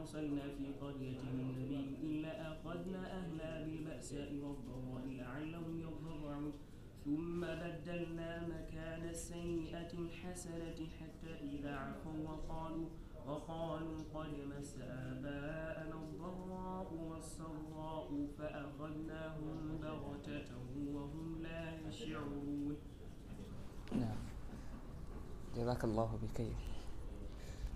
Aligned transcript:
أرسلنا 0.00 0.42
في 0.42 0.72
قرية 0.80 1.20
من 1.20 1.48
نبي 1.58 1.96
إلا 2.02 2.52
أخذنا 2.52 3.18
أهلها 3.18 3.64
بالبأساء 3.64 4.32
والضراء 4.34 5.04
لعلهم 5.06 5.80
يضرعون 5.80 6.52
ثم 7.04 7.40
بدلنا 7.40 8.48
مكان 8.48 9.08
السيئة 9.08 9.92
الحسنة 9.92 10.78
حتى 11.00 11.32
إذا 11.52 11.76
عفوا 11.76 12.12
وقالوا 12.28 12.88
وقالوا 13.26 13.98
قد 14.14 14.32
مس 14.56 14.76
آباءنا 14.80 15.94
الضراء 15.94 16.94
والسراء 16.94 18.26
فأخذناهم 18.38 19.78
بغتة 19.82 20.50
وهم 20.94 21.42
لا 21.42 21.88
يشعرون. 21.88 22.76
نعم. 23.92 24.18
جزاك 25.56 25.84
الله 25.84 26.18
بخير. 26.22 26.69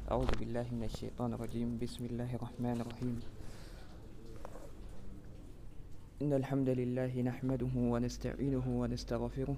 أعوذ 0.05 0.37
بالله 0.37 0.69
من 0.77 0.85
الشيطان 0.85 1.33
الرجيم. 1.33 1.81
بسم 1.81 2.13
الله 2.13 2.37
الرحمن 2.37 2.77
الرحيم. 2.85 3.17
إن 6.21 6.33
الحمد 6.33 6.69
لله 6.69 7.09
نحمده 7.09 7.73
ونستعينه 7.73 8.67
ونستغفره 8.69 9.57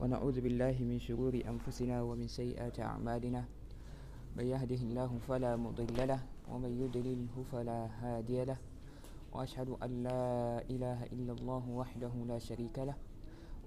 ونعوذ 0.00 0.36
بالله 0.40 0.76
من 0.80 0.96
شرور 0.96 1.36
أنفسنا 1.44 2.00
ومن 2.08 2.24
سيئات 2.24 2.80
أعمالنا. 2.80 3.44
من 4.40 4.46
يهده 4.48 4.80
الله 4.80 5.10
فلا 5.28 5.60
مضل 5.60 6.08
له 6.08 6.24
ومن 6.48 6.72
يضلله 6.80 7.34
فلا 7.52 7.80
هادي 8.00 8.48
له. 8.48 8.56
وأشهد 9.36 9.76
أن 9.84 9.90
لا 10.08 10.64
إله 10.72 11.12
إلا 11.12 11.32
الله 11.36 11.64
وحده 11.68 12.12
لا 12.24 12.38
شريك 12.40 12.80
له. 12.80 12.96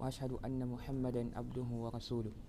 وأشهد 0.02 0.42
أن 0.42 0.58
محمدا 0.58 1.38
عبده 1.38 1.70
ورسوله. 1.70 2.49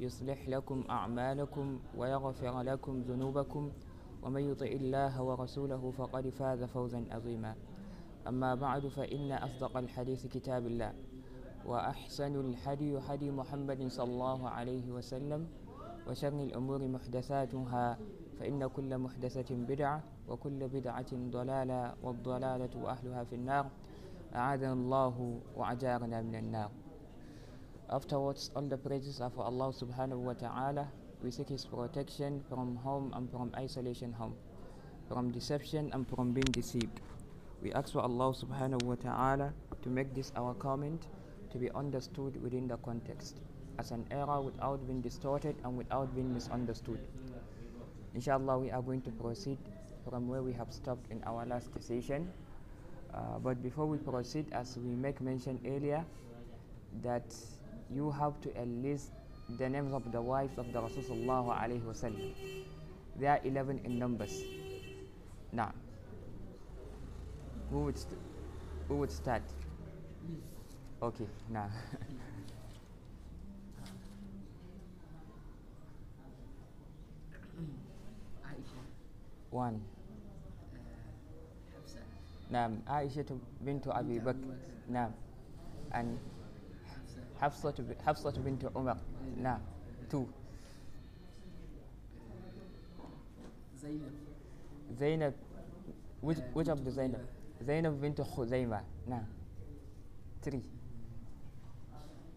يصلح 0.00 0.48
لكم 0.48 0.84
أعمالكم 0.90 1.78
ويغفر 1.96 2.62
لكم 2.62 3.00
ذنوبكم 3.00 3.72
ومن 4.22 4.40
يطع 4.40 4.66
الله 4.66 5.22
ورسوله 5.22 5.90
فقد 5.90 6.28
فاز 6.28 6.64
فوزا 6.64 7.04
عظيما. 7.10 7.54
أما 8.28 8.54
بعد 8.54 8.86
فإن 8.86 9.32
أصدق 9.32 9.76
الحديث 9.76 10.26
كتاب 10.26 10.66
الله 10.66 10.92
وأحسن 11.66 12.40
الحدي 12.40 13.00
حدي 13.00 13.30
محمد 13.30 13.88
صلى 13.88 14.10
الله 14.10 14.48
عليه 14.48 14.90
وسلم 14.90 15.48
وشر 16.08 16.42
الأمور 16.42 16.88
محدثاتها 16.88 17.98
فإن 18.38 18.66
كل 18.66 18.98
محدثة 18.98 19.54
بدعة 19.54 20.02
وكل 20.28 20.68
بدعة 20.68 21.06
ضلالة 21.12 21.94
والضلالة 22.02 22.90
أهلها 22.90 23.24
في 23.24 23.34
النار. 23.34 23.70
أعاذنا 24.34 24.72
الله 24.72 25.40
وأجارنا 25.56 26.22
من 26.22 26.34
النار. 26.34 26.70
Afterwards, 27.88 28.50
all 28.56 28.62
the 28.62 28.76
praises 28.76 29.20
are 29.20 29.30
for 29.30 29.44
Allah 29.44 29.70
subhanahu 29.72 30.18
wa 30.18 30.32
ta'ala. 30.32 30.88
We 31.22 31.30
seek 31.30 31.48
His 31.48 31.64
protection 31.64 32.42
from 32.48 32.74
harm 32.76 33.12
and 33.14 33.30
from 33.30 33.52
isolation 33.56 34.12
harm, 34.12 34.34
from 35.08 35.30
deception 35.30 35.90
and 35.92 36.06
from 36.08 36.32
being 36.32 36.50
deceived. 36.50 37.00
We 37.62 37.72
ask 37.72 37.92
for 37.92 38.00
Allah 38.00 38.34
subhanahu 38.34 38.82
wa 38.82 38.96
ta'ala 38.96 39.54
to 39.82 39.88
make 39.88 40.14
this 40.14 40.32
our 40.34 40.52
comment 40.54 41.06
to 41.52 41.58
be 41.58 41.70
understood 41.70 42.42
within 42.42 42.66
the 42.66 42.76
context 42.78 43.38
as 43.78 43.92
an 43.92 44.04
error 44.10 44.40
without 44.40 44.84
being 44.86 45.00
distorted 45.00 45.54
and 45.62 45.78
without 45.78 46.12
being 46.14 46.34
misunderstood. 46.34 46.98
Inshallah, 48.14 48.58
we 48.58 48.70
are 48.72 48.82
going 48.82 49.02
to 49.02 49.10
proceed 49.10 49.58
from 50.08 50.26
where 50.26 50.42
we 50.42 50.52
have 50.52 50.72
stopped 50.72 51.10
in 51.10 51.22
our 51.24 51.46
last 51.46 51.70
session. 51.78 52.32
Uh, 53.14 53.38
but 53.38 53.62
before 53.62 53.86
we 53.86 53.98
proceed, 53.98 54.46
as 54.50 54.76
we 54.76 54.90
make 54.90 55.20
mention 55.20 55.60
earlier, 55.64 56.04
that 57.02 57.34
you 57.93 58.11
have 58.11 58.39
to 58.41 58.55
enlist 58.61 59.11
the 59.57 59.69
names 59.69 59.93
of 59.93 60.11
the 60.11 60.21
wives 60.21 60.57
of 60.57 60.71
the 60.71 60.79
Rasulullah 60.81 61.45
alayhi 61.59 61.81
wasallam. 61.83 62.31
They 63.19 63.27
are 63.27 63.39
11 63.43 63.81
in 63.83 63.99
numbers. 63.99 64.43
Now, 65.51 65.73
who 67.69 67.79
would, 67.85 67.97
st- 67.97 68.19
who 68.87 68.97
would 68.97 69.11
start? 69.11 69.43
Okay, 71.01 71.27
now. 71.49 71.69
عائشة 78.45 78.81
One. 79.51 79.79
حفصة 81.75 81.99
نعم 82.51 82.79
عائشة 82.87 83.25
بنت 83.61 83.87
أبي 83.87 84.19
بنت 84.19 84.19
أبي 84.19 84.19
بكر 84.19 84.31
بكر. 84.37 84.57
نعم 84.89 85.11
and 85.91 86.17
حفصة 87.40 87.96
حفصة 88.06 88.30
بنت 88.30 88.64
عمر. 88.76 88.96
نعم. 89.42 89.60
two 90.12 90.24
زينب. 93.76 94.12
زينب. 94.98 95.34
which, 96.22 96.68
of 96.68 96.84
the 96.84 96.88
زينب 96.90 97.26
زينب 97.62 98.00
بنت 98.00 98.20
خزيمة. 98.22 98.84
نعم. 99.08 99.24
three 100.46 100.62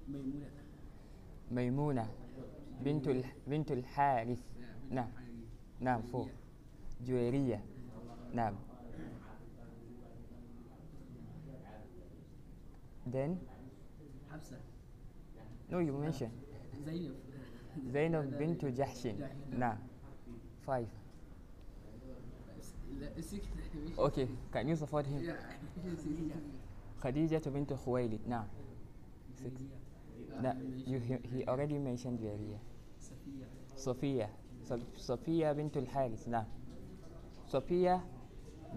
ميمونة. 0.10 0.50
ميمونة. 1.52 2.10
بنت. 2.81 3.25
بنت 3.48 3.72
الحارث. 3.72 4.40
نعم. 4.92 5.10
نعم 5.80 6.02
four 6.13 6.28
جويرية. 7.06 7.63
نعم. 8.34 8.56
Then 13.12 13.38
حفصة. 14.31 14.69
No, 15.69 15.80
you 15.80 15.94
mentioned. 15.94 16.31
Zainab. 16.83 17.16
Zainab 17.92 18.38
bint 18.38 18.62
Jahshin. 18.75 19.16
Nah. 19.56 19.75
Five. 20.66 20.88
Okay, 23.98 24.27
can 24.51 24.68
you 24.68 24.75
support 24.75 25.06
him? 25.06 25.21
Khadija, 27.01 27.39
Khadija 27.39 27.54
bint 27.54 27.69
Khuwailid. 27.69 28.19
Nah. 28.27 28.44
Six. 29.36 29.62
Nah, 30.42 30.54
you, 30.86 31.00
he, 31.00 31.38
he 31.38 31.45
already 31.45 31.77
mentioned 31.77 32.19
Jaria. 32.19 32.57
Sophia. 33.75 34.27
Sophia. 34.63 34.86
Sophia 34.95 35.54
bint 35.54 35.75
Al 35.77 35.86
Haris, 35.86 36.27
Nah. 36.27 36.44
Sophia 37.48 38.01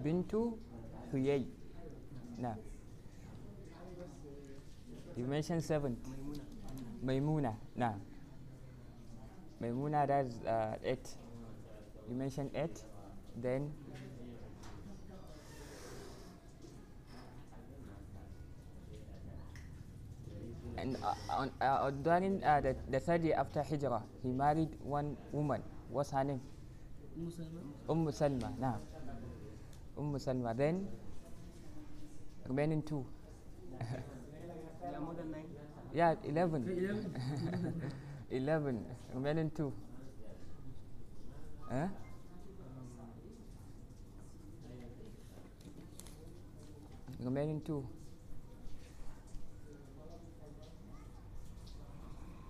bint 0.03 0.31
Huyay. 1.11 1.45
Nah. 2.37 2.55
You 5.15 5.25
mentioned 5.25 5.63
seventh. 5.63 5.99
Maimuna 7.03 7.53
نعم 7.75 7.99
Maimuna 9.61 10.07
that's 10.07 10.39
uh, 10.47 10.75
eight 10.83 11.03
you 12.09 12.15
mentioned 12.15 12.51
eight 12.55 12.83
then 13.35 13.71
and 20.77 20.97
uh, 21.03 21.13
on, 21.29 21.51
uh, 21.61 21.89
during 21.91 22.43
uh, 22.43 22.59
the, 22.61 22.75
the 22.89 22.99
third 22.99 23.23
year 23.23 23.35
after 23.37 23.61
Hijrah 23.63 24.03
he 24.21 24.29
married 24.31 24.69
one 24.81 25.15
woman 25.31 25.61
what's 25.89 26.11
her 26.11 26.23
name 26.23 26.41
Umm 27.89 28.07
Salma 28.11 28.49
نعم 28.59 28.79
Umm 29.99 30.15
Salma 30.19 30.55
then 30.57 30.87
remaining 32.47 32.81
two 32.81 33.05
Yeah, 34.83 34.99
more 34.99 35.13
than 35.15 35.31
nine. 35.31 35.62
Yeah 35.93 36.15
11 36.23 36.65
11 38.31 38.85
remaining 39.13 39.51
two 39.51 39.73
Huh? 41.69 41.87
Remaining 47.19 47.61
two. 47.61 47.87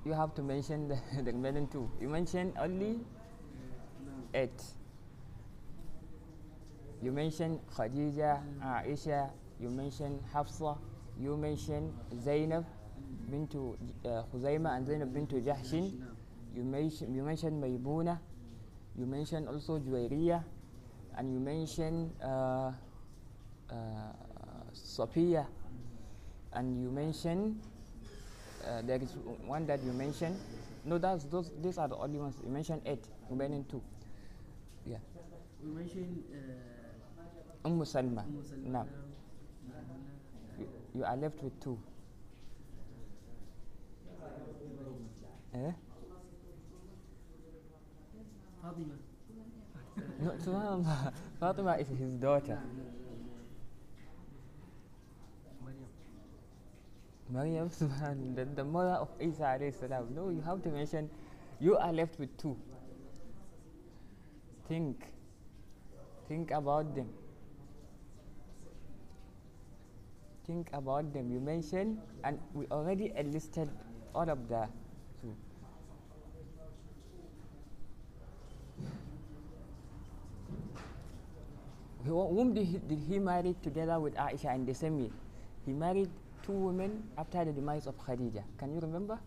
You 0.05 0.13
have 0.13 0.33
to 0.35 0.41
mention 0.43 0.87
the, 0.87 0.97
the 1.23 1.31
remaining 1.31 1.67
two. 1.67 1.89
You 1.99 2.09
mentioned 2.09 2.53
only 2.59 2.99
eight. 4.33 4.61
You 7.01 7.11
mentioned 7.11 7.59
Khadija, 7.75 8.39
Aisha, 8.63 9.29
you 9.59 9.69
mentioned 9.69 10.21
Hafsa, 10.33 10.77
you 11.19 11.35
mentioned 11.35 11.93
Zainab 12.23 12.65
bintu 13.29 13.77
uh, 14.05 14.23
Khuzaima 14.31 14.75
and 14.77 14.85
Zainab 14.87 15.09
bintu 15.13 15.41
Jahshin. 15.43 15.91
You 16.53 16.63
mentioned 16.63 17.15
you 17.15 17.23
mentioned 17.23 17.57
Maimuna, 17.61 18.19
you 18.95 19.05
mentioned 19.05 19.47
also 19.49 19.79
Juwairiya, 19.79 20.43
and 21.17 21.25
you 21.33 21.39
mentioned 21.39 22.13
uh, 22.21 22.71
uh, 23.69 24.13
Sophia, 24.73 25.47
and 26.53 26.77
you 26.81 26.91
mentioned 26.91 27.57
uh, 28.67 28.81
there 28.85 29.01
is 29.01 29.17
one 29.47 29.65
that 29.65 29.81
you 29.83 29.93
mentioned. 29.93 30.37
No, 30.85 30.97
that's 30.97 31.23
those. 31.25 31.49
These 31.61 31.77
are 31.77 31.87
the 31.87 31.95
only 31.97 32.19
ones. 32.19 32.35
You 32.43 32.51
mentioned 32.51 32.81
eight, 32.85 33.07
remaining 33.29 33.65
two. 33.65 33.81
Yeah. 34.85 34.97
We 35.63 35.71
mentioned 35.71 36.23
uh, 36.29 37.67
Umm 37.67 37.79
Salma. 37.81 38.27
Umm 38.27 38.43
Salma. 38.43 38.67
Now, 38.67 38.87
you, 40.59 40.67
you 40.93 41.03
are 41.05 41.15
left 41.15 41.41
with 41.41 41.57
two. 41.63 41.79
Eh? 45.53 45.71
Fatima. 48.61 48.95
No, 50.19 50.31
Subhanallah. 50.31 51.13
Fatima 51.39 51.73
is 51.77 51.87
his 51.89 52.13
daughter. 52.19 52.59
Maryam 57.29 57.69
Maryam, 57.79 58.35
the, 58.35 58.45
the 58.45 58.63
mother 58.63 58.97
of 59.01 59.09
Isa 59.19 59.43
alayhi 59.43 59.73
salam. 59.79 60.07
No, 60.15 60.29
you 60.29 60.41
have 60.41 60.61
to 60.63 60.69
mention, 60.69 61.09
you 61.59 61.77
are 61.77 61.91
left 61.93 62.19
with 62.19 62.35
two. 62.37 62.57
Think. 64.67 65.05
Think 66.27 66.51
about 66.51 66.95
them. 66.95 67.09
Think 70.45 70.69
about 70.73 71.13
them. 71.13 71.31
You 71.31 71.39
mentioned, 71.39 71.99
and 72.23 72.39
we 72.53 72.65
already 72.67 73.11
enlisted 73.15 73.69
all 74.13 74.29
of 74.29 74.47
the 74.49 74.67
two. 75.21 75.27
Who- 75.27 75.35
Whom 82.05 82.53
did 82.53 82.65
he, 82.65 82.77
did 82.79 82.99
he 83.07 83.19
marry 83.19 83.55
together 83.63 83.99
with 83.99 84.15
Aisha 84.15 84.53
in 84.55 84.65
the 84.65 84.73
same 84.73 84.99
year? 84.99 85.09
He 85.65 85.71
married 85.71 86.09
two 86.43 86.51
women 86.51 87.03
after 87.17 87.45
the 87.45 87.53
demise 87.53 87.87
of 87.87 87.97
Khadija. 87.97 88.43
Can 88.57 88.73
you 88.73 88.79
remember? 88.79 89.17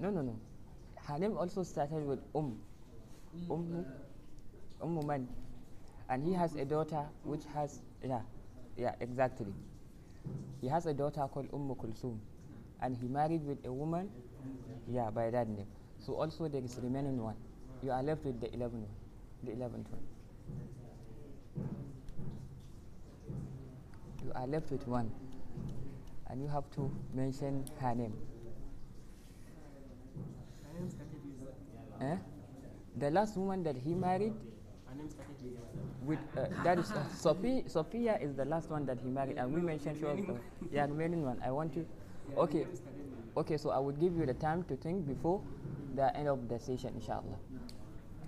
No, 0.00 0.10
no, 0.10 0.22
no. 0.22 0.34
Her 1.06 1.18
name 1.18 1.36
also 1.36 1.62
started 1.62 2.06
with 2.06 2.18
Um, 2.34 2.58
Umm, 3.50 3.84
Umm 4.82 5.06
Man. 5.06 5.28
And 6.08 6.24
he 6.24 6.32
has 6.32 6.56
a 6.56 6.64
daughter 6.64 7.04
which 7.22 7.44
has, 7.54 7.80
yeah, 8.02 8.22
yeah, 8.76 8.94
exactly. 9.00 9.52
He 10.60 10.68
has 10.68 10.86
a 10.86 10.94
daughter 10.94 11.26
called 11.32 11.48
Umm 11.52 11.74
Kulsum. 11.76 12.18
And 12.80 12.96
he 12.96 13.06
married 13.08 13.46
with 13.46 13.64
a 13.64 13.72
woman, 13.72 14.10
yeah, 14.88 15.10
by 15.10 15.30
that 15.30 15.48
name. 15.48 15.66
So 16.00 16.14
also 16.14 16.48
there 16.48 16.62
is 16.64 16.78
remaining 16.82 17.22
one. 17.22 17.36
You 17.82 17.92
are 17.92 18.02
left 18.02 18.24
with 18.24 18.40
the 18.40 18.48
11th 18.48 18.72
one, 18.72 18.86
the 19.44 19.52
11th 19.52 19.86
one. 19.90 20.04
You 24.24 24.32
are 24.34 24.46
left 24.46 24.70
with 24.70 24.86
one. 24.86 25.10
And 26.28 26.40
you 26.40 26.48
have 26.48 26.64
to 26.76 26.90
mention 27.14 27.64
her 27.80 27.94
name. 27.94 28.12
Eh? 32.00 32.16
The 32.98 33.10
last 33.10 33.36
woman 33.36 33.62
that 33.64 33.76
he 33.76 33.94
married 33.94 34.32
with 36.04 36.18
uh, 36.36 36.46
that 36.64 36.78
is 36.78 36.90
uh, 36.92 37.04
Sophia. 37.14 37.62
Sophia 37.68 38.18
is 38.20 38.34
the 38.34 38.44
last 38.44 38.70
one 38.70 38.86
that 38.86 38.98
he 39.00 39.08
married, 39.10 39.36
and 39.36 39.52
we 39.52 39.60
mentioned 39.60 39.98
she 39.98 40.04
was 40.04 40.18
the 40.72 40.80
remaining 40.80 41.22
one. 41.24 41.40
I 41.44 41.50
want 41.50 41.76
you. 41.76 41.86
Yeah, 42.30 42.38
Okay, 42.40 42.66
okay. 43.36 43.56
So 43.56 43.70
I 43.70 43.78
would 43.78 44.00
give 44.00 44.16
you 44.16 44.24
the 44.26 44.34
time 44.34 44.64
to 44.64 44.76
think 44.76 45.06
before 45.06 45.42
the 46.00 46.16
end 46.16 46.28
of 46.28 46.48
the 46.48 46.58
session, 46.58 46.94
inshallah. 46.94 47.38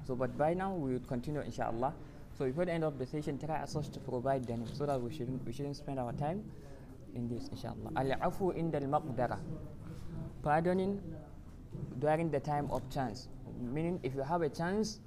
So, 0.06 0.14
but 0.14 0.36
by 0.36 0.52
now 0.54 0.74
we 0.74 0.92
would 0.92 1.08
continue, 1.08 1.40
inshallah. 1.40 1.94
So 2.36 2.44
before 2.46 2.64
the 2.64 2.72
end 2.72 2.84
of 2.84 2.98
the 2.98 3.06
session, 3.06 3.38
try 3.38 3.58
as 3.58 3.72
such 3.72 3.88
to 3.90 4.00
provide 4.00 4.46
the 4.46 4.56
name 4.56 4.66
so 4.72 4.86
that 4.86 5.00
we 5.00 5.12
shouldn't 5.12 5.44
we 5.46 5.52
shouldn't 5.52 5.76
spend 5.76 5.98
our 5.98 6.12
time 6.12 6.44
in 7.14 7.28
this, 7.28 7.48
inshallah. 7.48 7.92
Al-afu 7.96 8.56
inda 8.56 8.82
al-maqdara. 8.82 9.38
Pardoning 10.42 11.00
during 11.98 12.30
the 12.30 12.40
time 12.40 12.68
of 12.70 12.88
chance. 12.90 13.28
Meaning, 13.60 14.00
if 14.02 14.14
you 14.14 14.22
have 14.22 14.42
a 14.42 14.48
chance, 14.48 15.00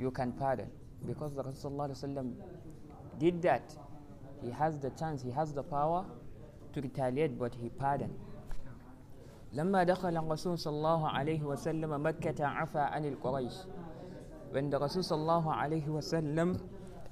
you 0.00 0.10
can 0.10 0.32
pardon. 0.32 0.68
Because 1.06 1.34
the 1.34 1.44
Rasulullah 1.44 2.32
did 3.18 3.42
that. 3.42 3.74
He 4.42 4.50
has 4.50 4.78
the 4.78 4.90
chance, 4.90 5.22
he 5.22 5.30
has 5.30 5.52
the 5.52 5.62
power 5.62 6.04
to 6.72 6.80
retaliate, 6.80 7.38
but 7.38 7.54
he 7.54 7.68
pardoned. 7.68 8.14
لما 9.52 9.84
دخل 9.84 10.16
الرسول 10.16 10.58
صلى 10.58 10.76
الله 10.76 11.08
عليه 11.08 11.42
وسلم 11.42 12.06
مكة 12.06 12.46
عفى 12.46 12.78
عن 12.78 13.04
القريش 13.04 13.54
when 14.52 14.70
the 14.70 14.78
Rasul 14.78 15.00
صلى 15.00 15.20
الله 15.20 15.52
عليه 15.52 15.88
وسلم 15.88 16.56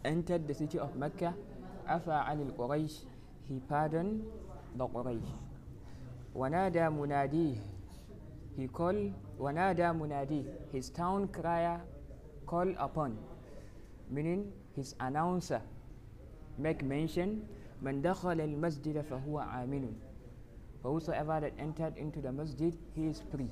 entered 0.04 0.49
the 0.49 0.54
city 0.54 0.78
of 0.78 0.97
Mecca 0.97 1.32
عفى 1.87 2.12
عن 2.12 2.40
القريش 2.40 3.04
he 3.49 3.61
pardoned 3.68 4.25
the 4.76 4.87
Quraysh 4.88 5.32
ونادى 6.35 6.88
مناديه 6.88 7.56
he 8.56 8.68
called 8.68 9.12
ونادى 9.38 9.92
مناديه 9.92 10.44
his 10.73 10.88
town 10.90 11.28
crier 11.28 11.80
call 12.47 12.68
upon 12.78 13.16
meaning 14.11 14.52
his 14.76 14.94
announcer 15.00 15.61
make 16.59 16.82
mention 16.85 17.44
من 17.82 18.02
دخل 18.02 18.40
المسجد 18.40 19.00
فهو 19.00 19.40
آمن 19.40 19.92
For 20.82 20.92
whosoever 20.92 21.39
that 21.39 21.54
entered 21.58 21.98
into 21.98 22.22
the 22.22 22.32
masjid, 22.32 22.77
he 22.94 23.08
is 23.08 23.22
free. 23.32 23.50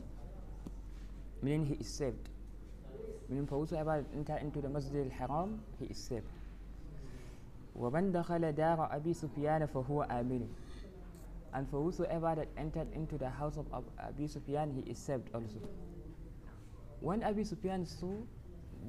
Meaning 1.42 1.66
he 1.66 1.74
is 1.76 1.88
saved. 1.88 2.30
Meaning 3.28 3.48
for 3.48 3.60
whosoever 3.60 4.02
that 4.02 4.18
entered 4.18 4.42
into 4.42 4.62
the 4.62 4.70
masjid 4.70 5.12
al-haram, 5.12 5.62
he 5.80 5.86
is 5.86 5.98
saved. 5.98 6.28
وَمَنْ 7.78 8.12
دَخَلَ 8.12 8.54
دَارَ 8.54 8.92
أَبِي 8.94 9.14
سُفْيَانَ 9.16 9.68
فَهُوَ 9.68 10.08
آمِنٌ 10.08 10.48
And 11.54 11.70
for 11.70 11.82
whosoever 11.84 12.36
that 12.36 12.50
entered 12.58 12.92
into 12.94 13.18
the 13.18 13.30
house 13.30 13.58
of 13.58 13.66
Ab- 13.74 13.90
Abi 14.00 14.28
Sufyan, 14.28 14.72
he 14.72 14.82
is 14.92 15.00
saved 15.00 15.30
also. 15.34 15.60
When 17.00 17.24
Abi 17.24 17.44
Sufyan 17.44 17.86
saw 17.86 18.14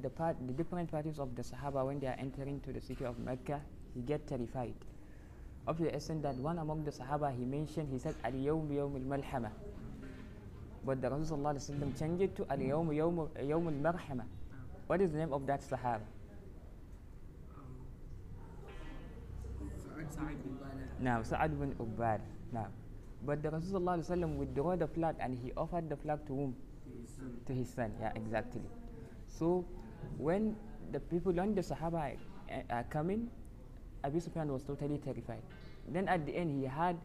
the, 0.01 0.09
part, 0.09 0.37
the 0.45 0.53
different 0.53 0.89
parties 0.91 1.19
of 1.19 1.35
the 1.35 1.41
Sahaba 1.41 1.85
when 1.85 1.99
they 1.99 2.07
are 2.07 2.15
entering 2.17 2.59
to 2.61 2.73
the 2.73 2.81
city 2.81 3.05
of 3.05 3.17
Mecca, 3.19 3.61
he 3.93 4.01
get 4.01 4.27
terrified. 4.27 4.75
To 5.68 5.74
the 5.84 5.94
extent 5.94 6.22
that 6.22 6.34
one 6.36 6.58
among 6.58 6.84
the 6.84 6.90
Sahaba 6.90 7.30
he 7.36 7.44
mentioned, 7.44 7.88
he 7.92 7.98
said, 7.98 8.14
Al 8.24 8.32
Yawm 8.32 8.68
Yawm 8.70 8.96
al 8.96 9.18
Malhama. 9.18 9.50
But 10.84 11.00
the 11.00 11.08
Rasulullah 11.08 11.54
changed 11.98 12.22
it 12.22 12.36
to 12.36 12.46
Al 12.50 12.58
Yawm 12.58 12.88
Yawm 12.88 13.28
al 13.38 13.92
Marhama. 13.92 14.24
What 14.88 15.00
is 15.00 15.12
the 15.12 15.18
name 15.18 15.32
of 15.32 15.46
that 15.46 15.60
Sahaba? 15.62 16.00
Now, 20.98 21.22
Sa'ad 21.22 21.58
bin 21.58 21.74
Ubad. 21.78 22.20
Now, 22.52 22.66
but 23.24 23.42
the 23.42 23.50
Rasulullah 23.50 24.36
withdrew 24.36 24.76
the 24.76 24.88
flag 24.88 25.16
and 25.20 25.38
he 25.38 25.52
offered 25.56 25.88
the 25.88 25.96
flag 25.96 26.26
to 26.26 26.34
whom? 26.34 26.56
To 27.46 27.52
his 27.52 27.68
son. 27.70 27.92
Yeah, 28.00 28.12
exactly. 28.16 28.62
So, 29.28 29.64
when 30.18 30.56
the 30.90 30.98
people, 30.98 31.32
when 31.32 31.54
the 31.54 31.62
Sahaba 31.62 32.16
are 32.70 32.84
coming, 32.90 33.30
Abu 34.04 34.20
Sufyan 34.20 34.52
was 34.52 34.62
totally 34.62 34.98
terrified. 34.98 35.42
Then 35.88 36.08
at 36.08 36.26
the 36.26 36.36
end, 36.36 36.58
he 36.58 36.66
had 36.66 36.96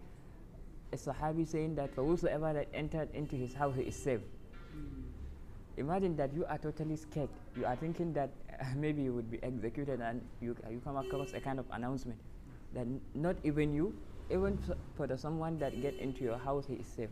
a 0.94 0.98
Sahabi 0.98 1.48
saying 1.48 1.76
that 1.76 1.94
for 1.94 2.04
whosoever 2.06 2.54
that 2.54 2.68
entered 2.74 3.10
into 3.14 3.36
his 3.36 3.54
house, 3.54 3.76
he 3.76 3.84
is 3.84 3.96
safe. 3.96 4.22
Mm. 4.76 5.04
Imagine 5.78 6.16
that 6.18 6.34
you 6.34 6.46
are 6.46 6.58
totally 6.58 6.96
scared. 6.96 7.30
You 7.58 7.66
are 7.66 7.76
thinking 7.76 8.14
that 8.14 8.30
uh, 8.60 8.66
maybe 8.76 9.02
you 9.02 9.14
would 9.14 9.30
be 9.30 9.42
executed, 9.44 10.00
and 10.02 10.22
you, 10.42 10.56
you 10.70 10.82
come 10.84 10.98
across 10.98 11.34
a 11.34 11.40
kind 11.40 11.60
of 11.60 11.66
announcement 11.72 12.20
that 12.74 12.88
not 13.14 13.36
even 13.44 13.74
you, 13.74 13.94
even 14.30 14.60
for 14.96 15.08
the 15.08 15.18
someone 15.18 15.58
that 15.60 15.82
get 15.82 15.96
into 15.96 16.24
your 16.24 16.38
house, 16.38 16.66
he 16.68 16.76
is 16.76 16.88
safe. 16.88 17.10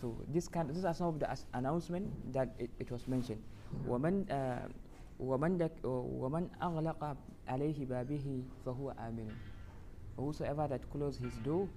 So 0.00 0.16
this 0.28 0.48
kind, 0.48 0.68
of, 0.68 0.74
these 0.74 0.84
are 0.84 0.94
some 0.94 1.08
of 1.08 1.20
the 1.20 1.38
announcements 1.54 2.10
that 2.32 2.54
it, 2.58 2.70
it 2.80 2.90
was 2.90 3.06
mentioned. 3.06 3.42
Hmm. 3.70 3.88
Woman. 3.88 4.30
Uh, 4.30 4.68
ومن 5.21 5.57
دك, 5.57 5.71
uh, 5.83 5.87
ومن 5.87 6.49
أغلق 6.61 7.17
عليه 7.47 7.85
بابه 7.85 8.43
فهو 8.65 8.91
آمن. 8.91 9.29
Whosoever 10.17 10.67
that 10.67 10.89
close 10.91 11.17
his 11.17 11.33
door, 11.45 11.67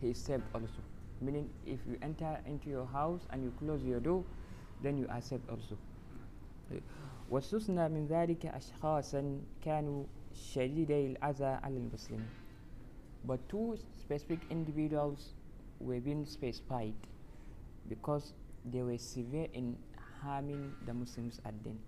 he 0.00 0.10
is 0.10 0.18
saved 0.18 0.44
also. 0.54 0.82
meaning 1.20 1.50
if 1.66 1.78
you 1.86 1.98
enter 2.02 2.40
into 2.46 2.70
your 2.70 2.86
house 2.86 3.26
and 3.30 3.44
you 3.44 3.52
close 3.58 3.84
your 3.84 4.00
door 4.00 4.24
then 4.82 4.96
you 4.96 5.06
are 5.08 5.20
safe 5.20 5.40
also 5.50 5.76
واستثنى 7.30 7.88
من 7.88 8.06
ذلك 8.06 8.46
أشخاصا 8.46 9.40
كانوا 9.62 10.04
شديدي 10.32 11.06
الأذى 11.06 11.44
على 11.44 11.76
المسلمين 11.76 12.28
but 13.26 13.38
two 13.48 13.76
specific 14.00 14.38
individuals 14.50 15.34
were 15.80 16.00
being 16.00 16.24
specified 16.24 16.94
because 17.88 18.32
they 18.64 18.82
were 18.82 18.98
severe 18.98 19.48
in 19.52 19.76
harming 20.22 20.72
the 20.86 20.94
Muslims 20.94 21.40
at 21.44 21.54
then 21.64 21.78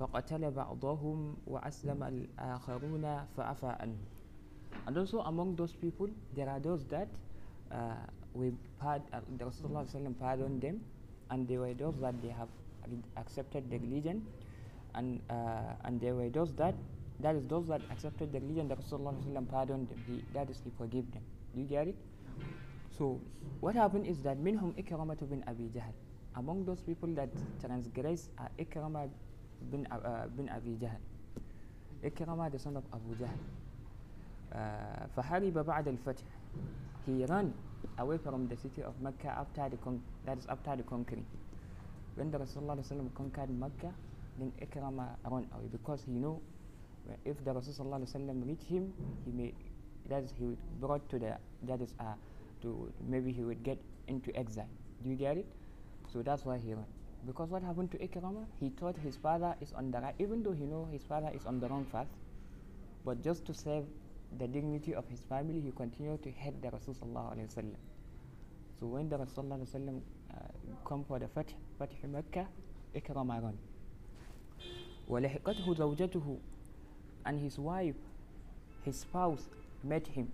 فقتل 0.00 0.50
بعضهم 0.50 1.34
وأسلم 1.46 2.00
الآخرون 2.02 3.04
فعفى 3.36 3.66
عنه 3.66 3.96
and 4.86 4.98
also 4.98 5.20
among 5.20 5.56
those 5.56 5.72
people 5.72 6.08
there 6.34 6.48
are 6.48 6.60
those 6.60 6.84
that 6.86 7.08
uh, 7.72 7.96
we 8.34 8.52
pard- 8.78 9.02
uh, 9.12 9.20
the 9.38 9.44
Rasulullah 9.44 9.88
ﷺ 9.88 10.18
pardoned 10.20 10.60
them 10.60 10.80
and 11.30 11.48
there 11.48 11.60
were 11.60 11.72
those 11.74 11.96
that 12.00 12.14
they 12.22 12.28
have 12.28 12.48
re- 12.88 12.98
accepted 13.16 13.70
the 13.70 13.78
religion 13.78 14.24
and 14.94 15.20
uh, 15.30 15.72
and 15.84 16.00
there 16.00 16.14
were 16.14 16.28
those 16.28 16.52
that 16.54 16.74
that 17.20 17.34
is 17.34 17.46
those 17.46 17.66
that 17.68 17.80
accepted 17.90 18.32
the 18.32 18.40
religion 18.40 18.68
the 18.68 18.76
Rasulullah 18.76 19.14
ﷺ 19.16 19.48
pardoned 19.48 19.88
them 19.88 20.02
he, 20.06 20.22
that 20.34 20.50
is 20.50 20.60
he 20.62 20.70
forgave 20.76 21.10
them 21.12 21.22
do 21.54 21.60
you 21.62 21.66
get 21.66 21.88
it 21.88 21.96
so 22.98 23.18
what 23.60 23.74
happened 23.74 24.06
is 24.06 24.20
that 24.22 24.36
minhum 24.38 24.74
ikramah 24.76 25.16
bin 25.28 25.42
abi 25.48 25.70
jahl 25.74 25.94
among 26.36 26.64
those 26.66 26.82
people 26.82 27.08
that 27.08 27.30
transgress 27.64 28.28
are 28.38 28.50
ikramah 28.58 29.08
bin, 29.70 29.86
uh, 29.90 29.96
uh, 29.96 30.26
bin 30.36 30.48
abi 30.48 30.76
jahl 30.80 31.00
ikramah 32.02 32.50
the 32.50 32.58
son 32.58 32.76
of 32.76 32.84
abu 32.92 33.14
jahl 33.16 33.38
uh, 34.52 35.06
فهرب 35.16 35.52
بعد 35.64 35.88
الفتح 35.88 36.24
he 37.06 37.24
ran 37.26 37.52
away 37.98 38.18
from 38.18 38.48
the 38.48 38.56
city 38.56 38.82
of 38.82 38.94
Mecca 39.00 39.28
after 39.28 39.68
the 39.68 39.76
con- 39.76 40.02
that 40.24 40.38
is 40.38 40.46
after 40.46 40.76
the 40.76 40.82
conquering 40.82 41.24
when 42.16 42.30
the 42.30 42.38
Rasulullah 42.38 42.76
ﷺ 42.78 43.14
conquered 43.14 43.50
Mecca 43.50 43.92
then 44.38 44.52
Ikrama 44.60 45.06
ran 45.24 45.46
away 45.54 45.68
because 45.70 46.02
he 46.04 46.12
knew 46.12 46.40
uh, 47.08 47.14
if 47.24 47.42
the 47.44 47.52
Rasulullah 47.52 48.00
ﷺ 48.00 48.46
reached 48.48 48.64
him 48.64 48.92
he 49.24 49.30
may 49.32 49.52
that 50.08 50.22
is 50.22 50.32
he 50.38 50.44
would 50.44 50.58
brought 50.80 51.08
to 51.10 51.18
the 51.18 51.36
that 51.64 51.80
is 51.80 51.94
uh, 52.00 52.14
to 52.62 52.90
maybe 53.08 53.32
he 53.32 53.42
would 53.44 53.62
get 53.62 53.78
into 54.08 54.34
exile 54.36 54.68
do 55.02 55.10
you 55.10 55.16
get 55.16 55.36
it 55.36 55.46
so 56.12 56.22
that's 56.22 56.44
why 56.44 56.58
he 56.58 56.72
ran 56.74 56.86
because 57.26 57.50
what 57.50 57.62
happened 57.62 57.90
to 57.90 57.98
Ikrama 57.98 58.44
he 58.60 58.70
thought 58.70 58.96
his 58.98 59.16
father 59.16 59.54
is 59.60 59.72
on 59.72 59.90
the 59.90 59.98
right 59.98 60.14
even 60.18 60.42
though 60.42 60.52
he 60.52 60.64
know 60.64 60.88
his 60.92 61.02
father 61.04 61.30
is 61.34 61.44
on 61.46 61.60
the 61.60 61.68
wrong 61.68 61.84
path 61.92 62.06
but 63.04 63.22
just 63.22 63.44
to 63.46 63.54
save 63.54 63.84
the 64.38 64.46
dignity 64.46 64.94
of 64.94 65.06
his 65.08 65.20
family, 65.20 65.60
he 65.60 65.70
continued 65.70 66.22
to 66.22 66.30
hate 66.30 66.60
the 66.60 66.68
Rasulullah 66.68 66.98
sallallahu 66.98 67.32
alaihi 67.36 67.54
wasallam. 67.54 67.76
So 68.80 68.86
when 68.86 69.08
the 69.08 69.16
Rasulullah 69.16 69.58
sallallahu 69.58 69.62
alaihi 69.62 69.74
wasallam 69.74 70.00
uh, 70.34 70.84
come 70.84 71.04
for 71.04 71.18
the 71.18 71.28
Fath, 71.28 71.54
Fath 71.78 71.90
Makkah, 72.04 72.46
Ikrama 72.94 73.42
ran. 73.42 73.58
ولحقته 75.08 75.74
زوجته 75.74 76.38
and 77.26 77.40
his 77.40 77.58
wife, 77.58 77.94
his 78.84 79.00
spouse 79.00 79.48
met 79.84 80.06
him. 80.08 80.30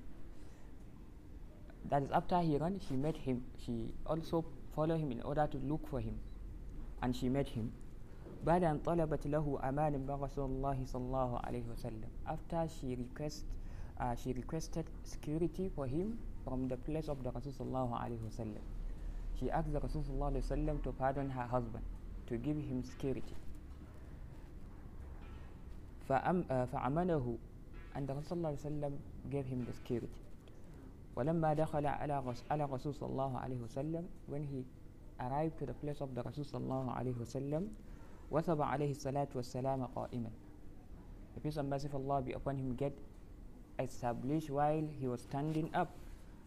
That 1.90 2.02
is 2.02 2.10
after 2.10 2.40
he 2.40 2.56
ran, 2.56 2.80
she 2.88 2.94
met 2.94 3.16
him. 3.16 3.44
She 3.64 3.92
also 4.06 4.44
followed 4.74 5.00
him 5.00 5.12
in 5.12 5.20
order 5.22 5.46
to 5.50 5.58
look 5.58 5.86
for 5.88 6.00
him, 6.00 6.18
and 7.02 7.14
she 7.16 7.28
met 7.28 7.48
him. 7.48 7.72
بعد 8.46 8.64
أن 8.64 8.78
طلبت 8.78 9.26
له 9.26 9.58
أمان 9.68 9.92
من 10.02 10.10
رسول 10.10 10.50
الله 10.50 10.84
صلى 10.84 11.02
الله 11.02 11.38
عليه 11.38 11.62
وسلم 11.70 12.10
after 12.26 12.66
she 12.68 12.96
request 12.98 13.44
uh, 14.00 14.14
she 14.16 14.32
requested 14.32 14.84
security 15.04 15.70
for 15.76 15.86
him 15.86 16.18
from 16.44 16.66
the 16.68 16.76
place 16.76 17.08
of 17.08 17.22
the 17.22 17.30
Rasul 17.30 17.52
صلى 17.52 17.66
الله 17.70 17.90
عليه 17.98 18.20
وسلم 18.26 18.62
she 19.38 19.46
asked 19.50 19.70
the 19.72 19.78
Rasul 19.78 20.02
صلى 20.02 20.14
الله 20.14 20.26
عليه 20.26 20.42
وسلم 20.42 20.76
to 20.82 20.90
pardon 20.92 21.30
her 21.30 21.46
husband 21.46 21.84
to 22.26 22.36
give 22.36 22.56
him 22.58 22.82
security 22.82 23.36
فأم, 26.08 26.42
uh, 26.50 26.66
فأمنه 26.66 27.38
and 27.94 28.08
the 28.08 28.14
Rasul 28.14 28.26
صلى 28.26 28.38
الله 28.38 28.48
عليه 28.48 28.58
وسلم 28.66 28.92
gave 29.30 29.46
him 29.46 29.64
the 29.64 29.72
security 29.72 30.18
ولما 31.16 31.54
دخل 31.54 31.86
على 31.86 32.20
رس 32.26 32.42
على 32.50 32.64
رسول 32.64 32.94
صلى 32.94 33.08
الله 33.08 33.38
عليه 33.38 33.60
وسلم 33.62 34.04
when 34.26 34.42
he 34.42 34.64
arrived 35.19 35.57
to 35.59 35.65
the 35.65 35.73
place 35.73 36.01
of 36.01 36.13
the 36.15 36.21
Rasul 36.23 36.43
صلى 36.43 36.63
الله 36.63 36.85
عليه 36.91 37.15
وسلم 37.21 37.63
وثب 38.31 38.61
عليه 38.61 38.91
الصلاة 38.91 39.27
والسلام 39.35 39.85
قائما 39.95 40.31
The 41.35 41.39
peace 41.41 41.57
and 41.57 41.69
mercy 41.69 41.87
of 41.87 41.95
Allah 41.95 42.21
be 42.21 42.33
upon 42.33 42.57
him 42.57 42.75
get 42.75 42.93
established 43.79 44.49
while 44.49 44.83
he 44.99 45.07
was 45.07 45.21
standing 45.21 45.69
up 45.73 45.89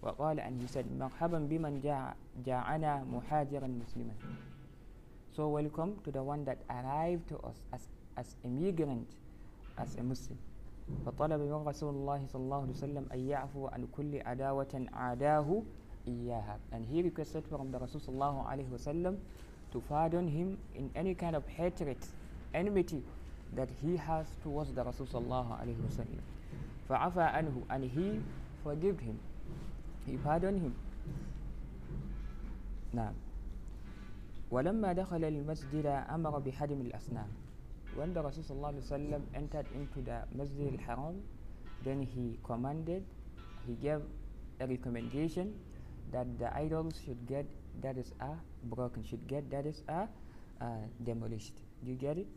وقال 0.02 0.38
and 0.40 0.60
he 0.60 0.66
said 0.66 0.86
مرحبا 0.98 1.38
بمن 1.48 1.80
جاء 1.80 2.16
جاءنا 2.46 3.04
مهاجرا 3.04 3.66
مسلما 3.68 4.14
So 5.30 5.48
welcome 5.48 5.96
to 6.04 6.10
the 6.10 6.22
one 6.22 6.44
that 6.44 6.58
arrived 6.68 7.28
to 7.28 7.38
us 7.46 7.62
as, 7.72 7.86
as 8.16 8.34
a 8.44 8.48
migrant 8.48 9.06
as 9.78 9.94
a 9.96 10.02
Muslim 10.02 10.38
فطلب 11.06 11.40
من 11.40 11.62
رسول 11.68 11.94
الله 11.94 12.26
صلى 12.26 12.42
الله 12.42 12.60
عليه 12.62 12.72
وسلم 12.72 13.04
أن 13.14 13.20
يعفو 13.28 13.66
عن 13.66 13.86
كل 13.94 14.22
عداوة 14.26 14.86
عاداه 14.92 15.62
إياها 16.08 16.58
and 16.72 16.84
he 16.86 17.02
requested 17.02 17.44
from 17.46 17.70
the 17.70 17.78
Rasul 17.78 18.00
صلى 18.00 18.14
الله 18.14 18.46
عليه 18.46 18.68
وسلم 18.72 19.16
to 19.72 19.80
pardon 19.88 20.26
him 20.26 20.58
in 20.74 20.90
any 20.94 21.14
kind 21.14 21.36
of 21.36 21.46
hatred, 21.46 21.96
enmity 22.54 23.02
that 23.54 23.68
he 23.82 23.96
has 23.96 24.26
towards 24.42 24.72
the 24.72 24.82
Rasul 24.82 25.06
sallallahu 25.06 25.58
alaihi 25.58 25.78
wasallam. 25.86 26.22
فعفى 26.88 27.22
عنه 27.22 27.62
and 27.70 27.84
he 27.84 28.20
forgave 28.64 28.98
him. 28.98 29.18
He 30.06 30.16
pardoned 30.16 30.60
him. 30.60 30.74
نعم. 32.94 33.14
ولما 34.50 34.92
دخل 34.92 35.24
المسجد 35.24 35.86
أمر 35.86 36.38
بحدم 36.38 36.80
الأصنام. 36.90 37.28
When 37.96 38.14
the 38.14 38.22
Rasul 38.22 38.42
sallallahu 38.42 38.74
alaihi 38.74 38.86
wasallam 38.90 39.22
entered 39.34 39.66
into 39.74 40.02
the 40.02 40.22
Masjid 40.34 40.72
al-Haram, 40.78 41.22
then 41.84 42.02
he 42.02 42.38
commanded, 42.44 43.04
he 43.66 43.74
gave 43.74 44.00
a 44.60 44.66
recommendation 44.66 45.54
that 46.11 46.27
the 46.39 46.49
idols 46.57 46.99
should 47.05 47.25
get 47.27 47.45
that 47.81 47.97
is 47.97 48.13
are 48.19 48.39
broken 48.63 49.03
should 49.03 49.25
get 49.27 49.49
that 49.49 49.65
is 49.65 49.83
are 49.89 50.09
uh, 50.61 50.65
demolished 51.03 51.53
do 51.83 51.91
you 51.91 51.97
get 51.97 52.17
it 52.17 52.27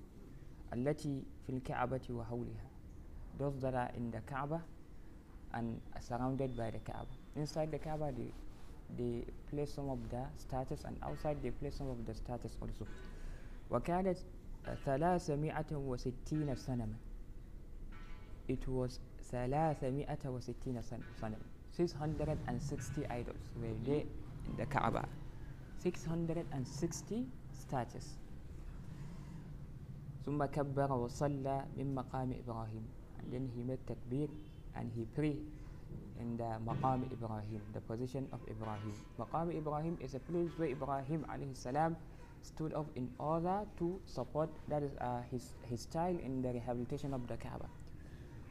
التي 0.73 1.23
في 1.47 1.53
الكعبة 1.53 2.01
وحولها 2.11 2.69
those 3.39 3.61
that 3.61 3.75
are 3.75 3.91
in 3.97 4.11
the 4.11 4.21
Kaaba 4.27 4.63
and 5.55 5.81
are 5.95 6.03
surrounded 6.03 6.57
by 6.57 6.71
the 6.71 6.79
Kaaba 6.81 7.09
inside 7.37 7.71
the 7.71 7.79
Kaaba 7.79 8.13
they 8.13 8.33
they 8.97 9.25
place 9.51 9.73
some 9.73 9.89
of 9.89 9.99
the 10.11 10.25
statues 10.37 10.85
and 10.85 10.97
outside 11.03 11.43
they 11.43 11.51
place 11.51 11.77
some 11.77 11.89
of 11.89 12.05
the 12.07 12.15
statues 12.15 12.57
also 12.61 12.87
وكانت 13.71 14.19
ثلاثمائة 14.85 15.73
وستين 15.73 16.55
صنما 16.55 16.95
it 18.49 18.67
was 18.69 19.01
ثلاثمائة 19.31 20.27
وستين 20.29 20.81
صنما 21.21 21.52
660 21.73 23.07
idols 23.07 23.37
were 23.61 23.77
there 23.87 24.03
in 24.49 24.57
the 24.57 24.67
Kaaba 24.67 25.05
660 25.79 27.27
statues 27.53 28.19
ثم 30.27 30.45
كبر 30.45 30.93
وصلى 30.93 31.57
من 31.77 31.95
مقام 31.95 32.33
إبراهيم 32.45 32.85
and 33.19 33.27
then 33.33 33.49
he 33.57 33.63
made 33.65 33.81
takbir 33.89 34.29
and 34.77 34.93
he 34.93 35.07
prayed 35.17 35.41
in 36.21 36.37
the 36.37 36.51
مقام 36.67 37.09
إبراهيم 37.17 37.61
the 37.73 37.81
position 37.81 38.29
of 38.33 38.41
Ibrahim 38.51 38.93
مقام 39.19 39.51
إبراهيم 39.57 39.97
is 40.05 40.15
a 40.15 40.21
place 40.21 40.51
where 40.59 40.69
Ibrahim 40.69 41.25
عليه 41.31 41.51
السلام 41.57 41.97
stood 42.43 42.73
up 42.75 42.87
in 42.95 43.09
order 43.19 43.65
to 43.79 43.99
support 44.05 44.51
that 44.69 44.83
is 44.83 44.93
uh, 45.01 45.23
his, 45.31 45.55
his 45.71 45.81
style 45.83 46.17
in 46.23 46.43
the 46.43 46.53
rehabilitation 46.53 47.15
of 47.15 47.27
the 47.27 47.37
Kaaba 47.37 47.67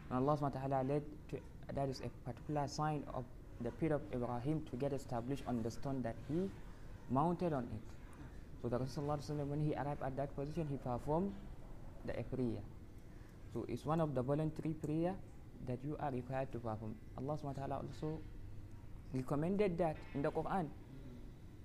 and 0.09 0.19
Allah 0.19 0.35
subhanahu 0.37 0.55
wa 0.55 0.67
ta'ala 0.67 0.79
led 0.87 1.03
to 1.29 1.37
that 1.74 1.88
is 1.88 2.00
a 2.00 2.10
particular 2.28 2.66
sign 2.68 3.04
of 3.14 3.24
the 3.60 3.70
period 3.70 3.96
of 3.96 4.02
Ibrahim 4.12 4.62
to 4.70 4.76
get 4.76 4.92
established 4.92 5.44
on 5.46 5.62
the 5.62 5.70
stone 5.70 6.02
that 6.02 6.16
he 6.28 6.50
mounted 7.10 7.52
on 7.52 7.64
it. 7.64 7.84
So 8.62 8.68
the 8.68 8.78
Rasulullah 8.78 9.46
when 9.46 9.60
he 9.64 9.74
arrived 9.74 10.02
at 10.02 10.16
that 10.16 10.34
position, 10.36 10.66
he 10.70 10.76
performed 10.76 11.32
the 12.06 12.12
prayer. 12.12 12.62
So 13.52 13.66
it's 13.68 13.84
one 13.84 14.00
of 14.00 14.14
the 14.14 14.22
voluntary 14.22 14.74
prayer 14.74 15.14
that 15.66 15.78
you 15.84 15.96
are 16.00 16.10
required 16.10 16.50
to 16.52 16.58
perform. 16.58 16.94
Allah 17.18 17.38
SWT 17.38 17.56
ta'ala 17.56 17.82
also 17.82 18.18
recommended 19.12 19.78
that 19.78 19.96
in 20.14 20.22
the 20.22 20.30
Quran. 20.30 20.68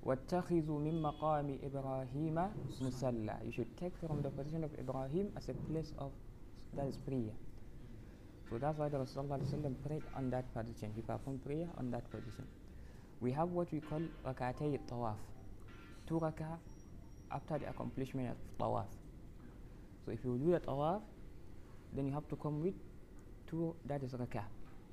وَاتَّخِذُوا 0.05 0.79
مِن 0.79 1.01
مَقَامِ 1.01 1.47
إِبْرَاهِيمَ 1.67 2.37
مُصَلًّى 2.81 3.45
You 3.45 3.51
should 3.51 3.77
take 3.77 3.97
from 3.97 4.21
the 4.21 4.29
position 4.29 4.63
of 4.63 4.71
Ibrahim 4.79 5.31
as 5.35 5.49
a 5.49 5.53
place 5.67 5.91
of 5.97 6.11
that 6.75 6.87
is 6.87 6.97
prayer. 6.97 7.33
So 8.49 8.57
that's 8.57 8.77
why 8.77 8.87
the 8.87 8.97
Rasulullah 8.97 9.39
prayed 9.85 10.03
on 10.15 10.29
that 10.29 10.53
position. 10.53 10.91
He 10.95 11.01
performed 11.01 11.43
prayer 11.45 11.67
on 11.77 11.91
that 11.91 12.09
position. 12.09 12.45
We 13.19 13.31
have 13.33 13.49
what 13.49 13.71
we 13.71 13.79
call 13.81 14.01
rakatay 14.25 14.79
tawaf. 14.87 15.17
Two 16.07 16.19
rakah 16.19 16.57
after 17.31 17.59
the 17.59 17.69
accomplishment 17.69 18.29
of 18.29 18.37
tawaf. 18.59 18.87
So 20.05 20.11
if 20.11 20.23
you 20.23 20.37
do 20.37 20.51
the 20.51 20.59
tawaf, 20.59 21.01
then 21.93 22.07
you 22.07 22.13
have 22.13 22.27
to 22.29 22.35
come 22.37 22.63
with 22.63 22.75
two, 23.49 23.75
that 23.85 24.03
is 24.03 24.13
rakah 24.13 24.45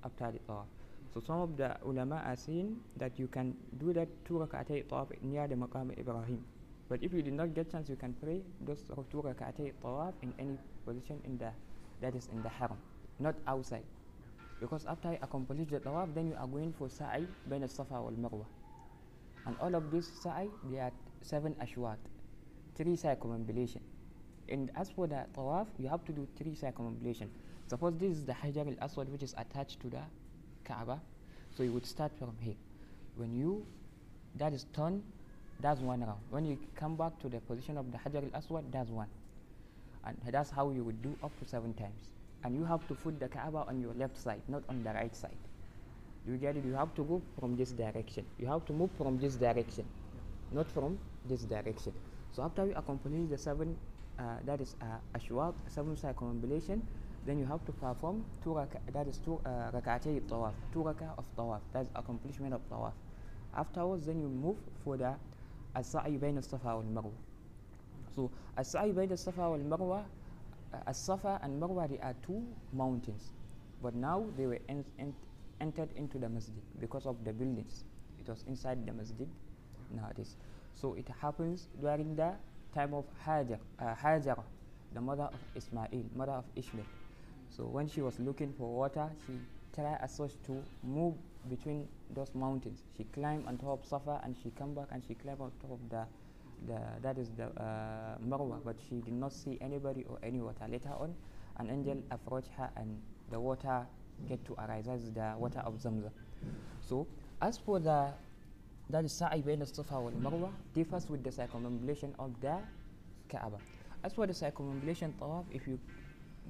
after 0.02 0.32
the 0.32 0.38
tawaf. 0.50 0.66
So 1.14 1.20
some 1.20 1.40
of 1.40 1.56
the 1.56 1.76
ulama 1.86 2.22
are 2.26 2.34
saying 2.34 2.74
that 2.96 3.18
you 3.20 3.28
can 3.28 3.54
do 3.78 3.92
that 3.92 4.08
two 4.26 4.34
rak'atay 4.34 4.82
tawaf 4.90 5.14
near 5.22 5.46
the 5.46 5.54
maqam 5.54 5.96
Ibrahim. 5.96 6.42
But 6.88 7.04
if 7.04 7.12
you 7.12 7.22
did 7.22 7.34
not 7.34 7.54
get 7.54 7.70
chance, 7.70 7.88
you 7.88 7.94
can 7.94 8.14
pray 8.20 8.42
those 8.66 8.82
two 9.12 9.22
rak'atay 9.22 9.74
tawaf 9.80 10.12
in 10.22 10.34
any 10.40 10.58
position 10.84 11.20
in 11.24 11.38
the 11.38 11.52
that 12.00 12.16
is 12.16 12.28
in 12.32 12.42
the 12.42 12.48
haram, 12.48 12.76
not 13.18 13.34
outside. 13.46 13.84
Because 14.60 14.86
after 14.86 15.12
you 15.12 15.18
accomplish 15.20 15.68
the 15.68 15.80
tawaf, 15.80 16.14
then 16.14 16.28
you 16.28 16.36
are 16.38 16.46
going 16.46 16.72
for 16.72 16.88
sa'i 16.88 17.26
bain 17.48 17.62
al-safa 17.62 18.00
wal 18.00 18.12
marwa. 18.12 18.44
And 19.46 19.56
all 19.60 19.74
of 19.74 19.90
this 19.90 20.08
sa'i, 20.22 20.48
they 20.70 20.78
are 20.78 20.92
seven 21.22 21.54
ashwat, 21.62 21.96
three 22.76 22.96
circumambulation. 22.96 23.80
And 24.48 24.70
as 24.76 24.90
for 24.90 25.06
the 25.06 25.26
tawaf, 25.36 25.66
you 25.78 25.88
have 25.88 26.04
to 26.06 26.12
do 26.12 26.26
three 26.36 26.54
circumambulation. 26.54 27.28
Suppose 27.66 27.94
this 27.98 28.16
is 28.16 28.24
the 28.24 28.32
Hajar 28.32 28.66
al-Aswad 28.66 29.08
which 29.08 29.22
is 29.22 29.34
attached 29.38 29.80
to 29.80 29.88
the 29.88 30.02
Kaaba. 30.64 31.00
So 31.56 31.62
you 31.62 31.72
would 31.72 31.86
start 31.86 32.12
from 32.18 32.34
here. 32.40 32.56
When 33.16 33.34
you, 33.34 33.66
that 34.36 34.52
is 34.52 34.66
turn, 34.74 35.02
that's 35.60 35.80
one 35.80 36.00
round. 36.00 36.20
When 36.30 36.44
you 36.44 36.58
come 36.76 36.96
back 36.96 37.18
to 37.20 37.28
the 37.28 37.40
position 37.40 37.78
of 37.78 37.90
the 37.90 37.98
Hajar 37.98 38.22
al-Aswad, 38.24 38.70
that's 38.70 38.90
one. 38.90 39.08
And 40.04 40.16
that's 40.30 40.50
how 40.50 40.70
you 40.70 40.84
would 40.84 41.02
do 41.02 41.16
up 41.22 41.38
to 41.40 41.48
seven 41.48 41.72
times. 41.74 42.10
And 42.44 42.54
you 42.54 42.64
have 42.64 42.86
to 42.88 42.94
put 42.94 43.18
the 43.18 43.28
Kaaba 43.28 43.64
on 43.66 43.80
your 43.80 43.94
left 43.94 44.16
side, 44.18 44.42
not 44.48 44.62
on 44.68 44.84
the 44.84 44.90
right 44.90 45.14
side. 45.16 45.36
You 46.26 46.36
get 46.36 46.56
it? 46.56 46.64
You 46.64 46.74
have 46.74 46.94
to 46.94 47.02
go 47.02 47.22
from 47.38 47.56
this 47.56 47.72
direction. 47.72 48.24
You 48.38 48.46
have 48.46 48.64
to 48.66 48.72
move 48.72 48.90
from 48.98 49.18
this 49.18 49.36
direction, 49.36 49.84
not 50.52 50.70
from 50.70 50.98
this 51.26 51.42
direction. 51.42 51.92
So 52.32 52.42
after 52.42 52.66
you 52.66 52.74
accomplish 52.74 53.28
the 53.30 53.38
seven, 53.38 53.76
uh, 54.18 54.22
that 54.44 54.60
is 54.60 54.76
uh, 54.82 55.18
ashwat, 55.18 55.54
seven 55.68 55.96
circumambulation, 55.96 56.80
then 57.26 57.38
you 57.38 57.46
have 57.46 57.64
to 57.64 57.72
perform 57.72 58.24
two 58.42 58.54
raka, 58.54 58.78
that 58.92 59.06
is 59.06 59.18
two 59.18 59.40
uh, 59.46 59.70
rak'atay 59.72 60.20
tawaf, 60.22 60.52
two 60.72 60.82
raka 60.82 61.12
of 61.16 61.24
tawaf. 61.36 61.60
That's 61.72 61.88
accomplishment 61.96 62.52
of 62.52 62.60
tawaf. 62.70 62.92
Afterwards, 63.56 64.06
then 64.06 64.20
you 64.20 64.28
move 64.28 64.56
for 64.82 64.96
the 64.96 65.14
as-sa'i 65.74 66.18
bayna 66.18 66.38
as-safa 66.38 66.76
wal 66.76 66.84
marwa. 66.84 67.12
So 68.14 68.30
as-sa'i 68.56 68.92
bayna 68.92 69.12
as-safa 69.12 69.48
wal 69.50 69.58
marwa, 69.60 70.04
as-safa 70.86 71.40
and 71.42 71.60
marwa 71.60 71.88
they 71.88 71.98
are 71.98 72.14
two 72.26 72.42
mountains, 72.72 73.32
but 73.82 73.94
now 73.94 74.24
they 74.36 74.46
were 74.46 74.60
en- 74.68 74.84
en- 74.98 75.14
entered 75.60 75.90
into 75.96 76.18
the 76.18 76.28
masjid 76.28 76.62
because 76.80 77.06
of 77.06 77.24
the 77.24 77.32
buildings. 77.32 77.84
It 78.20 78.28
was 78.28 78.44
inside 78.46 78.86
the 78.86 78.92
masjid 78.92 79.28
nowadays. 79.90 80.36
So 80.74 80.94
it 80.94 81.08
happens 81.20 81.68
during 81.80 82.16
the 82.16 82.32
time 82.74 82.94
of 82.94 83.04
Hajar, 83.24 83.58
uh, 83.78 84.42
the 84.92 85.00
mother 85.00 85.24
of 85.24 85.40
Ismail, 85.54 86.04
mother 86.14 86.32
of 86.32 86.44
Ishmael. 86.56 86.86
So 87.56 87.64
when 87.64 87.88
she 87.88 88.00
was 88.00 88.18
looking 88.18 88.52
for 88.52 88.68
water, 88.74 89.10
she 89.26 89.32
tried 89.74 89.98
as 90.00 90.14
such 90.14 90.32
to 90.46 90.62
move 90.82 91.14
between 91.48 91.86
those 92.14 92.34
mountains. 92.34 92.82
She 92.96 93.04
climbed 93.04 93.46
on 93.46 93.58
top 93.58 93.80
of 93.80 93.86
Safa 93.86 94.20
and 94.24 94.36
she 94.42 94.50
came 94.50 94.74
back 94.74 94.88
and 94.92 95.02
she 95.06 95.14
climbed 95.14 95.40
on 95.40 95.52
top 95.60 95.72
of 95.72 95.88
the, 95.90 96.06
the 96.66 96.78
that 97.02 97.18
is 97.18 97.30
the 97.36 97.44
uh, 97.60 98.16
Marwa, 98.26 98.58
but 98.64 98.76
she 98.88 98.96
did 99.00 99.14
not 99.14 99.32
see 99.32 99.58
anybody 99.60 100.04
or 100.08 100.18
any 100.22 100.40
water. 100.40 100.66
Later 100.68 100.90
on, 100.98 101.14
an 101.58 101.70
angel 101.70 102.02
approached 102.10 102.50
her 102.56 102.70
and 102.76 103.00
the 103.30 103.38
water 103.40 103.86
get 104.28 104.44
to 104.46 104.54
arise. 104.54 104.84
That 104.86 104.96
is 104.98 105.12
the 105.12 105.34
water 105.38 105.60
of 105.60 105.74
Zamzam. 105.74 106.10
So 106.80 107.06
as 107.40 107.58
for 107.58 107.78
the 107.80 108.12
that 108.90 109.04
is 109.04 109.12
sa'i 109.12 109.42
bayna 109.42 109.66
safa 109.66 110.00
wal 110.00 110.12
marwa 110.12 110.50
differs 110.74 111.08
with 111.08 111.24
the 111.24 111.30
circumambulation 111.32 112.14
of 112.18 112.38
the 112.40 112.58
Kaaba. 113.28 113.58
As 114.02 114.12
for 114.12 114.26
the 114.26 114.34
circumambulation 114.34 115.12
tawaf, 115.20 115.44
if 115.52 115.66
you 115.66 115.78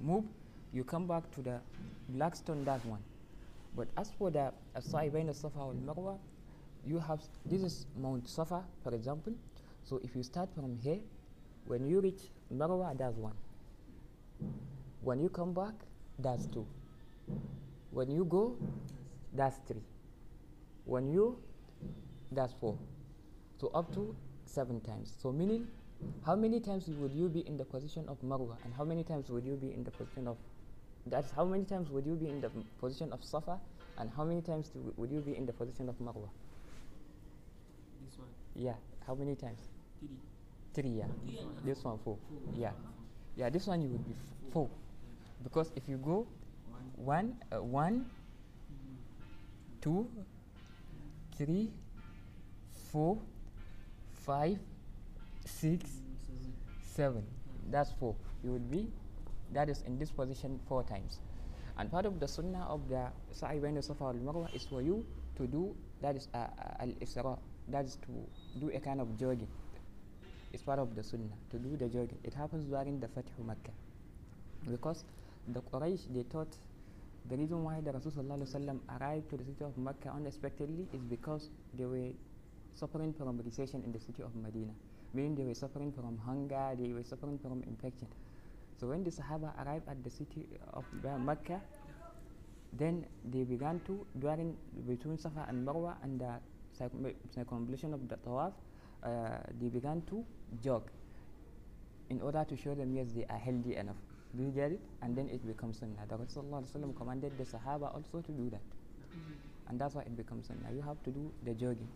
move, 0.03 0.25
you 0.73 0.83
come 0.85 1.07
back 1.07 1.31
to 1.33 1.43
the 1.43 1.61
black 2.09 2.35
stone, 2.35 2.65
that 2.65 2.85
one. 2.85 3.01
But 3.77 3.89
as 3.97 4.11
for 4.19 4.31
the 4.31 4.53
sa'i 4.81 5.11
bayna 5.11 5.35
safa 5.35 5.59
wal 5.59 5.75
marwa, 5.87 6.19
you 6.87 6.99
have 6.99 7.21
this 7.47 7.63
is 7.63 7.87
Mount 7.97 8.29
Safa, 8.29 8.63
for 8.83 8.95
example. 8.95 9.33
So 9.85 10.01
if 10.03 10.17
you 10.17 10.23
start 10.23 10.49
from 10.55 10.79
here, 10.83 10.99
when 11.67 11.87
you 11.87 12.01
reach 12.01 12.23
Marwa, 12.53 12.97
that's 12.97 13.17
one. 13.17 13.35
When 15.03 15.21
you 15.21 15.29
come 15.29 15.53
back, 15.53 15.75
that's 16.19 16.47
two. 16.47 16.67
When 17.91 18.11
you 18.11 18.25
go, 18.25 18.57
that's 19.35 19.59
three. 19.69 19.83
When 20.87 21.13
you, 21.13 21.39
that's 22.33 22.55
four. 22.55 22.79
So 23.61 23.69
up 23.75 23.93
to 23.95 24.17
seven 24.47 24.81
times. 24.81 25.15
So 25.21 25.33
meaning, 25.33 25.69
how 26.25 26.35
many 26.35 26.61
times 26.61 26.89
would 26.89 27.13
you 27.13 27.29
be 27.29 27.41
in 27.41 27.57
the 27.57 27.65
position 27.65 28.09
of 28.09 28.21
Marwa, 28.23 28.57
and 28.65 28.73
how 28.75 28.85
many 28.85 29.05
times 29.05 29.29
would 29.31 29.45
you 29.45 29.57
be 29.57 29.73
in 29.73 29.85
the 29.85 29.91
position 29.91 30.27
of? 30.29 30.39
That's 31.07 31.31
how 31.31 31.45
many 31.45 31.65
times 31.65 31.91
would 31.91 32.07
you 32.07 32.15
be 32.15 32.29
in 32.29 32.41
the 32.41 32.51
position 32.81 33.13
of 33.13 33.23
Safa, 33.23 33.61
and 33.99 34.11
how 34.17 34.25
many 34.25 34.41
times 34.41 34.71
would 34.97 35.11
you 35.11 35.21
be 35.21 35.37
in 35.37 35.45
the 35.45 35.53
position 35.53 35.89
of 35.89 35.99
Marwa? 35.99 36.29
This 38.05 38.19
one. 38.19 38.29
Yeah, 38.55 38.75
how 39.07 39.15
many 39.15 39.35
times? 39.35 39.74
Three. 40.75 40.83
Three, 40.83 40.91
yeah. 40.99 41.07
Three 41.25 41.39
and 41.39 41.51
a 41.51 41.55
half. 41.55 41.65
This 41.65 41.85
one 41.85 41.99
four. 42.05 42.19
Yeah, 42.57 42.73
yeah. 43.37 43.49
This 43.49 43.67
one 43.67 43.81
you 43.81 43.89
would 43.89 44.05
be 44.05 44.13
f- 44.13 44.53
four, 44.53 44.69
because 45.43 45.73
if 45.77 45.89
you 45.89 45.97
go 45.97 46.27
one, 46.97 47.37
uh, 47.53 47.63
one, 47.63 48.07
two, 49.81 50.09
three, 51.37 51.71
four, 52.91 53.19
five, 54.27 54.59
six, 55.45 55.91
seven. 56.95 57.25
That's 57.71 57.93
four. 57.93 58.15
You 58.43 58.53
would 58.53 58.71
be, 58.71 58.91
that 59.53 59.69
is 59.69 59.83
in 59.87 59.99
this 59.99 60.11
position 60.11 60.61
four 60.69 60.83
times. 60.85 61.19
And 61.79 61.91
part 61.91 62.07
of 62.07 62.21
the 62.21 62.29
sunnah 62.29 62.67
of 62.69 62.89
the 62.89 63.09
sa'i 63.33 63.59
bayna 63.59 63.83
safa 63.83 64.05
wal 64.05 64.15
marwa 64.15 64.55
is 64.55 64.65
for 64.65 64.83
you 64.83 65.05
to 65.37 65.47
do 65.47 65.75
that 66.03 66.15
is 66.15 66.29
uh, 66.35 66.39
uh, 66.39 66.83
al 66.83 66.93
isra. 67.03 67.39
That 67.69 67.87
is 67.87 67.97
to 68.07 68.13
do 68.61 68.71
a 68.71 68.79
kind 68.79 69.01
of 69.01 69.19
jogging. 69.19 69.49
It's 70.55 70.63
part 70.63 70.79
of 70.79 70.95
the 70.95 71.03
sunnah 71.03 71.35
to 71.51 71.59
do 71.59 71.77
the 71.77 71.89
jogging. 71.89 72.19
It 72.23 72.33
happens 72.33 72.65
during 72.67 73.01
the 73.01 73.09
Fatih 73.09 73.45
Makkah 73.45 73.75
because 74.71 75.05
the 75.49 75.61
Quraysh 75.61 76.07
they 76.15 76.23
thought 76.23 76.57
the 77.29 77.37
reason 77.37 77.65
why 77.65 77.81
the 77.81 77.91
Rasulullah 77.91 78.79
arrived 79.01 79.31
to 79.31 79.37
the 79.37 79.45
city 79.45 79.65
of 79.65 79.77
Mecca 79.77 80.11
unexpectedly 80.15 80.87
is 80.93 81.03
because 81.03 81.51
they 81.77 81.85
were 81.87 82.11
suffering 82.75 83.13
from 83.13 83.41
recession 83.45 83.83
in 83.85 83.91
the 83.93 83.99
city 83.99 84.23
of 84.23 84.35
Medina, 84.37 84.73
meaning 85.13 85.35
they 85.35 85.43
were 85.45 85.55
suffering 85.55 85.91
from 85.91 86.19
hunger, 86.19 86.77
they 86.79 86.93
were 86.93 87.03
suffering 87.03 87.39
from 87.39 87.63
infection. 87.67 88.07
So 88.79 88.89
when 88.89 89.03
the 89.03 89.11
Sahaba 89.11 89.51
arrived 89.65 89.89
at 89.89 90.05
the 90.05 90.11
city 90.11 90.47
of 90.73 90.85
Mecca, 91.21 91.61
then 92.73 93.07
they 93.25 93.43
began 93.45 93.81
to 93.87 94.07
during 94.19 94.57
between 94.87 95.19
Safa 95.19 95.47
and 95.49 95.67
Marwa 95.67 95.97
and 96.03 96.21
the 96.21 96.35
circum- 96.79 97.15
circumambulation 97.35 97.95
of 97.95 98.07
the 98.09 98.17
Tawaf, 98.17 98.53
uh, 99.05 99.39
they 99.61 99.69
began 99.69 100.03
to 100.03 100.25
jog 100.63 100.91
in 102.11 102.21
order 102.21 102.45
to 102.45 102.57
show 102.57 102.75
them 102.75 102.93
yes 102.93 103.13
they 103.13 103.25
are 103.29 103.39
healthy 103.39 103.77
enough. 103.77 103.97
Do 104.37 104.43
you 104.43 104.51
get 104.51 104.73
it? 104.73 104.81
And 105.03 105.17
then 105.17 105.29
it 105.29 105.47
becomes 105.47 105.79
sunnah. 105.79 106.03
The 106.09 106.17
Prophet 106.17 106.29
sallallahu 106.35 106.65
alaihi 106.65 106.73
wasallam 106.75 106.97
commanded 106.97 107.39
the 107.39 107.45
Sahaba 107.45 107.95
also 107.95 108.21
to 108.21 108.33
do 108.33 108.51
that, 108.51 108.63
and 109.69 109.81
that's 109.81 109.95
why 109.95 110.03
it 110.03 110.17
becomes 110.17 110.47
sunnah. 110.49 110.73
You 110.75 110.83
have 110.83 111.03
to 111.05 111.11
do 111.11 111.33
the 111.45 111.55
jogging, 111.55 111.89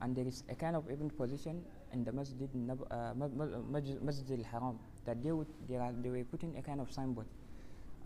and 0.00 0.16
there 0.16 0.26
is 0.26 0.42
a 0.48 0.54
kind 0.54 0.76
of 0.76 0.90
even 0.90 1.10
position 1.10 1.62
in 1.92 2.04
the 2.04 2.12
Masjid 2.12 2.48
Nab- 2.54 2.86
uh, 2.90 3.12
Ma- 3.16 3.28
Ma- 3.28 3.58
Masjid 3.70 4.02
Masjid 4.02 4.38
al-Haram 4.38 4.78
that 5.04 5.22
they 5.22 5.32
would 5.32 5.46
they, 5.68 5.76
are, 5.76 5.92
they 6.02 6.10
were 6.10 6.24
putting 6.24 6.56
a 6.58 6.62
kind 6.62 6.80
of 6.80 6.90
signboard, 6.90 7.26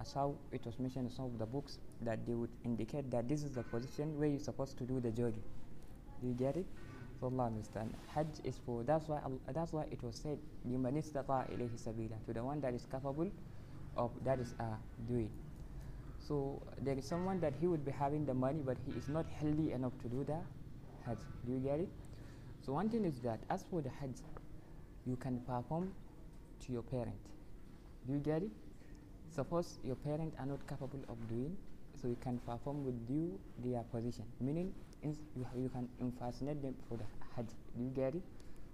as 0.00 0.12
how 0.12 0.34
it 0.52 0.64
was 0.64 0.78
mentioned 0.78 1.06
in 1.08 1.14
some 1.14 1.26
of 1.26 1.38
the 1.38 1.46
books 1.46 1.78
that 2.02 2.26
they 2.26 2.34
would 2.34 2.50
indicate 2.64 3.10
that 3.10 3.28
this 3.28 3.42
is 3.42 3.52
the 3.54 3.62
position 3.62 4.18
where 4.18 4.28
you're 4.28 4.38
supposed 4.38 4.76
to 4.78 4.84
do 4.84 5.00
the 5.00 5.10
jogging. 5.10 5.42
Do 6.20 6.28
you 6.28 6.34
get 6.34 6.56
it? 6.56 6.66
So 7.19 7.27
Allah 7.27 7.45
understand. 7.45 7.93
Hajj 8.13 8.41
is 8.43 8.57
for 8.65 8.83
that's 8.83 9.07
why 9.07 9.19
al- 9.23 9.39
that's 9.53 9.73
why 9.73 9.85
it 9.91 10.01
was 10.03 10.15
said 10.15 10.39
لِمَنِ 10.67 10.97
اسْتَطَاعَ 10.97 11.49
إِلَيْهِ 11.53 11.77
سَبِيلًا 11.77 12.25
to 12.25 12.33
the 12.33 12.43
one 12.43 12.59
that 12.61 12.73
is 12.73 12.85
capable 12.85 13.29
of 13.95 14.11
that 14.23 14.39
is 14.39 14.55
uh, 14.59 14.77
doing. 15.07 15.29
So 16.19 16.61
there 16.81 16.97
is 16.97 17.07
someone 17.07 17.39
that 17.41 17.53
he 17.59 17.67
would 17.67 17.85
be 17.85 17.91
having 17.91 18.25
the 18.25 18.33
money 18.33 18.61
but 18.65 18.77
he 18.85 18.91
is 18.97 19.09
not 19.09 19.25
healthy 19.29 19.71
enough 19.71 19.93
to 20.01 20.07
do 20.09 20.23
the 20.23 20.39
Hajj. 21.05 21.19
Do 21.45 21.51
you 21.53 21.59
get 21.59 21.79
it? 21.79 21.89
So 22.61 22.73
one 22.73 22.89
thing 22.89 23.05
is 23.05 23.19
that 23.21 23.39
as 23.49 23.63
for 23.69 23.81
the 23.81 23.89
Hajj, 23.89 24.21
you 25.05 25.15
can 25.15 25.39
perform 25.41 25.93
to 26.65 26.71
your 26.71 26.83
parent. 26.83 27.19
Do 28.07 28.13
you 28.13 28.19
get 28.19 28.43
it? 28.43 28.51
Suppose 29.29 29.79
your 29.83 29.95
parents 29.95 30.35
are 30.39 30.45
not 30.45 30.65
capable 30.67 30.99
of 31.09 31.17
doing, 31.27 31.55
so 31.95 32.07
you 32.07 32.17
can 32.21 32.39
perform 32.39 32.83
with 32.85 32.99
you 33.09 33.39
their 33.59 33.83
position. 33.83 34.25
Meaning, 34.39 34.73
ins- 34.77 34.84
you, 35.02 35.16
you 35.56 35.68
can 35.68 35.88
impersonate 36.00 36.62
them 36.62 36.74
for 36.88 36.96
the 36.96 37.04
Hajj. 37.34 37.46
Do 37.76 37.82
you 37.84 37.90
get 37.90 38.14
it? 38.14 38.22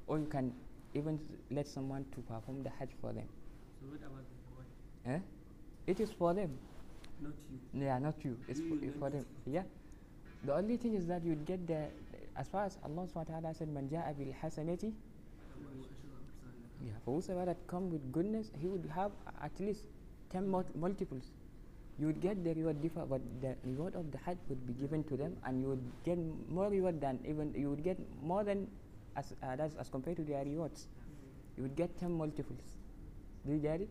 Or 0.07 0.19
you 0.19 0.27
can 0.27 0.53
even 0.95 1.19
let 1.51 1.67
someone 1.67 2.05
to 2.15 2.21
perform 2.23 2.63
the 2.63 2.71
Hajj 2.71 2.91
for 3.01 3.13
them. 3.13 3.27
So 3.81 3.87
what 3.89 4.01
about 4.01 4.25
the 5.05 5.11
boy? 5.11 5.15
Eh? 5.17 5.21
It 5.87 6.01
is 6.01 6.11
for 6.13 6.35
them. 6.35 6.51
Not 7.21 7.33
you. 7.75 7.85
Yeah, 7.85 7.99
not 7.99 8.15
you. 8.25 8.37
It's 8.49 8.61
for, 8.61 8.67
You 8.67 8.81
it's 8.83 8.99
for 8.99 9.11
them. 9.11 9.25
Yeah. 9.47 9.63
The 10.45 10.55
only 10.55 10.77
thing 10.77 10.95
is 10.95 11.07
that 11.07 11.23
you'd 11.25 11.45
get 11.47 11.67
the, 11.67 11.87
as 12.37 12.49
far 12.49 12.65
as 12.65 12.79
Allah 12.85 13.07
ta'ala 13.27 13.55
said, 13.55 13.69
Man 13.69 13.89
ja'a 13.89 14.17
bil 14.17 14.35
hasanati, 14.43 14.93
yeah, 16.85 16.93
for 17.05 17.15
whosoever 17.15 17.45
that 17.45 17.59
come 17.69 17.91
with 17.91 18.11
goodness, 18.13 18.51
he 18.61 18.67
would 18.67 18.91
have 18.93 19.13
at 19.41 19.53
least 19.61 19.83
10 20.31 20.49
mul- 20.49 20.65
multiples. 20.75 21.31
You 22.03 22.09
would 22.09 22.21
get 22.21 22.43
the 22.45 22.53
reward 22.55 22.83
differ, 22.83 23.05
but 23.09 23.21
the 23.41 23.55
reward 23.65 23.95
of 23.95 24.11
the 24.11 24.19
Hajj 24.19 24.39
would 24.49 24.67
be 24.67 24.73
given 24.73 25.05
to 25.05 25.17
them, 25.17 25.37
and 25.47 25.63
you 25.63 25.69
would 25.69 25.85
get 26.05 26.19
more 26.51 26.69
reward 26.69 27.01
than 27.01 27.21
even 27.33 27.55
you 27.57 27.71
would 27.71 27.85
get 27.85 27.97
more 28.21 28.43
than 28.43 28.67
as 29.15 29.33
uh, 29.41 29.55
that's 29.55 29.77
as 29.77 29.89
compared 29.89 30.17
to 30.17 30.25
their 30.25 30.45
rewards. 30.45 30.89
You 31.57 31.63
would 31.63 31.77
get 31.77 31.97
ten 32.01 32.13
multiples. 32.23 32.75
Do 33.47 33.53
you 33.53 33.61
get 33.69 33.83
it? 33.83 33.89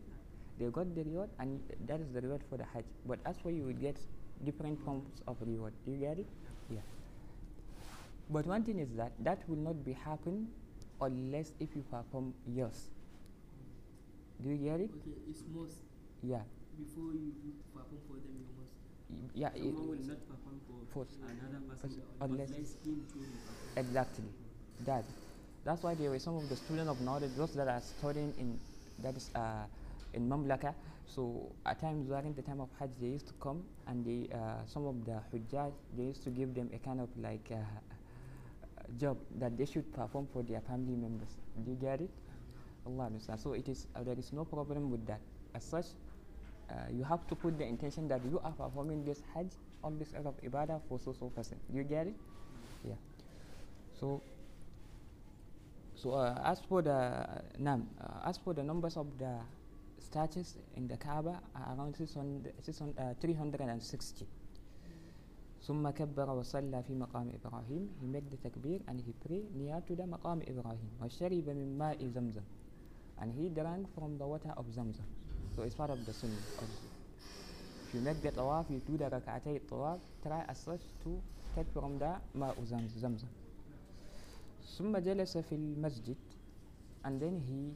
They 0.60 0.66
got 0.66 0.94
the 0.94 1.06
reward, 1.06 1.30
and 1.40 1.62
that 1.88 2.02
is 2.02 2.12
the 2.12 2.20
reward 2.20 2.42
for 2.50 2.58
the 2.58 2.66
Hajj. 2.74 2.84
But 3.06 3.20
as 3.26 3.38
for 3.38 3.50
you, 3.50 3.64
would 3.64 3.80
get 3.80 3.96
different 4.44 4.84
forms 4.84 5.22
of 5.26 5.38
reward. 5.48 5.72
Do 5.86 5.94
you 5.94 6.00
get 6.06 6.20
it? 6.20 6.28
Yeah. 6.70 6.88
But 8.30 8.46
one 8.46 8.66
thing 8.66 8.80
is 8.80 8.90
that 8.98 9.14
that 9.30 9.48
will 9.48 9.64
not 9.70 9.86
be 9.86 9.94
happen 9.94 10.50
unless 11.00 11.54
if 11.62 11.70
you 11.78 11.86
perform 11.90 12.34
yours. 12.46 12.90
Do 14.44 14.50
you 14.50 14.58
get 14.58 14.82
it? 14.82 14.90
Okay, 15.02 15.16
it's 15.30 15.44
must 15.56 15.86
Yeah. 16.24 16.44
Before 16.82 17.14
you 17.14 17.30
you 17.46 17.52
perform 17.74 18.02
for 18.08 18.18
them. 18.24 18.34
You 18.42 18.52
must. 18.58 18.74
Yeah. 19.36 19.52
Someone 19.56 19.88
will 19.90 20.08
not 20.12 20.22
perform 20.28 20.58
for 20.68 20.78
For- 20.94 21.08
another 21.30 21.62
person 21.70 22.02
unless- 22.22 22.50
unless 22.52 22.74
him 22.86 22.98
too. 23.14 23.26
Exactly. 23.78 24.26
That. 24.86 25.06
That's 25.64 25.84
why 25.84 25.94
there 25.94 26.10
were 26.10 26.20
some 26.20 26.36
of 26.36 26.50
the 26.50 26.56
students 26.56 26.90
of 26.90 27.02
knowledge, 27.02 27.32
those 27.38 27.54
that 27.54 27.68
are 27.68 27.82
studying 27.82 28.34
in 28.38 28.60
that 29.04 29.16
is 29.16 29.30
uh, 29.36 29.66
in 30.14 30.28
Mamlaka. 30.28 30.74
So 31.06 31.52
at 31.66 31.80
times 31.80 32.08
during 32.08 32.34
the 32.34 32.42
time 32.42 32.62
of 32.62 32.70
Hajj, 32.80 32.90
they 33.00 33.08
used 33.08 33.28
to 33.28 33.34
come 33.40 33.64
and 33.88 34.04
they 34.06 34.30
uh, 34.34 34.66
some 34.66 34.86
of 34.88 35.06
the 35.06 35.22
Hujjaj 35.32 35.72
they 35.96 36.04
used 36.04 36.24
to 36.24 36.30
give 36.30 36.54
them 36.56 36.70
a 36.74 36.80
kind 36.80 37.00
of 37.00 37.10
like 37.18 37.52
uh, 37.52 37.58
job 38.98 39.18
that 39.40 39.58
they 39.58 39.66
should 39.66 39.92
perform 39.94 40.28
for 40.34 40.44
their 40.44 40.62
family 40.62 40.96
members. 40.96 41.30
Do 41.64 41.72
you 41.72 41.78
get 41.78 42.02
it? 42.02 42.10
Allah 42.86 43.06
understand. 43.06 43.40
So 43.40 43.54
it 43.54 43.68
is 43.70 43.88
uh, 43.96 44.04
there 44.04 44.18
is 44.18 44.34
no 44.34 44.46
problem 44.46 44.90
with 44.90 45.06
that. 45.08 45.22
As 45.54 45.64
such, 45.64 45.86
uh, 46.71 46.75
you 46.93 47.05
have 47.05 47.27
to 47.29 47.35
put 47.35 47.59
the 47.59 47.65
intention 47.65 48.09
that 48.09 48.21
you 48.25 48.41
are 48.43 48.53
performing 48.53 49.05
this 49.05 49.23
Hajj 49.35 49.51
or 49.83 49.93
this 49.93 50.13
act 50.15 50.27
of 50.27 50.35
ibadah 50.43 50.81
for 50.89 50.99
so 50.99 51.13
so 51.13 51.29
person. 51.31 51.59
Do 51.71 51.77
you 51.79 51.85
get 51.85 52.07
it? 52.09 52.15
Yeah. 52.85 52.95
So 54.01 54.23
so 55.95 56.13
uh, 56.13 56.41
as 56.45 56.61
for 56.61 56.83
the 56.83 57.27
nam, 57.59 57.89
uh, 58.01 58.29
as 58.29 58.39
for 58.39 58.53
the 58.53 58.63
numbers 58.63 58.97
of 58.97 59.07
the 59.19 59.39
statues 59.99 60.57
in 60.77 60.89
the 60.89 60.97
Kaaba 60.97 61.41
are 61.55 61.75
around 61.77 61.97
600, 61.97 62.53
600, 62.63 62.99
uh, 62.99 63.15
360. 63.21 64.27
ثم 65.67 65.91
كبر 65.91 66.31
وصلى 66.31 66.83
في 66.83 66.95
مقام 66.95 67.27
إبراهيم 67.43 67.89
he 68.01 68.07
made 68.07 68.31
the 68.31 68.37
takbir 68.39 68.79
and 68.87 69.01
he 69.03 69.11
prayed 69.27 69.51
near 69.57 69.83
to 69.89 69.97
the 69.97 70.07
مقام 70.07 70.43
إبراهيم 70.47 70.91
وشرب 71.03 71.49
من 71.51 71.79
ماء 71.79 72.07
زمزم 72.07 72.43
and 73.19 73.33
he 73.35 73.49
drank 73.49 73.89
from 73.95 74.17
the 74.19 74.27
water 74.27 74.53
of 74.57 74.67
Zamzam 74.67 75.09
so 75.55 75.63
it's 75.63 75.75
part 75.75 75.91
of 75.91 76.05
the 76.05 76.13
sunnah 76.13 76.43
also. 76.59 76.85
if 77.87 77.95
you 77.95 78.01
make 78.01 78.21
the 78.23 78.31
tawaf 78.33 78.71
you 78.71 78.81
do 78.87 78.97
the 78.97 79.05
rak'atay 79.11 79.61
tawaf 79.71 80.01
try 80.23 80.45
as 80.49 80.59
such 80.59 80.83
to 81.03 81.23
take 81.55 81.71
from 81.73 81.99
the 81.99 82.13
ماء 82.35 82.55
زمز- 82.65 82.99
زمزم 82.99 83.29
ثم 84.77 84.97
جلس 84.99 85.39
في 85.39 85.55
المسجد 85.55 86.17
and 87.07 87.21
then 87.23 87.39
he 87.39 87.73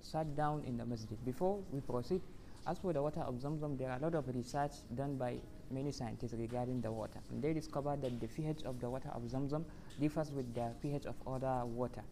sat 0.00 0.34
down 0.36 0.64
in 0.64 0.76
the 0.76 0.84
masjid 0.84 1.18
before 1.24 1.62
we 1.70 1.80
proceed 1.80 2.22
as 2.66 2.78
for 2.78 2.92
the 2.92 3.02
water 3.02 3.20
of 3.20 3.34
Zamzam 3.36 3.76
there 3.78 3.90
are 3.90 3.98
a 3.98 4.00
lot 4.00 4.14
of 4.14 4.26
research 4.34 4.72
done 4.94 5.16
by 5.18 5.38
many 5.70 5.92
scientists 5.92 6.32
regarding 6.32 6.80
the 6.80 6.90
water 6.90 7.20
and 7.30 7.42
they 7.42 7.52
discovered 7.52 8.00
that 8.02 8.18
the 8.20 8.26
pH 8.28 8.64
of 8.64 8.80
the 8.80 8.88
water 8.88 9.10
of 9.14 9.22
Zamzam 9.22 9.64
differs 10.00 10.32
with 10.32 10.54
the 10.54 10.74
pH 10.82 11.06
of 11.06 11.16
other 11.26 11.64
water 11.66 12.04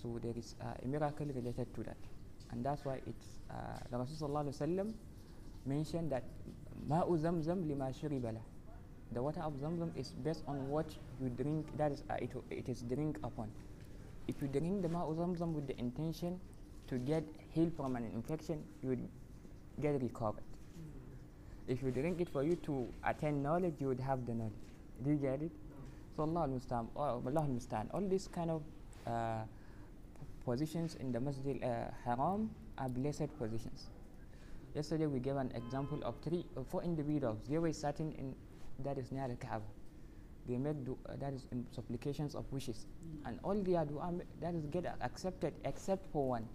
so 0.00 0.18
there 0.22 0.36
is 0.36 0.54
uh, 0.60 0.74
a 0.82 0.86
miracle 0.86 1.26
related 1.26 1.74
to 1.74 1.82
that 1.82 1.96
and 2.51 2.65
that's 2.65 2.85
why 2.85 2.99
it's 3.07 3.39
uh, 3.49 3.53
the 3.89 3.97
Rasul 3.97 4.27
sallallahu 4.29 4.93
mentioned 5.65 6.11
that 6.11 6.23
ma'u 6.89 7.17
zamzam 7.17 7.67
lima 7.67 7.91
Shuribala. 7.91 8.41
the 9.13 9.21
water 9.21 9.41
of 9.41 9.53
zamzam 9.53 9.95
is 9.97 10.11
based 10.23 10.43
on 10.47 10.69
what 10.69 10.85
you 11.21 11.29
drink 11.29 11.65
that 11.77 11.91
is 11.91 12.03
uh, 12.09 12.15
it, 12.15 12.31
it 12.49 12.69
is 12.69 12.81
drink 12.83 13.17
upon. 13.23 13.49
If 14.27 14.41
you 14.41 14.47
drink 14.47 14.81
the 14.81 14.87
ma'u 14.87 15.15
zamzam 15.15 15.53
with 15.53 15.67
the 15.67 15.77
intention 15.79 16.39
to 16.87 16.97
get 16.97 17.23
healed 17.49 17.73
from 17.75 17.95
an 17.95 18.05
infection 18.13 18.63
you 18.81 18.89
would 18.89 19.07
get 19.81 20.01
recovered. 20.01 20.43
If 21.67 21.83
you 21.83 21.91
drink 21.91 22.19
it 22.19 22.29
for 22.29 22.43
you 22.43 22.55
to 22.67 22.87
attain 23.05 23.41
knowledge 23.41 23.75
you 23.79 23.87
would 23.87 23.99
have 23.99 24.25
the 24.25 24.33
knowledge. 24.33 24.53
Do 25.03 25.11
you 25.11 25.17
get 25.17 25.41
it? 25.41 25.51
So 26.15 26.23
Allah 26.23 26.41
al-Mustan, 26.41 26.87
oh, 26.95 27.23
Allah 27.25 27.41
al-Mustan, 27.41 27.87
all 27.93 28.01
these 28.01 28.27
kind 28.27 28.51
of 28.51 28.61
uh, 29.07 29.43
positions 30.45 30.95
in 30.95 31.11
the 31.11 31.19
Masjid 31.19 31.61
uh, 31.63 31.91
Haram 32.03 32.49
are 32.77 32.89
blessed 32.89 33.29
positions. 33.37 33.89
Yesterday 34.73 35.05
we 35.05 35.19
gave 35.19 35.35
an 35.35 35.51
example 35.55 35.99
of 36.03 36.15
three 36.23 36.45
or 36.55 36.63
four 36.63 36.83
individuals. 36.83 37.39
They 37.49 37.57
were 37.57 37.73
sitting 37.73 38.13
in 38.13 38.35
that 38.83 38.97
is 38.97 39.11
near 39.11 39.27
the 39.27 39.35
Kaaba. 39.35 39.65
They 40.47 40.57
make 40.57 40.83
du- 40.85 40.97
uh, 41.07 41.13
that 41.19 41.33
is 41.33 41.45
in 41.51 41.67
supplications 41.71 42.33
of 42.33 42.45
wishes, 42.51 42.87
and 43.25 43.37
all 43.43 43.53
their 43.55 43.85
dua 43.85 44.11
that 44.39 44.55
is 44.55 44.65
get 44.67 44.85
accepted 45.01 45.53
except 45.65 46.07
for 46.11 46.29
one, 46.29 46.47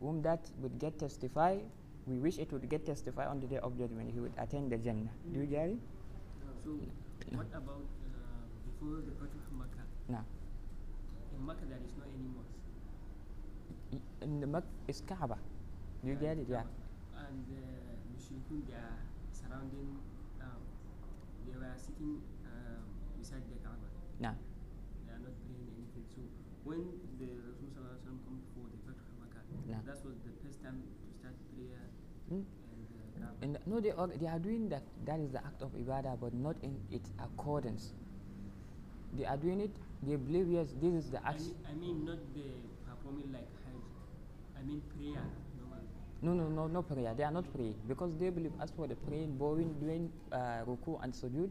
whom 0.00 0.22
that 0.22 0.50
would 0.60 0.78
get 0.78 0.98
testify. 0.98 1.58
We 2.06 2.18
wish 2.18 2.38
it 2.38 2.52
would 2.52 2.68
get 2.68 2.86
testify 2.86 3.26
on 3.26 3.40
the 3.40 3.46
day 3.46 3.58
of 3.58 3.76
judgment. 3.76 4.10
He 4.12 4.20
would 4.20 4.32
attend 4.38 4.70
the 4.70 4.78
Jannah. 4.78 5.10
Do 5.32 5.40
you 5.40 5.46
get 5.46 5.68
it? 5.70 5.78
So 6.64 6.76
what 7.34 7.46
about 7.52 7.82
uh, 7.82 8.46
before 8.66 9.02
the 9.02 9.12
of 9.12 9.52
Makkah? 9.58 9.86
Now, 10.08 10.24
In 11.34 11.46
Makkah 11.46 11.66
there 11.68 11.78
is 11.82 11.92
no 11.98 12.04
any 12.04 12.28
mosque. 12.30 12.69
In 14.22 14.40
the 14.40 14.46
Mak 14.46 14.64
is 14.88 15.02
Kaaba. 15.06 15.38
Do 16.02 16.08
you 16.08 16.16
get 16.16 16.38
it? 16.38 16.46
Yeah. 16.48 16.64
And 17.18 17.44
the 17.50 17.62
Mushrikun 18.14 18.64
they 18.68 18.74
are 18.78 18.98
surrounding. 19.32 19.98
Um, 20.40 20.60
they 21.46 21.56
were 21.58 21.74
sitting 21.76 22.22
um, 22.46 22.82
beside 23.18 23.42
the 23.50 23.58
Kaaba. 23.60 23.86
Now, 24.20 24.34
They 25.06 25.12
are 25.12 25.22
not 25.22 25.34
praying 25.44 25.68
anything. 25.76 26.06
So 26.08 26.20
when 26.64 26.84
the 27.18 27.28
Rasul 27.44 27.68
Sallallahu 27.72 27.98
Alaihi 27.98 28.04
Wasallam 28.04 28.18
come 28.26 28.40
for 28.54 28.64
the 28.68 28.78
Fatih 28.84 29.04
of 29.04 29.14
Makkah, 29.20 29.42
that 29.86 29.98
was 30.04 30.16
the 30.24 30.32
first 30.44 30.58
time 30.62 30.78
to 30.82 31.04
start 31.18 31.34
prayer 31.52 31.84
hmm? 32.28 32.44
and 33.42 33.54
the 33.54 33.60
no, 33.66 33.80
they 33.80 33.90
are, 33.90 34.06
they 34.08 34.26
are 34.26 34.38
doing 34.38 34.68
that. 34.68 34.82
That 35.06 35.20
is 35.20 35.30
the 35.32 35.38
act 35.38 35.62
of 35.62 35.72
ibadah, 35.72 36.20
but 36.20 36.34
not 36.34 36.56
in 36.62 36.76
its 36.92 37.10
accordance. 37.18 37.92
They 39.16 39.24
are 39.24 39.36
doing 39.36 39.60
it. 39.60 39.70
They 40.02 40.16
believe 40.16 40.48
yes, 40.48 40.68
this 40.80 40.94
is 40.94 41.10
the 41.10 41.20
I 41.24 41.30
act. 41.30 41.40
mean, 41.40 41.56
I 41.68 41.72
mean 41.74 42.04
not 42.04 42.18
the 42.34 42.44
performing 42.88 43.32
like. 43.32 43.48
I 44.60 44.62
mean 44.62 44.82
prayer. 44.92 45.24
No, 46.22 46.34
no, 46.34 46.48
no, 46.48 46.66
no 46.68 46.82
prayer. 46.82 47.14
They 47.16 47.24
are 47.24 47.30
not 47.32 47.48
praying 47.54 47.76
because 47.88 48.12
they 48.20 48.28
believe 48.28 48.52
as 48.60 48.70
for 48.70 48.86
the 48.86 48.94
praying, 48.94 49.38
bowing, 49.38 49.72
doing 49.80 50.12
uh, 50.32 50.60
ruku 50.68 51.02
and 51.02 51.14
sujood, 51.14 51.50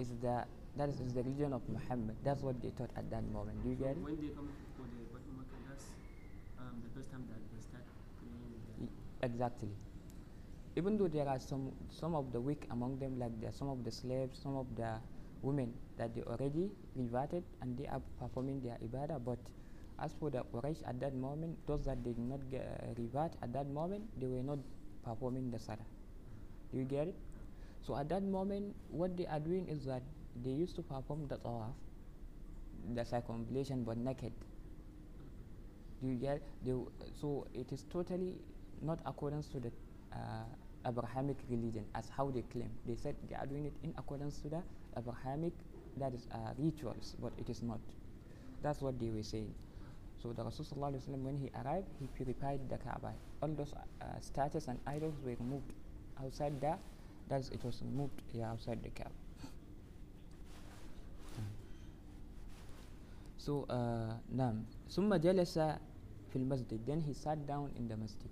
is 0.00 0.10
the 0.20 0.42
that 0.76 0.88
is, 0.88 0.98
is 1.00 1.12
the 1.14 1.22
religion 1.22 1.52
of 1.52 1.62
Muhammad. 1.68 2.16
That's 2.24 2.42
what 2.42 2.60
they 2.60 2.70
taught 2.70 2.90
at 2.96 3.08
that 3.10 3.22
moment. 3.30 3.62
Do 3.62 3.70
you 3.70 3.76
So 3.78 3.84
get 3.84 3.94
it? 3.96 4.02
when 4.02 4.18
they 4.18 4.34
come 4.34 4.50
for 4.74 4.86
the 4.90 4.98
Fatih 5.14 5.34
Makkah, 5.38 5.60
that's 5.70 5.86
um, 6.58 6.82
the 6.82 6.90
first 6.98 7.10
time 7.14 7.26
that 7.30 7.38
they 7.54 7.60
start 7.62 7.86
praying. 8.18 8.90
The 9.22 9.26
Exactly. 9.26 9.70
Even 10.76 10.98
though 10.98 11.08
there 11.08 11.28
are 11.28 11.38
some 11.38 11.70
some 11.90 12.14
of 12.14 12.32
the 12.32 12.40
weak 12.40 12.66
among 12.70 12.98
them, 12.98 13.18
like 13.22 13.34
there 13.40 13.50
are 13.50 13.58
some 13.62 13.70
of 13.70 13.84
the 13.86 13.90
slaves, 13.90 14.38
some 14.42 14.56
of 14.58 14.66
the 14.74 14.98
women 15.42 15.70
that 15.96 16.14
they 16.14 16.22
already 16.26 16.70
reverted 16.96 17.44
and 17.62 17.78
they 17.78 17.86
are 17.86 18.02
performing 18.18 18.60
their 18.62 18.78
ibadah. 18.82 19.22
But 19.24 19.38
as 20.00 20.14
for 20.18 20.30
the 20.30 20.42
Quraysh 20.54 20.82
at 20.86 21.00
that 21.00 21.14
moment, 21.14 21.58
those 21.66 21.84
that 21.84 22.02
did 22.04 22.18
not 22.18 22.40
get, 22.50 22.62
uh, 22.62 22.94
revert 22.96 23.32
at 23.42 23.52
that 23.52 23.66
moment, 23.68 24.04
they 24.20 24.26
were 24.26 24.42
not 24.42 24.58
performing 25.04 25.50
the 25.50 25.58
salah. 25.58 25.86
Do 26.72 26.78
you 26.78 26.84
get 26.84 27.08
it? 27.08 27.16
So 27.82 27.96
at 27.96 28.08
that 28.10 28.22
moment, 28.22 28.74
what 28.90 29.16
they 29.16 29.26
are 29.26 29.40
doing 29.40 29.66
is 29.68 29.84
that 29.86 30.02
they 30.44 30.50
used 30.50 30.76
to 30.76 30.82
perform 30.82 31.26
the 31.28 31.36
tawaf, 31.38 31.72
the 32.94 33.04
circumambulation, 33.04 33.84
but 33.84 33.96
naked. 33.96 34.32
Do 36.00 36.08
you 36.08 36.14
get? 36.14 36.42
They, 36.64 36.72
so 37.20 37.46
it 37.54 37.72
is 37.72 37.84
totally 37.90 38.38
not 38.82 39.00
accordance 39.06 39.48
to 39.48 39.60
the 39.60 39.72
uh, 40.12 40.44
Abrahamic 40.86 41.36
religion 41.50 41.84
as 41.94 42.08
how 42.08 42.30
they 42.30 42.42
claim. 42.42 42.70
They 42.86 42.94
said 42.94 43.16
they 43.28 43.34
are 43.34 43.46
doing 43.46 43.66
it 43.66 43.74
in 43.82 43.94
accordance 43.98 44.38
to 44.42 44.48
the 44.48 44.62
Abrahamic 44.96 45.52
that 45.96 46.14
is 46.14 46.28
uh, 46.32 46.54
rituals, 46.58 47.16
but 47.20 47.32
it 47.38 47.48
is 47.50 47.62
not. 47.62 47.80
That's 48.62 48.80
what 48.80 48.98
they 49.00 49.10
were 49.10 49.22
saying. 49.22 49.52
So 50.21 50.31
the 50.31 50.43
Rasul 50.43 50.63
sallallahu 50.65 50.95
alaihi 50.95 51.03
wasallam, 51.03 51.23
when 51.23 51.37
he 51.37 51.51
arrived, 51.63 51.87
he 51.99 52.07
purified 52.07 52.69
the 52.69 52.77
Kaaba. 52.77 53.11
All 53.41 53.49
those 53.49 53.73
uh, 53.73 54.05
statues 54.21 54.67
and 54.67 54.79
idols 54.87 55.15
were 55.23 55.35
removed 55.39 55.73
outside 56.23 56.61
the. 56.61 56.77
That's 57.27 57.49
it 57.49 57.63
was 57.63 57.81
removed 57.83 58.21
yeah, 58.31 58.51
outside 58.51 58.81
the 58.83 58.89
Kaaba. 58.89 59.11
So 63.43 63.67
uh, 63.67 64.15
نعم 64.31 64.63
ثم 64.89 65.15
جلس 65.15 65.59
في 66.31 66.35
المسجد 66.35 66.79
then 66.87 67.01
he 67.03 67.13
sat 67.13 67.45
down 67.45 67.71
in 67.75 67.89
the 67.91 67.97
masjid 67.97 68.31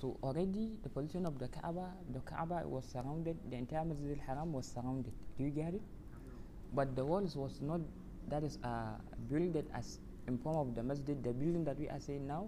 so 0.00 0.16
already 0.22 0.78
the 0.84 0.88
position 0.88 1.26
of 1.26 1.40
the 1.42 1.48
Kaaba 1.48 1.90
the 2.14 2.20
Kaaba 2.20 2.62
was 2.64 2.84
surrounded 2.86 3.36
the 3.50 3.56
entire 3.56 3.84
Masjid 3.84 4.14
al-Haram 4.18 4.52
was 4.52 4.66
surrounded 4.66 5.10
do 5.36 5.42
you 5.42 5.50
get 5.50 5.74
it 5.74 5.82
but 6.72 6.94
the 6.94 7.04
walls 7.04 7.34
was 7.34 7.60
not 7.60 7.80
that 8.28 8.44
is 8.44 8.58
uh, 8.62 8.94
built 9.28 9.66
as 9.74 9.98
in 10.27 10.37
form 10.37 10.57
of 10.57 10.75
the 10.75 10.83
masjid 10.83 11.15
the 11.23 11.31
building 11.31 11.63
that 11.63 11.79
we 11.79 11.87
are 11.87 11.99
saying 11.99 12.27
now 12.27 12.47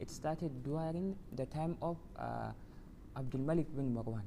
it 0.00 0.10
started 0.10 0.50
during 0.64 1.14
the 1.36 1.44
time 1.46 1.76
of 1.82 1.96
uh, 2.18 2.52
Abdul 3.16 3.42
Malik 3.44 3.68
bin 3.76 3.92
Marwan 3.94 4.24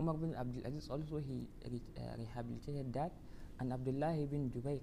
Umar 0.00 0.14
bin 0.14 0.34
Abdul 0.38 0.62
Aziz 0.64 0.88
also 0.88 1.18
he 1.18 1.44
re- 1.68 1.82
uh, 1.98 2.14
rehabilitated 2.16 2.92
that, 2.94 3.10
and 3.58 3.72
Abdullah 3.72 4.14
bin 4.30 4.50
Jubayr 4.54 4.80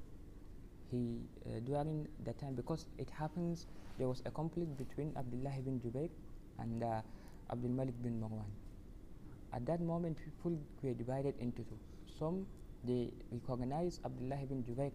he 0.92 1.24
uh, 1.48 1.60
during 1.66 2.08
the 2.26 2.34
time 2.34 2.54
because 2.56 2.86
it 2.98 3.10
happens 3.10 3.66
there 3.98 4.08
was 4.08 4.22
a 4.26 4.32
conflict 4.32 4.78
between 4.78 5.14
Abdullah 5.18 5.56
bin 5.64 5.80
Jubayr 5.80 6.10
and 6.60 6.84
uh, 6.84 7.02
Abdul 7.52 7.72
Malik 7.72 7.96
bin 8.04 8.20
Marwan. 8.22 8.52
At 9.54 9.66
that 9.66 9.80
moment, 9.80 10.18
people 10.20 10.60
were 10.84 10.94
divided 10.94 11.34
into 11.40 11.64
two. 11.64 11.80
Some 12.20 12.46
they 12.84 13.10
recognize 13.32 14.00
Abdullah 14.06 14.44
bin 14.46 14.62
Jubayr 14.68 14.92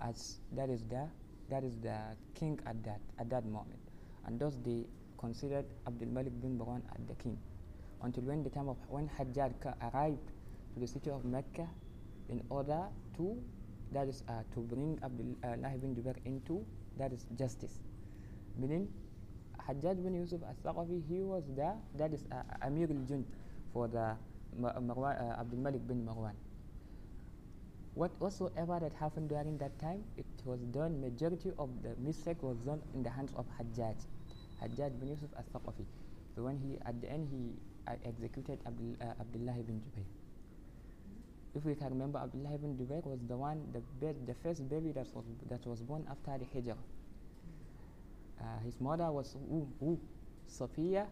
as 0.00 0.40
that 0.52 0.68
is 0.68 0.82
the 0.84 1.08
that 1.48 1.62
is 1.62 1.78
the 1.78 1.96
king 2.34 2.58
at 2.66 2.82
that 2.84 3.00
at 3.18 3.30
that 3.30 3.44
moment, 3.46 3.80
and 4.26 4.38
thus 4.40 4.58
they 4.64 4.86
considered 5.18 5.64
Abdul 5.86 6.08
Malik 6.08 6.34
bin 6.40 6.58
Marwan 6.58 6.82
as 6.94 7.04
the 7.06 7.14
king. 7.14 7.38
Until 8.02 8.24
when 8.24 8.42
the 8.42 8.50
time 8.50 8.68
of 8.68 8.76
when 8.88 9.08
Hajjaj 9.08 9.56
arrived 9.92 10.28
to 10.74 10.80
the 10.80 10.86
city 10.86 11.10
of 11.10 11.24
Mecca 11.24 11.66
in 12.28 12.42
order 12.50 12.88
to 13.16 13.40
that 13.92 14.08
is 14.08 14.22
uh, 14.28 14.42
to 14.52 14.60
bring 14.60 14.98
Abdullah 15.02 15.72
bin 15.80 15.94
Jubair 15.96 16.16
into 16.24 16.64
that 16.98 17.12
is 17.12 17.24
justice. 17.38 17.80
Meaning 18.58 18.88
Hajjaj 19.68 20.02
bin 20.02 20.14
Yusuf 20.14 20.40
al-Thaqafi 20.44 21.02
he 21.08 21.22
was 21.22 21.44
the 21.56 21.72
that 21.96 22.12
is 22.12 22.26
uh, 22.32 22.42
Amir 22.66 22.88
al-Jund 22.90 23.24
for 23.72 23.88
the 23.88 24.12
uh, 24.62 25.40
Abdul 25.40 25.60
Malik 25.60 25.86
bin 25.86 26.04
Marwan 26.04 26.34
what 27.96 28.12
whatsoever 28.20 28.78
that 28.78 28.92
happened 29.00 29.28
during 29.28 29.56
that 29.56 29.72
time 29.80 30.04
it 30.16 30.26
was 30.44 30.60
done 30.76 31.00
majority 31.00 31.50
of 31.58 31.70
the 31.82 31.96
mistake 31.98 32.42
was 32.42 32.58
done 32.58 32.80
in 32.94 33.02
the 33.02 33.08
hands 33.10 33.32
of 33.36 33.46
Hajjaj 33.58 33.96
Hajjaj 34.62 34.92
bin 35.00 35.08
Yusuf 35.08 35.32
al-Thaqafi 35.36 35.86
so 36.36 36.42
when 36.44 36.58
he 36.60 36.76
at 36.84 37.00
the 37.00 37.10
end 37.10 37.26
he 37.32 37.56
uh, 37.88 37.96
executed 38.04 38.60
Abdul, 38.66 38.94
uh, 39.00 39.16
Abdullah 39.24 39.56
ibn 39.58 39.80
Jubayr 39.80 40.04
if 41.56 41.64
we 41.64 41.74
can 41.74 41.88
remember 41.88 42.18
Abdullah 42.18 42.54
ibn 42.54 42.76
Jubair 42.76 43.02
was 43.04 43.18
the 43.26 43.36
one 43.36 43.64
the 43.72 43.80
the 44.26 44.34
first 44.44 44.68
baby 44.68 44.92
that 44.92 45.06
was 45.16 45.24
that 45.48 45.64
was 45.66 45.80
born 45.80 46.04
after 46.10 46.36
the 46.36 46.44
Hijrah. 46.52 46.76
Uh, 48.38 48.44
his 48.62 48.78
mother 48.78 49.10
was 49.10 49.32
who, 49.32 49.66
who? 49.80 49.98
Safiya 50.46 51.06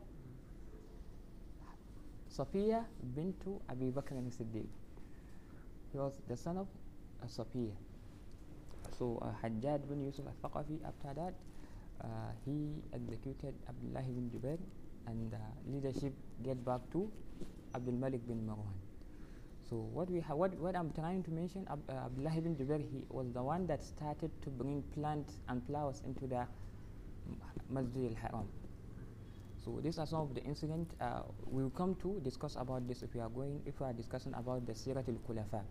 Safiya 2.29 2.85
bintu 3.16 3.57
Abi 3.70 3.90
Bakr 3.90 4.20
as-Siddiq. 4.20 4.68
He 5.95 5.99
was 6.01 6.19
the 6.27 6.37
son 6.37 6.57
of 6.59 6.67
Safiya. 7.25 7.71
So 8.99 9.23
uh, 9.23 9.31
Hajjaj 9.43 9.87
bin 9.89 10.03
Yusuf 10.05 10.25
al-Thaqafi 10.27 10.79
after 10.85 11.15
that 11.15 11.35
uh, 12.03 12.33
he 12.45 12.83
executed 12.93 13.55
Abdullah 13.69 14.01
ibn 14.03 14.29
Jubair 14.35 14.59
and 15.07 15.33
uh, 15.33 15.39
leadership 15.71 16.13
get 16.43 16.65
back 16.65 16.81
to 16.91 17.09
Abdul 17.77 17.95
Malik 17.95 18.27
bin 18.27 18.43
Marwan. 18.45 18.75
So 19.71 19.77
what 19.77 20.11
we 20.11 20.19
ha- 20.19 20.35
what 20.35 20.59
what 20.59 20.75
I'm 20.75 20.91
trying 20.91 21.23
to 21.23 21.31
mention, 21.31 21.65
Ab- 21.71 21.89
uh, 21.89 22.07
Abdullah 22.11 22.35
ibn 22.39 22.57
Jubair, 22.57 22.81
he 22.81 23.05
was 23.09 23.33
the 23.33 23.43
one 23.43 23.69
that 23.69 23.81
started 23.85 24.33
to 24.43 24.51
bring 24.51 24.83
plants 24.95 25.39
and 25.49 25.65
flowers 25.65 26.03
into 26.05 26.27
the 26.27 26.45
Masjid 27.71 28.11
al-Haram. 28.11 28.49
So 29.63 29.80
these 29.84 30.00
are 30.00 30.08
some 30.08 30.22
of 30.22 30.34
the 30.36 30.42
incidents 30.44 30.94
uh, 31.02 31.22
we'll 31.46 31.70
come 31.72 31.96
to 32.02 32.20
discuss 32.24 32.56
about 32.56 32.88
this 32.88 33.04
if 33.04 33.13
we 33.13 33.20
are 33.22 33.30
going 33.30 33.62
if 33.65 33.80
we 33.80 33.86
are 33.86 33.94
discussing 33.94 34.34
about 34.34 34.65
the 34.65 34.74
Sirat 34.74 35.08
al-Khulafa, 35.08 35.62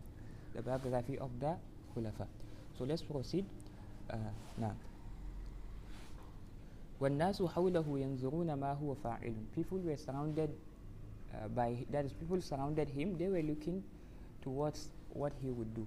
the 0.54 0.62
biography 0.62 1.18
of 1.18 1.30
the 1.40 1.56
Khulafa. 1.94 2.26
So 2.76 2.84
let's 2.84 3.02
proceed. 3.02 3.44
Uh, 4.10 4.16
now. 4.58 4.74
والناس 7.00 7.42
حوله 7.42 7.86
ينظرون 7.98 8.54
ما 8.54 8.72
هو 8.72 8.94
فاعل 8.94 9.34
people 9.54 9.78
were 9.78 9.96
surrounded 9.96 10.50
uh, 11.30 11.46
by 11.48 11.86
that 11.90 12.04
is 12.04 12.12
people 12.12 12.40
surrounded 12.40 12.88
him 12.88 13.16
they 13.16 13.28
were 13.28 13.42
looking 13.42 13.84
towards 14.42 14.90
what 15.14 15.32
he 15.40 15.50
would 15.50 15.72
do 15.74 15.86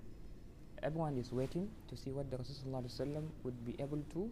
everyone 0.83 1.17
is 1.17 1.31
waiting 1.31 1.69
to 1.89 1.95
see 1.95 2.11
what 2.11 2.29
the 2.31 2.37
Rasul 2.37 2.55
ﷺ 2.65 3.21
would 3.43 3.65
be 3.65 3.75
able 3.79 4.01
to 4.13 4.29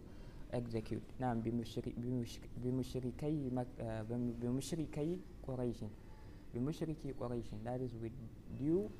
execute 0.54 1.06
نعم 1.18 1.42
بمشري- 1.42 1.94
بمشر- 1.96 2.48
بمشركي 2.56 3.50
مك- 3.50 3.66
uh, 3.78 3.82
بم- 3.82 4.32
بمشركي 4.40 5.18
قريش 5.42 5.84
بمشركي 6.54 7.12
قريش 7.12 7.46
that 7.64 7.80
is 7.80 7.94
with 7.94 8.16
you 8.60 8.90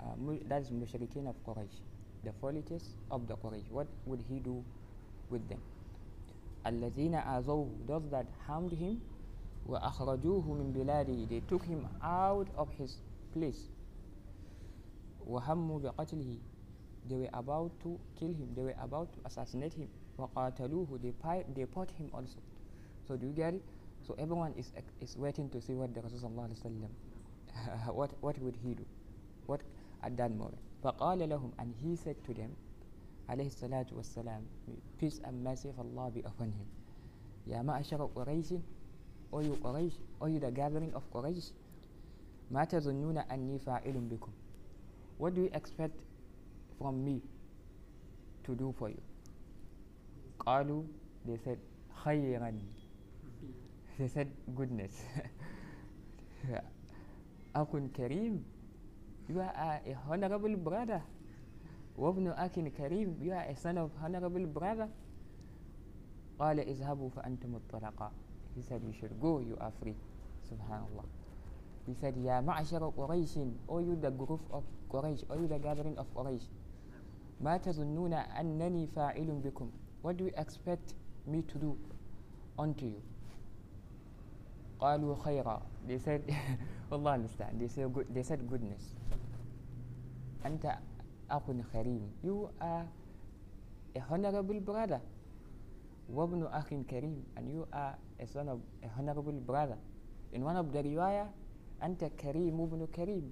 uh, 0.00 0.16
mu- 0.16 0.44
that 0.48 0.62
is 0.66 0.72
مشركين 0.72 1.28
of 1.32 1.36
Quraysh 1.46 1.80
the 2.26 2.32
politics 2.44 2.96
of 3.10 3.26
the 3.26 3.36
Quraysh 3.36 3.70
what 3.70 3.86
would 4.06 4.20
he 4.22 4.40
do 4.40 4.64
with 5.30 5.48
them 5.48 5.60
الذين 6.66 7.14
آذوه 7.14 7.70
those 7.86 8.10
that 8.10 8.26
harmed 8.46 8.72
him 8.72 8.96
وأخرجوه 9.66 10.52
من 10.52 10.72
بلاده 10.72 11.26
they 11.26 11.40
took 11.40 11.64
him 11.64 11.86
out 12.02 12.48
of 12.56 12.68
his 12.78 12.90
place 13.34 13.70
وهموا 15.26 15.78
بقتله 15.80 16.38
they 17.08 17.16
were 17.16 17.30
about 17.34 17.70
to 17.80 17.98
kill 18.18 18.32
him 18.34 18.54
they 18.54 18.62
were 18.62 18.76
about 18.78 19.12
to 19.12 19.18
assassinate 19.24 19.74
him 19.74 19.88
وقاتلوه 20.20 20.98
they, 21.02 21.12
pi- 21.24 21.44
they 21.54 21.64
fought 21.66 21.90
him 22.00 22.08
also 22.12 22.38
so 23.08 23.16
do 23.16 23.26
you 23.26 23.32
get 23.32 23.54
it 23.54 23.62
so 24.06 24.14
everyone 24.18 24.52
is 24.56 24.72
ex- 24.76 24.94
is 25.00 25.16
waiting 25.16 25.48
to 25.50 25.60
see 25.60 25.74
what 25.74 25.92
the 25.94 26.00
Rasul 26.00 26.18
sallallahu 26.18 26.48
alaihi 26.48 26.60
wasallam 26.62 26.92
what 27.98 28.10
what 28.20 28.38
would 28.38 28.56
he 28.64 28.74
do 28.74 28.84
what 29.46 29.60
at 30.02 30.16
that 30.16 30.30
moment 30.30 30.62
فقال 30.82 31.28
لهم 31.28 31.50
and 31.58 31.74
he 31.82 31.96
said 31.96 32.16
to 32.24 32.32
them 32.34 32.50
عليه 33.28 33.46
الصلاة 33.46 33.86
والسلام 33.92 34.42
peace 35.00 35.18
and 35.24 35.42
mercy 35.44 35.68
of 35.68 35.78
Allah 35.80 36.10
be 36.10 36.20
upon 36.22 36.48
him 36.52 36.66
يا 37.46 37.62
معشر 37.62 38.04
قريش 38.14 38.52
O 39.32 39.40
you 39.42 39.54
قريش 39.64 39.94
O 40.20 40.26
you 40.26 40.38
the 40.40 40.50
gathering 40.50 40.92
of 40.94 41.02
قريش 41.14 41.52
ما 42.50 42.64
تظنون 42.64 43.18
أني 43.18 43.58
فاعل 43.58 43.92
بكم 44.10 44.30
What 45.18 45.34
do 45.34 45.40
you 45.40 45.50
expect 45.52 45.96
from 46.78 47.04
me 47.04 47.20
to 48.44 48.54
do 48.54 48.72
for 48.78 48.88
you 48.90 49.00
قالوا 50.45 50.83
they 51.27 51.37
said 51.37 51.57
خيرا 52.03 52.51
they 53.99 54.07
said 54.07 54.27
goodness 54.57 54.95
أخ 57.55 57.69
كريم 57.95 58.43
you 59.29 59.39
are 59.39 59.79
a 59.85 59.93
honorable 60.09 60.55
brother 60.57 61.01
وابن 61.97 62.27
أخ 62.27 62.59
كريم 62.77 63.19
you 63.21 63.31
are 63.31 63.45
a 63.49 63.55
son 63.55 63.77
of 63.77 63.89
honorable 64.03 64.45
brother 64.45 64.89
قال 66.39 66.59
اذهبوا 66.59 67.09
فأنتم 67.09 67.55
الطلقاء 67.55 68.11
he 68.57 68.61
said 68.61 68.81
you 68.83 68.93
should 68.93 69.13
go 69.21 69.39
you 69.39 69.55
are 69.61 69.71
free 69.81 69.95
subhanallah 70.49 71.05
he 71.87 71.93
said 71.93 72.17
يا 72.17 72.41
معشر 72.41 72.89
قريش 72.89 73.37
O 73.69 73.79
you 73.79 73.95
the 74.01 74.11
group 74.11 74.41
of 74.51 74.63
قريش 74.89 75.25
O 75.29 75.35
you 75.35 75.47
the 75.47 75.59
gathering 75.59 75.97
of 75.97 76.05
قريش 76.15 76.41
ما 77.41 77.57
تظنون 77.57 78.13
أنني 78.13 78.87
فاعل 78.87 79.31
بكم 79.43 79.69
what 80.02 80.16
do 80.16 80.24
you 80.24 80.32
expect 80.36 80.94
me 81.26 81.42
to 81.42 81.58
do 81.58 81.76
unto 82.58 82.86
you 82.86 83.02
قالوا 84.80 85.14
خيرا 85.16 85.62
they 85.88 85.98
said 85.98 86.22
والله 86.90 87.14
المستعان 87.14 87.58
they 87.58 87.68
said 87.68 87.88
good 87.92 88.06
they 88.12 88.22
said 88.22 88.40
goodness 88.48 88.94
أنت 90.46 90.78
أخ 91.30 91.42
كريم 91.72 92.02
you 92.22 92.48
are 92.60 92.86
a 93.96 94.02
honorable 94.10 94.60
brother 94.60 95.00
وابن 96.12 96.42
أخ 96.46 96.68
كريم 96.86 97.24
and 97.36 97.48
you 97.50 97.66
are 97.72 97.96
a 98.20 98.26
son 98.26 98.48
of 98.48 98.60
a 98.84 98.88
honorable 98.98 99.32
brother 99.40 99.78
in 100.32 100.44
one 100.44 100.56
of 100.56 100.72
the 100.72 100.82
riwayah 100.82 101.26
أنت 101.82 102.04
كريم 102.04 102.60
ابن 102.60 102.86
كريم 102.94 103.24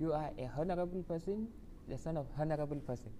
you 0.00 0.12
are 0.12 0.30
a 0.38 0.46
honorable 0.56 1.02
person 1.02 1.46
the 1.88 1.98
son 1.98 2.16
of 2.16 2.26
honorable 2.38 2.80
person 2.80 3.12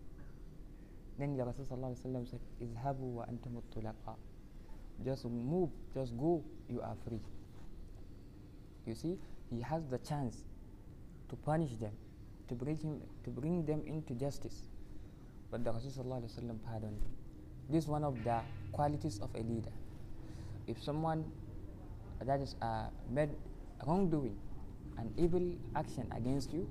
Then 1.18 1.38
the 1.38 1.44
Rasul 1.44 1.66
wasallam 1.66 2.30
said, 2.30 2.40
Izhabu 2.62 3.00
wa 3.00 3.26
antum 3.26 3.62
tulaqa. 3.76 4.16
Just 5.06 5.26
move, 5.26 5.70
just 5.94 6.18
go, 6.18 6.44
you 6.70 6.82
are 6.82 6.96
free. 7.08 7.20
You 8.86 8.96
see, 8.96 9.18
he 9.50 9.62
has 9.62 9.84
the 9.90 9.98
chance 10.00 10.44
to 11.30 11.36
punish 11.36 11.72
them, 11.76 11.92
to 12.48 12.56
bring, 12.56 12.78
him, 12.78 13.02
to 13.24 13.30
bring 13.30 13.66
them 13.66 13.82
into 13.86 14.14
justice. 14.14 14.68
But 15.52 15.64
the 15.64 15.72
Rasul 15.72 16.04
wasallam 16.04 16.58
pardoned 16.66 17.02
him. 17.02 17.12
This 17.70 17.86
is 17.86 17.90
one 17.90 18.04
of 18.04 18.24
the 18.24 18.40
qualities 18.72 19.20
of 19.22 19.30
a 19.36 19.40
leader. 19.40 19.72
If 20.68 20.82
someone 20.82 21.26
that 22.22 22.40
is 22.40 22.56
uh, 22.62 22.88
made 23.10 23.30
wrongdoing, 23.86 24.36
an 24.98 25.14
evil 25.18 25.54
action 25.76 26.12
against 26.16 26.54
you, 26.54 26.68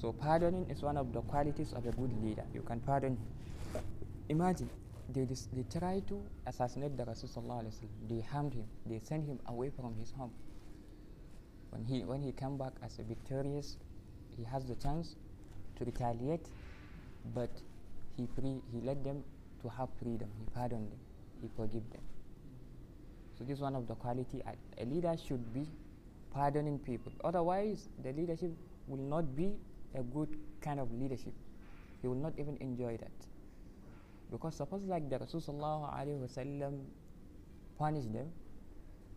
so 0.00 0.12
pardoning 0.12 0.68
is 0.68 0.82
one 0.82 0.96
of 0.96 1.12
the 1.12 1.20
qualities 1.22 1.72
of 1.72 1.86
a 1.86 1.92
good 1.92 2.12
leader. 2.22 2.44
You 2.52 2.62
can 2.62 2.80
pardon 2.80 3.12
him 3.12 3.26
imagine 4.32 4.70
they, 5.14 5.24
they 5.52 5.64
try 5.78 6.00
to 6.08 6.20
assassinate 6.46 6.96
the 6.96 7.04
Rasul 7.04 7.28
they 8.08 8.20
harmed 8.32 8.54
him 8.54 8.66
they 8.86 8.98
sent 8.98 9.26
him 9.26 9.38
away 9.46 9.70
from 9.70 9.94
his 9.98 10.12
home 10.12 10.32
when 11.70 11.84
he 11.84 12.00
when 12.04 12.22
he 12.22 12.32
come 12.32 12.56
back 12.58 12.72
as 12.82 12.98
a 12.98 13.02
victorious 13.02 13.76
he 14.36 14.44
has 14.44 14.64
the 14.66 14.74
chance 14.76 15.16
to 15.76 15.84
retaliate 15.84 16.48
but 17.34 17.50
he 18.16 18.26
free 18.34 18.56
he 18.72 18.80
let 18.80 19.02
them 19.04 19.22
to 19.62 19.68
have 19.68 19.88
freedom 20.00 20.28
he 20.38 20.44
pardoned 20.54 20.90
them 20.90 21.00
he 21.40 21.48
forgive 21.56 21.88
them 21.90 22.02
so 23.38 23.44
this 23.44 23.56
is 23.56 23.62
one 23.62 23.76
of 23.76 23.86
the 23.86 23.94
quality 23.94 24.42
a, 24.46 24.82
a 24.82 24.84
leader 24.84 25.14
should 25.26 25.52
be 25.52 25.66
pardoning 26.32 26.78
people. 26.78 27.12
Otherwise, 27.24 27.88
the 28.02 28.12
leadership 28.12 28.50
will 28.86 29.02
not 29.02 29.36
be 29.36 29.52
a 29.94 30.02
good 30.02 30.28
kind 30.60 30.80
of 30.80 30.92
leadership. 30.92 31.34
He 32.00 32.08
will 32.08 32.16
not 32.16 32.32
even 32.38 32.56
enjoy 32.60 32.96
that. 32.96 33.12
Because 34.32 34.56
suppose 34.56 34.82
like 34.84 35.10
the 35.10 35.18
Rasulullah 35.18 35.92
wasallam 35.92 36.80
punish 37.78 38.06
them, 38.06 38.28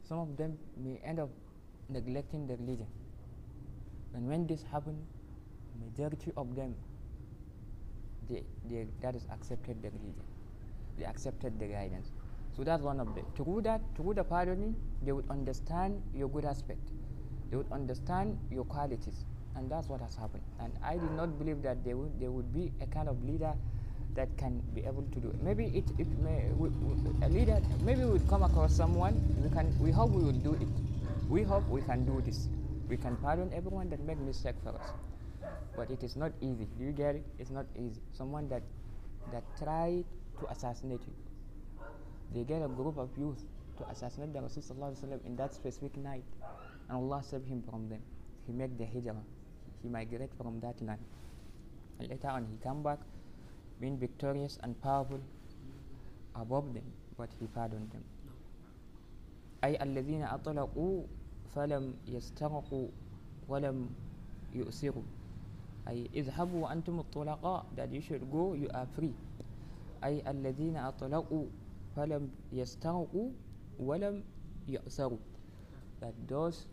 some 0.03 0.19
of 0.19 0.35
them 0.35 0.57
may 0.77 0.99
end 1.05 1.19
up 1.19 1.29
neglecting 1.89 2.45
the 2.45 2.57
religion. 2.57 2.87
And 4.13 4.27
when 4.27 4.45
this 4.45 4.63
happens, 4.71 5.07
majority 5.79 6.31
of 6.35 6.53
them, 6.55 6.75
they, 8.29 8.43
they, 8.69 8.87
that 9.01 9.15
is 9.15 9.25
accepted 9.31 9.81
the 9.81 9.89
religion. 9.89 10.23
They 10.97 11.05
accepted 11.05 11.59
the 11.59 11.67
guidance. 11.67 12.11
So 12.57 12.63
that's 12.63 12.83
one 12.83 12.99
of 12.99 13.15
them. 13.15 13.25
Through 13.35 13.61
that, 13.63 13.81
through 13.95 14.15
the 14.15 14.23
pardoning, 14.23 14.75
they 15.03 15.11
would 15.11 15.29
understand 15.29 16.01
your 16.13 16.29
good 16.29 16.45
aspect. 16.45 16.91
They 17.51 17.57
would 17.57 17.71
understand 17.71 18.37
your 18.51 18.65
qualities. 18.65 19.25
And 19.55 19.69
that's 19.71 19.87
what 19.87 20.01
has 20.01 20.15
happened. 20.15 20.43
And 20.59 20.73
I 20.83 20.93
did 20.93 21.11
not 21.11 21.37
believe 21.39 21.61
that 21.63 21.83
they 21.85 21.93
would, 21.93 22.19
there 22.19 22.31
would 22.31 22.53
be 22.53 22.71
a 22.81 22.85
kind 22.87 23.07
of 23.07 23.23
leader 23.23 23.53
that 24.15 24.35
can 24.37 24.61
be 24.73 24.81
able 24.85 25.03
to 25.13 25.19
do 25.19 25.29
it. 25.29 25.41
Maybe 25.43 25.65
it, 25.65 25.85
it 25.99 26.07
may, 26.19 26.45
we, 26.57 26.69
we, 26.69 27.25
a 27.25 27.29
leader, 27.29 27.61
maybe 27.83 28.03
we 28.05 28.19
come 28.27 28.43
across 28.43 28.73
someone, 28.73 29.13
we, 29.43 29.49
can, 29.49 29.71
we 29.79 29.91
hope 29.91 30.11
we 30.11 30.23
will 30.23 30.31
do 30.31 30.53
it. 30.53 30.67
We 31.29 31.43
hope 31.43 31.67
we 31.69 31.81
can 31.81 32.05
do 32.05 32.21
this. 32.25 32.47
We 32.87 32.97
can 32.97 33.15
pardon 33.17 33.51
everyone 33.53 33.89
that 33.89 33.99
make 34.01 34.17
mistake 34.19 34.55
for 34.63 34.69
us. 34.69 34.89
But 35.75 35.91
it 35.91 36.03
is 36.03 36.15
not 36.15 36.31
easy. 36.39 36.67
Do 36.77 36.85
you 36.85 36.91
get 36.91 37.15
it? 37.15 37.25
It's 37.39 37.49
not 37.49 37.65
easy. 37.75 37.99
Someone 38.13 38.47
that, 38.49 38.61
that 39.31 39.43
tried 39.61 40.05
to 40.39 40.47
assassinate 40.49 41.01
you. 41.01 41.13
They 42.33 42.43
get 42.43 42.61
a 42.61 42.67
group 42.67 42.97
of 42.97 43.09
youth 43.17 43.43
to 43.77 43.87
assassinate 43.89 44.33
the 44.33 44.41
Rasul 44.41 44.63
in 45.25 45.35
that 45.35 45.53
specific 45.53 45.97
night. 45.97 46.23
And 46.89 46.97
Allah 46.97 47.21
saved 47.23 47.47
him 47.47 47.63
from 47.69 47.89
them. 47.89 48.01
He 48.45 48.53
made 48.53 48.77
the 48.77 48.85
hijrah. 48.85 49.23
He 49.81 49.89
migrated 49.89 50.29
from 50.37 50.59
that 50.61 50.81
land. 50.81 51.01
And 51.99 52.09
later 52.09 52.27
on 52.27 52.45
he 52.45 52.57
come 52.63 52.83
back 52.83 52.99
being 53.80 53.96
victorious 53.98 54.58
and 54.62 54.80
powerful 54.82 55.20
above 56.36 56.72
them, 56.74 56.84
but 57.16 57.28
he 57.40 57.46
pardoned 57.46 57.90
them. 57.92 58.04
أي 59.64 59.76
الذين 59.82 60.22
أطلقوا 60.22 61.02
فلم 61.54 61.94
يسترقوا 62.08 62.88
ولم 63.48 63.90
يؤسروا 64.54 65.02
أي 65.88 66.08
اذهبوا 66.14 66.62
وأنتم 66.64 66.98
الطلقاء 67.00 67.66
that 67.76 67.92
you 67.92 68.00
should 68.00 68.24
go 68.32 68.54
you 68.54 68.68
are 68.72 68.86
free 68.96 69.12
أي 70.04 70.24
الذين 70.30 70.76
أطلقوا 70.76 71.46
فلم 71.96 72.30
يسترقوا 72.52 73.28
ولم 73.80 74.22
يؤسروا 74.68 75.18
that 76.00 76.14
those 76.28 76.64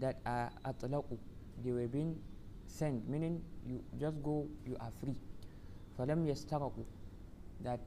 that 0.00 0.16
are 0.24 0.48
أطلقوا 0.64 1.18
they 1.62 1.72
were 1.72 1.88
being 1.88 2.16
sent 2.66 3.04
meaning 3.08 3.42
you 3.68 3.84
just 4.00 4.16
go 4.24 4.48
you 4.64 4.76
are 4.80 4.92
free 5.02 5.16
فَلَمْ 5.98 6.26
يَسْتَرَقُوا 6.26 6.84
that 7.62 7.80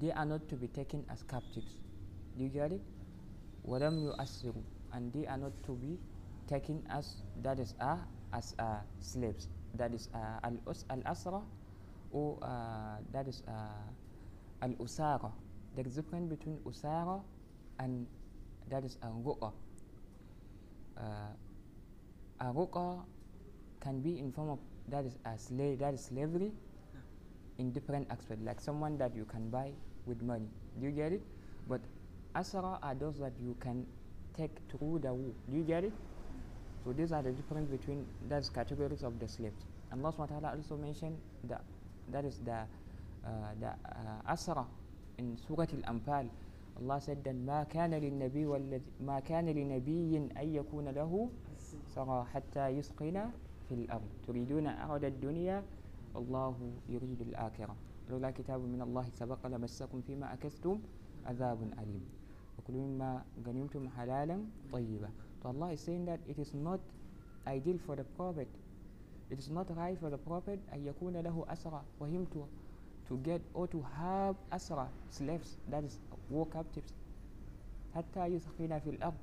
they 0.00 0.10
are 0.12 0.26
not 0.26 0.48
to 0.48 0.56
be 0.56 0.66
taken 0.68 1.04
as 1.10 1.22
captives. 1.22 1.76
Do 2.36 2.44
you 2.44 2.50
get 2.50 2.72
it? 2.72 2.82
وَلَمْ 3.66 4.02
يُؤَسِّرُوا 4.12 4.62
and 4.92 5.12
they 5.12 5.26
are 5.26 5.36
not 5.38 5.52
to 5.64 5.72
be 5.72 5.98
taken 6.46 6.82
as 6.90 7.16
that 7.42 7.58
is 7.58 7.74
uh, 7.80 7.96
as 8.32 8.54
uh, 8.58 8.78
slaves. 9.00 9.48
That 9.74 9.92
is 9.92 10.08
uh, 10.14 10.50
al-asra 10.90 11.40
or 12.12 12.38
uh, 12.42 12.98
that 13.12 13.26
is 13.28 13.42
uh, 13.48 14.62
al-usara. 14.62 15.32
There 15.74 15.86
is 15.86 15.98
a 15.98 16.02
difference 16.02 16.30
between 16.30 16.58
usara 16.58 17.20
and 17.80 18.06
that 18.70 18.84
is 18.84 18.98
al-ruqa. 19.02 19.52
Uh, 20.96 21.02
a 22.40 22.98
can 23.80 24.00
be 24.00 24.18
in 24.18 24.30
form 24.32 24.50
of 24.50 24.58
that 24.88 25.04
is 25.04 25.16
a 25.24 25.36
slave 25.38 25.78
that 25.78 25.94
is 25.94 26.04
slavery 26.04 26.52
in 27.58 27.72
different 27.72 28.06
aspects, 28.10 28.44
like 28.44 28.60
someone 28.60 28.98
that 28.98 29.14
you 29.14 29.24
can 29.24 29.48
buy 29.50 29.70
with 30.06 30.20
money. 30.22 30.48
Do 30.80 30.86
you 30.86 30.92
get 30.92 31.12
it? 31.12 31.22
But 31.68 31.80
asara 32.34 32.78
are 32.82 32.94
those 32.94 33.18
that 33.18 33.32
you 33.40 33.56
can 33.60 33.86
take 34.36 34.50
through 34.70 35.00
the 35.02 35.12
womb. 35.14 35.34
Do 35.50 35.56
you 35.56 35.62
get 35.62 35.84
it? 35.84 35.92
So 36.84 36.92
these 36.92 37.12
are 37.12 37.22
the 37.22 37.32
difference 37.32 37.70
between 37.70 38.04
those 38.28 38.50
categories 38.50 39.02
of 39.02 39.18
the 39.18 39.28
slaves. 39.28 39.64
And 39.90 40.04
Allah 40.04 40.12
subhanahu 40.12 40.42
wa 40.42 40.50
ta'ala 40.50 40.56
also 40.56 40.76
mentioned 40.76 41.16
that 41.48 41.62
that 42.12 42.24
is 42.24 42.40
the 42.44 42.66
uh, 43.24 43.56
the 43.60 43.68
uh, 43.68 44.28
asra 44.28 44.66
in 45.16 45.38
Surah 45.48 45.64
Al-Anfal. 45.72 46.28
Allah 46.76 47.00
said 47.00 47.22
that 47.24 47.34
ما 47.34 47.64
كان 47.70 47.94
للنبي 47.94 48.46
والذي 48.46 49.06
ما 49.06 49.20
كان 49.20 49.46
لنبي 49.46 50.16
أن 50.36 50.48
يكون 50.54 50.88
له 50.90 51.28
سرى 51.94 52.26
حتى 52.34 52.68
يسقنا 52.68 53.30
في 53.68 53.74
الأرض 53.74 54.08
تريدون 54.26 54.66
أرض 54.66 55.04
الدنيا 55.04 55.62
الله 56.15 56.55
يريد 56.89 57.21
الآخرة 57.21 57.75
لولا 58.09 58.31
كتاب 58.31 58.59
من 58.61 58.81
الله 58.81 59.09
سبق 59.09 59.47
لمسكم 59.47 60.01
فيما 60.01 60.33
أكستم 60.33 60.79
عذاب 61.25 61.59
أليم 61.79 62.03
وكلوا 62.59 62.81
مما 62.87 63.23
غنمتم 63.45 63.89
حلالا 63.89 64.37
طيبا 64.73 65.09
Allah 65.45 65.71
is 65.71 65.79
saying 65.79 66.05
that 66.05 66.19
it 66.27 66.37
is 66.37 66.53
not 66.53 66.79
ideal 67.47 67.77
for 67.85 67.95
the 67.95 68.03
Prophet 68.17 68.47
it 69.31 69.39
is 69.39 69.49
not 69.49 69.65
right 69.77 69.97
for 69.99 70.09
the 70.09 70.17
Prophet 70.17 70.59
أن 70.73 70.85
يكون 70.85 71.17
له 71.17 71.45
أسرى 71.49 71.81
for 71.99 72.07
him 72.07 72.25
to 72.33 72.43
to 73.09 73.17
get 73.23 73.41
or 73.53 73.67
to 73.67 73.81
have 73.97 74.35
أسرى 74.53 74.87
slaves 75.09 75.57
that 75.71 75.83
is 75.83 75.99
war 76.29 76.45
captives 76.53 76.93
حتى 77.95 78.25
يسخن 78.25 78.79
في 78.79 78.89
الأرض 78.89 79.17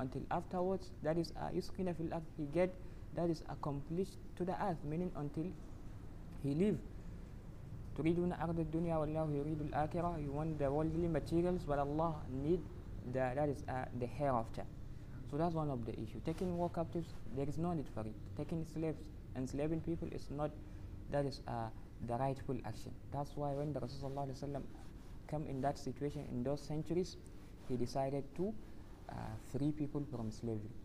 until 0.00 0.22
afterwards 0.30 0.90
that 1.02 1.16
is 1.16 1.32
uh, 1.36 1.50
يسخن 1.54 1.92
في 1.92 2.00
الأرض 2.02 2.24
he 2.38 2.44
get 2.54 2.70
that 3.16 3.30
is 3.30 3.42
accomplished 3.48 4.18
to 4.36 4.44
the 4.44 4.54
earth 4.62 4.84
meaning 4.84 5.10
until 5.16 5.46
he 6.45 6.53
live 6.53 6.77
تريدون 7.97 8.33
أرض 8.33 8.59
الدنيا 8.59 8.97
والله 8.97 9.31
يريد 9.31 9.61
الآخرة 9.61 10.17
you 10.25 10.31
want 10.31 10.57
the 10.57 10.69
worldly 10.71 11.07
materials 11.07 11.61
but 11.67 11.77
Allah 11.79 12.15
need 12.31 12.61
the, 13.13 13.19
that 13.35 13.49
is 13.49 13.63
uh, 13.67 13.85
the 13.99 14.05
hereafter 14.07 14.63
so 15.29 15.37
that's 15.37 15.55
one 15.55 15.69
of 15.69 15.85
the 15.85 15.93
issue 15.93 16.19
taking 16.25 16.57
war 16.57 16.69
captives 16.69 17.09
there 17.35 17.47
is 17.47 17.57
no 17.57 17.73
need 17.73 17.87
for 17.93 18.01
it 18.01 18.13
taking 18.37 18.65
slaves 18.73 18.97
enslaving 19.35 19.81
people 19.81 20.07
is 20.11 20.29
not 20.31 20.51
that 21.11 21.25
is 21.25 21.41
uh, 21.47 21.67
the 22.07 22.15
rightful 22.15 22.57
action 22.65 22.91
that's 23.11 23.31
why 23.35 23.51
when 23.51 23.73
the 23.73 23.79
Rasulullah 23.79 24.61
come 25.27 25.45
in 25.47 25.61
that 25.61 25.77
situation 25.77 26.25
in 26.31 26.43
those 26.43 26.61
centuries 26.61 27.17
he 27.67 27.75
decided 27.77 28.23
to 28.35 28.53
uh, 29.09 29.13
free 29.51 29.71
people 29.71 30.03
from 30.11 30.31
slavery 30.31 30.75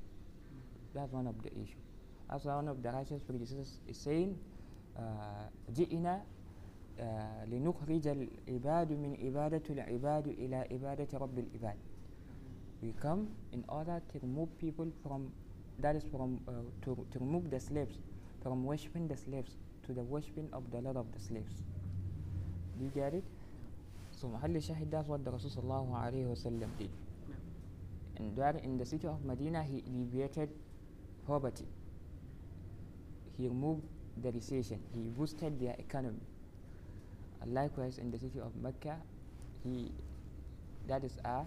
that's 0.94 1.12
one 1.12 1.26
of 1.26 1.40
the 1.42 1.50
issue 1.52 1.82
as 2.30 2.44
one 2.44 2.68
of 2.68 2.82
the 2.82 2.90
righteous 2.90 3.22
predecessors 3.22 3.78
is 3.88 3.96
saying 3.96 4.36
جئنا 5.69 6.23
لنخرج 7.47 8.07
العباد 8.07 8.91
من 8.91 9.15
عبادة 9.23 9.63
العباد 9.69 10.27
إلى 10.27 10.55
عبادة 10.55 11.17
رب 11.17 11.39
العباد 11.39 11.77
we 12.81 12.93
come 12.99 13.27
in 13.53 13.63
order 13.69 14.01
to 14.11 14.19
remove 14.19 14.49
people 14.57 14.87
from 15.03 15.31
that 15.79 15.95
is 15.95 16.03
from 16.11 16.39
uh, 16.47 16.51
to, 16.83 17.05
to 17.11 17.19
remove 17.19 17.49
the 17.51 17.59
slaves 17.59 17.99
from 18.41 18.63
worshipping 18.65 19.07
the 19.07 19.15
slaves 19.15 19.55
to 19.85 19.93
the 19.93 20.01
worshipping 20.01 20.49
of 20.51 20.63
the 20.71 20.81
Lord 20.81 20.97
of 20.97 21.05
the 21.13 21.19
slaves 21.19 21.61
do 22.77 22.85
you 22.85 22.91
get 22.95 23.13
it 23.13 23.23
so 24.11 24.27
محل 24.27 24.55
الشاهد 24.57 24.89
that's 24.91 25.07
what 25.07 25.23
the 25.23 25.31
Rasul 25.31 25.49
sallallahu 25.49 25.93
alayhi 25.93 26.25
wa 26.25 26.67
did 26.77 26.89
and 28.17 28.35
there 28.35 28.57
in 28.63 28.77
the 28.77 28.85
city 28.85 29.07
of 29.07 29.23
Medina 29.25 29.63
he 29.63 29.83
alleviated 29.87 30.49
poverty 31.27 31.67
he 33.37 33.47
removed 33.47 33.83
the 34.17 34.31
recession. 34.31 34.79
He 34.93 35.09
boosted 35.09 35.59
their 35.59 35.75
economy. 35.77 36.21
And 37.41 37.53
likewise, 37.53 37.97
in 37.97 38.11
the 38.11 38.17
city 38.17 38.39
of 38.39 38.55
Mecca, 38.55 38.97
he 39.63 39.91
that 40.87 41.03
is 41.03 41.19
uh, 41.25 41.43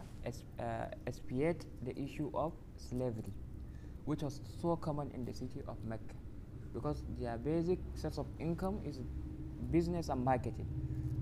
uh, 0.61 0.87
expiate 1.07 1.65
the 1.83 1.99
issue 2.01 2.31
of 2.35 2.53
slavery, 2.77 3.33
which 4.05 4.23
was 4.23 4.41
so 4.61 4.77
common 4.77 5.11
in 5.13 5.25
the 5.25 5.33
city 5.33 5.61
of 5.67 5.77
Mecca, 5.85 6.15
because 6.73 7.03
their 7.19 7.37
basic 7.37 7.79
source 7.95 8.19
of 8.19 8.27
income 8.39 8.81
is 8.85 9.01
business 9.71 10.09
and 10.09 10.25
marketing, 10.25 10.67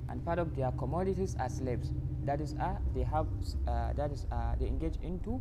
and 0.08 0.24
part 0.24 0.38
of 0.38 0.54
their 0.54 0.70
commodities 0.72 1.36
are 1.38 1.48
slaves. 1.48 1.92
That 2.24 2.40
is, 2.40 2.54
uh, 2.60 2.74
they 2.94 3.02
have 3.02 3.26
uh, 3.66 3.92
that 3.94 4.12
is 4.12 4.26
uh, 4.30 4.54
they 4.58 4.66
engage 4.66 4.96
into 5.02 5.40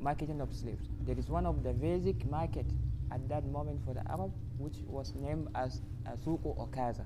marketing 0.00 0.40
of 0.40 0.52
slaves. 0.54 0.88
There 1.04 1.18
is 1.18 1.28
one 1.28 1.46
of 1.46 1.62
the 1.62 1.72
basic 1.72 2.24
market 2.26 2.72
at 3.12 3.28
that 3.28 3.44
moment 3.44 3.80
for 3.84 3.94
the 3.94 4.02
Arab, 4.10 4.32
which 4.58 4.78
was 4.86 5.14
named 5.14 5.48
as 5.54 5.80
Souq 6.24 6.40
Ukaz. 6.44 7.00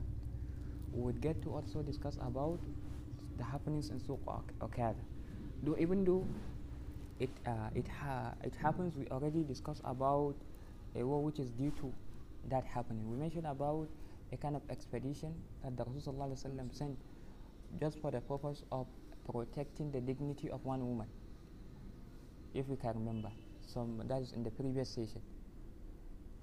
We 0.93 1.03
would 1.03 1.21
get 1.21 1.43
to 1.43 1.53
also 1.55 1.83
discuss 1.83 2.17
about 2.23 2.61
the 3.37 3.45
happenings 3.45 3.91
in 3.91 4.01
Souq 4.01 4.21
Ukaz. 4.63 4.97
Though 5.63 5.77
even 5.79 6.05
though 6.05 6.29
it 7.19 7.31
uh, 7.47 7.71
it 7.75 7.89
ha 7.89 8.35
it 8.45 8.55
happens, 8.57 8.97
we 8.97 9.07
already 9.09 9.43
discussed 9.45 9.83
about 9.85 10.37
a 10.95 11.05
war 11.05 11.23
which 11.23 11.39
is 11.39 11.51
due 11.53 11.73
to 11.81 11.93
that 12.49 12.65
happening. 12.65 13.11
We 13.11 13.17
mentioned 13.19 13.47
about 13.47 13.89
a 14.33 14.37
kind 14.37 14.57
of 14.57 14.63
expedition 14.71 15.35
that 15.65 15.77
the 15.77 15.85
Rasulullah 15.85 16.37
sent 16.73 16.99
just 17.81 17.99
for 18.01 18.11
the 18.11 18.21
purpose 18.21 18.65
of 18.73 18.87
protecting 19.31 19.91
the 19.93 20.01
dignity 20.01 20.51
of 20.51 20.65
one 20.65 20.87
woman, 20.87 21.09
if 22.55 22.69
we 22.69 22.77
can 22.77 22.95
remember. 22.95 23.31
some 23.67 24.03
that 24.09 24.23
is 24.23 24.33
in 24.33 24.45
the 24.45 24.51
previous 24.51 24.91
session. 24.91 25.23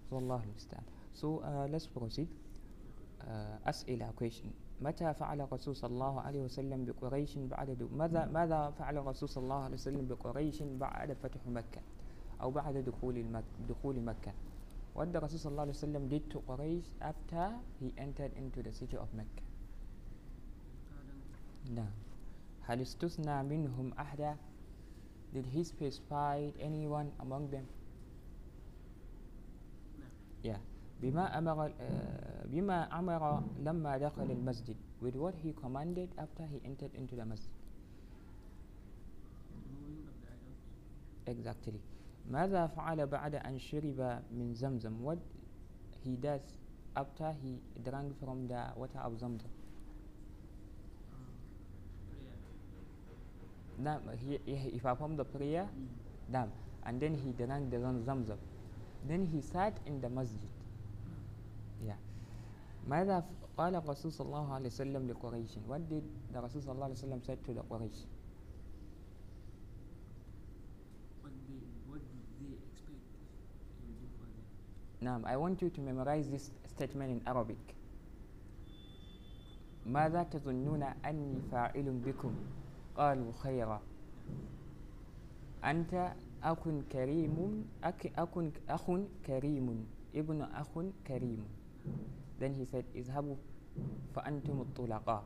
So 0.10 0.18
Allah 0.18 0.42
understand. 0.44 0.84
So 1.14 1.40
uh, 1.46 1.68
let's 1.70 1.88
proceed. 1.88 2.28
Uh, 3.24 3.58
أسئلة 3.68 4.12
question. 4.16 4.52
متى 4.82 5.14
فعل 5.14 5.42
الرسول 5.42 5.76
صلى 5.76 5.92
الله 5.96 6.22
عليه 6.22 6.42
وسلم 6.42 6.86
بقريش 6.86 7.38
بعد 7.38 7.88
ماذا 7.96 8.26
ماذا 8.26 8.70
فعل 8.80 8.98
الرسول 8.98 9.30
صلى 9.30 9.44
الله 9.44 9.64
عليه 9.64 9.78
وسلم 9.80 10.08
بقريش 10.08 10.64
بعد 10.64 11.14
فتح 11.24 11.48
مكة؟ 11.48 11.82
أو 12.42 12.52
بعد 12.52 12.78
دخول 12.78 13.18
المك 13.18 13.44
دخول 13.70 13.96
مكة. 14.02 14.34
What 14.94 15.10
the 15.10 15.20
Rasul 15.20 15.40
صلى 15.42 15.52
الله 15.52 15.62
عليه 15.62 15.74
وسلم 15.74 16.04
did 16.10 16.30
to 16.30 16.38
Quraysh 16.46 16.86
after 17.02 17.50
he 17.80 17.94
entered 17.98 18.30
into 18.38 18.62
the 18.62 18.74
city 18.74 18.98
of 18.98 19.08
Mecca? 19.18 19.44
نعم. 21.74 21.92
هل 22.62 22.82
استثنى 22.82 23.44
منهم 23.44 23.94
أحدا? 23.94 24.38
Did 25.34 25.46
he 25.48 25.64
specify 25.64 26.52
anyone 26.60 27.10
among 27.20 27.50
them? 27.50 27.66
Yeah 30.44 30.60
بما 31.04 31.38
أمر 31.38 31.68
uh, 31.68 31.74
بما 32.48 33.00
أمر 33.00 33.44
لما 33.60 33.98
دخل 33.98 34.32
المسجد 34.32 34.76
with 35.04 35.16
what 35.16 35.36
he 35.44 35.52
commanded 35.52 36.08
after 36.20 36.46
he 36.48 36.62
entered 36.64 36.92
into 36.96 37.16
the 37.16 37.26
masjid 37.26 37.52
exactly 41.28 41.80
ماذا 42.32 42.68
فعل 42.68 43.08
بعد 43.08 43.36
أن 43.36 43.60
شرب 43.60 44.00
من 44.32 44.54
زمزم 44.54 45.04
what 45.04 45.20
he 46.04 46.16
does 46.16 46.44
after 46.96 47.32
he 47.44 47.60
drank 47.84 48.16
from 48.20 48.48
the 48.48 48.64
water 48.78 49.00
of 49.00 49.14
Zamzam 49.20 49.52
Uh. 51.12 51.16
نعم 53.84 54.02
he, 54.20 54.40
he, 54.46 54.56
he 54.72 54.80
performed 54.80 55.20
the 55.20 55.26
prayer 55.26 55.68
نعم 56.32 56.48
and 56.86 57.00
then 57.02 57.14
he 57.16 57.32
drank 57.32 57.72
the 57.72 57.80
zam- 57.80 58.04
Zamzam 58.04 58.38
then 59.09 59.25
he 59.25 59.41
sat 59.41 59.75
in 59.87 60.01
the 60.01 60.09
masjid 60.09 60.51
yeah 61.87 61.97
ماذا 62.89 63.21
ف- 63.21 63.25
قال 63.59 63.75
الرسول 63.77 64.13
صلى 64.13 64.27
الله 64.27 64.53
عليه 64.55 64.67
وسلم 64.71 65.03
لقريش 65.11 65.59
what 65.69 65.83
did 65.91 66.03
the 66.33 66.41
Rasul 66.41 66.61
صلى 66.63 66.73
الله 66.73 66.85
عليه 66.85 66.95
وسلم 66.95 67.21
said 67.27 67.39
to 67.45 67.53
the 67.55 67.63
Quraysh 67.63 68.07
What 71.23 71.33
they 71.49 71.61
what 71.91 72.01
did 72.01 72.23
they 72.41 72.53
expect 72.55 73.03
he 73.83 73.87
will 73.87 73.99
do 73.99 74.09
for 74.19 74.27
them? 74.31 74.47
نعم 75.03 75.25
I 75.27 75.37
want 75.37 75.61
you 75.63 75.71
to 75.71 75.81
memorize 75.81 76.31
this 76.31 76.51
statement 76.67 77.11
in 77.11 77.21
Arabic 77.27 77.59
ماذا 79.87 80.23
تظنون 80.23 80.83
أني 80.83 81.41
فاعل 81.53 81.91
بكم 82.07 82.35
قالوا 82.97 83.33
خيرا 83.33 83.81
أنت 85.65 86.13
أخ 86.44 86.70
كريم 86.92 87.66
أك 87.84 88.12
أخ 88.20 88.34
أخ 88.70 88.86
كريم 89.26 89.68
ابن 90.16 90.42
أخ 90.42 90.74
كريم. 91.08 91.42
Then 92.40 92.52
he 92.54 92.66
said 92.68 92.84
اذهبوا 92.96 93.36
فأنتم 94.16 94.62
الطلقاء. 94.62 95.24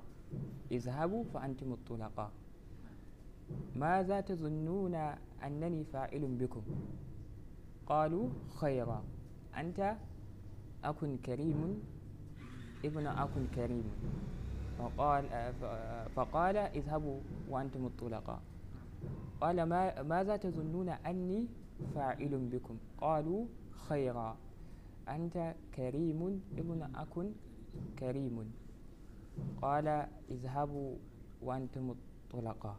اذهبوا 0.71 1.23
فأنتم 1.33 1.73
الطلقاء. 1.73 2.31
ماذا 3.75 4.21
تظنون 4.21 4.95
أنني 5.43 5.83
فاعل 5.83 6.23
بكم؟ 6.37 6.61
قالوا 7.85 8.29
خيرا. 8.61 9.03
أنت 9.57 9.95
أخ 10.83 11.05
كريم 11.25 11.81
ابن 12.85 13.05
أخ 13.07 13.29
كريم. 13.55 13.87
فقال 14.77 15.25
آه، 15.33 15.53
آه، 15.63 16.07
فقال 16.07 16.57
اذهبوا 16.57 17.19
وأنتم 17.49 17.85
الطلقاء. 17.85 18.41
قال 19.41 19.63
ما 19.63 20.01
ماذا 20.01 20.37
تظنون 20.37 20.89
أني 20.89 21.45
فاعل 21.95 22.49
بكم؟ 22.51 22.77
قالوا 22.97 23.45
خيرا. 23.89 24.37
أنت 25.09 25.55
كريم 25.75 26.41
ابن 26.57 26.81
أخ 26.95 27.13
كريم. 27.99 28.51
قال 29.61 29.87
اذهبوا 30.29 30.95
وأنتم 31.41 31.95
الطلقاء. 31.95 32.77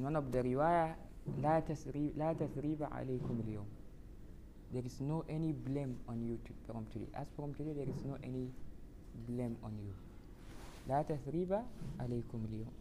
Of 0.00 0.32
the 0.32 0.36
رواية 0.36 0.96
لا 1.42 1.60
تثريب 1.60 2.16
لا 2.16 2.32
تثريب 2.32 2.82
عليكم 2.82 3.40
اليوم. 3.44 3.66
There 4.72 4.86
is 4.86 5.00
no 5.00 5.24
any 5.28 5.52
blame 5.52 5.98
on 6.08 6.22
you 6.22 6.38
to, 6.46 6.52
from 6.66 6.86
today 6.92 7.10
as 7.14 7.26
from 7.36 7.52
today 7.54 7.74
there 7.74 7.90
is 7.90 8.04
no 8.04 8.16
any 8.22 8.48
blame 9.28 9.56
on 9.62 9.74
you. 9.84 9.94
لا 10.88 11.02
تثريب 11.02 11.62
عليكم 12.00 12.38
اليوم. 12.48 12.72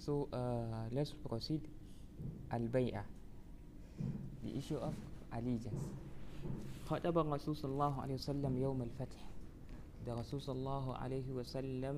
so 0.00 0.28
uh, 0.32 0.86
let's 0.92 1.12
proceed 1.12 1.60
البيعة 2.52 3.04
the 4.44 4.52
issue 4.58 4.78
of 4.78 4.94
allegiance 5.32 5.84
خطب 6.86 7.18
الرسول 7.18 7.56
صلى 7.56 7.72
الله 7.72 7.94
عليه 8.02 8.14
وسلم 8.14 8.52
يوم 8.56 8.82
الفتح 8.82 9.20
the 10.06 10.14
Rasul 10.14 10.38
صلى 10.38 10.58
الله 10.58 10.86
عليه 10.96 11.26
وسلم 11.32 11.96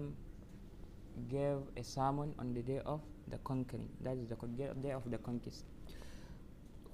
gave 1.28 1.61
a 1.76 1.82
sermon 1.84 2.32
on 2.38 2.55
the 2.55 2.62
day 2.62 2.80
of 2.86 3.01
the 3.28 3.38
conquering 3.44 3.88
that 4.01 4.16
is 4.16 4.28
the 4.28 4.36
con- 4.36 4.57
day 4.57 4.92
of 4.92 5.05
the 5.11 5.18
conquest 5.18 5.64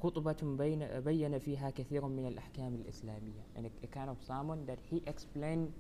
خطبة 0.03 0.37
بين 0.59 1.01
بين 1.01 1.39
فيها 1.39 1.71
كثير 1.71 2.05
من 2.07 2.27
الأحكام 2.27 2.75
الإسلامية 2.75 3.43
and 3.57 3.67
a, 3.67 3.71
a 3.85 3.89
kind 3.89 4.11
of 4.11 4.17
sermon 4.27 4.67
that 4.67 4.79
he 4.91 5.03
explained 5.07 5.73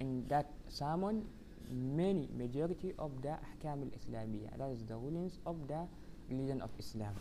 in 0.00 0.26
that 0.28 0.46
sermon 0.68 1.24
many 1.70 2.28
majority 2.38 2.94
of 2.98 3.10
the 3.22 3.34
أحكام 3.34 3.82
الإسلامية 3.82 4.48
that 4.58 4.70
is 4.70 4.84
the 4.86 4.94
rulings 4.94 5.38
of 5.46 5.56
the 5.68 5.86
religion 6.30 6.62
of 6.62 6.70
Islam 6.78 7.14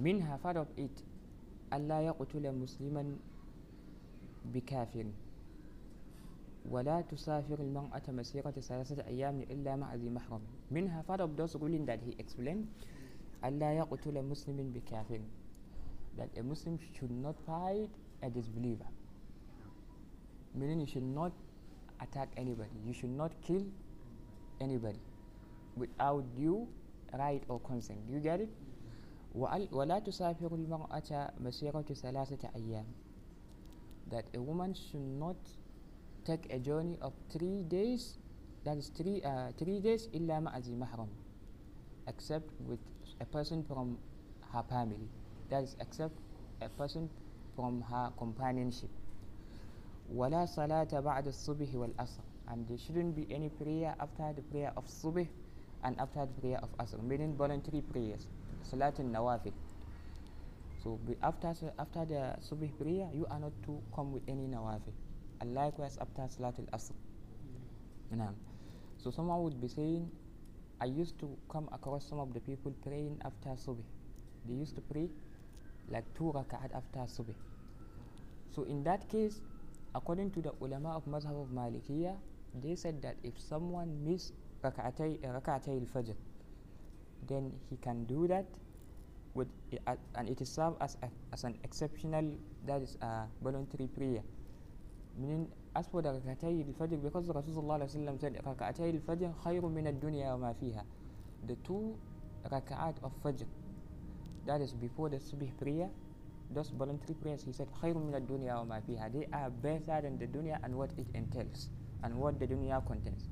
منها 0.00 0.36
part 0.42 0.56
of 0.56 0.66
it 0.78 1.02
ألا 1.72 2.00
يقتل 2.00 2.52
مسلما 2.52 3.16
بكافر 4.54 5.06
ولا 6.70 7.00
تسافر 7.00 7.60
المرأة 7.60 8.02
مسيرة 8.08 8.50
ثلاثة 8.50 9.04
أيام 9.06 9.40
إلا 9.40 9.76
مع 9.76 9.94
ذي 9.94 10.10
محرم 10.10 10.40
منها 10.70 11.02
part 11.08 11.20
of 11.20 11.36
those 11.36 11.56
ruling 11.56 11.86
that 11.86 11.98
he 12.02 12.14
explained 12.18 12.66
ألا 13.44 13.72
يقتل 13.78 14.22
مسلم 14.24 14.72
بكافر 14.72 15.20
that 16.18 16.28
a 16.36 16.42
Muslim 16.42 16.78
should 16.92 17.10
not 17.10 17.34
fight 17.46 17.88
a 18.22 18.28
disbeliever 18.30 18.86
meaning 20.54 20.80
you 20.80 20.86
should 20.86 21.02
not 21.02 21.32
attack 22.00 22.28
anybody 22.36 22.76
you 22.84 22.92
should 22.92 23.10
not 23.10 23.32
kill 23.42 23.64
anybody 24.60 25.00
without 25.76 26.24
due 26.36 26.68
right 27.18 27.42
or 27.48 27.60
consent 27.60 27.98
you 28.08 28.18
get 28.20 28.40
it 28.40 28.50
وأل- 29.34 29.72
ولا 29.72 29.98
تسافر 29.98 30.54
المرأة 30.54 31.30
مسيرة 31.40 31.82
ثلاثة 31.82 32.48
أيام 32.56 32.84
that 34.10 34.24
a 34.36 34.40
woman 34.42 34.74
should 34.74 35.00
not 35.00 35.36
take 36.24 36.52
a 36.52 36.58
journey 36.58 36.98
of 37.00 37.14
three 37.30 37.62
days 37.64 38.18
that 38.64 38.76
is 38.76 38.88
three 38.88 39.22
uh, 39.24 39.52
three 39.56 39.80
days 39.80 40.08
إلا 40.14 40.40
مع 40.40 40.58
ذي 40.58 40.76
محرم 40.76 41.08
except 42.06 42.50
with 42.60 42.80
a 43.20 43.24
person 43.24 43.62
from 43.64 43.96
her 44.52 44.62
family 44.68 45.08
that 45.48 45.62
is 45.62 45.76
except 45.80 46.18
a 46.60 46.68
person 46.68 47.08
from 47.56 47.80
her 47.82 48.12
companionship 48.18 48.90
ولا 50.12 50.44
صلاة 50.46 50.88
بعد 51.00 51.26
الصبح 51.28 51.74
والعصر 51.74 52.22
and 52.50 52.66
there 52.68 52.78
shouldn't 52.78 53.14
be 53.14 53.24
any 53.30 53.48
prayer 53.48 53.94
after 54.00 54.32
the 54.34 54.42
prayer 54.42 54.72
of 54.76 54.84
subh 54.86 55.28
and 55.84 55.98
after 56.00 56.26
the 56.26 56.34
prayer 56.40 56.58
of 56.62 56.70
asr 56.78 57.00
meaning 57.02 57.34
voluntary 57.36 57.80
prayers 57.80 58.28
salat 58.62 58.98
nawafil 58.98 59.54
so 60.82 60.98
be 61.06 61.14
after 61.22 61.48
s- 61.54 61.64
after 61.78 62.04
the 62.04 62.34
subh 62.42 62.66
prayer 62.78 63.08
you 63.14 63.26
are 63.30 63.38
not 63.40 63.54
to 63.62 63.80
come 63.94 64.12
with 64.12 64.22
any 64.28 64.46
nawafil 64.48 64.92
and 65.40 65.54
likewise 65.54 65.96
after 65.98 66.26
salat 66.28 66.58
al-asr 66.58 66.92
Naam. 68.12 68.34
so 68.98 69.10
someone 69.10 69.40
would 69.42 69.60
be 69.60 69.68
saying 69.68 70.10
I 70.80 70.86
used 70.86 71.16
to 71.20 71.38
come 71.48 71.68
across 71.72 72.04
some 72.10 72.18
of 72.18 72.34
the 72.34 72.40
people 72.40 72.74
praying 72.84 73.18
after 73.24 73.50
subh 73.56 73.80
they 74.44 74.54
used 74.54 74.74
to 74.74 74.82
pray 74.82 75.08
like 75.88 76.12
two 76.14 76.32
rak'at 76.34 76.74
after 76.74 77.06
subh 77.06 77.32
so 78.50 78.64
in 78.64 78.82
that 78.84 79.08
case 79.08 79.40
according 79.97 80.29
to 80.29 80.41
the 80.45 80.53
ulama 80.61 80.93
of 80.97 81.03
mazhab 81.09 81.33
of 81.41 81.49
Malikiya 81.49 82.13
they 82.61 82.75
said 82.77 83.01
that 83.01 83.17
if 83.25 83.33
someone 83.41 83.89
miss 84.05 84.31
rak'atay 84.63 85.17
eh, 85.25 85.29
rak'atay 85.33 85.73
al-fajr 85.81 86.15
then 87.27 87.51
he 87.69 87.77
can 87.81 88.05
do 88.05 88.27
that 88.29 88.45
with 89.33 89.49
eh, 89.73 89.77
a- 89.89 89.97
and 90.15 90.29
it 90.29 90.39
is 90.41 90.49
served 90.49 90.77
as 90.81 90.97
a, 91.01 91.09
as 91.33 91.43
an 91.43 91.57
exceptional 91.63 92.25
that 92.65 92.81
is 92.81 92.97
a 93.01 93.25
voluntary 93.41 93.87
prayer. 93.87 94.21
Meaning 95.17 95.49
as 95.75 95.87
for 95.87 96.01
the 96.01 96.09
rak'atay 96.09 96.65
al-fajr 96.65 97.01
because 97.01 97.27
Rasulullah 97.29 97.81
said 97.89 98.37
rak'atay 98.45 98.93
al-fajr 98.93 99.33
khayrun 99.43 99.73
min 99.73 99.87
ad-dunya 99.87 100.29
wa 100.37 100.49
ma 100.49 100.51
fiha. 100.53 100.83
The 101.45 101.55
two 101.65 101.97
rak'at 102.49 103.01
of 103.03 103.13
fajr 103.23 103.45
that 104.45 104.61
is 104.61 104.73
before 104.73 105.09
the 105.09 105.17
subh 105.17 105.51
prayer 105.57 105.89
those 106.51 106.69
voluntary 106.69 107.13
prayers 107.15 107.43
he 107.43 107.51
said 107.51 107.67
min 107.83 108.15
ad-dunya 108.15 108.55
wa 108.55 108.63
ma 108.63 108.79
fiha 108.79 109.11
they 109.11 109.27
are 109.33 109.49
better 109.49 110.01
than 110.01 110.17
the 110.17 110.27
dunya 110.27 110.57
and 110.63 110.73
what 110.75 110.91
it 110.97 111.07
entails 111.13 111.69
and 112.03 112.15
what 112.15 112.39
the 112.39 112.47
dunya 112.47 112.79
contains 112.87 113.27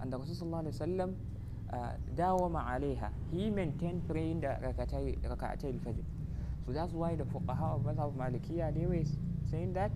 and 0.00 0.12
the 0.12 0.18
Rasulullah 0.18 0.64
sallam 0.72 1.14
uh, 1.72 1.92
dawama 2.14 2.64
alayha. 2.66 3.10
He 3.32 3.50
maintained 3.50 4.06
praying 4.08 4.40
the 4.40 4.56
rakatay 4.62 5.16
al-fajr. 5.24 6.04
So 6.66 6.72
that's 6.72 6.92
why 6.92 7.14
the 7.14 7.24
fuqaha 7.24 7.76
of 7.76 7.82
Madhab 7.82 8.14
Malikiya 8.16 8.74
they 8.74 8.86
were 8.86 9.04
saying 9.50 9.72
that 9.74 9.90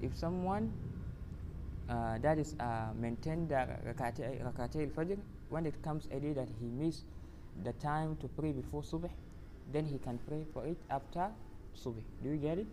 if 0.00 0.16
someone 0.16 0.72
uh, 1.88 2.18
that 2.18 2.38
is 2.38 2.54
uh, 2.60 2.88
maintain 2.98 3.48
the 3.48 3.66
rakatay 3.86 4.44
al-fajr 4.44 5.18
when 5.48 5.66
it 5.66 5.80
comes 5.82 6.08
a 6.10 6.20
day 6.20 6.32
that 6.32 6.48
he 6.60 6.66
missed 6.66 7.04
the 7.64 7.72
time 7.74 8.16
to 8.16 8.28
pray 8.28 8.52
before 8.52 8.82
subh, 8.82 9.10
then 9.72 9.84
he 9.84 9.98
can 9.98 10.18
pray 10.26 10.44
for 10.52 10.66
it 10.66 10.78
after 10.90 11.30
subh. 11.76 12.02
Do 12.22 12.30
you 12.30 12.36
get 12.36 12.58
it? 12.58 12.66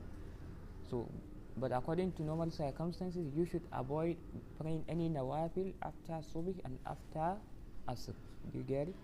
So, 0.90 1.08
but 1.58 1.72
according 1.72 2.14
to 2.14 2.24
normal 2.24 2.52
circumstances, 2.52 3.28
you 3.36 3.46
should 3.46 3.64
avoid 3.74 4.18
praying 4.60 4.86
any 4.88 5.10
nawafil 5.10 5.74
after 5.84 6.14
subh 6.24 6.56
and 6.66 6.78
after 6.86 7.38
asr. 7.88 8.16
Do 8.52 8.58
you 8.58 8.64
get 8.64 8.88
it? 8.88 8.96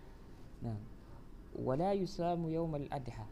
Now, 0.61 0.77
wala 1.53 1.95
yusamu 1.95 2.51
yawm 2.51 2.75
al-adha. 2.75 3.25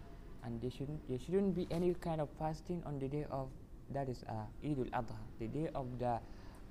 And 0.45 0.61
there 0.61 0.71
shouldn't, 0.71 1.07
there 1.07 1.19
shouldn't 1.19 1.55
be 1.55 1.67
any 1.71 1.93
kind 1.93 2.19
of 2.19 2.27
fasting 2.37 2.83
on 2.85 2.99
the 2.99 3.07
day 3.07 3.25
of, 3.31 3.47
that 3.93 4.09
is 4.09 4.23
uh, 4.27 4.43
Eid 4.63 4.77
al-Adha, 4.77 5.15
the 5.39 5.47
day 5.47 5.69
of 5.73 5.87
the 5.99 6.19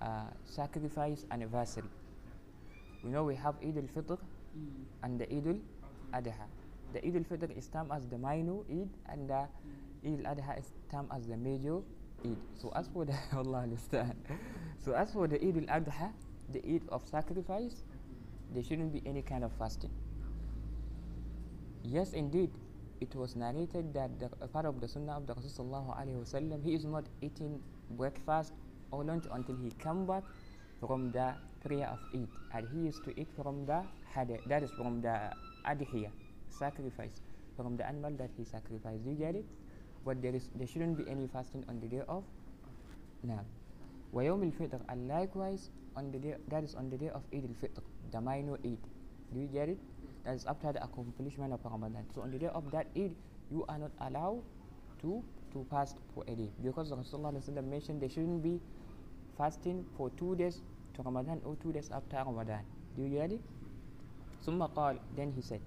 uh, 0.03 0.25
sacrifice 0.45 1.25
anniversary. 1.31 1.89
We 3.03 3.11
know 3.11 3.25
we 3.25 3.35
have 3.37 3.55
Eid 3.65 3.79
al-Fitr 3.79 4.19
mm. 4.19 4.85
and 5.03 5.19
the 5.19 5.25
Eid 5.25 5.47
al-Adha. 6.13 6.35
The 6.93 7.05
Eid 7.07 7.17
al-Fitr 7.17 7.57
is 7.57 7.69
termed 7.69 7.91
as 7.93 8.07
the 8.07 8.19
minor 8.19 8.61
Eid 8.71 8.91
and 9.09 9.29
the 9.29 9.49
Eid 10.05 10.27
al-Adha 10.27 10.59
is 10.59 10.73
termed 10.91 11.09
as 11.15 11.27
the 11.27 11.37
major 11.37 11.81
Eid. 12.25 12.37
So 12.61 12.73
as 12.75 12.89
for 12.89 13.05
the 13.05 13.17
Allah 13.37 13.61
understand. 13.61 14.15
So 14.85 14.93
as 14.93 15.13
for 15.13 15.27
the 15.27 15.37
Eid 15.43 15.69
al-Adha, 15.69 16.13
the 16.53 16.61
Eid 16.67 16.83
of 16.89 17.07
sacrifice, 17.09 17.83
there 18.53 18.63
shouldn't 18.63 18.93
be 18.93 19.03
any 19.07 19.23
kind 19.23 19.45
of 19.45 19.53
fasting. 19.59 19.91
Yes, 21.83 22.13
indeed, 22.13 22.51
it 23.01 23.15
was 23.15 23.35
narrated 23.35 23.93
that 23.95 24.19
the, 24.21 24.31
a 24.41 24.47
part 24.47 24.67
of 24.67 24.81
the 24.81 24.87
Sunnah 24.87 25.17
of 25.17 25.27
the 25.27 25.35
Rasul 25.35 26.61
he 26.63 26.75
is 26.75 26.85
not 26.85 27.05
eating 27.21 27.61
breakfast 27.91 28.53
or 28.93 29.03
lunch 29.03 29.25
until 29.33 29.57
he 29.57 29.71
come 29.79 30.07
back 30.07 30.23
from 30.79 31.11
the 31.11 31.35
prayer 31.65 31.89
of 31.89 31.99
Eid, 32.15 32.29
and 32.55 32.69
he 32.69 32.81
used 32.87 33.03
to 33.05 33.19
eat 33.19 33.29
from 33.37 33.67
the 33.67 33.83
hada, 34.15 34.39
that 34.47 34.63
is 34.63 34.71
from 34.73 35.01
the 35.01 35.33
adhiya, 35.67 36.11
sacrifice, 36.52 37.22
from 37.56 37.78
the 37.78 37.86
animal 37.86 38.12
that 38.18 38.30
he 38.38 38.44
sacrificed. 38.44 39.04
Do 39.04 39.12
you 39.12 39.16
get 39.16 39.36
it? 39.36 39.46
But 40.06 40.22
there 40.22 40.36
is 40.36 40.50
there 40.56 40.68
shouldn't 40.68 40.98
be 40.98 41.10
any 41.10 41.28
fasting 41.28 41.66
on 41.68 41.80
the 41.80 41.88
day 41.88 42.02
of 42.08 42.24
now. 43.24 43.44
ويوم 44.14 44.44
الفطر 44.52 44.80
and 44.90 45.08
likewise 45.08 45.70
on 45.96 46.12
the 46.12 46.20
day 46.20 46.36
that 46.48 46.64
is 46.64 46.76
on 46.76 46.90
the 46.90 46.98
day 46.98 47.10
of 47.10 47.24
Eid 47.34 47.44
al-Fitr, 47.44 47.84
the 48.12 48.22
minor 48.22 48.56
Eid. 48.64 48.80
Do 49.34 49.40
you 49.40 49.48
get 49.48 49.70
it? 49.70 49.80
That 50.24 50.36
is 50.36 50.46
after 50.46 50.72
the 50.72 50.84
accomplishment 50.84 51.52
of 51.54 51.60
Ramadan. 51.66 52.06
So 52.16 52.22
on 52.22 52.32
the 52.32 52.40
day 52.40 52.48
of 52.48 52.72
that 52.72 52.88
Eid, 52.96 53.16
you 53.52 53.66
are 53.68 53.78
not 53.78 53.92
allowed 54.00 54.44
to 55.02 55.24
to 55.54 55.66
fast 55.70 55.98
for 56.14 56.24
a 56.28 56.36
day 56.36 56.50
because 56.64 56.92
Rasulullah 56.92 57.36
ﷺ 57.36 57.64
mentioned 57.68 58.02
there 58.02 58.10
shouldn't 58.10 58.44
be 58.44 58.60
fasting 59.38 59.86
for 59.98 60.10
two 60.12 60.36
days 60.36 60.62
to 60.96 61.02
Ramadan 61.04 61.42
or 61.44 61.56
two 61.64 61.72
days 61.72 61.90
after 61.92 62.18
Ramadan. 62.18 62.64
Do 62.96 63.04
you 63.04 63.10
get 63.10 63.32
it? 63.32 63.42
ثم 64.46 64.64
قال 64.74 65.00
then 65.16 65.32
he 65.32 65.42
said 65.42 65.62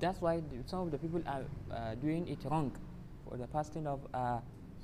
that's 0.00 0.20
why 0.20 0.42
some 0.66 0.80
of 0.80 0.90
the 0.90 0.98
people 0.98 1.22
are 1.26 1.44
uh, 1.72 1.94
doing 1.96 2.28
it 2.28 2.38
wrong 2.44 2.72
for 3.28 3.36
the 3.36 3.46
fasting 3.46 3.86
of 3.86 4.00
uh, 4.14 4.16
uh, 4.16 4.40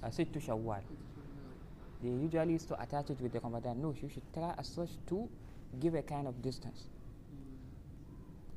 Sittu 0.08 0.40
Shawwal. 0.44 0.82
They 2.02 2.08
usually 2.08 2.52
used 2.52 2.68
to 2.68 2.80
attach 2.80 3.10
it 3.10 3.20
with 3.20 3.32
the 3.32 3.40
Ramadan. 3.40 3.80
No, 3.80 3.94
you 4.00 4.08
should 4.08 4.22
try 4.34 4.54
as 4.58 4.68
such 4.68 4.90
to 5.08 5.28
give 5.80 5.94
a 5.94 6.02
kind 6.02 6.26
of 6.26 6.42
distance. 6.42 6.84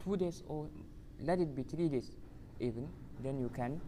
Two 0.04 0.18
days 0.18 0.44
or 0.48 0.68
let 1.22 1.40
it 1.40 1.56
be 1.56 1.64
three 1.64 1.90
days 1.90 2.12
even, 2.60 2.88
then 3.24 3.40
you 3.40 3.50
can 3.50 3.80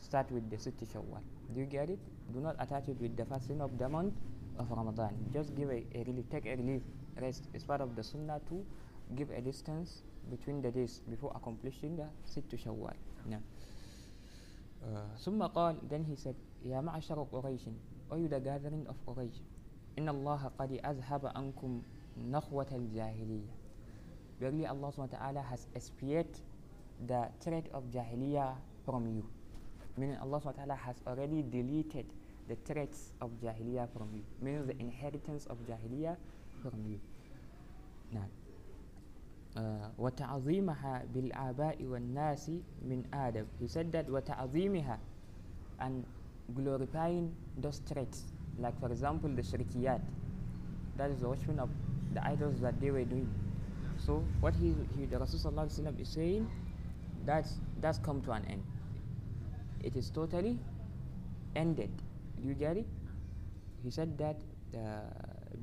start 0.00 0.30
with 0.30 0.48
the 0.50 0.56
Sittu 0.56 0.86
Shawwal. 0.86 1.20
Do 1.54 1.60
you 1.60 1.66
get 1.66 1.90
it? 1.90 1.98
Do 2.32 2.40
not 2.40 2.56
attach 2.58 2.88
it 2.88 3.00
with 3.00 3.16
the 3.16 3.24
fasting 3.24 3.60
of 3.60 3.78
the 3.78 3.88
month 3.88 4.14
of 4.58 4.70
Ramadan. 4.70 5.14
Just 5.32 5.54
give 5.54 5.70
a, 5.70 5.84
a 5.94 6.04
relief, 6.06 6.24
take 6.30 6.46
a 6.46 6.56
relief 6.56 6.82
rest. 7.20 7.48
It's 7.54 7.64
part 7.64 7.80
of 7.80 7.94
the 7.96 8.02
Sunnah 8.02 8.40
to 8.48 8.64
give 9.14 9.30
a 9.30 9.40
distance 9.40 10.02
between 10.29 10.61
the 10.61 10.71
days 10.71 11.01
before 11.09 11.31
accomplishing 11.35 11.97
the 11.97 12.07
Sittu 12.25 12.57
Shawwal. 12.57 12.95
No. 13.25 13.37
Uh, 14.81 15.13
ثم 15.21 15.41
قال 15.53 15.77
then 15.89 16.03
he 16.03 16.15
said 16.15 16.35
يا 16.65 16.81
معشر 16.81 17.27
قريش 17.31 17.69
O 18.11 18.15
you 18.17 18.27
the 18.27 18.39
gathering 18.39 18.85
of 18.87 18.95
Quraysh 19.05 19.39
إن 19.99 20.09
الله 20.09 20.51
قد 20.57 20.71
أذهب 20.85 21.25
عنكم 21.25 21.81
نخوة 22.17 22.67
الجاهلية 22.71 23.51
Verily 24.41 24.65
Allah 24.65 24.89
subhanahu 24.89 25.13
wa 25.13 25.17
ta'ala 25.21 25.41
has 25.45 25.67
expiated 25.75 26.41
the 27.05 27.29
threat 27.41 27.69
of 27.73 27.83
Jahiliyyah 27.93 28.57
from 28.85 29.05
you 29.05 29.25
meaning 29.97 30.17
Allah 30.17 30.41
subhanahu 30.41 30.57
wa 30.57 30.61
ta'ala 30.65 30.77
has 30.81 30.97
already 31.05 31.45
deleted 31.45 32.09
the 32.49 32.57
threats 32.65 33.13
of 33.21 33.29
Jahiliyyah 33.37 33.85
from 33.93 34.09
you 34.17 34.25
meaning 34.41 34.65
the 34.65 34.77
inheritance 34.81 35.45
of 35.45 35.61
Jahiliyyah 35.69 36.17
from 36.63 36.81
you 36.89 36.97
نعم 38.13 38.27
uh, 38.27 38.44
وتعظيمها 39.97 41.05
بالآباء 41.13 41.83
والناس 41.85 42.51
من 42.87 43.03
آدم 43.13 43.45
he 43.59 43.67
said 43.67 43.91
that 43.91 44.07
وتعظيمها 44.09 44.97
and 45.79 46.05
glorifying 46.55 47.35
those 47.57 47.79
traits 47.81 48.31
like 48.57 48.77
for 48.79 48.87
example 48.91 49.29
the 49.29 49.41
shirkiyat 49.43 49.99
that 50.95 51.11
is 51.11 51.19
the 51.19 51.27
worshiping 51.27 51.59
of 51.59 51.69
the 52.13 52.25
idols 52.27 52.59
that 52.61 52.79
they 52.79 52.91
were 52.91 53.03
doing 53.03 53.27
so 53.97 54.23
what 54.39 54.55
he, 54.55 54.73
he 54.95 55.05
the 55.05 55.19
Rasul 55.19 55.39
sallallahu 55.39 55.67
alaihi 55.67 55.79
wasallam 55.83 55.99
is 55.99 56.09
saying 56.09 56.47
that's 57.25 57.59
that's 57.81 57.99
come 57.99 58.21
to 58.21 58.31
an 58.31 58.45
end 58.45 58.63
it 59.83 59.95
is 59.95 60.09
totally 60.09 60.59
ended 61.55 61.91
do 62.41 62.47
you 62.47 62.55
get 62.55 62.77
it 62.77 62.87
he 63.83 63.89
said 63.91 64.17
that 64.17 64.39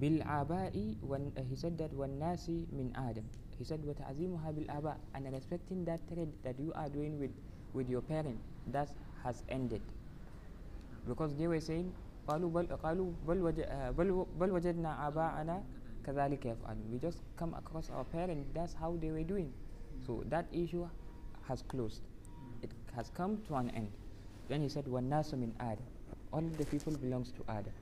بالآباء 0.01 0.77
when 1.01 1.33
uh, 1.37 1.43
he 1.49 1.57
said 1.57 1.79
that 1.79 1.91
والناس 1.97 2.51
من 2.73 2.93
آدم 2.97 3.25
he 3.59 3.65
said 3.65 3.81
وتعظيمها 3.85 4.51
بالآباء 4.51 4.97
and 5.15 5.27
respecting 5.33 5.85
that 5.85 6.01
trait 6.09 6.29
that 6.45 6.59
you 6.61 6.73
are 6.75 6.89
doing 6.89 7.19
with 7.19 7.31
with 7.75 7.89
your 7.91 8.01
parent 8.01 8.39
that 8.73 8.89
has 9.25 9.43
ended 9.49 9.83
because 11.07 11.35
they 11.35 11.47
were 11.49 11.61
saying 11.61 11.93
قالوا 12.29 12.51
بل 12.51 12.67
قالوا 12.77 13.11
بل 13.29 13.39
وج, 13.43 13.61
uh, 13.61 13.91
بل, 13.97 14.27
بل 14.41 14.51
وجدنا 14.51 15.09
آباءنا 15.09 15.63
كذلك 16.05 16.47
يفعلون 16.47 16.87
we 16.93 16.99
just 16.99 17.21
come 17.37 17.55
across 17.55 17.91
our 17.91 18.05
parents 18.05 18.49
that's 18.55 18.75
how 18.75 18.97
they 19.01 19.11
were 19.11 19.25
doing 19.25 19.53
so 20.07 20.23
that 20.29 20.45
issue 20.53 20.87
has 21.49 21.63
closed 21.63 22.03
it 22.63 22.71
has 22.95 23.11
come 23.11 23.39
to 23.49 23.55
an 23.55 23.71
end 23.71 23.91
then 24.49 24.61
he 24.63 24.69
said 24.69 24.85
والناس 24.89 25.35
من 25.35 25.53
آدم 25.61 25.89
all 26.33 26.45
the 26.59 26.65
people 26.67 26.93
belongs 26.93 27.33
to 27.33 27.43
Adam 27.49 27.73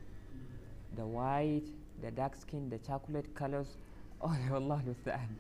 the 0.97 1.05
white 1.07 1.67
the 2.03 2.11
dark 2.11 2.35
skin 2.37 2.71
the 2.71 2.79
chocolate 2.79 3.35
colors 3.35 3.77
all 4.21 4.37
Allah 4.53 4.77
understand 4.79 5.35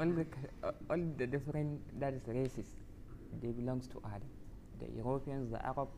all 0.00 0.06
the 0.18 0.24
c- 0.24 0.48
uh, 0.62 0.72
all 0.90 1.02
the 1.18 1.26
different 1.26 1.80
that 2.00 2.14
is 2.14 2.26
races 2.28 2.66
they 3.42 3.52
belongs 3.60 3.86
to 3.88 4.00
Adam 4.14 4.28
the 4.80 4.88
Europeans 4.96 5.50
the 5.50 5.60
Arab 5.66 5.88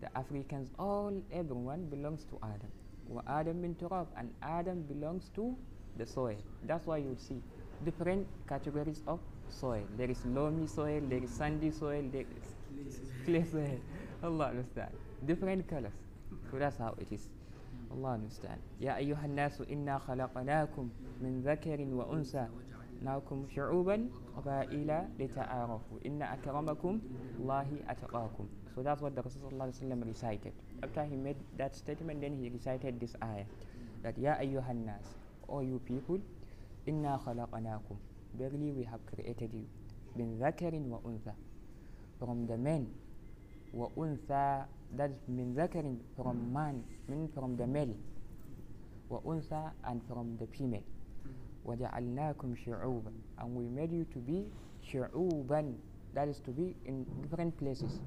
the 0.00 0.10
Africans 0.18 0.70
all 0.78 1.12
everyone 1.32 1.84
belongs 1.94 2.24
to 2.24 2.38
Adam 2.42 2.70
وآدم 3.10 3.56
من 3.56 3.74
تراب 3.80 4.06
and 4.16 4.28
Adam 4.42 4.82
belongs 4.82 5.28
to 5.34 5.56
the 5.96 6.06
soil 6.06 6.36
that's 6.64 6.86
why 6.86 6.98
you 6.98 7.14
see 7.16 7.40
different 7.84 8.26
categories 8.48 9.02
of 9.06 9.18
soil 9.48 9.82
there 9.96 10.10
is 10.10 10.24
loamy 10.26 10.66
soil 10.66 11.00
there 11.08 11.22
is 11.22 11.30
sandy 11.30 11.70
soil 11.70 12.02
there 12.12 12.26
is 12.36 12.46
clay 13.24 13.44
soil 13.44 13.78
Allah 14.22 14.46
understand 14.52 14.92
different 15.24 15.66
colors 15.68 15.96
so 16.50 16.58
that's 16.58 16.76
how 16.76 16.94
it 16.98 17.10
is 17.12 17.24
Allah 17.90 18.12
understand 18.20 18.60
يا 18.80 18.96
أيها 18.96 19.24
الناس 19.26 19.60
إنا 19.60 19.98
خلقناكم 19.98 20.90
من 21.22 21.42
ذكر 21.42 21.80
وأنثى 21.80 22.46
ناكم 23.03 23.47
شعوبا 23.49 24.09
قبائل 24.37 24.89
لتعارفوا 25.19 25.97
إن 26.05 26.21
أكرمكم 26.21 26.99
الله 27.39 27.67
أتقاكم 27.87 28.45
so 28.75 28.81
that's 28.81 29.01
what 29.01 29.13
the 29.15 29.21
Rasul 29.21 29.41
sallallahu 29.51 29.69
alaihi 29.69 29.79
wasallam 29.85 30.01
recited 30.07 30.53
after 30.81 31.03
he 31.05 31.15
made 31.15 31.37
that 31.57 31.75
statement 31.75 32.21
then 32.21 32.33
he 32.33 32.49
recited 32.49 32.99
this 32.99 33.13
ayah 33.21 33.45
that 34.03 34.17
يا 34.17 34.39
أيها 34.39 34.71
الناس 34.71 35.05
all 35.49 35.61
you 35.63 35.79
people 35.85 36.19
إنا 36.87 37.17
خلقناكم 37.17 37.95
verily 38.39 38.71
we 38.71 38.83
have 38.83 39.03
created 39.05 39.51
you 39.53 39.67
من 40.15 40.39
ذكر 40.39 40.73
وأنثى 40.73 41.33
from 42.19 42.47
the 42.47 42.57
men 42.57 42.87
وأنثى 43.75 44.65
that 44.97 45.09
is 45.11 45.29
من 45.29 45.53
ذكر 45.53 45.85
from 46.15 46.53
man 46.53 46.83
meaning 47.09 47.27
from 47.35 47.57
the 47.57 47.67
male 47.67 47.93
وأنثى 49.11 49.71
and 49.85 50.01
from 50.07 50.37
the 50.39 50.47
female 50.47 50.83
وجعلناكم 51.64 52.54
شعوبا 52.54 53.12
and 53.38 53.54
we 53.54 53.68
made 53.68 53.92
you 53.92 54.04
to 54.04 54.18
be 54.18 54.48
شعوبا 54.82 55.74
that 56.14 56.28
is 56.28 56.40
to 56.40 56.50
be 56.50 56.76
in 56.84 57.04
different 57.22 57.56
places 57.58 58.00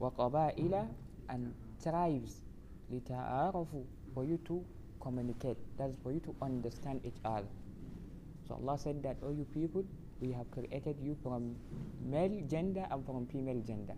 وقبائل 0.00 0.86
and 1.30 1.52
tribes 1.84 2.42
لتعارفوا 2.90 3.84
for 4.14 4.24
you 4.24 4.38
to 4.48 4.64
communicate 5.00 5.58
that 5.78 5.90
is 5.90 5.96
for 6.02 6.12
you 6.12 6.20
to 6.20 6.34
understand 6.42 7.00
each 7.04 7.20
other 7.24 7.48
So 8.48 8.54
Allah 8.54 8.78
said 8.80 9.02
that, 9.02 9.16
oh 9.22 9.30
you 9.30 9.44
people, 9.52 9.84
we 10.20 10.32
have 10.32 10.50
created 10.50 10.96
you 11.02 11.16
from 11.22 11.54
male 12.02 12.40
gender 12.48 12.86
and 12.90 13.04
from 13.04 13.26
female 13.26 13.60
gender. 13.60 13.92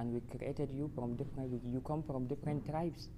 And 0.00 0.12
we 0.12 0.20
created 0.36 0.72
you 0.72 0.90
from 0.96 1.14
different, 1.14 1.62
you 1.72 1.80
come 1.86 2.02
from 2.02 2.26
different 2.26 2.66
tribes. 2.68 3.08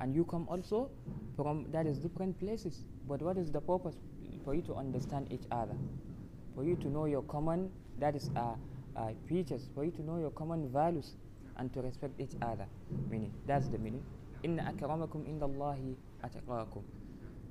and 0.00 0.14
you 0.14 0.24
come 0.24 0.46
also 0.48 0.90
from 1.36 1.66
that 1.72 1.86
is 1.86 1.98
different 1.98 2.38
places. 2.38 2.84
But 3.08 3.22
what 3.22 3.36
is 3.36 3.50
the 3.50 3.60
purpose 3.60 3.96
for 4.44 4.54
you 4.54 4.62
to 4.62 4.74
understand 4.74 5.32
each 5.32 5.46
other? 5.50 5.74
For 6.54 6.64
you 6.64 6.76
to 6.76 6.88
know 6.88 7.06
your 7.06 7.22
common 7.22 7.70
that 7.98 8.14
is 8.14 8.30
uh, 8.36 8.54
uh, 8.96 9.10
features. 9.28 9.68
For 9.74 9.84
you 9.84 9.90
to 9.92 10.02
know 10.02 10.18
your 10.18 10.30
common 10.30 10.68
values 10.68 11.14
and 11.56 11.72
to 11.74 11.82
respect 11.82 12.20
each 12.20 12.36
other. 12.42 12.66
Meaning 13.10 13.32
that's 13.46 13.68
the 13.68 13.78
meaning. 13.78 14.02
Inna 14.42 14.72
akramakum 14.72 15.26
indallahi 15.26 15.94
ataqakum 16.22 16.82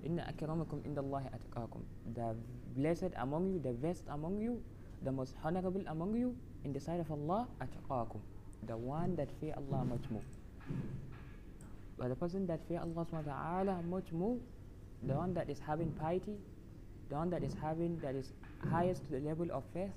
inna 0.06 0.24
akramakum 0.32 0.80
indallahi 0.88 1.28
ataqakum 1.36 1.82
the 2.16 2.36
blessed 2.76 3.12
among 3.18 3.52
you 3.52 3.60
the 3.60 3.74
best 3.74 4.04
among 4.10 4.40
you 4.40 4.62
the 5.04 5.12
most 5.12 5.36
honorable 5.44 5.84
among 5.88 6.16
you 6.16 6.36
in 6.64 6.72
the 6.72 6.80
sight 6.80 7.00
of 7.00 7.12
Allah 7.12 7.48
ataqakum 7.62 8.22
the 8.68 8.78
one 8.78 9.16
that 9.16 9.30
fear 9.40 9.54
Allah 9.58 9.86
much 9.86 10.10
more. 10.10 10.24
But 11.98 12.10
the 12.10 12.16
person 12.16 12.46
that 12.48 12.60
fear 12.68 12.80
Allah 12.80 13.08
ta'ala 13.10 13.82
much 13.90 14.12
more, 14.12 14.38
the 15.04 15.14
one 15.14 15.34
that 15.34 15.50
is 15.50 15.60
having 15.60 15.92
piety, 15.94 16.38
the 17.10 17.16
one 17.16 17.30
that 17.32 17.44
is 17.44 17.56
having 17.62 17.98
that 18.00 18.16
is 18.16 18.34
highest 18.70 19.06
to 19.06 19.12
the 19.12 19.20
level 19.20 19.48
of 19.52 19.64
faith, 19.74 19.90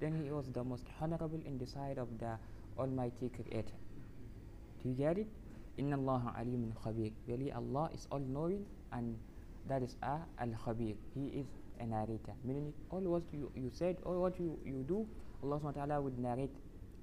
then 0.00 0.22
he 0.22 0.30
was 0.30 0.46
the 0.52 0.62
most 0.62 0.84
honorable 1.00 1.40
in 1.44 1.58
the 1.58 1.66
sight 1.66 1.98
of 1.98 2.08
the 2.18 2.38
Almighty 2.78 3.30
Creator. 3.30 3.74
Do 4.82 4.88
you 4.88 4.94
get 4.94 5.18
it? 5.18 5.26
Inna 5.76 5.96
Allah 5.96 6.34
alimun 6.38 6.72
khabir. 6.84 7.12
Really, 7.26 7.52
Allah 7.52 7.90
is 7.94 8.06
all 8.10 8.20
knowing 8.20 8.64
and 8.92 9.16
that 9.68 9.82
is 9.82 9.96
a 10.02 10.18
al 10.38 10.54
khabir. 10.64 10.94
He 11.14 11.26
is 11.40 11.46
a 11.80 11.86
narrator. 11.86 12.32
Meaning, 12.44 12.72
all 12.90 13.00
what 13.00 13.22
you, 13.32 13.50
you 13.54 13.70
said, 13.72 13.96
all 14.04 14.20
what 14.20 14.38
you, 14.38 14.58
you 14.64 14.84
do, 14.86 15.06
Allah 15.42 15.58
subhanahu 15.58 15.76
wa 15.76 15.86
ta'ala 15.86 16.00
would 16.00 16.18
narrate 16.18 16.54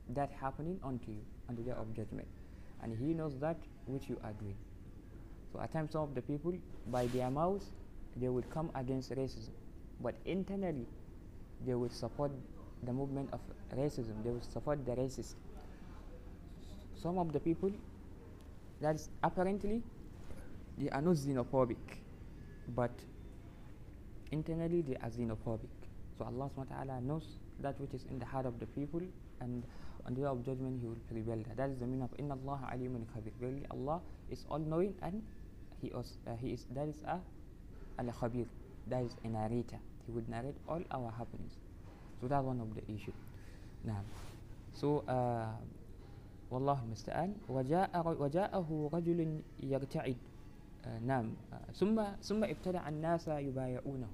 that 0.09 0.31
happening 0.39 0.79
unto 0.83 1.11
you 1.11 1.21
on 1.49 1.55
the 1.55 1.61
day 1.61 1.71
of 1.71 1.93
judgment. 1.95 2.27
And 2.81 2.97
He 2.97 3.13
knows 3.13 3.37
that 3.39 3.57
which 3.85 4.09
you 4.09 4.17
are 4.23 4.33
doing. 4.33 4.55
So, 5.53 5.59
at 5.61 5.71
times, 5.73 5.91
some 5.91 6.01
of 6.01 6.15
the 6.15 6.21
people, 6.21 6.53
by 6.87 7.07
their 7.07 7.29
mouths, 7.29 7.71
they 8.15 8.29
would 8.29 8.49
come 8.49 8.71
against 8.75 9.11
racism. 9.11 9.51
But 10.01 10.15
internally, 10.25 10.85
they 11.65 11.73
would 11.73 11.91
support 11.91 12.31
the 12.83 12.93
movement 12.93 13.29
of 13.33 13.39
racism, 13.75 14.23
they 14.23 14.29
would 14.29 14.43
support 14.43 14.85
the 14.85 14.91
racist. 14.91 15.35
Some 16.95 17.17
of 17.17 17.33
the 17.33 17.39
people 17.39 17.71
that 18.81 18.95
is 18.95 19.09
apparently 19.23 19.81
they 20.77 20.89
are 20.89 21.01
not 21.01 21.15
xenophobic, 21.15 21.77
but 22.75 22.91
internally 24.31 24.81
they 24.81 24.95
are 24.95 25.09
xenophobic. 25.09 25.73
So 26.17 26.25
Allah 26.25 26.49
subhanahu 26.55 26.69
wa 26.69 26.85
ta'ala 26.85 27.01
knows 27.01 27.39
that 27.61 27.79
which 27.79 27.93
is 27.93 28.05
in 28.09 28.19
the 28.19 28.25
heart 28.25 28.45
of 28.45 28.59
the 28.59 28.67
people 28.67 29.01
and 29.41 29.63
on 30.06 30.14
the 30.14 30.20
day 30.20 30.26
of 30.26 30.44
judgment 30.44 30.80
he 30.80 30.86
will 30.86 31.02
prevail 31.10 31.42
that. 31.48 31.56
That 31.56 31.70
is 31.70 31.78
the 31.78 31.86
meaning 31.86 32.02
of 32.02 32.10
Inna 32.18 32.34
Allah 32.34 32.60
alimun 32.72 33.06
khabir. 33.14 33.32
Really 33.40 33.64
Allah 33.70 34.00
is 34.30 34.44
all 34.50 34.58
knowing 34.58 34.94
and 35.02 35.22
he 35.80 35.88
is, 35.88 36.18
uh, 36.26 36.36
he 36.40 36.50
is 36.52 36.66
that 36.74 36.88
is 36.88 37.02
a 37.06 37.20
al 37.98 38.06
khabir. 38.06 38.46
That 38.88 39.04
is 39.04 39.14
a 39.24 39.28
narrator. 39.28 39.78
He 40.06 40.12
would 40.12 40.28
narrate 40.28 40.56
all 40.68 40.82
our 40.90 41.10
happenings. 41.12 41.54
So 42.20 42.26
that's 42.26 42.44
one 42.44 42.60
of 42.60 42.74
the 42.74 42.82
issue. 42.92 43.12
Now, 43.84 44.02
so 44.74 45.04
uh, 45.06 45.54
والله 46.52 46.84
المستعان 46.84 47.48
وجاء 47.48 47.90
وجاءه 48.20 48.90
رجل 48.92 49.40
يرتعد 49.62 50.16
uh, 50.84 50.88
نعم 51.00 51.32
uh, 51.52 51.72
ثم 51.72 51.96
ثم 52.20 52.44
ابتدع 52.44 52.88
الناس 52.88 53.28
يبايعونه 53.28 54.08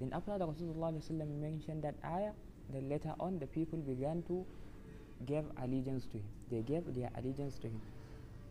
then 0.00 0.08
after 0.16 0.38
the 0.38 0.46
Rasulullah 0.48 0.88
mentioned 1.28 1.84
that 1.84 1.94
ayah 2.04 2.32
then 2.72 2.88
later 2.88 3.12
on 3.20 3.38
the 3.38 3.46
people 3.46 3.78
began 3.78 4.22
to 4.24 4.46
give 5.26 5.44
allegiance 5.56 6.06
to 6.06 6.18
him 6.18 6.30
they 6.50 6.62
gave 6.62 6.84
their 6.94 7.10
allegiance 7.16 7.58
to 7.58 7.68
him 7.68 7.80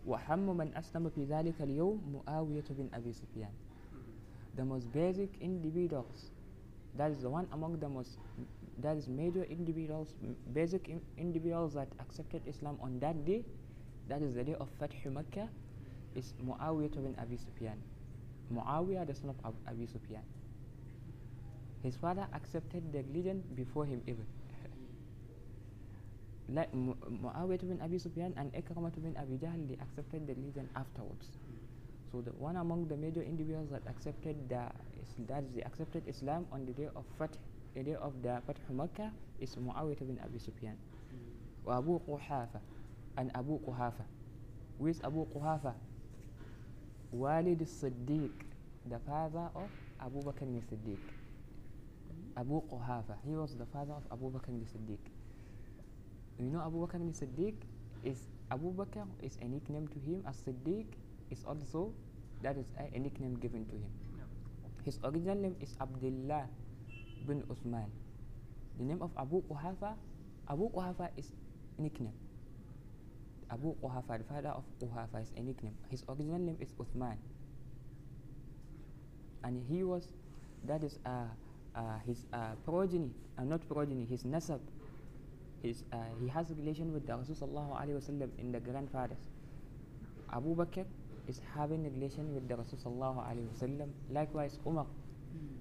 وحم 0.06 0.58
من 0.58 0.72
أسلم 0.78 1.10
في 1.10 1.26
ذلك 1.26 1.62
اليوم 1.62 2.24
معاوية 2.28 2.64
بن 2.70 2.90
أبي 2.94 3.14
سفيان 3.14 3.52
the 4.56 4.64
most 4.66 4.92
basic 4.92 5.38
individuals 5.42 6.32
that 6.96 7.12
is 7.12 7.22
the 7.22 7.30
one 7.30 7.48
among 7.52 7.78
the 7.80 7.90
most 7.90 8.18
that 8.78 8.98
is 8.98 9.08
major 9.08 9.44
individuals 9.44 10.16
basic 10.54 10.88
in 10.90 11.02
individuals 11.18 11.74
that 11.74 11.90
accepted 12.00 12.42
Islam 12.48 12.78
on 12.82 13.00
that 13.00 13.26
day 13.26 13.44
that 14.08 14.22
is 14.22 14.34
the 14.34 14.44
day 14.44 14.56
of 14.60 14.70
Fath 14.80 15.06
Makkah 15.06 15.50
is 16.16 16.34
Muawiyah 16.42 16.96
bin 16.96 17.16
Abi 17.20 17.38
Sufyan 17.38 17.78
Muawiyah 18.52 19.06
the 19.06 19.14
son 19.14 19.30
of 19.30 19.38
Ab 19.46 19.56
Abi 19.68 19.86
Sufyan 19.86 20.24
his 21.84 21.96
father 21.96 22.28
accepted 22.34 22.92
the 22.92 23.04
religion 23.04 23.44
before 23.56 23.86
him 23.86 24.02
even 24.08 24.26
like 26.49 26.71
Muawiyah 26.73 27.65
bin 27.65 27.81
Abi 27.81 27.99
Sufyan 27.99 28.35
and 28.37 28.53
Ikramah 28.53 28.93
bin 29.01 29.17
Abi 29.17 29.37
Jahl 29.41 29.57
they 29.69 29.79
accepted 29.81 30.27
the 30.27 30.35
religion 30.35 30.69
afterwards 30.77 31.39
so 32.13 32.21
the 32.21 32.31
one 32.37 32.57
among 32.57 32.87
the 32.89 32.97
major 32.97 33.23
individuals 33.23 33.71
that 33.71 33.83
accepted 33.89 34.37
the 34.49 34.69
that 35.27 35.43
they 35.55 35.63
accepted 35.63 36.03
Islam 36.07 36.47
on 36.53 36.67
the 36.67 36.73
day 36.73 36.89
of 36.95 37.05
Fath 37.19 37.39
the 37.75 37.83
day 37.83 37.97
of 37.97 38.15
the 38.23 38.39
Fath 38.47 38.61
Makkah 38.71 39.11
is 39.41 39.57
Muawiyah 39.57 40.07
bin 40.07 40.19
Abi 40.23 40.39
Sufyan. 40.39 40.77
Wa 41.65 41.79
Abu 41.79 41.99
Quhafa 42.07 42.61
and 43.17 43.31
Abu 43.35 43.59
Quhafa. 43.59 44.05
Who 44.79 44.87
is 44.87 45.01
Abu 45.03 45.27
Quhafa? 45.27 45.75
Walid 47.11 47.61
Siddiq, 47.67 48.31
the 48.87 48.99
father 49.01 49.49
of 49.55 49.71
Abu 50.01 50.23
Bakr 50.23 50.43
al-Siddiq. 50.43 50.99
Abu 52.37 52.61
Quhafa, 52.71 53.17
he 53.25 53.35
was 53.35 53.55
the 53.57 53.67
father 53.67 53.95
of 53.95 54.03
Abu 54.13 54.31
Bakr 54.31 54.51
al-Siddiq. 54.51 55.14
You 56.39 56.51
know 56.51 56.63
Abu 56.67 56.83
Bakr 56.83 56.99
al-Siddiq 56.99 57.55
is 58.03 58.27
Abu 58.51 58.75
Bakr 58.75 59.07
is 59.23 59.39
a 59.41 59.47
nickname 59.47 59.87
to 59.89 59.99
him. 60.03 60.23
As 60.27 60.37
Siddiq 60.43 60.87
is 61.31 61.45
also 61.47 61.95
that 62.43 62.59
is 62.59 62.67
a, 62.79 62.91
a 62.95 62.99
nickname 62.99 63.39
given 63.39 63.65
to 63.71 63.77
him. 63.79 63.93
His 64.85 64.99
original 65.03 65.37
name 65.39 65.57
is 65.63 65.73
Abdullah 65.81 66.45
bin 67.27 67.41
Uthman. 67.49 67.89
The 68.77 68.85
name 68.85 69.01
of 69.01 69.11
Abu 69.17 69.41
Quhafa, 69.49 69.95
Abu 70.51 70.69
Quhafa 70.69 71.09
is 71.17 71.33
a 71.79 71.83
nickname. 71.83 72.13
Abu 73.51 73.75
Quhafa, 73.81 74.19
the 74.19 74.25
father 74.25 74.53
of 74.53 74.65
Quhafa, 74.83 75.23
is 75.23 75.33
a 75.37 75.41
nickname. 75.41 75.75
His 75.89 76.05
original 76.09 76.39
name 76.39 76.59
is 76.61 76.73
Uthman. 76.77 77.17
And 79.45 79.63
he 79.69 79.85
was, 79.85 80.09
that 80.67 80.83
is 80.83 80.99
uh, 81.07 81.29
uh, 81.75 81.99
his 82.07 82.27
uh, 82.33 82.53
progeny, 82.65 83.11
uh, 83.39 83.45
not 83.45 83.67
progeny, 83.69 84.05
his 84.05 84.25
nasab. 84.25 84.61
His, 85.65 85.83
uh, 85.93 85.97
he 86.21 86.29
has 86.29 86.51
a 86.51 86.55
relation 86.55 86.93
with 86.93 87.07
the 87.07 87.15
Rasulullah 87.15 87.81
sallallahu 87.81 88.39
in 88.39 88.53
the 88.53 88.61
grandfathers. 88.61 89.25
Abu 90.31 90.55
Bakr 90.55 90.85
is 91.27 91.41
having 91.57 91.87
a 91.87 91.91
relation 91.91 92.35
with 92.35 92.47
the 92.47 92.55
Rasulullah 92.55 93.17
sallallahu 93.17 93.89
Likewise, 94.13 94.59
Umar 94.67 94.87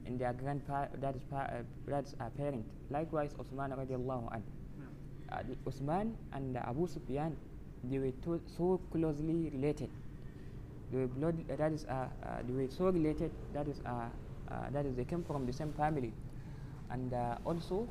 in 0.05 0.17
their 0.17 0.33
grandpa 0.33 0.85
that 0.99 1.15
is 1.15 1.23
pa 1.31 1.47
uh, 1.47 1.63
that's 1.87 2.13
a 2.19 2.29
parent. 2.29 2.65
Likewise, 2.91 3.31
Osman 3.39 3.71
radiallahu 3.71 4.27
anhu. 4.35 4.51
Uh, 5.31 5.41
Osman 5.67 6.15
and 6.33 6.57
Abu 6.57 6.87
Sufyan, 6.87 7.35
they 7.89 7.97
were 7.97 8.11
so 8.57 8.79
closely 8.91 9.49
related. 9.55 9.89
They 10.91 10.99
were 10.99 11.07
blood. 11.07 11.39
Uh, 11.49 11.55
that 11.55 11.71
is, 11.71 11.85
uh, 11.85 12.07
uh, 12.21 12.43
they 12.45 12.53
were 12.53 12.69
so 12.69 12.89
related. 12.89 13.31
That 13.53 13.67
is, 13.67 13.79
uh, 13.85 14.09
that 14.71 14.85
is, 14.85 14.95
they 14.95 15.05
came 15.05 15.23
from 15.23 15.45
the 15.45 15.53
same 15.53 15.73
family, 15.73 16.13
and 16.91 17.13
also, 17.45 17.87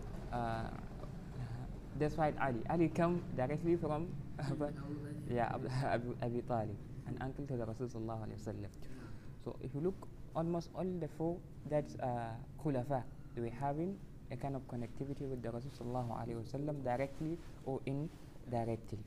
that's 2.00 2.16
why 2.18 2.34
Ali. 2.42 2.62
Ali 2.70 2.90
came 2.90 3.22
directly 3.36 3.76
from, 3.76 4.08
yeah, 5.30 5.56
Abu, 5.84 6.16
Abi 6.22 6.42
Talib, 6.42 6.78
an 7.08 7.18
uncle 7.22 7.46
to 7.48 7.58
the 7.58 7.66
Rasul 7.66 7.88
sallallahu 7.88 8.28
alaihi 8.28 8.40
wasallam. 8.42 8.72
So 9.44 9.56
if 9.62 9.74
you 9.74 9.82
look 9.82 10.08
almost 10.36 10.70
all 10.76 10.86
the 10.86 11.08
four 11.18 11.38
that's 11.70 11.96
uh, 11.98 12.30
khulafa 12.64 13.02
they 13.36 13.42
were 13.42 13.58
having 13.60 13.98
a 14.32 14.36
kind 14.36 14.56
of 14.56 14.62
connectivity 14.68 15.26
with 15.26 15.42
the 15.42 15.50
Rasul 15.50 15.72
sallallahu 15.72 16.12
alaihi 16.14 16.38
wasallam 16.38 16.84
directly 16.84 17.38
or 17.66 17.80
indirectly. 17.86 19.00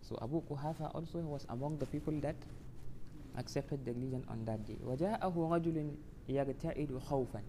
So 0.00 0.18
Abu 0.22 0.42
Quhafa 0.42 0.94
also 0.94 1.18
was 1.20 1.46
among 1.48 1.78
the 1.78 1.86
people 1.86 2.12
that 2.20 2.36
accepted 3.36 3.84
the 3.84 3.92
religion 3.92 4.24
on 4.28 4.44
that 4.44 4.64
day. 4.66 4.76
وجاءه 4.84 5.34
رجل 5.36 5.90
يرتعد 6.28 6.98
خوفا 6.98 7.42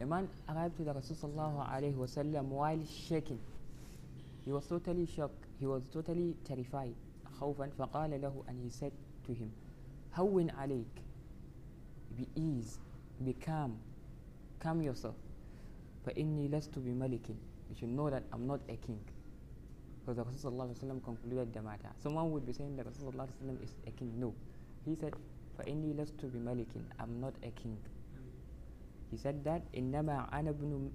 A 0.00 0.06
man 0.06 0.28
arrived 0.48 0.76
to 0.78 0.84
the 0.84 0.94
Rasul 0.94 1.16
sallallahu 1.16 1.68
alaihi 1.68 1.94
wasallam 1.94 2.44
while 2.46 2.80
shaking. 2.86 3.38
He 4.44 4.52
was 4.52 4.66
totally 4.66 5.06
shocked. 5.06 5.44
He 5.58 5.66
was 5.66 5.82
totally 5.92 6.34
terrified. 6.44 6.94
خوفا 7.40 7.70
فقال 7.78 8.20
له 8.20 8.44
and 8.48 8.60
he 8.60 8.70
said 8.70 8.92
to 9.26 9.32
him 9.32 9.50
هون 10.14 10.50
عليك 10.50 10.94
be 12.16 12.28
ease 12.36 12.78
be 13.24 13.32
calm 13.32 13.72
calm 14.60 14.82
yourself 14.82 15.14
فإني 16.06 16.48
لست 16.48 16.78
بملك 16.78 17.28
you 17.70 17.74
should 17.74 17.88
know 17.88 18.10
that 18.10 18.22
I'm 18.32 18.46
not 18.46 18.60
a 18.68 18.76
king 18.76 19.00
because 20.00 20.16
the 20.16 20.24
Rasulullah 20.24 20.68
concluded 21.04 21.52
the 21.54 21.62
matter 21.62 21.88
someone 22.02 22.30
would 22.32 22.46
be 22.46 22.52
saying 22.52 22.76
that 22.76 22.86
Rasulullah 22.86 23.28
is 23.62 23.74
a 23.86 23.90
king 23.90 24.12
no 24.20 24.34
he 24.84 24.94
said 24.94 25.14
فإني 25.58 25.94
لست 25.96 26.24
بملك 26.26 26.68
I'm 26.98 27.20
not 27.20 27.34
a 27.42 27.50
king 27.50 27.76
he 29.10 29.16
said 29.16 29.42
that 29.44 29.62
إنما 29.74 30.30
أنا 30.32 30.50
ابن 30.50 30.90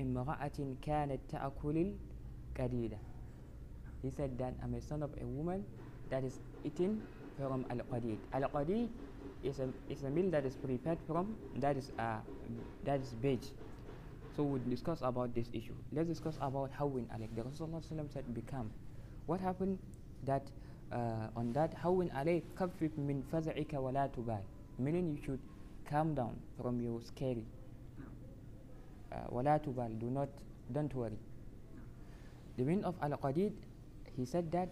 امرأة 0.00 0.58
كانت 0.82 1.20
تأكل 1.28 1.94
القديدة 2.56 2.98
he 4.02 4.10
said 4.10 4.38
that 4.38 4.54
I'm 4.62 4.74
a 4.74 4.80
son 4.80 5.02
of 5.02 5.10
a 5.20 5.26
woman 5.26 5.64
that 6.10 6.24
is 6.24 6.40
eating 6.64 7.00
from 7.36 7.64
al-qadid 7.70 8.18
al-qadid 8.32 8.88
is 9.42 9.60
a, 9.60 9.68
is 9.88 10.02
a 10.04 10.10
meal 10.10 10.30
that 10.30 10.44
is 10.44 10.56
prepared 10.56 10.98
from 11.06 11.36
that 11.56 11.76
is 11.76 11.92
uh, 11.98 12.20
that 12.84 13.00
is 13.00 13.14
beige 13.14 13.48
so 14.36 14.42
we'll 14.42 14.62
discuss 14.68 15.00
about 15.02 15.34
this 15.34 15.48
issue 15.52 15.74
let's 15.92 16.08
discuss 16.08 16.36
about 16.40 16.70
how 16.72 16.88
in 16.96 17.04
alek 17.16 17.28
the 17.36 17.42
Rasulullah 17.42 17.80
ﷺ 17.84 18.12
said 18.12 18.34
become 18.34 18.70
what 19.26 19.40
happened 19.40 19.78
that 20.24 20.50
uh, 20.92 21.28
on 21.36 21.52
that 21.52 21.74
how 21.74 22.00
in 22.00 22.08
alek 22.10 22.42
kafif 22.56 22.96
min 22.96 23.22
faz'ika 23.32 23.80
wa 23.80 23.90
la 23.90 24.06
tubal 24.08 24.42
meaning 24.78 25.16
you 25.16 25.18
should 25.24 25.40
calm 25.88 26.14
down 26.14 26.36
from 26.60 26.80
your 26.80 27.00
scary 27.02 27.44
uh, 29.12 29.26
wala 29.30 29.58
tubal 29.58 29.88
do 29.98 30.10
not 30.10 30.28
don't 30.72 30.94
worry 30.94 31.18
the 32.56 32.64
meaning 32.64 32.84
of 32.84 32.94
al-qadid 33.02 33.52
he 34.16 34.24
said 34.24 34.50
that 34.52 34.68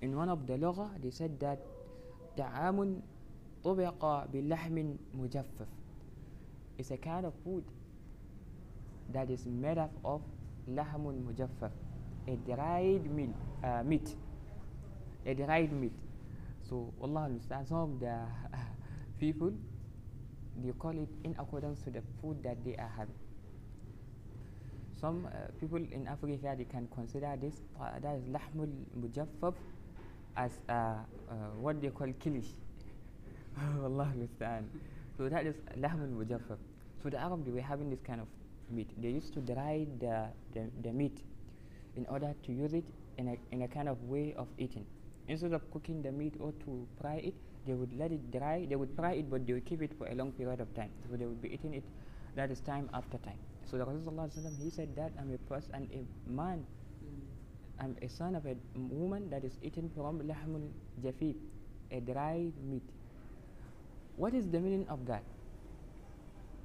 in 0.00 0.16
one 0.16 0.28
of 0.28 0.46
the 0.46 0.54
lugha 0.54 0.88
they 1.02 1.10
said 1.10 1.38
that 1.40 1.58
طعام 2.38 3.00
طبق 3.64 4.02
بلحم 4.32 4.76
مجفف 5.14 5.68
it's 6.78 6.90
a 6.90 6.96
kind 6.96 7.26
of 7.26 7.34
food 7.44 7.64
that 9.12 9.28
is 9.30 9.44
made 9.46 9.78
up 9.78 9.90
of 10.04 10.20
لحم 10.68 11.04
مجفف 11.28 11.70
a 12.28 12.36
dried 12.46 13.10
meat, 13.10 13.30
uh, 13.64 13.82
meat 13.82 14.14
a 15.26 15.34
dried 15.34 15.72
meat 15.72 15.92
so 16.62 16.92
Allah 17.02 17.24
understand 17.24 17.66
some 17.66 17.78
of 17.78 18.00
the 18.00 18.16
people 19.18 19.52
they 20.63 20.71
call 20.71 20.91
it 20.91 21.09
in 21.23 21.35
accordance 21.39 21.81
to 21.83 21.91
the 21.91 22.01
food 22.21 22.41
that 22.43 22.63
they 22.63 22.75
are 22.75 22.91
having. 22.97 23.15
Some 24.99 25.27
uh, 25.27 25.51
people 25.59 25.77
in 25.77 26.07
Africa 26.07 26.55
they 26.57 26.63
can 26.63 26.87
consider 26.93 27.35
this 27.39 27.61
uh, 27.79 27.99
that 28.01 28.15
is 28.15 28.23
lahmul 28.25 28.71
mujaffaf 28.97 29.53
as 30.37 30.51
uh, 30.69 30.73
uh, 30.73 31.35
what 31.59 31.81
they 31.81 31.89
call 31.89 32.07
kilish. 32.23 32.47
Allah 33.83 34.09
understand 34.11 34.69
so 35.17 35.29
that 35.29 35.45
is 35.45 35.55
lahmul 35.77 36.25
mujaffaf. 36.25 36.57
So 37.03 37.09
the 37.09 37.17
Arab 37.19 37.45
they 37.45 37.51
were 37.51 37.61
having 37.61 37.89
this 37.89 38.01
kind 38.01 38.21
of 38.21 38.27
meat. 38.69 38.89
They 39.01 39.09
used 39.09 39.33
to 39.33 39.39
dry 39.41 39.85
the, 39.99 40.27
the, 40.53 40.69
the 40.81 40.91
meat 40.91 41.21
in 41.95 42.05
order 42.07 42.33
to 42.43 42.51
use 42.51 42.73
it 42.73 42.83
in 43.17 43.29
a, 43.29 43.37
in 43.51 43.61
a 43.61 43.67
kind 43.67 43.87
of 43.87 44.01
way 44.03 44.33
of 44.37 44.47
eating. 44.57 44.85
Instead 45.27 45.53
of 45.53 45.69
cooking 45.71 46.01
the 46.01 46.11
meat 46.11 46.35
or 46.39 46.51
to 46.65 46.87
fry 46.99 47.15
it 47.15 47.35
they 47.65 47.73
would 47.73 47.97
let 47.97 48.11
it 48.11 48.31
dry 48.31 48.65
they 48.69 48.75
would 48.75 48.91
fry 48.95 49.13
it 49.13 49.29
but 49.29 49.45
they 49.45 49.53
would 49.53 49.65
keep 49.65 49.81
it 49.81 49.91
for 49.97 50.07
a 50.07 50.15
long 50.15 50.31
period 50.31 50.59
of 50.59 50.73
time. 50.75 50.91
So 51.09 51.17
they 51.17 51.25
would 51.25 51.41
be 51.41 51.53
eating 51.53 51.73
it 51.73 51.83
that 52.35 52.51
is 52.51 52.59
time 52.59 52.89
after 52.93 53.17
time. 53.19 53.39
So 53.65 53.77
the 53.77 53.85
Rasulullah 53.85 54.29
he 54.61 54.69
said 54.69 54.95
that 54.95 55.11
I'm 55.19 55.33
a 55.33 55.37
person 55.49 55.75
and 55.75 55.89
a 55.91 56.31
man 56.31 56.65
I'm 57.79 57.95
a 58.01 58.07
son 58.07 58.35
of 58.35 58.45
a 58.45 58.55
woman 58.75 59.29
that 59.29 59.43
is 59.43 59.57
eating 59.61 59.89
from 59.95 60.19
lahmul 60.21 60.69
jafib 61.03 61.35
a 61.91 61.99
dry 61.99 62.51
meat. 62.69 62.83
What 64.15 64.33
is 64.33 64.47
the 64.47 64.59
meaning 64.59 64.85
of 64.89 65.05
that? 65.07 65.23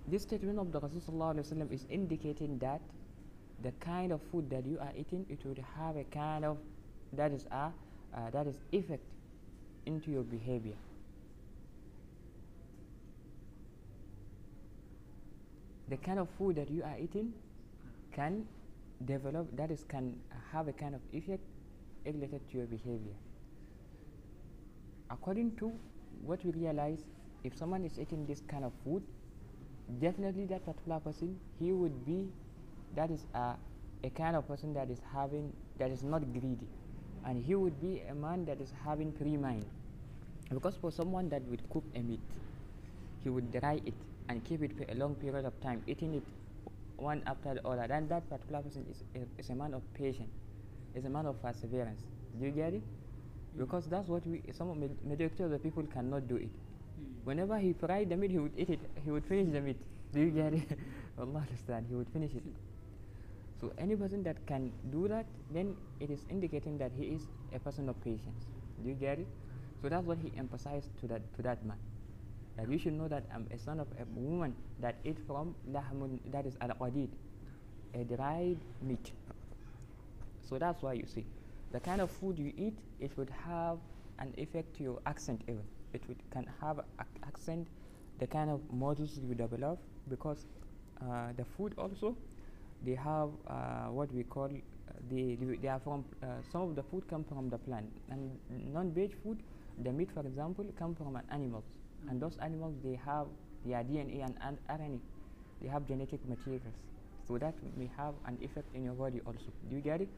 This 0.07 0.23
statement 0.23 0.59
of 0.59 0.73
the 0.73 0.81
Rasulullah 0.81 1.73
is 1.73 1.87
indicating 1.91 2.59
that 2.59 2.81
the 3.63 3.73
kind 3.73 4.13
of 4.13 4.21
food 4.31 4.49
that 4.51 4.65
you 4.67 4.79
are 4.81 4.93
eating 4.97 5.27
it 5.29 5.45
would 5.45 5.63
have 5.77 5.97
a 5.97 6.05
kind 6.05 6.45
of 6.45 6.59
that 7.13 7.33
is 7.33 7.45
a 7.51 7.71
uh, 8.15 8.31
that 8.33 8.47
is 8.47 8.57
effect 8.73 9.03
into 9.87 10.11
your 10.11 10.23
behavior 10.23 10.75
the 15.91 15.97
kind 15.97 16.19
of 16.19 16.29
food 16.39 16.57
that 16.57 16.71
you 16.71 16.83
are 16.85 16.97
eating 17.03 17.33
can 18.15 18.47
develop 19.05 19.47
that 19.57 19.71
is 19.71 19.85
can 19.89 20.15
have 20.53 20.69
a 20.69 20.73
kind 20.73 20.95
of 20.95 21.01
effect 21.13 21.43
related 22.07 22.41
to 22.51 22.59
your 22.59 22.67
behavior. 22.67 23.17
According 25.11 25.57
to 25.57 25.73
what 26.25 26.45
we 26.45 26.53
realize 26.53 27.01
if 27.45 27.57
someone 27.57 27.85
is 27.85 27.99
eating 27.99 28.27
this 28.27 28.43
kind 28.49 28.65
of 28.65 28.73
food 28.85 29.03
definitely 30.01 30.45
that 30.47 30.65
particular 30.65 31.01
person 31.01 31.37
he 31.59 31.73
would 31.73 32.05
be 32.07 32.29
that 32.95 33.11
is 33.11 33.25
a, 33.35 33.55
a 34.05 34.11
kind 34.11 34.37
of 34.37 34.47
person 34.47 34.73
that 34.75 34.91
is 34.91 35.01
having 35.13 35.53
that 35.79 35.91
is 35.91 36.03
not 36.03 36.23
greedy. 36.33 36.69
And 37.25 37.45
he 37.45 37.55
would 37.55 37.81
be 37.81 38.03
a 38.09 38.15
man 38.15 38.45
that 38.47 38.61
is 38.61 38.73
having 38.85 39.13
free 39.13 39.37
mind. 39.37 39.65
Because 40.51 40.77
for 40.77 40.91
someone 40.91 41.29
that 41.31 41.43
would 41.43 41.69
cook 41.71 41.85
a 41.95 42.01
meat 42.01 42.21
he 43.23 43.29
would 43.29 43.51
dry 43.53 43.81
it 43.85 43.95
and 44.31 44.45
keep 44.45 44.63
it 44.63 44.77
for 44.79 44.87
a 44.91 44.95
long 45.03 45.15
period 45.25 45.45
of 45.51 45.61
time 45.61 45.83
eating 45.87 46.15
it 46.15 46.25
one 46.97 47.23
after 47.27 47.55
the 47.55 47.67
other 47.67 47.87
then 47.89 48.09
that 48.09 48.29
particular 48.31 48.63
person 48.63 48.87
is 48.91 49.03
a, 49.17 49.27
is 49.39 49.51
a 49.51 49.55
man 49.55 49.75
of 49.75 49.83
patience 49.95 50.35
is 50.95 51.05
a 51.05 51.09
man 51.11 51.27
of 51.27 51.41
perseverance. 51.43 52.03
Do 52.39 52.47
you 52.47 52.53
get 52.53 52.75
it? 52.75 52.83
Because 53.57 53.87
that's 53.87 54.09
what 54.09 54.27
we 54.27 54.43
some 54.53 54.71
of 54.71 54.77
majority 55.05 55.43
of 55.45 55.51
the 55.51 55.59
people 55.59 55.85
cannot 55.85 56.29
do 56.29 56.37
it. 56.37 56.51
Whenever 57.25 57.59
he 57.59 57.73
fried 57.73 58.11
the 58.11 58.17
meat 58.17 58.31
he 58.31 58.39
would 58.39 58.53
eat 58.57 58.71
it 58.71 58.81
he 59.05 59.11
would 59.11 59.25
finish 59.25 59.53
the 59.53 59.61
meat. 59.61 59.79
Do 60.13 60.21
you 60.21 60.31
get 60.31 60.53
it? 60.55 60.79
Allah 61.19 61.41
understand 61.47 61.87
he 61.89 61.95
would 61.95 62.11
finish 62.11 62.35
it. 62.35 62.45
So 63.61 63.73
any 63.79 63.97
person 63.97 64.23
that 64.25 64.47
can 64.47 64.73
do 64.91 65.07
that 65.09 65.27
then 65.51 65.77
it 66.01 66.11
is 66.11 66.25
indicating 66.31 66.79
that 66.79 66.93
he 66.93 67.05
is 67.17 67.29
a 67.53 67.59
person 67.61 67.89
of 67.89 68.01
patience. 68.03 68.47
Do 68.83 68.89
you 68.89 68.95
get 68.95 69.19
it? 69.19 69.29
So 69.83 69.89
that's 69.89 70.07
what 70.07 70.19
he 70.19 70.33
emphasized 70.37 70.91
to 71.01 71.07
that 71.09 71.33
to 71.37 71.43
that 71.43 71.65
man 71.65 71.79
that 72.61 72.71
you 72.71 72.79
should 72.79 72.93
know 72.93 73.09
that 73.09 73.25
i'm 73.35 73.47
a 73.51 73.59
son 73.59 73.81
of 73.81 73.89
a 73.99 74.05
woman 74.21 74.55
that 74.81 74.97
eat 75.05 75.19
from 75.27 75.55
lahmun 75.73 76.19
that 76.31 76.47
is 76.47 76.57
al-qadid 76.61 77.09
a 77.95 78.05
dried 78.05 78.59
meat. 78.83 79.13
So 80.49 80.59
that's 80.59 80.83
why 80.83 80.95
you 80.95 81.07
see 81.07 81.25
the 81.73 81.81
kind 81.81 82.01
of 82.01 82.11
food 82.11 82.39
you 82.39 82.53
eat 82.57 82.79
it 82.99 83.17
would 83.17 83.31
have 83.31 83.79
an 84.19 84.35
effect 84.37 84.77
to 84.77 84.83
your 84.83 84.99
accent 85.07 85.43
even. 85.49 85.63
It 85.93 86.03
would 86.09 86.19
can 86.31 86.47
have 86.61 86.81
accent 87.27 87.69
the 88.19 88.27
kind 88.27 88.51
of 88.51 88.61
models 88.73 89.19
you 89.19 89.35
develop 89.35 89.79
because 90.09 90.47
uh, 91.01 91.33
the 91.37 91.45
food 91.45 91.75
also 91.79 92.17
they 92.85 92.95
have 92.95 93.31
uh, 93.47 93.87
what 93.91 94.13
we 94.13 94.23
call 94.25 94.47
uh, 94.47 94.93
they, 95.09 95.39
they 95.63 95.69
are 95.69 95.81
from 95.81 96.05
uh, 96.23 96.27
some 96.53 96.63
of 96.63 96.77
the 96.77 96.83
food 96.83 97.09
come 97.09 97.25
from 97.25 97.49
the 97.49 97.59
plant. 97.59 97.91
And 98.11 98.39
non-veg 98.73 99.15
food 99.23 99.43
the 99.79 99.93
meat 99.93 100.11
for 100.13 100.21
example 100.27 100.67
come 100.79 100.95
from 100.95 101.17
an 101.17 101.23
animals 101.31 101.65
and 102.09 102.21
those 102.21 102.37
animals 102.39 102.77
they 102.83 102.95
have 102.95 103.27
their 103.65 103.83
DNA 103.85 104.25
and, 104.25 104.37
and 104.41 104.59
RNA 104.69 105.01
they 105.61 105.69
have 105.69 105.87
genetic 105.87 106.25
materials. 106.27 106.75
So 107.27 107.39
that 107.39 107.55
may 107.77 107.91
have 107.97 108.15
an 108.27 108.39
effect 108.41 108.75
in 108.75 108.85
your 108.85 108.95
body 108.95 109.21
also. 109.27 109.53
Do 109.69 109.77
you 109.77 109.83
get 109.83 110.01
it? 110.01 110.09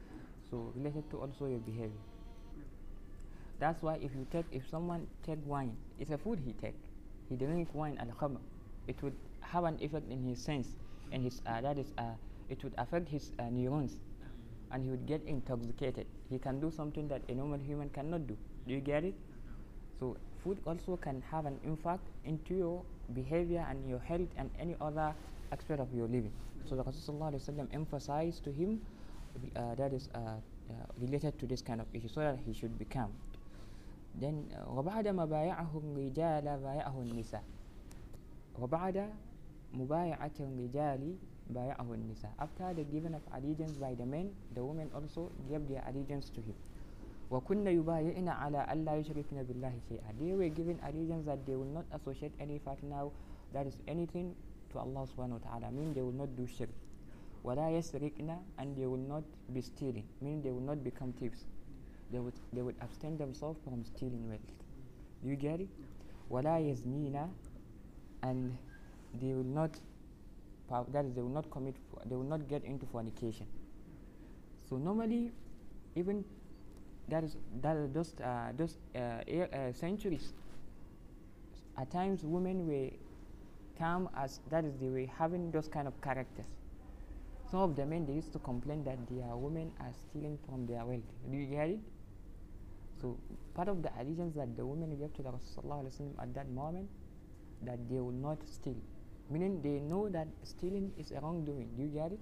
So 0.49 0.71
related 0.75 1.09
to 1.11 1.21
also 1.21 1.45
your 1.47 1.59
behavior. 1.59 2.01
That's 3.59 3.81
why 3.81 3.95
if 3.95 4.13
you 4.15 4.25
take 4.31 4.45
if 4.51 4.67
someone 4.67 5.07
take 5.23 5.39
wine 5.45 5.77
it's 5.97 6.11
a 6.11 6.17
food 6.17 6.39
he 6.39 6.53
take. 6.53 6.77
He 7.29 7.35
drink 7.35 7.73
wine 7.73 7.97
al 7.97 8.07
khamr. 8.19 8.41
It 8.87 9.01
would 9.01 9.15
have 9.41 9.63
an 9.63 9.77
effect 9.81 10.09
in 10.09 10.23
his 10.23 10.43
sense 10.43 10.75
and 11.11 11.23
his 11.23 11.41
uh, 11.45 11.61
that 11.61 11.77
is 11.77 11.93
uh, 11.97 12.15
it 12.49 12.63
would 12.63 12.73
affect 12.77 13.09
his 13.09 13.31
uh, 13.39 13.49
neurons. 13.49 13.99
And 14.71 14.83
he 14.83 14.89
would 14.89 15.05
get 15.05 15.23
intoxicated. 15.25 16.07
He 16.29 16.39
can 16.39 16.59
do 16.59 16.71
something 16.71 17.07
that 17.09 17.23
a 17.29 17.35
normal 17.35 17.59
human 17.59 17.89
cannot 17.89 18.27
do. 18.27 18.37
Do 18.67 18.73
you 18.73 18.81
get 18.81 19.03
it? 19.03 19.15
So 19.99 20.17
food 20.42 20.58
also 20.66 20.96
can 20.96 21.22
have 21.30 21.46
an 21.46 21.58
impact 21.64 22.06
into 22.24 22.54
your 22.54 22.82
behavior 23.14 23.64
and 23.68 23.88
your 23.88 23.98
health 23.98 24.28
and 24.36 24.50
any 24.58 24.76
other 24.80 25.14
aspect 25.52 25.80
of 25.80 25.92
your 25.94 26.06
living 26.06 26.32
so 26.68 26.76
the 26.76 26.84
Rasulullah 26.84 27.32
emphasized 27.72 28.44
to 28.44 28.52
him 28.52 28.80
uh, 29.56 29.74
that 29.74 29.92
is 29.92 30.08
uh, 30.14 30.18
uh, 30.18 30.72
related 30.98 31.38
to 31.38 31.46
this 31.46 31.62
kind 31.62 31.80
of 31.80 31.86
issue 31.94 32.08
so 32.08 32.20
that 32.20 32.38
he 32.46 32.52
should 32.52 32.78
become 32.78 33.10
then 34.20 34.44
uh, 34.54 34.68
وبعد 34.68 35.08
ما 35.08 35.24
بايعه 35.24 35.70
الرجال 35.74 36.44
بايعه 36.62 37.02
النساء 37.02 37.42
وبعد 38.58 39.10
مبايعة 39.74 40.30
الرجال 40.40 41.14
بايعه 41.50 41.94
النساء 41.94 42.32
after 42.40 42.74
the 42.74 42.84
giving 42.84 43.14
of 43.14 43.22
allegiance 43.32 43.78
by 43.78 43.94
the 43.94 44.06
men 44.06 44.30
the 44.54 44.64
women 44.64 44.90
also 44.94 45.30
gave 45.48 45.66
their 45.68 45.82
allegiance 45.88 46.30
to 46.30 46.40
him 46.40 46.54
وكن 47.30 47.66
يبايعن 47.66 48.28
على 48.28 48.60
ألا 48.72 48.96
يشركن 48.96 49.42
بالله 49.42 49.74
شيئا 49.88 50.12
they 50.18 50.32
were 50.34 50.48
given 50.48 50.80
allegiance 50.82 51.24
that 51.28 51.44
they 51.46 51.56
will 51.56 51.72
not 51.78 51.84
associate 51.92 52.32
any 52.40 52.58
partner 52.58 53.08
that 53.52 53.66
is 53.66 53.76
anything 53.86 54.34
to 54.72 54.78
Allah 54.78 55.04
subhanahu 55.06 55.40
wa 55.40 55.44
ta'ala 55.50 55.70
mean 55.70 55.92
they 55.94 56.02
will 56.02 56.16
not 56.16 56.32
do 56.36 56.46
shirk 56.46 56.70
ولا 57.44 57.68
يسرقن 57.70 58.30
and 58.58 58.76
they 58.76 58.86
will 58.86 59.06
not 59.14 59.24
be 59.52 59.60
stealing 59.60 60.04
meaning 60.20 60.42
they 60.42 60.50
will 60.50 60.64
not 60.64 60.82
become 60.82 61.12
thieves 61.12 61.44
they 62.10 62.18
would 62.18 62.34
they 62.52 62.62
would 62.62 62.76
abstain 62.80 63.16
themselves 63.18 63.60
from 63.64 63.84
stealing 63.84 64.28
wealth 64.28 64.52
do 65.22 65.28
you 65.28 65.36
get 65.36 65.60
it 65.60 65.68
ولا 66.30 66.58
يزنين 66.58 67.28
and 68.22 68.56
they 69.20 69.34
will 69.34 69.44
not 69.44 69.78
pa- 70.68 70.84
that 70.92 71.04
is 71.04 71.12
they 71.14 71.22
will 71.22 71.36
not 71.40 71.48
commit 71.50 71.76
fo- 71.90 72.00
they 72.08 72.16
will 72.16 72.24
not 72.34 72.48
get 72.48 72.64
into 72.64 72.86
fornication 72.86 73.46
so 74.68 74.76
normally 74.76 75.32
even 75.94 76.24
that 77.09 77.23
is 77.23 77.37
that 77.61 77.93
those 77.93 78.13
uh, 78.23 78.51
those 78.55 78.77
uh, 78.95 78.99
uh, 78.99 79.73
centuries 79.73 80.33
at 81.77 81.91
times 81.91 82.23
women 82.23 82.67
were 82.67 82.89
come 83.77 84.09
as 84.15 84.39
that 84.49 84.63
is 84.63 84.75
they 84.77 84.89
were 84.89 85.07
having 85.17 85.51
those 85.51 85.67
kind 85.67 85.87
of 85.87 85.99
characters. 86.01 86.45
Some 87.49 87.61
of 87.61 87.75
the 87.75 87.85
men 87.85 88.05
they 88.05 88.13
used 88.13 88.31
to 88.33 88.39
complain 88.39 88.83
that 88.85 88.97
their 89.09 89.35
women 89.35 89.71
are 89.79 89.91
stealing 89.93 90.37
from 90.47 90.65
their 90.65 90.85
wealth. 90.85 91.09
Do 91.29 91.37
you 91.37 91.45
get 91.47 91.69
it? 91.69 91.79
So 93.01 93.17
part 93.53 93.67
of 93.67 93.83
the 93.83 93.91
allegiance 93.99 94.35
that 94.35 94.55
the 94.55 94.65
women 94.65 94.97
gave 94.97 95.13
to 95.15 95.23
the 95.23 95.29
Rasulullah 95.29 95.85
at 96.21 96.33
that 96.33 96.49
moment 96.49 96.89
that 97.63 97.77
they 97.89 97.99
will 97.99 98.11
not 98.11 98.37
steal. 98.47 98.75
Meaning 99.29 99.61
they 99.61 99.79
know 99.79 100.09
that 100.09 100.27
stealing 100.43 100.91
is 100.97 101.11
a 101.11 101.19
wrongdoing. 101.19 101.69
Do 101.75 101.83
you 101.83 101.89
get 101.89 102.11
it? 102.11 102.19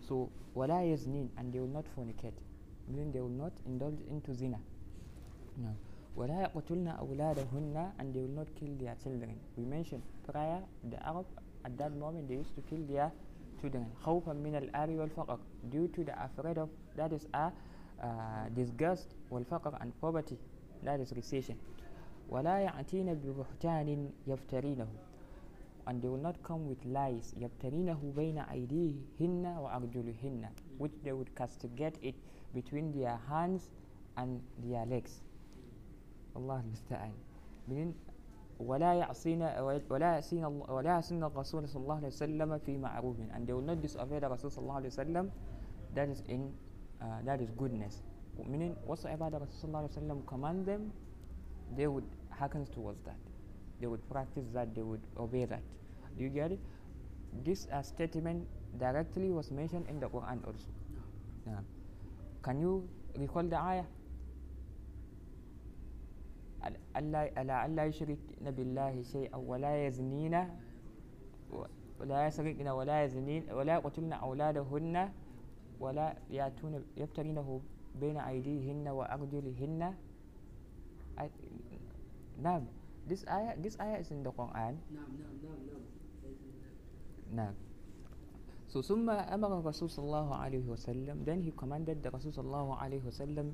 So 0.00 0.30
wala 0.54 0.80
yazneen 0.82 1.28
and 1.38 1.52
they 1.52 1.60
will 1.60 1.68
not 1.68 1.84
fornicate 1.96 2.38
Meaning 2.87 3.11
they 3.11 3.21
will 3.21 3.29
not 3.29 3.53
indulge 3.65 3.99
into 4.09 4.33
zina. 4.33 4.59
No. 5.57 5.75
ولا 6.17 6.41
يقتلن 6.41 6.87
أولادهن 6.87 7.91
and 7.99 8.13
they 8.13 8.21
will 8.21 8.35
not 8.35 8.47
kill 8.55 8.73
their 8.79 8.95
children. 9.03 9.35
We 9.55 9.65
mentioned 9.65 10.03
prior 10.25 10.61
the 10.89 10.97
Arab 11.05 11.25
at 11.65 11.77
that 11.77 11.95
moment 11.95 12.27
they 12.27 12.35
used 12.35 12.55
to 12.55 12.61
kill 12.61 12.83
their 12.87 13.11
children 13.61 13.85
خوفا 14.03 14.33
من 14.33 14.55
الآر 14.55 14.89
والفقر 14.89 15.39
due 15.69 15.87
to 15.87 16.03
the 16.03 16.15
afraid 16.23 16.57
of 16.57 16.69
that 16.95 17.11
is 17.13 17.27
a 17.33 17.51
uh, 18.01 18.49
disgust 18.55 19.15
والفقر 19.31 19.77
and 19.81 19.91
poverty 20.01 20.37
that 20.83 20.99
is 20.99 21.11
recession 21.13 21.55
ولا 22.29 22.59
يأتين 22.59 23.13
ببهتان 23.13 24.09
يفترينه 24.27 24.87
and 25.87 26.01
they 26.01 26.07
will 26.09 26.17
not 26.17 26.35
come 26.43 26.67
with 26.67 26.83
lies 26.85 27.33
يفترينه 27.37 28.13
بين 28.15 28.37
أيديهن 28.37 29.45
وأرجلهن 29.45 30.49
which 30.79 30.93
they 31.03 31.11
would 31.13 31.35
castigate 31.35 31.97
it 32.01 32.15
between 32.53 32.91
their 32.91 33.17
hands 33.29 33.69
and 34.17 34.41
their 34.63 34.85
legs 34.85 35.21
الله 36.35 36.59
المستعان 36.59 37.13
meaning 37.69 37.93
ولا 38.59 38.93
يعصين 38.93 39.41
ولا 39.89 40.07
يعصين 40.17 40.45
الله 40.45 40.65
ولا 40.73 40.89
يعصين 40.97 41.23
الرسول 41.23 41.69
صلى 41.69 41.81
الله 41.83 41.95
عليه 41.95 42.07
وسلم 42.07 42.57
في 42.57 42.77
معروف 42.77 43.17
and 43.33 43.45
they 43.45 43.53
will 43.53 43.61
not 43.65 43.77
disobey 43.81 44.17
the 44.19 44.29
Rasul 44.29 44.49
صلى 44.49 44.63
الله 44.65 44.75
عليه 44.75 44.91
وسلم 44.93 45.25
that 45.93 46.09
is 46.09 46.21
in 46.27 46.49
uh, 47.01 47.21
that 47.25 47.41
is 47.41 47.49
goodness 47.53 48.01
meaning 48.49 48.73
whatsoever 48.85 49.29
the 49.29 49.39
Rasul 49.39 49.53
صلى 49.61 49.67
الله 49.69 49.81
عليه 49.85 49.93
وسلم 49.97 50.17
command 50.25 50.65
them 50.65 50.91
they 51.77 51.85
would 51.87 52.05
hearken 52.33 52.65
towards 52.73 53.01
that 53.05 53.17
they 53.79 53.85
would 53.87 54.01
practice 54.09 54.45
that 54.53 54.73
they 54.73 54.81
would 54.81 55.01
obey 55.17 55.45
that 55.45 55.61
do 56.17 56.23
you 56.25 56.29
get 56.29 56.51
it 56.51 56.59
this 57.45 57.67
uh, 57.69 57.81
statement 57.81 58.47
directly 58.79 59.29
was 59.29 59.51
mentioned 59.51 59.85
in 59.89 59.99
the 59.99 60.09
Quran 60.09 60.41
also 60.45 60.69
No. 61.45 61.53
yeah. 61.53 61.61
Can 62.42 62.60
you 62.60 62.88
recall 63.18 63.42
the 63.46 63.56
ayah? 63.58 63.86
أل- 66.62 66.78
ألا 66.94 67.66
ألا 67.66 67.84
يشركن 67.90 68.46
بالله 68.54 69.02
شيئا 69.02 69.34
ولا 69.36 69.86
يزنين 69.86 70.34
ولا 72.00 72.26
يسرقن 72.26 72.68
ولا 72.68 72.96
يزنين 73.04 73.42
ولا 73.50 73.72
يقتلن 73.82 74.12
أولادهن 74.12 74.96
ولا 75.82 76.06
يأتون 76.30 76.84
يفترينه 76.96 77.48
بين 77.98 78.16
أيديهن 78.16 78.88
وأرجلهن 78.88 79.82
نعم 82.42 82.62
this 83.10 83.26
ayah 83.26 83.58
this 83.58 83.74
ayah 83.82 83.98
is 83.98 84.14
in 84.14 84.22
the 84.22 84.30
Quran. 84.30 84.78
نعم 84.94 85.10
نعم 85.18 85.34
نعم 85.42 85.58
نعم 85.66 85.82
نعم 87.34 87.54
So 88.72 88.80
ثم 88.80 89.04
أمر 89.10 89.60
الرسول 89.60 89.90
صلى 89.92 90.04
الله 90.04 90.28
عليه 90.34 90.64
وسلم 90.64 91.24
then 91.28 91.44
he 91.44 91.52
commanded 91.52 92.00
the 92.02 92.08
Rasul 92.08 92.32
صلى 92.32 92.48
الله 92.48 92.68
عليه 92.76 93.02
وسلم 93.04 93.52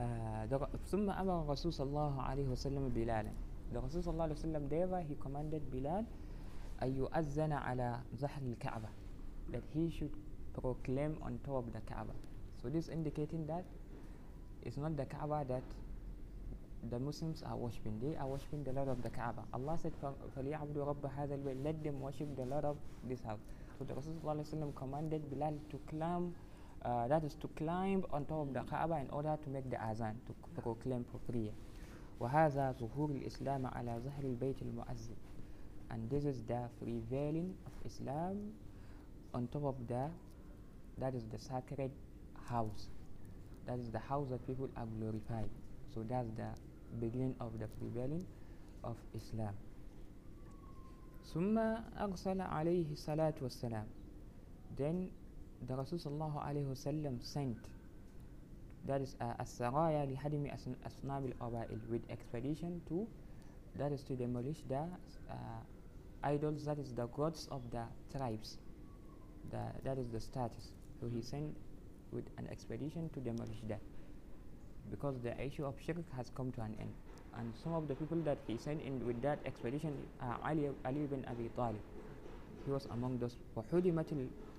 uh, 0.00 0.46
the, 0.48 0.56
ثم 0.88 1.10
أمر 1.12 1.42
الرسول 1.44 1.72
صلى 1.76 1.88
الله 1.92 2.14
عليه 2.22 2.46
وسلم 2.48 2.88
بلالا 2.88 3.32
the 3.76 3.80
Rasul 3.84 4.00
صلى 4.00 4.12
الله 4.16 4.24
عليه 4.24 4.38
وسلم 4.40 4.62
therefore 4.72 5.04
he 5.04 5.14
commanded 5.20 5.60
Bilal 5.68 6.04
أن 6.82 6.88
يؤذن 6.96 7.52
على 7.52 8.00
ظهر 8.16 8.42
الكعبة 8.56 8.88
that 9.52 9.62
he 9.76 9.90
should 9.92 10.16
proclaim 10.56 11.20
on 11.20 11.36
top 11.44 11.68
of 11.68 11.72
the 11.76 11.80
Kaaba 11.84 12.16
so 12.62 12.70
this 12.72 12.88
indicating 12.88 13.44
that 13.46 13.64
it's 14.64 14.78
not 14.80 14.96
the 14.96 15.04
Kaaba 15.04 15.44
that 15.52 15.62
the 16.90 16.98
Muslims 16.98 17.42
are 17.42 17.56
worshipping. 17.56 17.98
They 18.00 18.16
are 18.16 18.26
worshipping 18.26 18.62
the 18.64 18.72
Lord 18.72 18.88
of 18.88 19.02
the 19.02 19.10
Kaaba. 19.10 19.42
Allah 19.52 19.76
said, 19.80 19.92
"Fa- 20.00 20.14
فَلْيَعْبُدُوا 20.36 20.86
رَبَّ 20.86 21.02
هَذَا 21.18 21.34
الْبَيْتِ 21.34 21.64
Let 21.64 21.82
them 21.82 22.00
worship 22.00 22.36
the 22.36 22.44
Lord 22.44 22.64
of 22.64 22.76
this 23.08 23.22
house. 23.22 23.40
So 23.77 23.85
the 23.85 23.93
Rasul 23.93 24.13
sallallahu 24.13 24.45
alaihi 24.45 24.53
wasallam 24.53 24.75
commanded 24.75 25.29
Bilal 25.29 25.57
to 25.71 25.79
climb, 25.89 26.35
uh, 26.85 27.07
that 27.07 27.23
is 27.23 27.35
to 27.35 27.47
climb 27.57 28.05
on 28.11 28.25
top 28.25 28.47
of 28.47 28.53
the 28.53 28.61
Kaaba 28.61 28.97
in 28.99 29.09
order 29.09 29.37
to 29.43 29.49
make 29.49 29.69
the 29.69 29.81
azan, 29.81 30.15
to 30.27 30.33
c- 30.33 30.61
proclaim 30.61 31.05
for 31.11 31.17
prayer. 31.31 31.51
وهذا 32.19 32.77
ظهور 32.77 33.09
الإسلام 33.17 33.65
على 33.65 33.97
ظهر 34.05 34.23
البيت 34.23 34.61
المؤذن. 34.61 35.15
And 35.89 36.09
this 36.09 36.23
is 36.25 36.41
the 36.43 36.69
prevailing 36.79 37.55
of 37.65 37.73
Islam 37.85 38.53
on 39.33 39.47
top 39.47 39.63
of 39.65 39.75
the, 39.87 40.09
that 40.99 41.15
is 41.15 41.25
the 41.25 41.39
sacred 41.39 41.91
house. 42.45 42.87
That 43.65 43.79
is 43.79 43.89
the 43.89 43.99
house 43.99 44.29
that 44.29 44.45
people 44.47 44.69
are 44.77 44.85
glorified. 44.99 45.49
So 45.93 46.03
that's 46.07 46.29
the 46.37 46.49
beginning 46.99 47.35
of 47.39 47.59
the 47.59 47.67
prevailing 47.67 48.25
of 48.83 48.95
Islam. 49.15 49.53
Summa 51.32 51.84
arsala 51.98 52.48
alayhi 52.52 52.96
salatu 52.96 53.42
wassalam. 53.42 53.84
Then 54.76 55.10
the 55.66 55.74
Rasul 55.74 55.98
sallallahu 55.98 56.38
alayhi 56.42 56.66
wasallam 56.66 57.22
sent. 57.22 57.58
That 58.86 59.00
is 59.00 59.16
uh, 59.20 59.34
as-saraya 59.40 60.06
lihadimi 60.06 60.52
asnabil 60.86 61.34
with 61.90 62.02
expedition 62.08 62.80
to 62.88 63.06
that 63.78 63.92
is 63.92 64.02
to 64.04 64.14
demolish 64.14 64.62
the 64.68 64.84
uh, 65.30 65.34
idols 66.22 66.64
that 66.64 66.78
is 66.78 66.92
the 66.94 67.06
gods 67.08 67.48
of 67.50 67.62
the 67.70 67.82
tribes. 68.16 68.58
The, 69.50 69.60
that 69.84 69.98
is 69.98 70.08
the 70.10 70.20
status. 70.20 70.72
So 71.00 71.06
he 71.06 71.20
hmm. 71.20 71.22
sent 71.22 71.56
with 72.12 72.24
an 72.38 72.48
expedition 72.50 73.10
to 73.14 73.20
demolish 73.20 73.60
that. 73.68 73.80
Because 74.90 75.20
the 75.20 75.38
issue 75.40 75.64
of 75.64 75.74
shirk 75.84 76.04
has 76.16 76.30
come 76.34 76.52
to 76.52 76.62
an 76.62 76.76
end 76.80 76.92
and 77.37 77.55
some 77.55 77.73
of 77.73 77.87
the 77.87 77.95
people 77.95 78.17
that 78.23 78.39
he 78.47 78.57
sent 78.57 78.81
in 78.81 79.05
with 79.05 79.21
that 79.21 79.39
expedition 79.45 80.07
are 80.19 80.39
Ali, 80.43 80.69
Ali 80.85 81.03
ibn 81.03 81.25
Abi 81.27 81.49
Talib 81.49 81.81
he 82.65 82.69
was 82.71 82.85
among 82.91 83.17
those 83.19 83.37
وحُدِمَتِ 83.55 84.11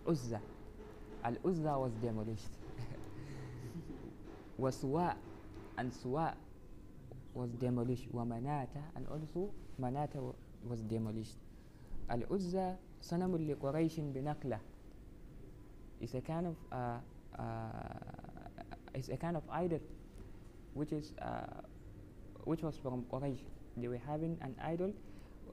الْعُزَّةِ 0.07 0.41
Al-Uzza 1.25 1.79
was 1.79 1.93
demolished 2.03 2.51
وسواء 4.59 5.17
and 5.79 5.93
Suwa 5.93 6.35
was 7.35 7.51
demolished 7.57 8.09
ومناتا 8.13 8.83
and 8.97 9.07
also 9.09 9.53
Manata 9.81 10.21
wa- 10.21 10.35
was 10.69 10.83
demolished 10.83 11.39
Al-Uzza 12.11 12.77
صنم 13.03 13.37
لقريش 13.37 14.01
بنقلة 14.01 14.61
is 16.01 16.15
a 16.15 16.21
kind 16.21 16.47
of 16.47 16.57
uh, 16.73 16.99
uh, 17.39 18.95
is 18.95 19.09
a 19.09 19.17
kind 19.17 19.37
of 19.37 19.43
idol 19.51 19.81
which 20.75 20.93
is 20.93 21.13
uh, 21.23 21.63
which 22.48 22.64
was 22.64 22.78
from 22.78 23.04
Quraysh. 23.12 23.44
They 23.78 23.88
were 23.88 24.02
having 24.08 24.38
an 24.42 24.56
idol 24.64 24.94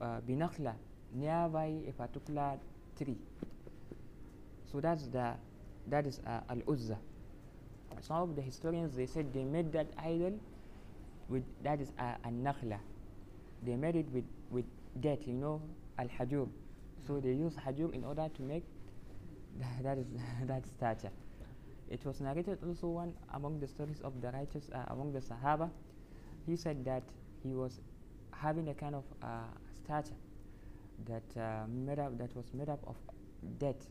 uh, 0.01 0.21
binakhla 0.29 0.75
nearby 1.13 1.83
a 1.89 1.93
particular 1.93 2.59
tree. 2.97 3.19
So 4.71 4.81
that's 4.81 5.07
the 5.09 5.35
that 5.87 6.07
is 6.07 6.21
uh, 6.27 6.41
al 6.49 6.63
Uzza. 6.69 6.99
Some 8.01 8.23
of 8.31 8.37
the 8.37 8.43
historians 8.43 8.95
they 8.97 9.07
said 9.07 9.33
they 9.33 9.45
made 9.45 9.73
that 9.73 9.89
idol 9.99 10.39
with 11.29 11.45
that 11.63 11.81
is 11.81 11.93
uh, 11.99 12.15
an 12.25 12.43
nakhla. 12.45 12.79
They 13.63 13.77
made 13.77 13.97
it 13.97 14.11
with 14.13 14.25
with 14.51 14.67
debt, 15.01 15.27
you 15.27 15.35
know, 15.35 15.61
al 15.99 16.09
hajur. 16.09 16.49
So 17.07 17.21
they 17.21 17.33
use 17.33 17.55
hajur 17.57 17.93
in 17.95 18.05
order 18.05 18.29
to 18.35 18.43
make 18.43 18.65
that 19.83 19.99
is 19.99 20.07
that 20.47 20.67
statue. 20.67 21.09
It 21.91 22.05
was 22.05 22.21
narrated 22.21 22.59
also 22.67 22.89
one 22.89 23.15
among 23.35 23.61
the 23.61 23.69
stories 23.69 24.01
of 24.01 24.21
the 24.21 24.31
righteous 24.33 24.71
uh, 24.75 24.85
among 24.89 25.13
the 25.13 25.21
Sahaba. 25.21 25.71
He 26.47 26.57
said 26.57 26.85
that 26.85 27.03
he 27.43 27.55
was 27.55 27.81
having 28.33 28.69
a 28.69 28.75
kind 28.75 28.95
of 28.95 29.05
uh, 29.23 29.27
statue 29.83 30.15
that 31.07 31.23
uh, 31.41 31.67
made 31.69 31.99
up 31.99 32.19
that 32.19 32.35
was 32.37 32.47
made 32.55 32.69
up 32.69 32.81
of 32.87 32.97
death. 33.59 33.89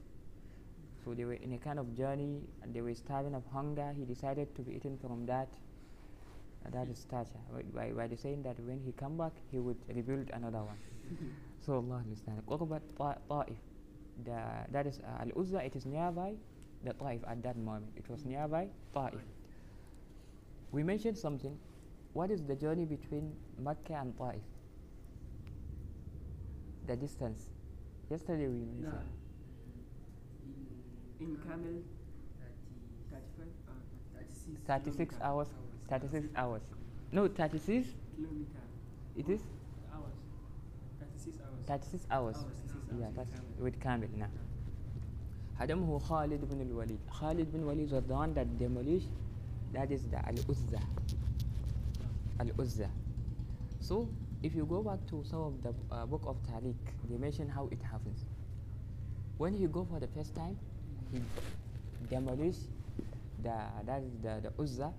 So 1.03 1.13
they 1.13 1.25
were 1.25 1.33
in 1.33 1.53
a 1.53 1.57
kind 1.57 1.79
of 1.79 1.95
journey 1.95 2.41
and 2.61 2.73
they 2.73 2.81
were 2.81 2.93
starving 2.95 3.35
of 3.35 3.43
hunger. 3.51 3.93
He 3.97 4.05
decided 4.05 4.55
to 4.55 4.61
be 4.61 4.75
eaten 4.75 4.97
from 4.97 5.25
that 5.25 5.49
uh, 6.65 6.69
that 6.71 6.87
is 6.89 6.99
statue. 6.99 7.37
By, 7.73 7.91
by 7.91 8.07
the 8.07 8.17
saying 8.17 8.43
that 8.43 8.59
when 8.59 8.79
he 8.79 8.91
come 8.93 9.17
back 9.17 9.33
he 9.51 9.59
would 9.59 9.77
rebuild 9.93 10.29
another 10.33 10.63
one. 10.63 10.77
so 11.65 11.75
Allah 11.75 11.97
understand. 11.97 12.41
Qurbat 12.47 12.81
Ta- 12.97 13.17
Ta'if. 13.29 13.57
The, 14.23 14.39
that 14.71 14.87
is 14.87 14.99
uh, 14.99 15.21
Al 15.23 15.31
Uzza. 15.41 15.65
It 15.65 15.75
is 15.75 15.85
nearby 15.85 16.35
the 16.83 16.93
Ta'if 16.93 17.21
at 17.27 17.43
that 17.43 17.57
moment. 17.57 17.91
It 17.97 18.07
was 18.09 18.25
nearby 18.25 18.67
Ta'if. 18.93 19.19
We 20.71 20.83
mentioned 20.83 21.17
something. 21.17 21.57
What 22.13 22.31
is 22.31 22.43
the 22.43 22.55
journey 22.55 22.85
between 22.85 23.33
Mecca 23.59 23.93
and 23.93 24.17
Taif? 24.17 24.41
The 26.87 26.95
distance. 26.95 27.49
Yesterday 28.09 28.47
we 28.47 28.59
mentioned. 28.59 28.93
No. 31.19 31.25
In, 31.25 31.37
camel, 31.37 31.81
uh, 32.41 32.45
36, 34.67 35.15
hours. 35.21 35.47
36 35.89 36.27
hours. 36.35 36.61
No, 37.11 37.27
36. 37.27 37.87
It 39.17 39.29
is? 39.29 39.41
Hours. 39.93 40.13
36 40.99 41.37
hours. 41.41 41.65
36 41.67 42.05
hours. 42.11 42.35
hours 42.35 42.63
yeah, 42.99 43.07
that's 43.15 43.41
with 43.59 43.79
camel 43.79 44.09
now. 44.17 44.29
Hadamhu 45.59 46.05
Khalid 46.07 46.47
bin 46.49 46.75
Walid. 46.75 46.99
Khalid 47.11 47.51
bin 47.51 47.65
Walid 47.65 47.91
was 47.91 48.03
the 48.03 48.13
one 48.13 48.33
that 48.33 48.57
demolished, 48.59 49.07
that 49.73 49.91
is 49.91 50.03
the 50.03 50.17
Al-Uzza. 50.17 50.81
Al-Uzza. 52.39 52.89
So, 53.79 54.09
if 54.41 54.55
you 54.55 54.65
go 54.65 54.81
back 54.81 54.99
to 55.09 55.23
some 55.29 55.39
of 55.41 55.63
the 55.63 55.73
uh, 55.91 56.05
book 56.05 56.23
of 56.25 56.37
Tarikh, 56.43 56.75
they 57.09 57.17
mention 57.17 57.49
how 57.49 57.67
it 57.71 57.79
happens. 57.81 58.25
When 59.37 59.53
he 59.53 59.67
go 59.67 59.85
for 59.85 59.99
the 59.99 60.07
first 60.07 60.35
time, 60.35 60.57
he 61.11 61.21
demolished 62.09 62.67
the, 63.41 63.53
that 63.85 64.01
is 64.03 64.11
the, 64.21 64.49
the 64.49 64.61
Uzza. 64.61 64.93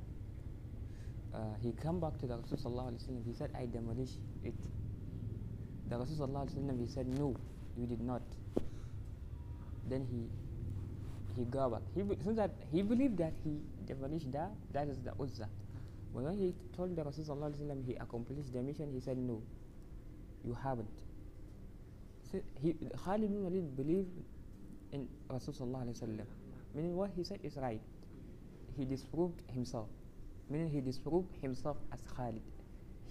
Uh, 1.35 1.39
he 1.63 1.73
come 1.73 2.01
back 2.01 2.19
to 2.21 2.27
the 2.27 2.37
Rasul 2.37 2.57
sallallahu 2.59 2.93
alaihi 2.93 3.09
wasallam. 3.09 3.27
He 3.27 3.35
said, 3.35 3.51
I 3.59 3.67
demolish 3.67 4.11
it. 4.45 4.55
The 5.89 5.99
Rasul 5.99 6.17
sallallahu 6.17 6.49
alaihi 6.49 6.57
wasallam, 6.57 6.81
he 6.81 6.87
said, 6.87 7.07
no, 7.19 7.35
you 7.77 7.87
did 7.87 8.01
not. 8.01 8.23
Then 9.89 10.07
he 10.11 10.29
he 11.37 11.45
go 11.45 11.69
back. 11.69 11.83
He 11.95 12.03
since 12.23 12.37
that 12.37 12.51
he 12.73 12.83
believed 12.83 13.19
that 13.19 13.33
he 13.43 13.59
demolished 13.87 14.31
that 14.33 14.51
that 14.73 14.89
is 14.89 14.99
the 15.03 15.13
Uzza. 15.21 15.49
But 16.15 16.23
when 16.23 16.39
he 16.39 16.55
told 16.77 16.95
the 16.95 17.03
Rasul 17.03 17.25
sallallahu 17.25 17.55
alaihi 17.55 17.67
wasallam 17.67 17.85
he 17.85 17.95
accomplished 17.97 18.53
the 18.53 18.63
mission, 18.63 18.91
he 18.93 19.01
said, 19.01 19.19
no, 19.19 19.43
you 20.45 20.55
haven't. 20.55 21.03
So 22.31 22.41
he 22.63 22.77
Khalid 23.05 23.33
bin 23.33 23.43
Walid 23.43 23.77
believed 23.77 24.15
in 24.93 25.09
Rasul 25.29 25.55
sallallahu 25.55 25.91
alaihi 25.91 25.99
wasallam. 26.01 26.27
Meaning 26.75 26.97
what 26.97 27.11
he 27.17 27.25
said 27.25 27.41
is 27.43 27.57
right. 27.57 27.81
He 28.77 28.85
disproved 28.85 29.43
himself. 29.53 29.89
Meaning 30.49 30.71
he 30.71 30.81
disproved 30.81 31.35
himself 31.41 31.77
as 31.93 32.01
Khalid. 32.17 32.43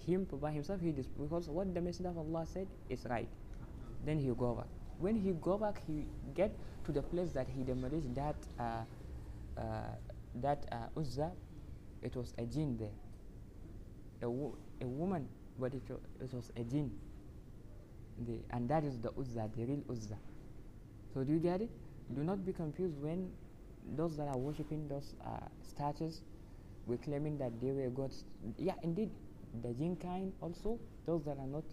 Him 0.06 0.26
by 0.40 0.50
himself 0.52 0.80
he 0.80 0.92
disproved 0.92 1.30
because 1.30 1.48
what 1.48 1.72
the 1.74 1.80
Messenger 1.80 2.10
of 2.10 2.18
Allah 2.18 2.46
said 2.46 2.68
is 2.88 3.04
right. 3.08 3.28
Then 4.04 4.18
he 4.18 4.28
go 4.28 4.54
back. 4.54 4.66
When 4.98 5.16
he 5.16 5.32
go 5.32 5.58
back, 5.58 5.80
he 5.86 6.06
get 6.34 6.54
to 6.84 6.92
the 6.92 7.02
place 7.02 7.32
that 7.32 7.48
he 7.48 7.64
demolished 7.64 8.14
that 8.14 8.36
uh, 8.58 8.84
uh, 9.56 9.96
that 10.36 10.66
uh, 10.72 11.00
Uzza. 11.00 11.32
It 12.04 12.16
was 12.16 12.34
a 12.38 12.44
jinn 12.46 12.76
there, 12.78 12.94
a, 14.22 14.28
wo- 14.30 14.56
a 14.80 14.86
woman, 14.86 15.28
but 15.58 15.74
it, 15.74 15.82
it 16.20 16.32
was 16.32 16.52
a 16.56 16.64
jinn. 16.64 16.90
The, 18.26 18.40
and 18.50 18.68
that 18.70 18.84
is 18.84 18.98
the 19.00 19.10
Uzza, 19.18 19.50
the 19.56 19.64
real 19.64 19.82
Uzza. 19.90 20.16
So 21.12 21.24
do 21.24 21.32
you 21.32 21.38
get 21.38 21.60
it? 21.62 21.70
Do 22.14 22.22
not 22.24 22.44
be 22.44 22.52
confused 22.52 23.00
when 23.00 23.30
those 23.96 24.16
that 24.16 24.28
are 24.28 24.36
worshipping 24.38 24.88
those 24.88 25.14
uh, 25.24 25.38
statues 25.62 26.22
were 26.86 26.96
claiming 26.98 27.38
that 27.38 27.60
they 27.60 27.72
were 27.72 27.90
gods. 27.90 28.24
Yeah, 28.58 28.74
indeed, 28.82 29.10
the 29.62 29.72
jinn 29.74 29.96
kind 29.96 30.32
also, 30.40 30.78
those 31.06 31.24
that 31.24 31.38
are 31.38 31.46
not 31.46 31.64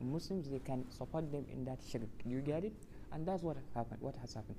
Muslims, 0.00 0.48
they 0.50 0.58
can 0.60 0.90
support 0.90 1.30
them 1.32 1.46
in 1.52 1.64
that 1.64 1.78
shirk. 1.88 2.10
You 2.24 2.40
get 2.40 2.64
it? 2.64 2.74
And 3.12 3.26
that's 3.26 3.42
what 3.42 3.56
happened. 3.74 4.00
What 4.00 4.16
has 4.16 4.34
happened? 4.34 4.58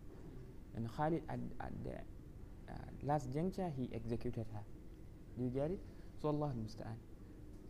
And 0.76 0.89
Khalid 0.95 1.24
at, 1.30 1.39
at 1.61 1.74
the 1.84 1.95
uh, 2.72 2.76
last 3.03 3.34
juncture, 3.34 3.72
he 3.76 3.89
executed 3.93 4.45
her. 4.53 4.61
Do 5.37 5.45
you 5.45 5.51
get 5.51 5.71
it? 5.71 5.81
So 6.21 6.29
Allah 6.29 6.53
Musta'an. 6.57 6.97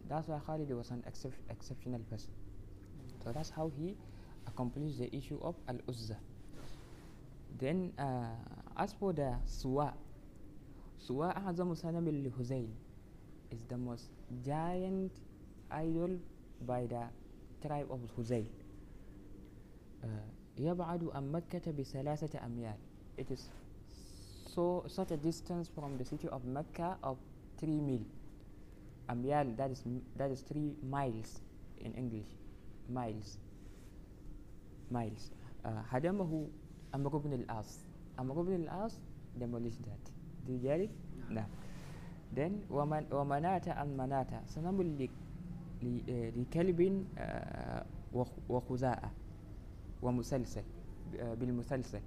That's 0.08 0.28
why 0.28 0.40
Khalid 0.40 0.70
was 0.72 0.90
an 0.90 1.04
excep- 1.06 1.36
exceptional 1.50 2.00
person. 2.08 2.32
So 3.22 3.32
that's 3.32 3.50
how 3.50 3.68
he 3.76 3.96
accomplished 4.46 4.98
the 4.98 5.14
issue 5.14 5.38
of 5.42 5.54
Al 5.68 5.78
Uzza. 5.88 6.16
Then, 7.58 7.92
uh, 7.98 8.32
as 8.76 8.92
for 8.94 9.12
the 9.12 9.36
Suwa, 9.46 9.92
Suwa 10.98 11.34
أعظم 11.36 11.74
صنم 11.74 12.08
لهزيل 12.08 12.68
is 13.50 13.64
the 13.68 13.76
most 13.76 14.10
giant 14.44 15.12
idol 15.70 16.18
by 16.66 16.86
the 16.86 17.04
tribe 17.60 17.88
of 17.90 18.00
Huzayl. 18.16 18.48
Uh, 20.04 20.08
يبعد 20.58 21.04
عن 21.14 21.32
مكة 21.32 21.72
بثلاثة 21.72 22.38
أميال. 22.46 22.78
It 23.18 23.30
is 23.30 23.48
so 24.54 24.84
such 24.86 25.10
a 25.12 25.16
distance 25.16 25.68
from 25.68 25.96
the 25.98 26.04
city 26.04 26.28
of 26.28 26.44
Mecca 26.44 26.98
of 27.02 27.18
three 27.58 27.80
mil. 27.80 28.02
Amyal 29.08 29.56
that 29.56 29.70
is 29.70 29.82
m- 29.86 30.02
that 30.16 30.30
is 30.30 30.42
three 30.42 30.76
miles 30.82 31.40
in 31.80 31.94
English. 31.94 32.28
Miles. 32.88 33.38
Miles. 34.90 35.30
Uh, 35.64 35.82
هدمه 35.90 36.48
Amr 36.94 37.12
ibn 37.16 37.32
al-As. 37.44 37.84
Amr 38.18 38.40
ibn 38.40 38.68
al-As 38.68 38.96
demolished 39.38 39.82
that. 39.84 40.00
Do 40.46 40.52
you 40.52 40.58
get 40.58 40.80
it? 40.80 40.90
No. 41.30 41.44
Then 42.32 42.64
ومن 42.70 43.06
ومناة 43.12 43.62
عن 43.68 43.96
مناة 43.96 44.44
صنم 44.46 44.82
ل- 44.82 45.08
ل- 45.82 46.02
آه، 46.10 46.30
لكلب 46.30 47.06
آه، 47.18 47.84
وخ- 48.14 48.38
وخزاء 48.48 49.10
ومسلسل 50.02 50.62
آه، 51.20 51.34
بالمسلسل 51.34 52.00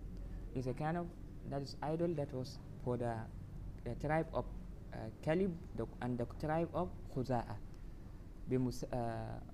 is 0.56 0.68
a 0.68 0.74
kind 0.74 0.98
of 0.98 1.06
that 1.50 1.62
is 1.62 1.76
idol 1.82 2.14
that 2.16 2.32
was 2.34 2.58
for 2.86 2.98
the, 2.98 3.14
the 3.86 3.96
tribe 4.02 4.28
of 4.34 4.46
uh, 4.96 4.98
Kalib 5.24 5.52
the, 5.76 5.86
and 6.02 6.18
the 6.18 6.28
tribe 6.40 6.70
of 6.74 6.90
Khuza'a 7.16 7.56
بمس, 8.50 8.84
uh, 8.84 8.88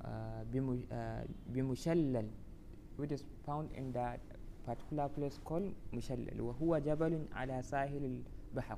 uh, 0.01 0.43
بم, 0.51 0.83
uh, 0.91 1.25
بمشلل 1.53 2.27
which 2.97 3.11
is 3.11 3.23
found 3.45 3.69
in 3.73 3.91
that 3.93 4.19
particular 4.65 5.07
place 5.09 5.37
called 5.43 5.73
مشلل 5.93 6.41
وهو 6.41 6.77
جبل 6.77 7.27
على 7.33 7.61
ساحل 7.61 8.21
البحر 8.53 8.77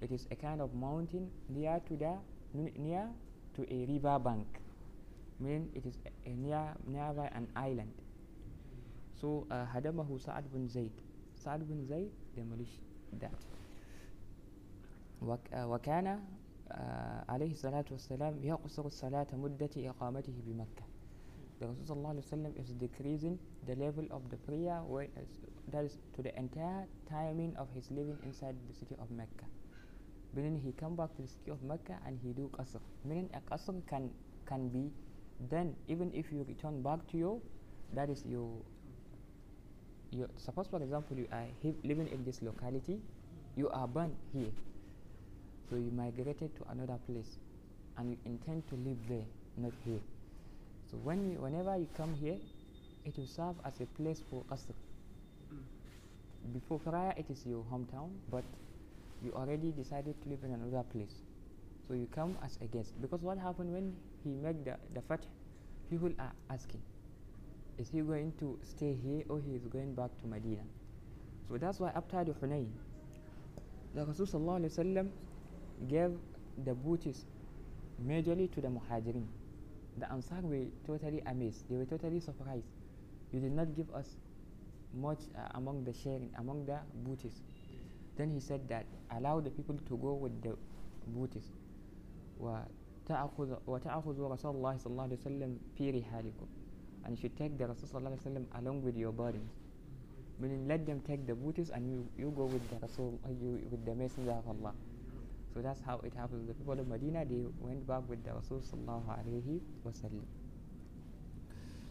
it 0.00 0.10
is 0.12 0.26
a 0.30 0.36
kind 0.36 0.60
of 0.60 0.74
mountain 0.74 1.30
near 1.48 1.80
to 1.88 1.96
the 1.96 2.14
n- 2.54 2.72
near 2.76 3.08
to 3.54 3.62
a 3.72 3.86
river 3.86 4.18
bank 4.18 4.46
meaning 5.40 5.68
it 5.74 5.86
is 5.86 5.98
a, 6.06 6.30
a 6.30 6.34
near 6.34 6.74
nearby 6.86 7.28
an 7.34 7.46
island 7.56 7.92
so 9.14 9.46
uh, 9.50 9.54
هدمه 9.74 10.18
سعد 10.18 10.44
بن 10.52 10.66
زيد 10.68 10.92
سعد 11.36 11.62
بن 11.68 11.84
زيد 11.84 12.12
demolished 12.36 12.80
that 13.22 13.34
وك 13.34 13.51
uh, 13.51 13.51
وكان 15.22 16.06
uh, 16.70 16.74
عليه 17.28 17.52
الصلاة 17.52 17.84
والسلام 17.90 18.44
يقصر 18.44 18.86
الصلاة 18.86 19.26
مدة 19.32 19.70
إقامته 19.76 20.34
بمكة 20.46 20.84
the 21.60 21.66
Rasul 21.66 21.84
صلى 21.90 21.96
الله 21.98 22.08
عليه 22.08 22.22
وسلم 22.22 22.52
is 22.54 22.70
decreasing 22.78 23.36
the 23.66 23.74
level 23.74 24.06
of 24.10 24.22
the 24.30 24.36
prayer 24.46 24.78
where 24.86 25.08
is- 25.18 25.42
that 25.72 25.84
is 25.84 25.98
to 26.14 26.22
the 26.22 26.30
entire 26.38 26.86
timing 27.10 27.56
of 27.56 27.66
his 27.74 27.90
living 27.90 28.18
inside 28.22 28.54
the 28.68 28.74
city 28.74 28.94
of 29.02 29.10
Mecca 29.10 29.46
meaning 30.34 30.56
he 30.56 30.70
come 30.72 30.94
back 30.94 31.10
to 31.16 31.22
the 31.22 31.28
city 31.28 31.50
of 31.50 31.62
Mecca 31.62 31.98
and 32.06 32.18
he 32.22 32.32
do 32.32 32.48
qasr 32.54 32.80
meaning 33.04 33.28
a 33.34 33.40
qasr 33.50 33.74
can 33.90 34.10
can 34.46 34.68
be 34.68 34.92
done 35.50 35.74
even 35.88 36.12
if 36.14 36.30
you 36.32 36.44
return 36.46 36.82
back 36.82 37.02
to 37.10 37.16
your 37.18 37.40
that 37.92 38.08
is 38.08 38.24
your 38.24 38.46
you 40.10 40.28
suppose 40.36 40.68
for 40.68 40.80
example 40.82 41.16
you 41.18 41.26
are 41.32 41.46
he- 41.60 41.76
living 41.84 42.06
in 42.08 42.24
this 42.24 42.40
locality 42.42 43.00
you 43.56 43.68
are 43.70 43.88
born 43.88 44.14
here 44.32 44.52
so 45.69 45.75
you 45.75 45.91
migrated 45.95 46.55
to 46.57 46.63
another 46.71 46.97
place 47.07 47.37
and 47.97 48.09
you 48.11 48.17
intend 48.25 48.67
to 48.69 48.75
live 48.75 48.97
there 49.07 49.25
not 49.57 49.71
here. 49.85 49.99
So 50.89 50.97
when 51.03 51.31
you, 51.31 51.37
whenever 51.39 51.77
you 51.77 51.87
come 51.97 52.13
here 52.15 52.37
it 53.05 53.17
will 53.17 53.27
serve 53.27 53.55
as 53.65 53.73
a 53.81 53.85
place 54.01 54.21
for 54.29 54.43
qasr 54.49 54.73
mm. 55.53 56.53
before 56.53 56.79
prior 56.79 57.13
it 57.17 57.25
is 57.29 57.45
your 57.45 57.63
hometown 57.71 58.09
but 58.31 58.43
you 59.23 59.31
already 59.33 59.71
decided 59.71 60.15
to 60.23 60.29
live 60.29 60.39
in 60.43 60.51
another 60.51 60.83
place. 60.91 61.15
So 61.87 61.93
you 61.93 62.07
come 62.13 62.37
as 62.43 62.57
a 62.61 62.65
guest. 62.65 62.93
Because 63.01 63.21
what 63.21 63.37
happened 63.37 63.73
when 63.73 63.95
he 64.23 64.31
made 64.31 64.63
the, 64.65 64.75
the 64.93 65.01
fath 65.01 65.25
people 65.89 66.11
are 66.19 66.31
asking 66.49 66.81
is 67.77 67.89
he 67.89 68.01
going 68.01 68.31
to 68.39 68.57
stay 68.63 68.95
here 69.03 69.23
or 69.29 69.39
he 69.45 69.55
is 69.55 69.63
going 69.67 69.93
back 69.95 70.09
to 70.21 70.27
Medina? 70.27 70.61
So 71.49 71.57
that's 71.57 71.79
why 71.79 71.91
after 71.95 72.23
the 72.23 72.31
Hunayn 72.33 72.67
the 73.95 74.05
Rasul 74.05 74.25
sallallahu 74.25 74.59
alaihi 74.65 74.73
wasallam 74.73 75.07
gave 75.88 76.12
the 76.64 76.74
booty 76.74 77.14
majorly 78.06 78.50
to 78.52 78.60
the 78.60 78.68
Muhajirin 78.68 79.24
the 79.98 80.10
Ansar 80.12 80.40
were 80.42 80.66
totally 80.86 81.20
amazed 81.26 81.68
they 81.68 81.76
were 81.76 81.84
totally 81.84 82.20
surprised 82.20 82.66
you 83.32 83.40
did 83.40 83.52
not 83.52 83.74
give 83.76 83.90
us 83.94 84.16
much 84.94 85.18
uh, 85.36 85.48
among 85.54 85.84
the 85.84 85.92
sharing 85.92 86.30
among 86.38 86.64
the 86.66 86.78
booties 87.04 87.42
then 88.16 88.30
he 88.30 88.40
said 88.40 88.68
that 88.68 88.84
allow 89.16 89.40
the 89.40 89.50
people 89.50 89.76
to 89.88 89.96
go 89.96 90.14
with 90.14 90.42
the 90.42 90.54
booties 91.08 91.50
وتأخذ 92.40 93.56
وتأخذ 93.66 94.16
رسول 94.20 94.54
الله 94.56 94.76
صلى 94.76 94.90
الله 94.92 95.02
عليه 95.02 95.16
وسلم 95.18 95.50
في 95.74 95.90
رحالكم 95.90 96.46
and 97.04 97.10
you 97.10 97.16
should 97.16 97.36
take 97.36 97.58
the 97.58 97.66
Rasul 97.66 97.88
صلى 97.88 97.98
الله 97.98 98.10
عليه 98.10 98.20
وسلم 98.22 98.44
along 98.54 98.82
with 98.82 98.96
your 98.96 99.12
burdens 99.12 99.50
meaning 100.38 100.68
let 100.68 100.86
them 100.86 101.00
take 101.00 101.26
the 101.26 101.34
booties 101.34 101.70
and 101.70 101.90
you, 101.90 102.06
you 102.16 102.30
go 102.36 102.44
with 102.44 102.62
the 102.70 102.76
Rasul 102.78 103.18
uh, 103.26 103.30
you, 103.30 103.58
with 103.70 103.84
the 103.84 103.94
Messenger 103.94 104.32
of 104.38 104.46
Allah 104.48 104.74
so 105.54 105.60
that's 105.60 105.80
how 105.80 106.00
it 106.04 106.12
happens 106.14 106.46
the 106.46 106.54
people 106.54 106.78
of 106.78 106.86
Medina 106.88 107.24
they 107.24 107.44
went 107.60 107.86
back 107.86 108.02
with 108.08 108.22
the 108.24 108.32
Rasul 108.32 108.60
صلى 108.60 108.80
الله 108.84 109.04
عليه 109.08 109.60
وسلم 109.84 110.24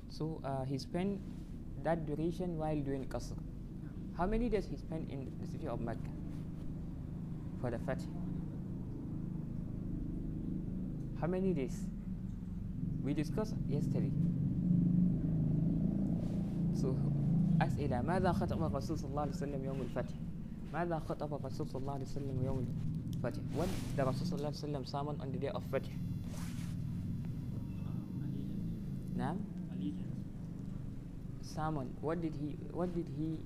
so 0.10 0.40
uh, 0.44 0.64
he 0.64 0.78
spent 0.78 1.20
that 1.84 2.06
duration 2.06 2.58
while 2.58 2.80
doing 2.80 3.06
qasr 3.06 3.38
how 4.18 4.26
many 4.26 4.50
days 4.50 4.66
he 4.66 4.78
spent 4.78 5.12
in 5.12 5.32
the 5.40 5.46
city 5.46 5.68
of 5.68 5.80
Mecca 5.80 6.10
for 7.62 7.70
the 7.70 7.78
Fatih? 7.78 8.10
How 11.22 11.28
many 11.28 11.54
days? 11.54 11.78
We 13.04 13.14
discussed 13.14 13.54
yesterday. 13.68 14.12
So 16.74 16.96
أسئلة 17.62 18.02
ماذا 18.02 18.32
خطب 18.32 18.64
الرسول 18.64 18.98
صلى 18.98 19.10
الله 19.10 19.22
عليه 19.22 19.32
وسلم 19.32 19.66
يوم 19.66 19.82
الفتح 19.82 20.14
ماذا 20.74 21.00
خطب 21.00 21.34
الرسول 21.34 21.68
صلى 21.68 21.82
الله 21.82 21.94
عليه 21.94 22.06
وسلم 22.06 22.38
يوم 22.44 22.66
Fath. 23.23 23.39
When 23.55 23.69
the 23.97 24.03
Rasulullah 24.03 24.51
sallam 24.51 24.87
summoned 24.87 25.21
on 25.21 25.31
the 25.31 25.39
day 25.39 25.49
of 25.49 25.63
Fath? 25.71 25.87
Nam. 29.15 29.39
Salmon. 31.43 31.93
What 32.01 32.23
did 32.23 32.35
he 32.35 32.57
what 32.73 32.95
did 32.95 33.07
he 33.17 33.39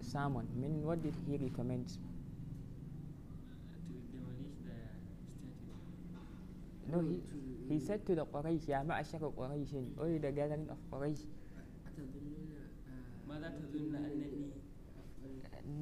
summon? 0.00 0.46
Meaning 0.54 0.84
what 0.84 1.02
did 1.02 1.14
he 1.26 1.36
recommend? 1.36 1.90
No, 6.86 7.00
he, 7.00 7.20
he 7.68 7.80
said 7.80 8.06
to 8.06 8.14
the 8.14 8.24
Quraysh, 8.26 8.68
Ya 8.68 8.82
ma'ashar 8.82 9.18
Quraysh, 9.18 9.74
O 9.98 10.06
the 10.06 10.30
gathering 10.30 10.68
of 10.70 10.78
Quraysh. 10.90 11.24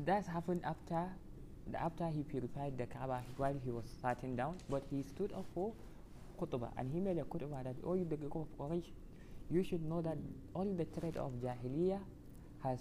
That 0.06 0.26
happened 0.26 0.62
after 0.64 1.12
after 1.75 2.07
he 2.09 2.23
purified 2.23 2.77
the 2.77 2.85
Kaaba 2.85 3.23
while 3.37 3.59
he 3.63 3.71
was 3.71 3.85
sitting 4.01 4.35
down 4.35 4.57
but 4.69 4.83
he 4.89 5.03
stood 5.03 5.31
up 5.33 5.45
for 5.53 5.73
khutbah 6.39 6.71
and 6.77 6.91
he 6.91 6.99
made 6.99 7.17
a 7.17 7.23
khutbah 7.23 7.63
that 7.63 7.75
all 7.83 7.95
the 8.13 8.17
group 8.17 8.35
of 8.35 8.47
Quraysh 8.57 8.89
you 9.49 9.63
should 9.63 9.83
know 9.83 10.01
that 10.01 10.17
all 10.53 10.65
the 10.81 10.85
threat 10.85 11.17
of 11.17 11.31
Jahiliyyah 11.43 11.99
has 12.63 12.79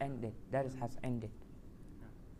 ended 0.00 0.34
that 0.50 0.66
is 0.66 0.74
has 0.74 0.96
ended 1.04 1.30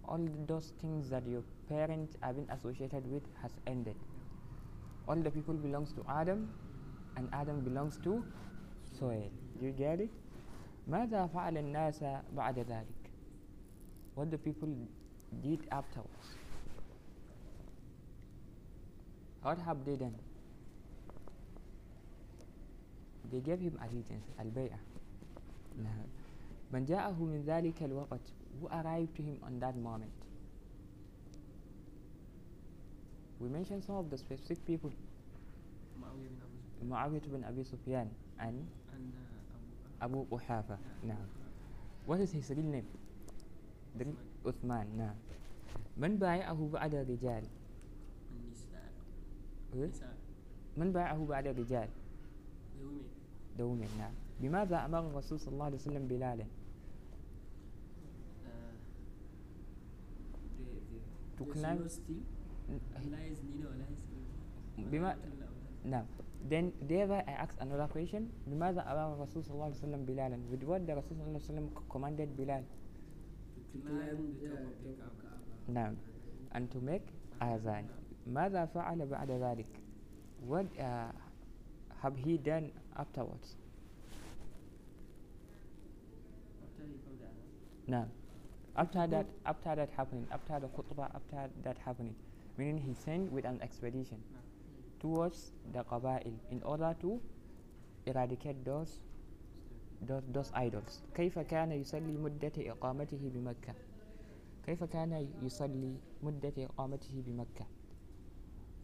all 0.04 0.28
those 0.46 0.72
things 0.80 1.09
that 1.11 1.26
your 1.26 1.42
parents 1.68 2.16
have 2.22 2.36
been 2.36 2.48
associated 2.50 3.11
with 3.11 3.22
has 3.42 3.52
ended 3.66 3.96
all 5.09 5.16
the 5.16 5.30
people 5.30 5.54
belongs 5.54 5.92
to 5.92 6.04
Adam 6.09 6.48
and 7.16 7.28
Adam 7.32 7.61
belongs 7.61 7.96
to 7.98 8.24
soil 8.98 9.30
do 9.59 9.66
you 9.66 9.72
get 9.72 10.00
it 10.00 10.11
ماذا 10.88 11.26
فعل 11.26 11.59
الناس 11.59 12.04
بعد 12.32 12.59
ذلك 12.59 13.11
what 14.14 14.30
the 14.30 14.38
people 14.38 14.68
did 15.42 15.61
afterwards 15.70 16.36
what 19.42 19.59
have 19.59 19.84
they 19.84 19.96
done 19.96 20.14
they 23.32 23.40
gave 23.40 23.61
him 23.61 23.78
allegiance 23.82 24.26
البيعة 24.40 24.78
نعم. 25.82 26.07
من 26.72 26.84
جاءه 26.84 27.12
من 27.24 27.42
ذلك 27.46 27.82
الوقت 27.82 28.20
who 28.61 28.66
arrived 28.68 29.14
to 29.16 29.22
him 29.22 29.36
on 29.42 29.61
that 29.61 29.76
moment 29.76 30.11
we 33.40 33.48
mentioned 33.48 33.84
some 33.84 33.96
of 33.96 34.11
the 34.11 34.18
specific 34.18 34.64
people 34.66 34.90
معاوية 36.00 36.28
بن 36.28 36.44
أبي 36.44 36.54
سفيان 36.64 36.88
معاوية 36.88 37.20
بن 37.20 37.44
أبي 37.44 37.64
سفيان 37.64 38.09
and 38.38 38.42
and 38.42 39.12
uh, 40.02 40.04
أبو 40.04 40.22
أبو 40.22 40.36
قحافة 40.36 40.78
نعم. 41.04 41.16
نعم 41.16 41.26
what 42.07 42.20
is 42.20 42.32
his 42.32 42.50
real 42.50 42.66
name 42.66 42.86
the 43.98 44.07
real 44.40 44.46
عثمان 44.48 44.86
نعم 44.98 45.14
من 45.96 46.16
بايعه 46.18 46.68
بعد 46.72 46.94
الرجال 46.94 47.44
النساء 48.32 48.92
إيه؟ 49.74 49.84
النساء 49.84 50.14
من 50.76 50.92
بايعه 50.92 51.26
بعد 51.26 51.46
الرجال 51.46 51.88
the 51.88 52.82
women 52.82 53.07
the 53.59 53.62
women 53.64 53.90
نعم 53.98 54.12
بماذا 54.40 54.84
أمر 54.84 54.98
الرسول 55.11 55.40
صلى 55.40 55.52
الله 55.52 55.64
عليه 55.64 55.76
وسلم 55.76 56.07
بلالا 56.09 56.44
uh, 56.44 56.46
the 60.59 60.68
the 60.90 60.98
To 61.38 61.44
the 61.44 61.52
climb- 61.52 61.78
slow 61.78 61.88
still 61.88 62.22
Allah 62.96 63.20
is 63.32 63.38
neither 63.44 63.68
ولا 63.72 63.86
is 63.88 64.86
بما 64.92 65.16
نعم 65.84 66.07
then 66.50 66.70
thereby 66.88 67.24
I 67.26 67.32
ask 67.44 67.54
another 67.61 67.88
question 67.88 68.22
بماذا 68.46 68.80
أمر 68.92 69.14
الرسول 69.14 69.44
صلى 69.44 69.54
الله 69.54 69.64
عليه 69.64 69.74
وسلم 69.82 70.04
بلالا 70.04 70.36
with 70.52 70.62
what 70.68 70.80
the 70.86 70.92
رسول 70.94 71.16
صلى 71.18 71.26
الله 71.26 71.40
عليه 71.42 71.50
وسلم 71.50 71.66
commanded 71.90 72.28
Bilal 72.38 72.62
to 72.62 72.79
climb 73.82 73.98
climb 73.98 74.34
the 74.40 74.48
the 74.48 74.57
top 74.57 74.66
of 74.66 74.84
the 74.84 74.92
top 74.96 75.12
of 75.12 75.18
Kaaba. 75.22 75.44
Kaaba. 75.66 75.72
نعم 75.72 75.94
and 76.52 76.70
to 76.70 76.78
make 76.80 77.07
أذان 77.42 77.84
ماذا 78.26 78.64
فعل 78.66 79.07
بعد 79.07 79.30
ذلك 79.30 79.66
what 80.46 80.66
uh, 80.78 81.12
have 82.02 82.16
he 82.16 82.36
done 82.38 82.70
afterwards 82.96 83.57
After 86.62 86.84
he 86.86 86.98
called 87.04 87.18
the 87.20 87.26
Adhan, 87.26 87.88
نعم 87.88 88.09
after 88.76 89.07
that 89.07 89.26
after 89.46 89.74
that 89.74 89.90
happening 89.96 90.26
after 90.30 90.61
the 90.61 90.68
khutbah 90.68 91.09
after 91.14 91.48
that 91.64 91.78
happening 91.78 92.14
meaning 92.59 92.78
he 92.78 92.94
sent 92.94 93.32
with 93.32 93.44
an 93.44 93.59
expedition 93.62 94.18
نعم. 94.32 94.42
towards 95.00 95.52
the 95.72 95.82
Qaba'il 95.84 96.34
in 96.50 96.62
order 96.62 96.94
to 97.00 97.20
eradicate 98.07 98.64
those 98.64 99.00
those 100.07 100.51
idols. 100.53 101.01
كيف 101.15 101.39
كان 101.39 101.71
يصلي 101.71 102.17
مدة 102.17 102.51
إقامته 102.57 103.29
بمكة؟ 103.33 103.73
كيف 104.65 104.83
كان 104.83 105.27
يصلي 105.41 105.95
مدة 106.23 106.53
إقامته 106.57 107.23
بمكة؟ 107.27 107.65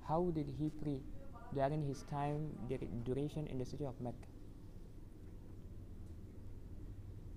How 0.10 0.32
did 0.32 0.48
he 0.48 0.70
pray 0.70 1.00
during 1.54 1.84
his 1.84 2.04
time 2.04 2.52
duration 3.04 3.48
in 3.48 3.58
the 3.58 3.66
city 3.66 3.86
of 3.86 4.00
Mecca? 4.00 4.28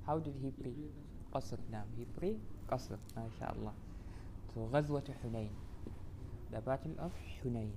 How 0.06 0.18
did 0.18 0.34
he 0.42 0.50
pray? 0.50 0.74
قصر. 1.32 1.58
نعم 1.70 1.86
he 1.98 2.20
pray 2.20 2.34
قصر 2.70 2.96
ما 3.16 3.28
شاء 3.38 3.52
الله. 3.52 3.72
So 4.54 4.58
غزوة 4.58 5.14
حنين. 5.22 5.50
The 6.52 6.60
battle 6.60 6.98
of 6.98 7.12
حنين. 7.42 7.72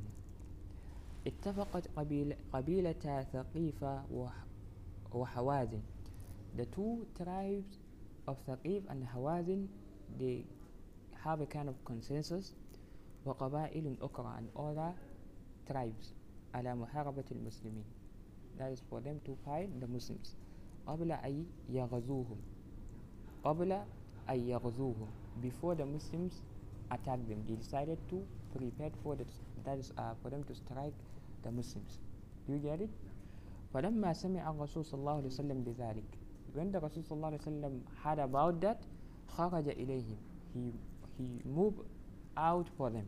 اتفقت 1.28 1.88
قبيل 1.96 2.36
قبيلة 2.54 3.24
ثقيفة 3.34 4.04
وح 4.12 4.46
وحوازن. 5.12 5.82
the 6.57 6.67
two 6.67 7.07
tribes 7.17 7.79
of 8.27 8.37
ثقيف 8.47 8.83
and 8.91 9.07
Hawazin 9.15 9.69
they 10.19 10.45
have 11.25 11.41
a 11.41 11.47
kind 11.47 11.69
of 11.69 11.77
consensus 11.85 12.53
وقبائل 13.27 13.97
أخرى 14.01 14.39
and 14.39 14.49
other 14.57 14.93
tribes 15.71 16.15
على 16.55 16.75
محاربة 16.75 17.25
المسلمين 17.33 17.85
that 18.59 18.73
is 18.73 18.81
for 18.91 19.01
them 19.01 19.21
to 19.25 19.37
fight 19.45 19.69
the 19.81 19.87
Muslims 19.87 20.35
قبل 20.87 21.13
أن 21.13 21.47
يغزوهم 21.71 22.39
قبل 23.45 23.73
أن 24.31 24.39
يغزوهم 24.49 25.09
before 25.43 25.75
the 25.75 25.87
Muslims 25.87 26.43
attacked 26.91 27.29
them 27.29 27.45
they 27.47 27.55
decided 27.55 27.99
to 28.09 28.25
prepare 28.57 28.91
for 29.03 29.15
the, 29.17 29.25
that 29.65 29.79
is 29.79 29.93
uh, 29.99 30.15
for 30.23 30.31
them 30.31 30.43
to 30.45 30.55
strike 30.55 30.95
the 31.43 31.51
Muslims 31.51 31.99
do 32.47 32.55
you 32.55 32.59
get 32.59 32.81
it 32.81 32.91
فلما 33.75 34.13
سمع 34.13 34.51
الرسول 34.51 34.85
صلى 34.85 35.01
الله 35.01 35.13
عليه 35.17 35.27
وسلم 35.27 35.65
بذلك 35.65 36.19
when 36.53 36.73
the 36.73 36.81
Rasul 36.81 37.03
صلى 37.03 37.17
الله 37.17 37.29
عليه 37.29 37.39
وسلم 37.45 37.75
heard 38.03 38.19
about 38.19 38.61
that 38.61 38.87
خرج 39.29 39.69
إليهم 39.69 40.17
he, 40.55 40.73
he 41.17 41.43
moved 41.45 41.81
out 42.37 42.69
for 42.77 42.91
them 42.91 43.07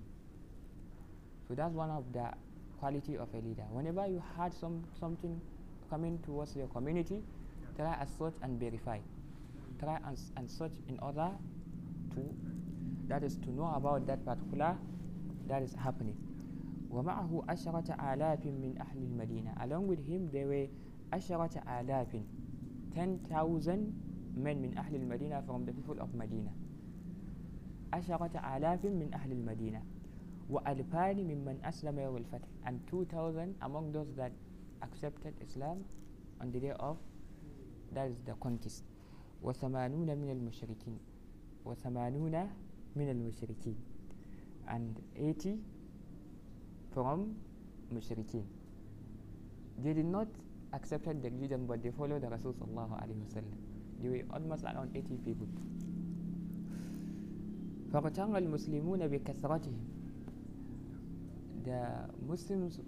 so 1.48 1.55
that's 1.55 1.74
one 1.74 1.90
of 1.90 2.05
the 2.12 2.31
quality 2.78 3.16
of 3.16 3.28
a 3.35 3.39
leader 3.39 3.64
whenever 3.70 4.06
you 4.06 4.22
had 4.36 4.52
some 4.55 4.85
something 4.98 5.40
coming 5.89 6.18
towards 6.20 6.55
your 6.56 6.68
community 6.68 7.22
try 7.77 7.94
as 8.01 8.10
such 8.10 8.35
and 8.43 8.59
verify 8.60 8.98
try 9.78 9.98
and, 10.05 10.16
s- 10.16 10.32
and 10.36 10.48
search 10.51 10.74
in 10.89 10.98
order 11.02 11.31
to 12.14 12.35
that 13.09 13.22
is 13.24 13.36
to 13.36 13.51
know 13.51 13.66
about 13.74 14.06
that 14.06 14.24
particular 14.24 14.77
that 15.48 15.62
is 15.62 15.74
happening 15.74 16.16
ومعه 16.90 17.43
عشرة 17.48 17.94
آلاف 17.94 18.47
من 18.47 18.74
أهل 18.81 18.98
المدينة 18.98 19.55
along 19.62 19.86
with 19.86 20.02
him 20.06 20.28
there 20.32 20.47
were 20.48 20.68
عشرة 21.12 21.62
آلاف 21.68 22.22
10,000 22.95 23.93
men 24.35 24.57
من 24.61 24.77
أهل 24.77 24.95
المدينة 24.95 25.41
from 25.47 25.65
the 25.65 25.73
people 25.73 25.99
of 26.01 26.09
Medina 26.15 26.51
عشرة 27.93 28.31
آلاف 28.57 28.85
من 28.85 29.13
أهل 29.13 29.31
المدينة 29.31 29.81
وألفان 30.49 31.17
ممن 31.17 31.59
أسلم 31.63 31.99
يوم 31.99 32.17
الفتح 32.17 32.47
and 32.65 32.80
2,000 32.91 33.55
among 33.61 33.91
those 33.91 34.11
that 34.15 34.31
accepted 34.81 35.34
Islam 35.41 35.84
on 36.41 36.51
the 36.51 36.59
day 36.59 36.73
of 36.80 36.97
that 37.93 38.07
is 38.07 38.17
the 38.26 38.34
conquest 38.39 38.84
وثمانون 39.43 40.17
من 40.17 40.30
المشركين 40.31 40.97
وثمانون 41.65 42.49
من 42.95 43.09
المشركين 43.09 43.76
and 44.67 45.01
80 45.15 45.59
from 46.93 47.35
mushrikeen 47.93 48.45
they 49.84 49.93
did 49.93 50.05
not 50.05 50.27
accepted 50.74 51.22
the 51.22 51.31
religion 51.31 51.66
but 51.66 51.82
they 51.82 51.90
followed 51.90 52.22
the 52.22 52.28
Rasul 52.28 52.52
sallallahu 52.52 52.94
alaihi 53.02 53.20
wasallam 53.27 53.55
they 54.02 54.09
were 54.09 54.22
almost 54.31 54.64
around 54.64 54.90
80 54.94 55.16
people 55.24 55.47
فاغتر 57.93 58.36
المسلمون 58.36 59.09
بكثرتهم 59.09 59.74
the 61.64 61.81
Muslims 62.28 62.81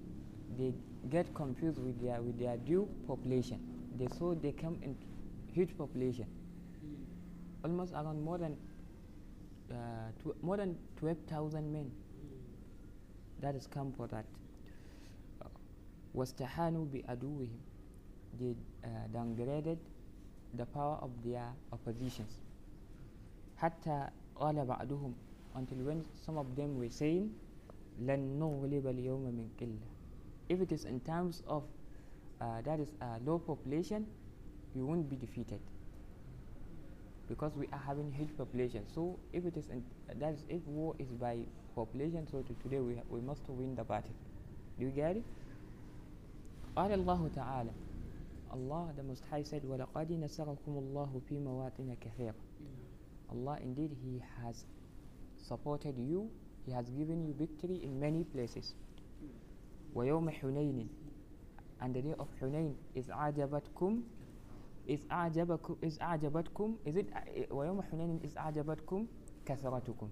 they 0.59 0.72
get 1.10 1.34
confused 1.34 1.78
with 1.78 2.01
their 2.01 2.22
with 2.22 2.39
their 2.39 2.56
due 2.59 2.89
population 3.06 3.59
they 3.98 4.06
saw 4.18 4.34
they 4.34 4.52
come 4.52 4.76
in 4.82 4.94
huge 5.52 5.76
population 5.76 6.26
almost 7.64 7.93
around 7.93 8.22
more 8.22 8.39
than 8.39 8.56
uh, 9.70 9.74
tw- 10.22 10.40
more 10.43 10.56
than 10.56 10.76
12,000 10.97 11.72
men 11.72 11.90
that 13.40 13.55
is 13.56 13.66
come 13.66 13.93
for 13.93 14.06
that 14.06 14.24
واستحانوا 16.14 16.86
بعدوهم 16.93 17.48
they 18.39 18.55
uh, 18.84 18.89
downgraded 19.12 19.78
the 20.55 20.66
power 20.66 20.98
of 21.02 21.10
their 21.24 21.48
oppositions. 21.72 22.40
حتى 23.56 24.09
قال 24.36 24.64
بعضهم 24.66 25.14
until 25.55 25.78
when 25.84 26.05
some 26.26 26.36
of 26.39 26.56
them 26.56 26.78
were 26.78 26.90
saying 26.90 27.30
لن 28.01 28.39
نغلب 28.39 28.86
اليوم 28.86 29.22
من 29.30 29.48
قلة 29.60 29.89
if 30.48 30.60
it 30.60 30.72
is 30.72 30.84
in 30.84 31.01
terms 31.01 31.43
of 31.47 31.62
uh, 32.40 32.60
that 32.62 32.80
is 32.80 32.93
a 33.01 33.18
low 33.24 33.39
population 33.39 34.06
we 34.74 34.82
won't 34.82 35.09
be 35.09 35.16
defeated 35.16 35.60
because 37.28 37.56
we 37.56 37.66
are 37.72 37.78
having 37.86 38.10
huge 38.12 38.36
population 38.36 38.82
so 38.94 39.18
if 39.32 39.44
it 39.47 39.56
is 39.56 39.68
in, 39.68 39.84
that 40.18 40.34
is 40.34 40.44
if 40.48 40.66
war 40.66 40.94
is 40.98 41.09
by 41.12 41.39
population 41.74 42.26
so 42.26 42.43
to 42.43 42.55
today 42.62 42.80
we, 42.80 42.97
ha- 42.97 43.06
we 43.09 43.20
must 43.20 43.48
win 43.48 43.74
the 43.74 43.84
battle 43.84 44.14
do 44.78 44.84
you 44.86 44.90
get 44.90 45.16
it 45.16 45.24
قال 46.76 46.93
الله 46.93 47.28
تعالى 47.28 47.70
Allah 48.51 48.93
the 48.97 49.02
Most 49.02 49.24
High 49.30 49.43
said 49.43 49.62
وَلَقَدْ 49.64 50.12
نَصَرَكُمُ 50.12 50.59
اللَّهُ 50.66 51.20
فِي 51.28 51.40
مَوَاطِنَ 51.40 51.97
كَثِيرًا 52.01 52.34
Allah 53.32 53.56
indeed 53.62 53.97
He 54.02 54.22
has 54.43 54.66
supported 55.39 55.97
you 55.98 56.30
He 56.66 56.72
has 56.72 56.89
given 56.90 57.24
you 57.24 57.34
victory 57.34 57.80
in 57.82 57.98
many 57.98 58.24
places 58.24 58.74
ويوم 59.94 60.30
حنين 60.30 60.89
and 61.80 61.94
the 61.94 62.02
day 62.02 62.14
of 62.18 62.28
Hunain 62.40 62.74
is 62.94 63.09
أعجبتكم 63.10 64.02
is 64.86 65.01
أعجبكم 65.10 65.76
is 65.82 65.98
أعجبتكم 66.01 66.76
is 66.86 66.97
it 66.97 67.09
uh, 67.14 67.52
ويوم 67.55 67.82
حنين 67.82 68.20
is 68.24 68.36
أعجبتكم 68.36 69.06
كثرتكم 69.47 70.09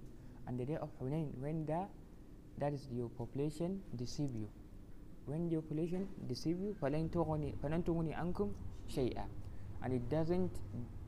and 0.48 0.59
the 0.59 0.64
day 0.64 0.77
of 0.77 0.89
Hunain 1.01 1.35
when 1.39 1.66
the 1.66 1.86
that 2.59 2.72
is 2.72 2.89
your 2.90 3.09
population 3.10 3.81
deceive 3.97 4.35
you 4.35 4.48
when 5.27 5.48
your 5.51 5.62
population 5.62 6.09
deceive 6.28 6.59
you 6.59 6.74
فلن 6.82 7.10
تغني 7.10 7.55
فلن 7.62 7.85
تغني 7.85 8.14
عنكم 8.14 8.52
شيئا 8.89 9.27
and 9.82 9.93
it 9.93 10.09
doesn't 10.10 10.51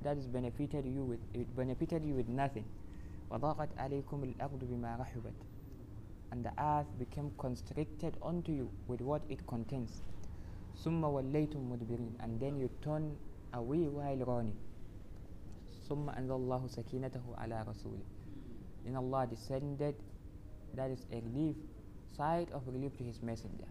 that 0.02 0.16
is 0.16 0.26
benefited 0.26 0.84
you 0.86 1.04
with 1.04 1.20
it 1.34 1.56
benefited 1.56 2.04
you 2.04 2.14
with 2.14 2.28
nothing 2.28 2.64
وضاقت 3.30 3.78
عليكم 3.78 4.24
الأرض 4.24 4.64
بما 4.64 4.96
رحبت 4.96 5.34
and 6.32 6.44
the 6.44 6.52
earth 6.62 6.86
became 6.98 7.30
constricted 7.38 8.16
unto 8.22 8.52
you 8.52 8.70
with 8.88 9.00
what 9.00 9.22
it 9.28 9.46
contains 9.46 10.02
ثم 10.84 11.04
وليتم 11.04 11.70
مدبرين 11.70 12.14
and 12.20 12.40
then 12.40 12.56
you 12.56 12.68
turn 12.82 13.16
away 13.54 13.88
while 13.88 14.24
running 14.24 14.56
ثم 15.88 16.10
أنزل 16.10 16.34
الله 16.34 16.66
سكينته 16.66 17.22
على 17.36 17.62
رسوله 17.62 18.04
then 18.84 18.96
Allah 18.96 19.26
descended 19.26 19.94
that 20.74 20.90
is 20.90 21.04
a 21.12 21.20
relief 21.20 21.56
side 22.16 22.50
of 22.52 22.62
relief 22.66 22.96
to 22.96 23.04
his 23.04 23.22
messenger 23.22 23.68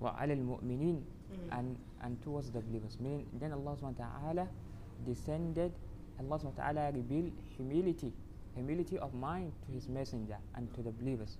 وعلى 0.00 0.32
المؤمنين 0.32 1.04
and 1.52 1.76
and 2.02 2.16
towards 2.22 2.50
the 2.50 2.60
believers 2.60 2.98
meaning 3.00 3.26
then 3.38 3.52
Allah 3.52 3.76
subhanahu 3.76 3.98
wa 3.98 4.06
ta'ala 4.06 4.44
descended 5.06 5.72
Allah 6.18 6.36
subhanahu 6.40 6.56
wa 6.58 6.62
ta'ala 6.64 6.84
revealed 6.92 7.32
humility 7.56 8.12
humility 8.56 8.98
of 8.98 9.14
mind 9.14 9.52
to 9.66 9.72
his 9.72 9.88
messenger 9.88 10.36
and 10.56 10.66
to 10.74 10.82
the 10.82 10.90
believers 10.90 11.38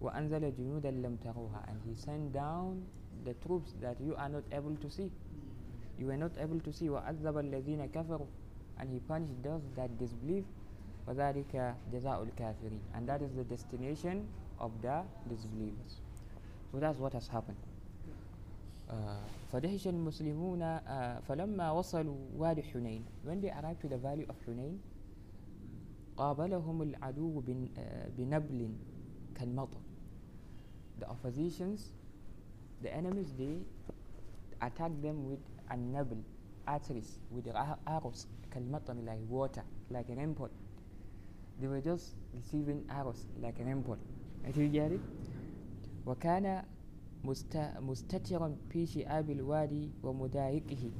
وأنزل 0.00 0.54
جنودا 0.54 0.90
لم 0.90 1.16
تروها 1.26 1.66
and 1.66 1.78
he 1.82 1.94
sent 1.98 2.30
down 2.32 2.86
the 3.24 3.34
troops 3.42 3.74
that 3.82 3.98
you 4.00 4.14
are 4.14 4.28
not 4.30 4.44
able 4.54 4.76
to 4.78 4.88
see 4.90 5.10
you 5.98 6.06
were 6.06 6.16
not 6.16 6.30
able 6.38 6.60
to 6.62 6.70
see 6.72 6.86
وعذب 6.88 7.34
الذين 7.50 7.86
كفروا 7.90 8.26
and 8.78 8.86
he 8.94 9.00
punished 9.10 9.34
those 9.42 9.62
that 9.74 9.90
disbelieve 9.98 10.46
وذلك 11.08 11.74
جزاء 11.92 12.22
الكافرين 12.22 12.80
and 12.94 13.08
that 13.08 13.22
is 13.22 13.34
the 13.34 13.42
destination 13.44 14.22
of 14.60 14.70
the 14.82 15.02
disbelievers 15.28 15.98
so 16.72 16.78
that's 16.78 16.98
what 16.98 17.12
has 17.12 17.28
happened 17.28 17.56
uh, 18.90 18.94
فدهش 19.52 19.88
المسلمون 19.88 20.60
uh, 20.78 20.84
فلما 21.28 21.70
وصلوا 21.70 22.16
وادي 22.36 22.62
حنين 22.62 23.04
when 23.26 23.40
they 23.40 23.50
arrived 23.50 23.80
to 23.82 23.88
the 23.88 23.96
valley 23.98 24.26
of 24.30 24.36
حنين 24.46 24.78
قابلهم 26.16 26.82
العدو 26.82 27.40
بن- 27.40 27.68
uh, 27.76 28.08
بنبل 28.18 28.68
كالمطر 29.34 29.80
the 31.00 31.06
oppositions 31.06 31.80
the 32.82 32.90
enemies 32.94 33.32
they 33.38 33.54
attacked 34.60 35.00
them 35.02 35.24
with 35.30 35.40
a 35.70 35.76
nabl 35.76 36.18
arteries 36.66 37.18
with 37.30 37.46
ar- 37.54 37.78
arrows 37.86 38.26
كالمطر 38.50 38.94
like 39.04 39.20
water 39.30 39.62
like 39.90 40.08
a 40.10 40.14
rainfall 40.16 40.50
they 41.60 41.66
were 41.68 41.80
just 41.80 42.14
receiving 42.34 42.84
arrows 42.90 43.26
like 43.42 43.58
a 43.60 43.64
rainfall 43.64 43.98
did 44.44 44.56
you 44.56 44.68
get 44.68 44.92
it 44.92 45.00
وكان 46.06 46.64
مست- 47.24 47.76
مستترا 47.80 48.56
في 48.68 48.86
شعاب 48.86 49.30
الوادي 49.30 49.90
ومداركه 50.02 50.90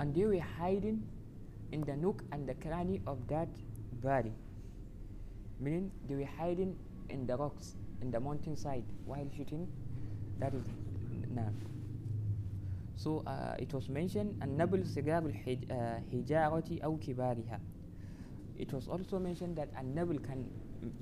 and 0.00 0.14
they 0.14 0.24
were 0.26 0.40
hiding 0.58 0.98
in 1.72 1.80
the 1.84 1.96
nook 1.96 2.24
and 2.32 2.48
the 2.48 2.54
cranny 2.54 3.00
of 3.06 3.18
that 3.28 3.52
valley 4.02 4.34
meaning 5.60 5.90
they 6.08 6.14
were 6.16 6.30
hiding 6.40 6.76
in 7.10 7.26
the 7.26 7.36
rocks 7.36 7.76
in 8.02 8.10
the 8.10 8.20
mountainside 8.20 8.84
while 9.04 9.28
shooting 9.36 9.68
that 10.40 10.52
is 10.54 10.66
now 11.30 11.52
so 12.96 13.22
uh, 13.26 13.54
it 13.58 13.72
was 13.74 13.88
mentioned 13.88 14.34
النبل 14.42 14.86
صغار 14.86 15.22
الحج- 15.26 15.66
uh, 15.70 15.72
الحجارة 15.72 16.78
أو 16.84 16.98
كبارها 16.98 17.60
it 18.56 18.72
was 18.72 18.88
also 18.88 19.18
mentioned 19.18 19.56
that 19.56 19.68
النبل 19.78 20.18
can 20.22 20.50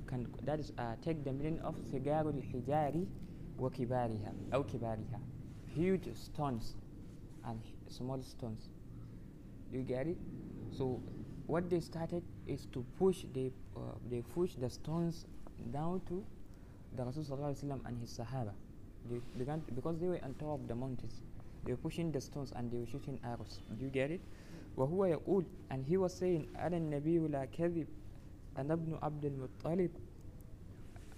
can 0.07 0.27
that 0.43 0.59
is 0.59 0.71
uh, 0.77 0.95
take 1.01 1.23
the 1.23 1.31
meaning 1.33 1.59
of 1.59 1.75
صغار 1.91 2.29
الحجار 2.29 3.05
وكبارها 3.59 4.33
أو 4.53 4.63
كبارها 4.63 5.19
huge 5.75 6.07
stones 6.15 6.75
and 7.45 7.59
h- 7.63 7.75
small 7.89 8.21
stones 8.23 8.69
you 9.71 9.81
get 9.81 10.07
it 10.07 10.17
so 10.71 11.01
what 11.47 11.69
they 11.69 11.79
started 11.79 12.23
is 12.47 12.65
to 12.73 12.85
push 12.99 13.25
they 13.33 13.51
uh, 13.75 13.79
they 14.09 14.21
push 14.21 14.55
the 14.55 14.69
stones 14.69 15.25
down 15.71 16.01
to 16.05 16.23
the 16.95 17.03
Rasul 17.03 17.23
sallallahu 17.23 17.51
alaihi 17.53 17.63
wasallam 17.65 17.81
and 17.87 17.97
his 17.99 18.11
Sahaba 18.19 18.53
they 19.09 19.19
began 19.37 19.61
because 19.75 19.97
they 19.99 20.07
were 20.07 20.19
on 20.23 20.33
top 20.35 20.59
of 20.61 20.67
the 20.67 20.75
mountains 20.75 21.21
they 21.65 21.71
were 21.73 21.77
pushing 21.87 22.11
the 22.11 22.21
stones 22.21 22.51
and 22.55 22.71
they 22.71 22.77
were 22.77 22.85
shooting 22.87 23.19
arrows 23.23 23.59
do 23.77 23.83
you 23.85 23.89
get 23.91 24.11
it 24.11 24.21
وهو 24.77 25.05
يقول 25.05 25.45
and 25.71 25.85
he 25.85 25.97
was 25.97 26.13
saying 26.13 26.47
أنا 26.55 26.77
النبي 26.77 27.19
لا 27.27 27.45
كذب 27.45 27.87
أنا 28.58 28.74
ابن 28.74 28.98
عبد 29.02 29.24
المطلب 29.24 29.90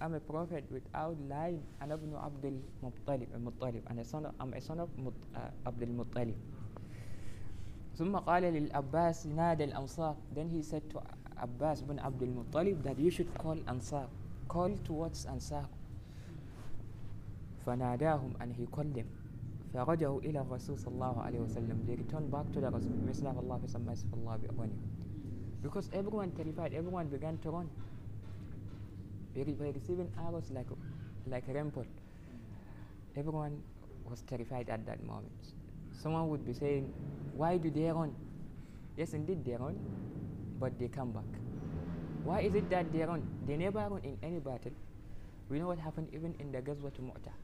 I'm 0.01 0.15
a 0.15 0.21
prophet 0.21 0.65
without 0.73 1.17
lying 1.29 1.61
أنا 1.83 1.95
ابن 1.95 2.15
عبد 2.15 2.45
المطلب 2.45 3.29
المطلب 3.35 3.83
a 3.89 4.05
son 4.05 4.25
of, 4.27 4.33
I'm 4.41 4.53
a 4.55 4.61
son 4.61 4.81
of 4.81 4.89
uh, 5.07 5.39
عبد 5.67 5.83
المطلب 5.83 6.35
ثم 7.97 8.17
قال 8.17 8.43
للعباس 8.43 9.27
نادى 9.27 9.65
الأنصار 9.65 10.17
then 10.35 10.49
he 10.49 10.62
said 10.62 10.83
to 10.91 11.01
Abbas 11.41 11.81
bin 11.83 11.99
Abdul 11.99 12.29
Muttalib 12.29 12.83
that 12.83 12.99
you 12.99 13.11
should 13.11 13.33
call 13.39 13.57
Ansar 13.69 14.07
call 14.49 14.77
towards 14.85 15.27
Ansar 15.27 15.65
فناداهم 17.67 18.33
and 18.41 18.53
he 18.57 18.67
called 18.67 18.95
them 18.95 19.07
فرجعوا 19.75 20.21
إلى 20.21 20.41
الرسول 20.41 20.79
صلى 20.79 20.95
الله 20.95 21.23
عليه 21.23 21.41
وسلم 21.41 21.87
they 21.87 21.97
returned 21.97 22.31
back 22.31 22.51
to 22.53 22.61
the 22.61 22.71
Rasul 22.71 22.91
Messenger 23.07 23.31
of 23.31 23.39
Allah 23.39 23.59
peace 23.61 23.75
and 23.75 23.87
mercy 23.87 24.07
Allah 24.12 24.39
be 24.39 24.47
upon 24.49 24.69
him 24.69 25.00
because 25.62 25.89
everyone 25.93 26.32
terrified 26.32 26.73
everyone 26.74 27.07
began 27.09 27.39
to 27.39 27.51
run. 27.51 27.70
Re- 29.37 29.55
were 29.59 29.73
receiving 29.73 30.09
arrows 30.19 30.51
like 30.51 30.66
like 31.27 31.47
a 31.49 31.53
rainfall 31.53 31.87
everyone 33.16 33.61
was 34.05 34.23
terrified 34.23 34.69
at 34.70 34.87
that 34.87 35.03
moment. 35.05 35.32
Someone 36.03 36.28
would 36.31 36.45
be 36.45 36.53
saying 36.53 36.91
why 37.32 37.57
do 37.57 37.70
they 37.70 37.91
run? 37.91 38.15
Yes 38.97 39.15
indeed 39.15 39.45
they 39.45 39.57
run 39.57 39.78
but 40.59 40.78
they 40.78 40.89
come 40.89 41.12
back. 41.12 41.41
Why 42.23 42.41
is 42.41 42.55
it 42.55 42.69
that 42.70 42.93
they 42.93 43.03
run? 43.03 43.23
They 43.47 43.57
never 43.57 43.78
run 43.78 44.01
in 44.03 44.16
any 44.23 44.39
battle. 44.39 44.73
We 45.49 45.59
know 45.59 45.66
what 45.69 45.78
happened 45.78 46.09
even 46.12 46.35
in 46.39 46.53
the 46.53 46.59
Ghazwat 46.61 47.01
Mu'tah. 47.01 47.35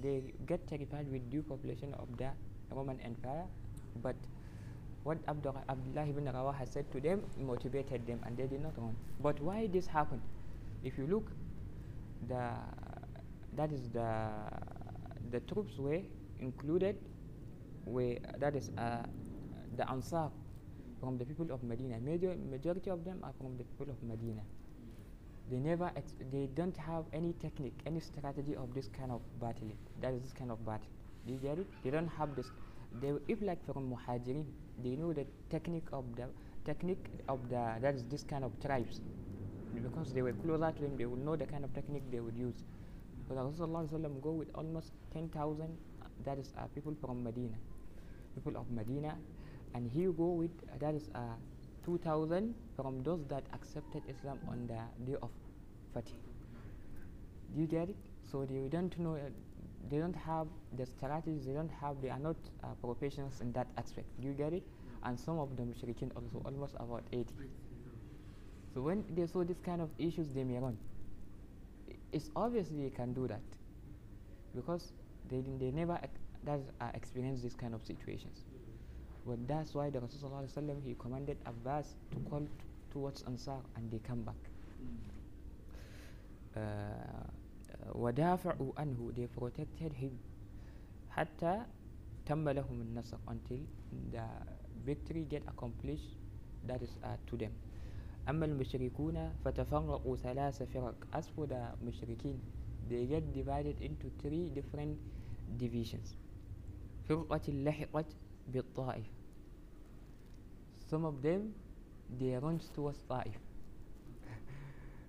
They 0.00 0.22
get 0.46 0.66
terrified 0.68 1.10
with 1.10 1.30
due 1.30 1.42
population 1.42 1.94
of 1.94 2.08
the 2.16 2.30
Roman 2.70 3.00
Empire 3.00 3.46
but 4.02 4.16
what 5.08 5.18
Abdullah 5.26 6.04
ibn 6.12 6.26
Rawaha 6.26 6.68
said 6.70 6.90
to 6.92 7.00
them 7.00 7.22
motivated 7.50 8.06
them 8.06 8.20
and 8.26 8.36
they 8.36 8.46
did 8.46 8.62
not 8.62 8.76
run. 8.76 8.94
But 9.20 9.40
why 9.40 9.66
this 9.66 9.86
happened? 9.86 10.20
If 10.84 10.98
you 10.98 11.06
look 11.06 11.30
the 12.28 12.50
that 13.56 13.72
is 13.72 13.88
the 13.88 14.10
the 15.30 15.40
troops 15.52 15.78
were 15.78 16.02
included 16.40 16.96
were 17.86 18.16
that 18.38 18.54
is 18.54 18.70
uh, 18.76 19.02
the 19.78 19.88
Ansar 19.90 20.28
from 21.00 21.16
the 21.16 21.24
people 21.24 21.50
of 21.52 21.62
Medina. 21.62 21.98
Major 22.00 22.36
majority 22.50 22.90
of 22.90 23.04
them 23.04 23.20
are 23.22 23.32
from 23.40 23.56
the 23.56 23.64
people 23.64 23.90
of 23.90 24.02
Medina. 24.02 24.42
They 25.50 25.56
never 25.56 25.90
they 26.30 26.48
don't 26.54 26.76
have 26.76 27.04
any 27.14 27.34
technique 27.40 27.80
any 27.86 28.00
strategy 28.00 28.56
of 28.56 28.74
this 28.74 28.88
kind 28.88 29.10
of 29.10 29.22
battle. 29.40 29.72
That 30.02 30.12
is 30.12 30.22
this 30.22 30.32
kind 30.34 30.50
of 30.50 30.64
battle. 30.66 30.92
Do 31.26 31.32
you 31.32 31.38
get 31.38 31.58
it? 31.58 31.66
They 31.82 31.90
don't 31.90 32.08
have 32.08 32.36
this. 32.36 32.50
They 33.00 33.12
if 33.26 33.40
like 33.40 33.64
from 33.72 33.94
muhajirin 33.94 34.44
they 34.82 34.96
know 34.96 35.12
the 35.12 35.26
technique 35.50 35.88
of 35.92 36.04
the 36.16 36.26
technique 36.64 37.06
of 37.28 37.48
the 37.48 37.62
that 37.80 37.94
is 37.94 38.04
this 38.04 38.22
kind 38.22 38.44
of 38.44 38.52
tribes 38.60 39.00
because 39.82 40.12
they 40.12 40.22
were 40.22 40.32
closer 40.32 40.72
to 40.72 40.82
them 40.82 40.96
they 40.96 41.06
would 41.06 41.20
know 41.24 41.36
the 41.36 41.46
kind 41.46 41.64
of 41.64 41.72
technique 41.74 42.04
they 42.10 42.20
would 42.20 42.36
use 42.36 42.64
but 43.28 43.36
Rasulullah 43.36 44.22
go 44.22 44.30
with 44.32 44.48
almost 44.54 44.92
10,000 45.12 45.62
uh, 46.02 46.06
that 46.24 46.38
is 46.38 46.52
uh, 46.58 46.66
people 46.74 46.94
from 47.00 47.22
Medina 47.22 47.56
people 48.34 48.56
of 48.60 48.70
Medina, 48.70 49.16
and 49.74 49.90
he 49.90 50.04
go 50.06 50.28
with 50.42 50.50
that 50.80 50.94
is 50.94 51.08
uh, 51.14 51.36
2,000 51.84 52.54
from 52.76 53.02
those 53.02 53.24
that 53.28 53.44
accepted 53.52 54.02
Islam 54.08 54.38
on 54.46 54.66
the 54.66 54.80
day 55.04 55.16
of 55.22 55.30
Fatih. 55.94 56.14
Do 57.54 57.60
you 57.60 57.66
get 57.66 57.88
it? 57.88 57.96
So 58.30 58.44
they 58.44 58.68
don't 58.68 58.96
know, 58.98 59.14
uh, 59.16 59.30
they 59.90 59.98
don't 59.98 60.16
have 60.16 60.46
the 60.76 60.86
strategies, 60.86 61.46
they 61.46 61.52
don't 61.52 61.70
have, 61.70 62.00
they 62.02 62.10
are 62.10 62.18
not 62.18 62.36
uh, 62.64 62.68
professionals 62.82 63.40
in 63.40 63.52
that 63.52 63.68
aspect. 63.76 64.06
Do 64.20 64.28
you 64.28 64.34
get 64.34 64.52
it? 64.52 64.62
And 65.04 65.18
some 65.18 65.38
of 65.38 65.56
the 65.56 65.62
mushrikeen 65.62 66.10
also, 66.16 66.42
almost 66.44 66.74
about 66.78 67.04
80. 67.12 67.26
So 68.74 68.82
when 68.82 69.04
they 69.14 69.26
saw 69.26 69.44
this 69.44 69.58
kind 69.60 69.80
of 69.80 69.90
issues, 69.98 70.28
they 70.34 70.44
may 70.44 70.58
run. 70.58 70.76
It's 72.12 72.30
obviously 72.36 72.82
they 72.82 72.90
can 72.90 73.12
do 73.12 73.26
that 73.28 73.42
because 74.54 74.92
they, 75.28 75.40
they 75.58 75.70
never 75.70 75.98
ex- 76.02 76.20
uh, 76.80 76.90
experience 76.94 77.42
this 77.42 77.54
kind 77.54 77.74
of 77.74 77.84
situations. 77.84 78.44
But 79.26 79.46
that's 79.46 79.74
why 79.74 79.90
the 79.90 80.00
Rasul 80.00 80.20
sallallahu 80.30 80.48
alaihi 80.48 80.54
wasallam 80.56 80.82
he 80.84 80.94
commanded 80.98 81.36
Abbas 81.46 81.96
to 82.12 82.18
call 82.30 82.46
towards 82.90 83.22
Ansar 83.24 83.60
and 83.76 83.90
they 83.90 83.98
come 83.98 84.22
back. 84.22 84.36
Uh, 86.56 86.60
ودافعوا 87.86 88.72
عنه 88.80 89.12
they 89.16 89.40
protected 89.40 89.92
him 89.92 90.12
حتى 91.08 91.66
تم 92.26 92.48
لهم 92.48 92.80
النصر 92.80 93.18
until 93.30 93.60
the 94.12 94.26
victory 94.86 95.24
get 95.34 95.42
accomplished 95.48 96.16
that 96.68 96.82
is 96.82 96.96
uh, 97.02 97.16
to 97.30 97.36
them 97.36 97.52
أما 98.28 98.46
المشركون 98.46 99.32
فتفرقوا 99.44 100.16
ثلاث 100.16 100.62
فرق 100.62 101.06
as 101.16 101.24
for 101.24 101.46
the 101.46 101.84
مشركين 101.84 102.40
they 102.88 103.06
get 103.06 103.32
divided 103.32 103.76
into 103.80 104.10
three 104.22 104.50
different 104.50 104.96
divisions 105.62 106.16
فرقة 107.08 107.52
لحقت 107.52 108.16
بالطائف 108.48 109.06
some 110.90 111.04
of 111.04 111.22
them 111.22 111.42
they 112.20 112.36
run 112.40 112.58
towards 112.76 112.98
طائف 113.08 113.47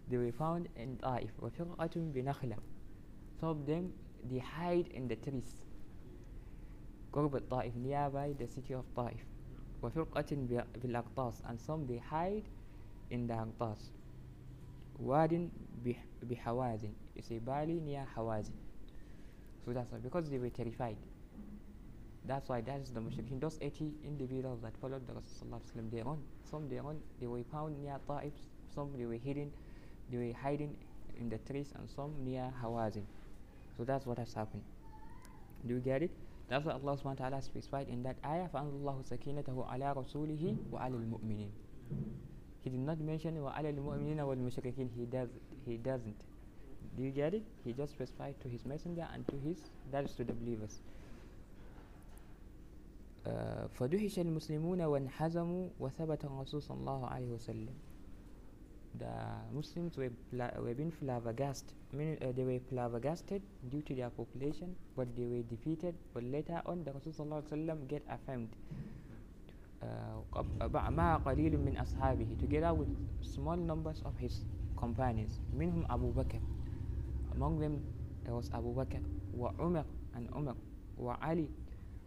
they 0.09 0.17
were 0.17 0.33
found 0.33 0.69
in 0.77 0.97
Taif 0.99 1.31
وفرقة 1.39 2.13
بنخلة 2.13 2.57
some 3.41 3.49
of 3.49 3.67
them 3.67 3.93
they 4.25 4.39
hide 4.39 4.89
in 4.89 5.09
the 5.09 5.17
trees 5.17 5.55
قرب 7.13 7.37
الطائف 7.37 7.77
nearby 7.77 8.33
the 8.39 8.47
city 8.47 8.75
of 8.75 8.85
Taif 8.95 9.21
وفرقة 9.83 10.27
ب- 10.33 10.65
بالأقطاس 10.83 11.43
and 11.45 11.61
some 11.61 11.87
they 11.87 11.99
hide 11.99 12.49
in 13.11 13.27
the 13.27 13.35
أقطاس 13.35 13.93
واد 15.01 15.51
بح- 15.85 16.07
بحوازن 16.23 16.93
it's 17.17 17.31
a 17.31 17.39
valley 17.39 17.81
near 17.81 18.07
Hawazin 18.17 18.57
so 19.65 19.73
that's 19.73 19.91
why 19.93 19.99
because 19.99 20.29
they 20.31 20.39
were 20.39 20.51
terrified 20.51 20.97
that's 22.27 22.49
why 22.49 22.61
that 22.61 22.81
is 22.81 22.91
the 22.93 23.01
mushrikeen 23.01 23.41
those 23.41 23.59
80 23.61 23.93
individuals 24.05 24.61
that 24.63 24.77
followed 24.81 25.07
the 25.07 25.13
Rasul 25.13 25.47
sallallahu 25.49 25.61
alaihi 25.61 25.73
wasallam 25.77 25.91
they 25.91 26.03
run 26.03 26.21
some 26.51 26.69
they 26.69 26.81
run 26.81 27.01
they 27.21 27.27
were 27.27 27.45
found 27.45 27.79
near 27.83 27.99
Taif 28.09 28.33
some 28.75 28.93
they 28.97 29.05
were 29.07 29.21
hidden 29.29 29.53
they 30.11 30.19
were 30.19 30.33
hiding 30.43 30.77
in 31.19 31.29
the 31.29 31.39
trees 31.51 31.73
and 31.79 31.89
some 31.89 32.13
near 32.25 32.53
Hawazin 32.63 33.05
so 33.77 33.85
that's 33.85 34.07
what 34.07 34.19
has 34.19 34.33
happened 34.35 34.63
do 35.67 35.75
you 35.75 35.81
get 35.81 36.03
it 36.03 36.11
that's 36.49 36.65
what 36.65 36.75
Allah 36.75 36.97
subhanahu 36.97 37.21
wa 37.21 37.29
ta'ala 37.31 37.43
specified 37.43 37.89
in 37.89 38.03
that 38.03 38.17
ayah 38.25 38.49
فَأَنزَلَ 38.53 38.85
اللَّهُ 38.85 38.97
سَكِينَتَهُ 39.09 39.57
عَلَى 39.57 39.97
رَسُولِهِ 39.97 40.57
وَعَلى 40.73 40.95
الْمُؤْمِنِينَ 40.95 41.51
he 42.61 42.71
did 42.71 42.81
not 42.81 43.01
mention 43.01 43.35
وَعَلَى 43.37 43.73
الْمُؤْمِنِينَ 43.75 44.21
وَالْمُشْرِكِينَ 44.21 44.89
he 44.97 45.07
does 45.07 45.29
he 45.65 45.77
doesn't 45.77 46.21
do 46.97 47.03
you 47.03 47.11
get 47.11 47.35
it 47.35 47.43
he 47.65 47.73
just 47.73 47.93
specified 47.93 48.35
to 48.41 48.49
his 48.49 48.65
messenger 48.67 49.07
and 49.15 49.27
to 49.29 49.37
his 49.47 49.57
that 49.91 50.05
is 50.05 50.13
to 50.13 50.25
the 50.25 50.33
believers 50.33 50.81
آه، 53.27 53.67
فدهش 53.67 54.19
المسلمون 54.19 54.83
وانحزموا 54.83 55.69
وثبت 55.81 56.25
الرسول 56.25 56.63
صلى 56.63 56.77
الله 56.77 57.07
عليه 57.07 57.31
وسلم 57.33 57.75
the 58.99 59.11
Muslims 59.53 59.97
were, 59.97 60.11
pla- 60.31 60.51
were 60.61 60.75
being 60.75 60.91
flabbergasted 60.93 61.75
meaning 61.93 62.17
uh, 62.23 62.33
they 62.37 62.45
were 62.45 62.61
flabbergasted 62.71 63.43
due 63.69 63.83
to 63.83 63.95
their 63.95 64.11
population 64.11 64.75
but 64.97 65.09
they 65.17 65.27
were 65.27 65.43
defeated 65.43 65.95
but 66.15 66.23
later 66.23 66.63
on 66.67 66.85
the 66.85 66.93
Rasul 66.93 67.13
صلى 67.13 67.25
الله 67.27 67.37
عليه 67.37 67.53
وسلم 67.53 67.79
get 67.89 68.03
affirmed 68.09 68.55
uh, 69.83 69.87
قب- 70.33 70.73
مع 70.75 70.91
مع 70.91 71.17
قليل 71.17 71.59
من 71.59 71.77
أصحابه 71.77 72.37
together 72.39 72.73
with 72.75 72.89
small 73.23 73.57
numbers 73.57 74.03
of 74.03 74.15
his 74.19 74.47
companions 74.77 75.41
منهم 75.53 75.85
أبو 75.91 76.11
بكر 76.13 76.41
among 77.35 77.59
them 77.59 77.81
there 78.25 78.35
was 78.35 78.49
Abu 78.55 78.75
Bakr 78.75 79.03
وعمر 79.37 79.85
and 80.15 80.29
Umar 80.37 80.55
وعلي 80.99 81.49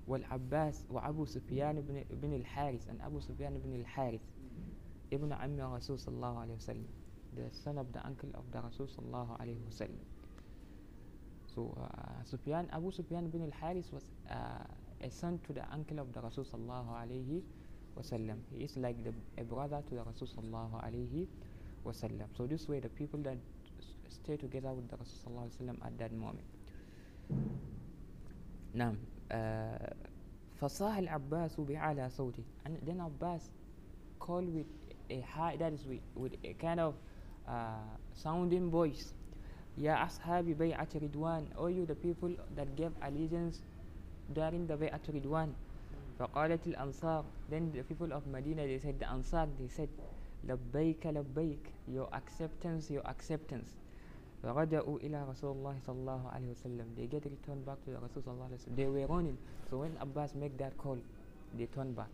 والعباس 0.07 0.85
وأبو 0.89 1.25
سفيان 1.25 1.81
بن, 1.81 2.03
بن 2.09 2.33
الحارث 2.33 2.87
and 2.89 3.01
Abu 3.03 3.19
Sufyan 3.19 3.51
بن 3.59 3.75
الحارث 3.75 4.21
ابن 5.13 5.31
عم 5.33 5.59
الرسول 5.59 5.99
صلى 5.99 6.15
الله 6.15 6.39
عليه 6.39 6.55
وسلم 6.55 6.87
the 7.35 7.47
son 7.53 7.77
of 7.77 7.85
the 7.93 8.01
uncle 8.05 8.29
of 8.35 8.43
the 8.51 8.59
Rasul 8.61 8.87
صلى 8.87 9.05
الله 9.07 9.37
عليه 9.39 9.59
وسلم 9.67 10.03
so 11.55 11.73
uh, 11.79 12.23
Sufyan 12.25 12.67
Abu 12.73 12.91
Sufyan 12.91 13.29
bin 13.29 13.41
al-Haris 13.43 13.91
was 13.91 14.03
uh, 14.29 14.63
a 15.01 15.09
son 15.09 15.39
to 15.47 15.53
the 15.53 15.63
uncle 15.71 15.99
of 15.99 16.11
the 16.13 16.21
Rasul 16.21 16.43
صلى 16.43 16.61
الله 16.61 16.87
عليه 16.95 17.41
وسلم 17.97 18.37
he 18.51 18.63
is 18.63 18.75
like 18.77 18.97
the, 19.03 19.13
a 19.41 19.43
brother 19.43 19.81
to 19.89 19.95
the 19.95 20.03
Rasul 20.03 20.27
صلى 20.27 20.43
الله 20.47 20.71
عليه 20.83 21.27
وسلم 21.85 22.27
so 22.37 22.45
this 22.47 22.67
way 22.67 22.79
the 22.79 22.89
people 22.89 23.19
that 23.23 23.37
s- 23.79 23.95
stay 24.21 24.35
together 24.37 24.73
with 24.73 24.89
the 24.89 24.97
Rasul 24.97 25.15
صلى 25.23 25.29
الله 25.31 25.41
عليه 25.41 25.55
وسلم 25.55 25.77
at 25.85 25.97
that 25.97 26.11
moment 26.11 26.47
نعم 28.73 28.95
uh, 29.31 29.93
فصاح 30.61 30.97
العباس 30.97 31.59
بأعلى 31.59 32.09
صوته 32.09 32.43
and 32.65 32.77
then 32.85 32.99
Abbas 32.99 33.49
called 34.19 34.49
with 34.53 34.65
a 35.11 35.21
high 35.21 35.55
that 35.57 35.73
is 35.73 35.85
with, 35.85 36.01
with 36.15 36.33
a 36.43 36.53
kind 36.53 36.79
of 36.79 36.93
uh, 37.47 37.79
sounding 38.13 38.69
voice 38.69 39.13
يا 39.77 40.05
أصحاب 40.05 40.45
بيعة 40.45 40.87
رضوان 40.95 41.45
all 41.57 41.69
you 41.69 41.85
the 41.85 41.95
people 41.95 42.33
that 42.55 42.75
gave 42.75 42.91
allegiance 43.01 43.61
during 44.33 44.65
the 44.67 44.75
بيعة 44.75 45.01
رضوان 45.09 45.53
فقالت 46.19 46.67
الأنصار 46.67 47.25
then 47.49 47.71
the 47.71 47.83
people 47.83 48.11
of 48.13 48.25
Medina 48.27 48.65
they 48.65 48.79
said 48.79 48.99
the 48.99 49.05
Ansar 49.09 49.47
they 49.59 49.67
said 49.67 49.89
لبيك 50.47 51.05
لبيك 51.07 51.63
your 51.87 52.09
acceptance 52.13 52.89
your 52.89 53.03
acceptance 53.07 53.77
فرجعوا 54.43 54.97
إلى 54.99 55.25
رسول 55.29 55.51
الله 55.57 55.75
صلى 55.87 55.95
الله 55.95 56.29
عليه 56.29 56.49
وسلم 56.51 56.85
they 56.97 57.05
get 57.07 57.23
returned 57.25 57.65
back 57.65 57.77
to 57.85 57.91
the 57.91 57.99
Rasul 57.99 58.21
صلى 58.25 58.33
الله 58.33 58.45
عليه 58.45 58.55
وسلم 58.57 58.75
they 58.75 58.87
were 58.89 59.07
running 59.07 59.37
so 59.69 59.77
when 59.77 59.93
Abbas 60.01 60.33
make 60.35 60.57
that 60.57 60.75
call 60.77 60.97
they 61.57 61.65
turn 61.67 61.93
back 61.93 62.09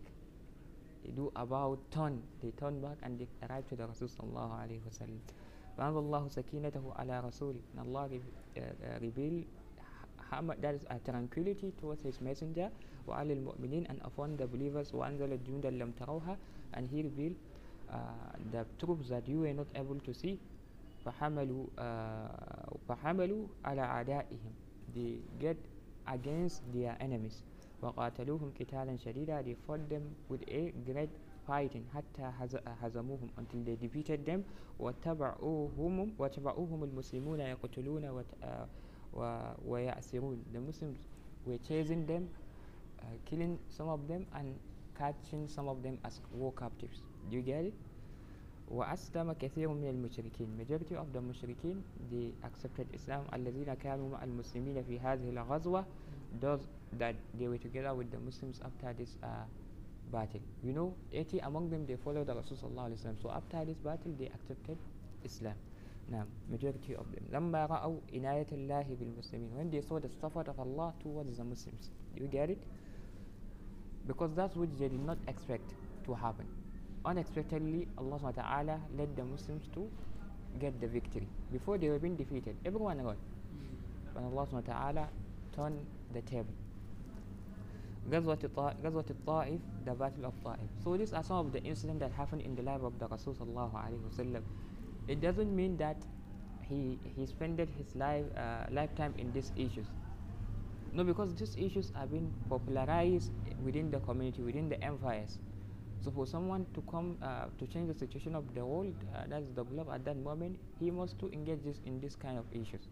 they 1.04 1.12
do 1.12 1.32
about 1.36 1.80
turn 1.92 2.22
they 2.42 2.52
turn 2.52 2.80
back 2.82 2.98
and 3.04 3.20
they 3.20 3.28
arrive 3.48 3.68
to 3.68 3.76
the 3.76 3.86
Rasul 3.88 4.08
صلى 4.08 4.28
الله 4.30 4.50
عليه 4.54 4.80
وسلم 4.88 5.20
فأنزل 5.78 6.00
الله 6.00 6.24
سكينته 6.28 6.84
على 6.96 7.20
رسوله 7.20 7.60
and 7.76 7.80
Allah 7.88 8.08
re- 8.10 8.22
uh, 8.58 8.60
uh, 8.62 9.00
reveal 9.02 9.44
how 10.30 10.42
much 10.42 10.62
that 10.62 10.76
is 10.76 10.86
a 10.90 11.00
tranquility 11.00 11.74
towards 11.82 12.02
his 12.04 12.22
messenger 12.22 12.70
وعلى 13.08 13.34
المؤمنين 13.34 13.90
and 13.90 14.00
upon 14.06 14.38
the 14.38 14.48
believers 14.48 14.94
وأنزل 14.94 15.44
جندا 15.44 15.70
لم 15.70 15.92
تروها 15.92 16.38
and 16.74 16.88
he 16.88 17.02
revealed 17.04 17.36
uh, 17.90 17.98
the 18.52 18.66
troops 18.80 19.10
that 19.10 19.28
you 19.28 19.40
were 19.42 19.54
not 19.54 19.68
able 19.76 20.00
to 20.00 20.14
see 20.14 20.38
فحملوا 21.06 21.66
uh, 21.78 22.78
فحملوا 22.88 23.48
على 23.66 23.82
أعدائهم 23.82 24.52
they 24.96 25.20
get 25.42 25.58
against 26.08 26.62
their 26.74 26.96
enemies 27.02 27.44
وقاتلوهم 27.83 28.53
قتالا 28.61 28.97
شديدا 28.97 29.43
they 29.43 29.55
fought 29.69 29.89
them 29.93 30.03
with 30.33 30.43
a 30.51 30.73
great 30.91 31.11
fighting 31.49 31.85
حتى 31.95 32.23
هز- 32.41 32.63
هزموهم 32.67 33.29
until 33.39 33.61
they 33.69 33.77
defeated 33.87 34.21
them 34.31 34.41
وتبعوهم 34.79 36.15
وتبعوهم 36.19 36.85
المسلمون 36.85 37.41
يقتلون 37.41 38.05
وت- 38.09 38.35
uh, 38.43 38.47
و- 39.15 39.53
ويأسرون 39.67 40.45
the 40.53 40.59
Muslims 40.61 40.99
were 41.47 41.59
chasing 41.69 42.07
them 42.07 42.23
uh, 43.03 43.05
killing 43.31 43.59
some 43.77 43.89
of 43.89 44.01
them 44.09 44.27
and 44.35 44.49
catching 44.99 45.49
some 45.49 45.69
of 45.69 45.83
them 45.83 45.99
as 46.05 46.21
war 46.41 46.53
captives 46.53 46.99
do 47.31 47.37
you 47.37 47.43
get 47.43 47.65
it 47.65 47.75
وأسلم 48.69 49.33
كثير 49.33 49.69
من 49.69 49.89
المشركين 49.89 50.49
majority 50.61 50.95
of 50.95 51.07
the 51.17 51.21
مشركين 51.21 51.83
they 52.11 52.47
accepted 52.47 52.87
Islam 52.95 53.35
الذين 53.35 53.75
كانوا 53.75 54.09
مع 54.11 54.25
المسلمين 54.25 54.83
في 54.83 55.01
هذه 55.01 55.31
الغزوة 55.31 55.85
those 56.43 56.61
that 56.98 57.16
they 57.40 57.48
were 57.48 57.58
together 57.58 57.94
with 57.94 58.12
the 58.12 58.20
Muslims 58.20 58.60
after 58.64 58.94
this 58.94 59.18
uh, 59.24 59.28
battle 60.12 60.42
you 60.64 60.74
know 60.74 60.94
80 61.12 61.40
among 61.40 61.70
them 61.70 61.86
they 61.86 61.96
followed 61.96 62.28
the 62.28 62.36
Rasul 62.36 62.58
صلى 62.58 62.70
الله 62.72 62.84
عليه 62.84 62.98
وسلم 63.02 63.18
so 63.22 63.30
after 63.32 63.66
this 63.66 63.78
battle 63.78 64.14
they 64.20 64.28
accepted 64.28 64.78
Islam 65.26 65.56
نعم 66.12 66.28
majority 66.52 66.96
of 66.96 67.06
them 67.12 67.24
لما 67.32 67.66
رأوا 67.66 67.98
عناية 68.14 68.48
الله 68.52 68.86
بالمسلمين 69.00 69.50
when 69.58 69.72
they 69.72 69.82
saw 69.82 70.00
the 70.00 70.10
support 70.22 70.48
of 70.48 70.60
Allah 70.60 70.94
towards 71.02 71.38
the 71.38 71.44
Muslims 71.44 71.90
you 72.16 72.28
get 72.28 72.50
it 72.50 72.62
because 74.08 74.32
that's 74.36 74.56
what 74.56 74.70
they 74.78 74.90
did 74.90 75.06
not 75.06 75.18
expect 75.28 75.74
to 76.06 76.14
happen 76.14 76.46
unexpectedly 77.06 77.88
Allah 77.98 78.20
subhanahu 78.20 78.36
wa 78.38 78.44
ta'ala 78.44 78.80
led 78.98 79.16
the 79.16 79.24
Muslims 79.24 79.68
to 79.74 79.90
get 80.60 80.80
the 80.82 80.88
victory 80.88 81.28
before 81.52 81.78
they 81.78 81.90
were 81.90 82.00
being 82.00 82.16
defeated 82.16 82.56
everyone 82.66 83.02
ran 83.04 83.18
but 84.14 84.24
Allah 84.24 84.46
subhanahu 84.48 84.68
wa 84.68 84.74
ta'ala 84.74 85.08
turned 85.56 85.80
the 86.14 86.22
table 86.22 86.54
Ghazwat 88.11 88.45
al-Ta- 88.45 88.75
Ghazwat 88.83 89.11
al-Ta'if, 89.11 89.61
the 89.85 89.95
Battle 89.95 90.27
of 90.27 90.35
Ta'if. 90.43 90.71
So 90.83 90.97
these 90.97 91.13
are 91.13 91.23
some 91.23 91.47
of 91.47 91.53
the 91.53 91.63
incidents 91.63 92.01
that 92.01 92.13
happened 92.13 92.43
in 92.43 92.55
the 92.55 92.63
life 92.63 92.83
of 92.83 92.99
the 92.99 93.07
Rasul 93.09 93.35
sallallahu 93.35 93.73
wasallam. 93.73 94.43
It 95.07 95.21
doesn't 95.21 95.55
mean 95.55 95.77
that 95.79 95.97
he 96.69 96.99
he 97.17 97.27
spent 97.27 97.59
his 97.59 97.95
life 97.95 98.25
uh, 98.37 98.67
lifetime 98.71 99.15
in 99.19 99.33
these 99.33 99.53
issues. 99.57 99.87
No, 100.93 101.05
because 101.05 101.35
these 101.35 101.55
issues 101.57 101.93
have 101.95 102.11
been 102.11 102.33
popularized 102.49 103.31
within 103.63 103.91
the 103.91 104.01
community, 104.01 104.43
within 104.43 104.69
the 104.69 104.83
empires. 104.83 105.39
So 106.01 106.11
for 106.11 106.27
someone 106.27 106.67
to 106.75 106.81
come 106.91 107.17
uh, 107.23 107.47
to 107.59 107.67
change 107.67 107.89
the 107.89 107.95
situation 107.95 108.35
of 108.35 108.55
the 108.55 108.65
world, 108.65 108.95
uh, 109.15 109.25
that's 109.29 109.45
the 109.55 109.65
globe 109.65 109.89
at 109.93 110.05
that 110.05 110.17
moment, 110.17 110.57
he 110.79 110.91
must 110.91 111.19
to 111.19 111.29
engage 111.33 111.63
this 111.65 111.81
in 111.85 112.01
this 112.01 112.17
kind 112.17 112.39
of 112.39 112.45
issues. 112.53 112.89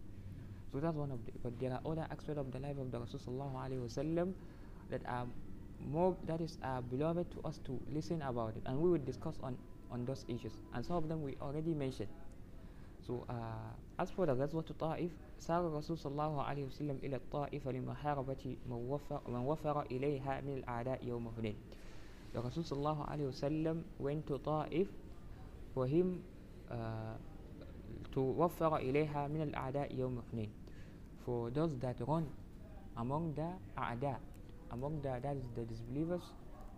So 0.72 0.80
that's 0.80 0.96
one 0.96 1.10
of 1.12 1.24
the. 1.24 1.32
But 1.42 1.58
there 1.58 1.72
are 1.72 1.80
other 1.86 2.06
aspects 2.10 2.38
of 2.38 2.50
the 2.52 2.58
life 2.58 2.76
of 2.78 2.90
the 2.90 2.98
Rasul 2.98 3.20
sallallahu 3.20 3.54
alaihi 3.54 3.80
wasallam 3.80 4.34
that 4.90 5.02
are 5.06 5.26
more 5.80 6.16
that 6.26 6.40
is 6.40 6.58
uh, 6.62 6.80
beloved 6.80 7.30
to 7.32 7.40
us 7.42 7.58
to 7.64 7.78
listen 7.92 8.22
about 8.22 8.56
it, 8.56 8.62
and 8.66 8.78
we 8.78 8.90
will 8.90 9.04
discuss 9.04 9.36
on 9.42 9.56
on 9.90 10.04
those 10.04 10.24
issues. 10.28 10.52
And 10.74 10.84
some 10.84 10.96
of 10.96 11.08
them 11.08 11.22
we 11.22 11.36
already 11.40 11.74
mentioned. 11.74 12.08
So 13.06 13.24
uh, 13.28 14.02
as 14.02 14.10
for 14.10 14.26
the 14.26 14.34
غزوة 14.34 14.64
الطائف 14.70 15.10
سار 15.38 15.66
الرسول 15.68 15.98
صلى 15.98 16.12
الله 16.12 16.42
عليه 16.42 16.64
وسلم 16.64 16.98
إلى 17.02 17.16
الطائف 17.16 17.68
لمحاربة 17.68 18.56
من 18.66 18.72
وفر, 18.90 19.20
من 19.28 19.46
وفر 19.46 19.82
إليها 19.82 20.40
من 20.40 20.58
الأعداء 20.58 21.04
يوم 21.06 21.30
هنين. 21.38 21.54
The 22.34 22.40
Rasul 22.40 22.64
صلى 22.64 22.78
الله 22.78 23.04
عليه 23.04 23.26
وسلم 23.26 23.84
went 24.00 24.26
to 24.26 24.38
Ta'if 24.38 24.88
for 25.74 25.86
him 25.86 26.22
uh, 26.70 27.14
to 28.12 28.20
وفر 28.20 28.76
إليها 28.76 29.28
من 29.28 29.42
الأعداء 29.42 29.94
يوم 29.94 30.22
هنين. 30.32 30.50
For 31.24 31.50
those 31.50 31.78
that 31.78 31.96
run 32.00 32.26
among 32.96 33.34
the 33.34 33.54
أعداء 33.78 34.20
among 34.71 35.01
the 35.01 35.19
that 35.21 35.35
is 35.35 35.43
the 35.55 35.63
disbelievers 35.65 36.23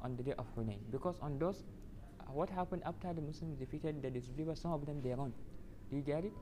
on 0.03 0.15
the 0.17 0.23
day 0.23 0.33
of 0.37 0.45
Hunain. 0.55 0.79
Because 0.91 1.15
on 1.21 1.39
those 1.39 1.63
uh, 2.19 2.31
what 2.31 2.49
happened 2.49 2.83
after 2.85 3.13
the 3.13 3.21
Muslims 3.21 3.57
defeated 3.59 4.01
the 4.01 4.09
disbelievers, 4.09 4.59
some 4.59 4.73
of 4.73 4.85
them 4.85 5.01
they 5.03 5.13
run. 5.13 5.33
Do 5.89 5.97
you 5.97 6.01
get 6.01 6.25
it? 6.25 6.33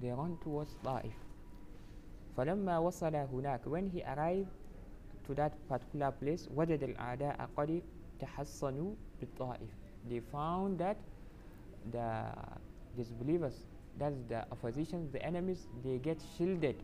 They 0.00 0.10
run 0.10 0.38
towards 0.42 0.74
Ta'if. 0.82 1.14
فلما 2.36 2.78
وصل 2.78 3.14
هناك 3.14 3.60
when 3.66 3.86
he 3.90 4.02
arrived 4.02 4.48
to 5.26 5.34
that 5.34 5.52
particular 5.68 6.10
place 6.10 6.48
وجد 6.54 6.82
الأعداء 6.82 7.48
قد 7.56 7.82
تحصنوا 8.20 8.94
بالطائف 9.20 9.70
they 10.08 10.20
found 10.20 10.78
that 10.78 10.96
the 11.92 12.26
disbelievers 12.96 13.66
that's 13.98 14.18
the 14.28 14.42
opposition 14.50 15.08
the 15.12 15.22
enemies 15.22 15.68
they 15.84 15.98
get 15.98 16.18
shielded 16.36 16.76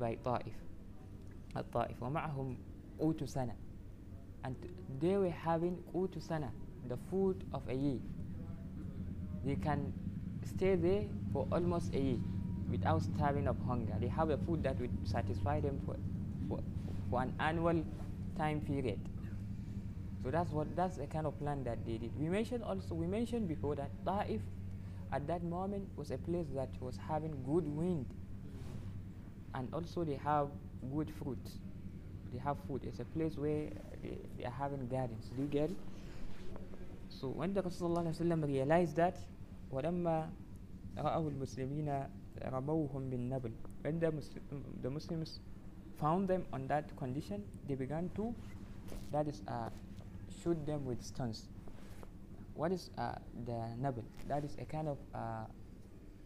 by 0.00 0.16
طائف 0.24 0.56
الطائف 1.56 2.02
ومعهم 2.02 2.56
Utu 3.01 3.27
Sana. 3.27 3.53
And 4.43 4.55
they 4.99 5.17
were 5.17 5.29
having 5.29 5.77
Utu 5.93 6.19
Sana, 6.19 6.51
the 6.87 6.97
food 7.09 7.43
of 7.53 7.67
a 7.69 7.73
year. 7.73 7.99
They 9.43 9.55
can 9.55 9.91
stay 10.43 10.75
there 10.75 11.03
for 11.33 11.47
almost 11.51 11.93
a 11.93 11.99
year 11.99 12.17
without 12.69 13.01
starving 13.01 13.47
of 13.47 13.57
hunger. 13.67 13.93
They 13.99 14.07
have 14.07 14.29
a 14.29 14.37
food 14.37 14.63
that 14.63 14.79
would 14.79 14.91
satisfy 15.03 15.59
them 15.59 15.79
for, 15.85 15.95
for, 16.49 16.59
for 17.09 17.21
an 17.21 17.33
annual 17.39 17.83
time 18.37 18.61
period. 18.61 18.99
So 20.23 20.31
that's 20.31 20.51
what 20.51 20.75
that's 20.75 20.97
the 20.97 21.05
kind 21.05 21.27
of 21.27 21.37
plan 21.39 21.63
that 21.65 21.85
they 21.85 21.97
did. 21.97 22.11
We 22.19 22.29
mentioned 22.29 22.63
also 22.63 22.95
we 22.95 23.05
mentioned 23.05 23.47
before 23.47 23.75
that 23.75 23.91
Taif 24.05 24.41
at 25.11 25.27
that 25.27 25.43
moment 25.43 25.87
was 25.95 26.09
a 26.09 26.17
place 26.17 26.47
that 26.55 26.69
was 26.81 26.97
having 26.97 27.31
good 27.45 27.67
wind 27.67 28.07
and 29.53 29.69
also 29.71 30.03
they 30.03 30.15
have 30.15 30.49
good 30.93 31.11
fruit 31.11 31.37
They 32.34 32.38
have 32.38 32.56
food. 32.68 32.82
It's 32.84 33.00
a 33.00 33.04
place 33.04 33.36
where 33.36 33.68
they, 34.02 34.18
they 34.38 34.44
are 34.44 34.52
having 34.52 34.86
gardens. 34.88 35.30
Do 35.34 35.42
you 35.42 35.48
get 35.48 35.70
it? 35.70 35.76
So 37.08 37.28
when 37.28 37.52
the 37.54 37.62
Rasulullah 37.62 38.46
realized 38.46 38.96
that 38.96 39.16
ولما 39.72 40.30
رأوا 40.98 41.30
المسلمين 41.30 42.06
رموهم 42.42 43.10
بالنبل 43.10 43.52
when 43.82 43.98
the, 44.00 44.10
Muslim, 44.10 44.42
the 44.82 44.90
Muslims 44.90 45.40
found 46.00 46.28
them 46.28 46.44
on 46.52 46.66
that 46.66 46.94
condition 46.96 47.42
they 47.68 47.74
began 47.74 48.10
to 48.16 48.34
that 49.12 49.28
is 49.28 49.42
uh, 49.48 49.68
shoot 50.42 50.58
them 50.66 50.84
with 50.84 51.02
stones 51.02 51.46
what 52.54 52.72
is 52.72 52.90
uh, 52.98 53.14
the 53.46 53.58
nabl 53.80 54.02
that 54.28 54.44
is 54.44 54.56
a 54.60 54.64
kind 54.64 54.88
of 54.88 54.98
uh, 55.14 55.18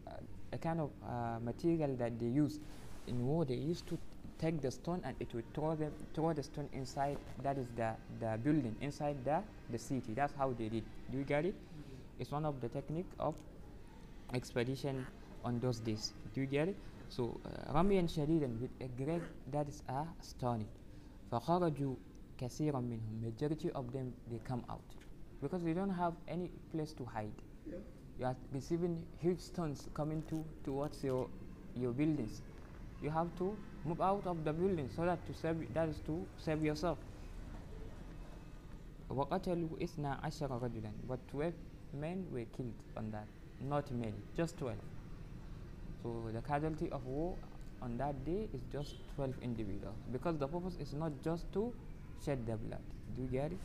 uh, 0.07 0.11
a 0.53 0.57
kind 0.57 0.79
of 0.79 0.89
uh, 1.07 1.39
material 1.41 1.95
that 1.95 2.19
they 2.19 2.27
use 2.27 2.59
in 3.07 3.25
war 3.25 3.45
they 3.45 3.55
used 3.55 3.85
to 3.87 3.97
take 4.39 4.61
the 4.61 4.71
stone 4.71 5.01
and 5.03 5.15
it 5.19 5.33
would 5.33 5.45
throw 5.53 5.75
them 5.75 5.93
throw 6.13 6.33
the 6.33 6.43
stone 6.43 6.69
inside 6.73 7.17
that 7.41 7.57
is 7.57 7.67
the 7.75 7.95
the 8.19 8.37
building 8.43 8.75
inside 8.81 9.23
the 9.23 9.41
the 9.69 9.77
city 9.77 10.13
that's 10.13 10.33
how 10.33 10.51
they 10.53 10.69
did 10.69 10.83
do 11.11 11.17
you 11.17 11.23
get 11.23 11.45
it 11.45 11.55
it's 12.19 12.31
one 12.31 12.45
of 12.45 12.59
the 12.61 12.69
technique 12.69 13.11
of 13.19 13.35
expedition 14.33 15.05
on 15.43 15.59
those 15.59 15.79
days. 15.79 16.13
Do 16.33 16.41
you 16.41 16.47
get 16.47 16.67
it? 16.69 16.77
So 17.09 17.39
رميا 17.69 18.07
شديدا 18.07 18.59
with 18.59 18.71
a 18.81 18.87
great 18.87 19.21
that 19.51 19.67
is 19.67 19.83
a 19.89 20.05
stone. 20.21 20.65
فخرجوا 21.31 21.95
كثيرا 22.37 22.79
منهم 22.79 23.21
majority 23.21 23.69
of 23.71 23.91
them 23.91 24.13
they 24.27 24.39
come 24.39 24.63
out 24.69 24.95
because 25.41 25.63
they 25.63 25.73
don't 25.73 25.93
have 25.93 26.13
any 26.27 26.49
place 26.71 26.93
to 26.93 27.05
hide. 27.05 27.41
Yeah. 27.65 27.77
You 28.17 28.25
are 28.25 28.35
receiving 28.51 29.05
huge 29.21 29.39
stones 29.39 29.87
coming 29.93 30.23
to 30.29 30.43
towards 30.63 31.03
your 31.03 31.29
your 31.75 31.91
buildings. 31.91 32.41
You 33.01 33.09
have 33.11 33.35
to 33.37 33.57
move 33.83 34.01
out 34.01 34.25
of 34.25 34.43
the 34.43 34.53
building 34.53 34.89
so 34.89 35.05
that 35.05 35.25
to 35.27 35.33
save 35.33 35.73
that 35.73 35.89
is 35.89 35.99
to 36.07 36.27
save 36.37 36.63
yourself. 36.63 36.97
وقتلوا 39.09 39.83
إثنى 39.83 40.07
عشر 40.07 40.49
رجلا 40.63 40.91
but 41.07 41.19
12 41.31 41.53
men 41.93 42.25
were 42.31 42.45
killed 42.57 42.73
on 42.97 43.11
that 43.11 43.27
not 43.61 43.91
many 43.91 44.17
just 44.35 44.57
12 44.57 44.75
so 46.01 46.29
the 46.33 46.41
casualty 46.41 46.89
of 46.91 47.05
war 47.05 47.37
on 47.81 47.97
that 47.97 48.25
day 48.25 48.49
is 48.53 48.61
just 48.71 48.95
12 49.15 49.33
individuals 49.41 49.95
because 50.11 50.37
the 50.37 50.47
purpose 50.47 50.75
is 50.79 50.93
not 50.93 51.11
just 51.21 51.45
to 51.53 51.71
shed 52.25 52.45
the 52.47 52.57
blood 52.57 52.81
do 53.15 53.21
you 53.21 53.27
get 53.29 53.51
it 53.51 53.59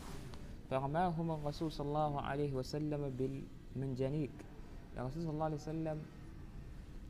فرماهم 0.70 1.30
الرسول 1.30 1.72
صلى 1.72 1.86
الله 1.88 2.20
عليه 2.22 2.52
وسلم 2.54 3.02
بالمنجنيق 3.18 4.30
the 4.94 5.00
Rasul 5.02 5.22
صلى 5.24 5.30
الله 5.34 5.44
عليه 5.44 5.56
وسلم 5.56 5.98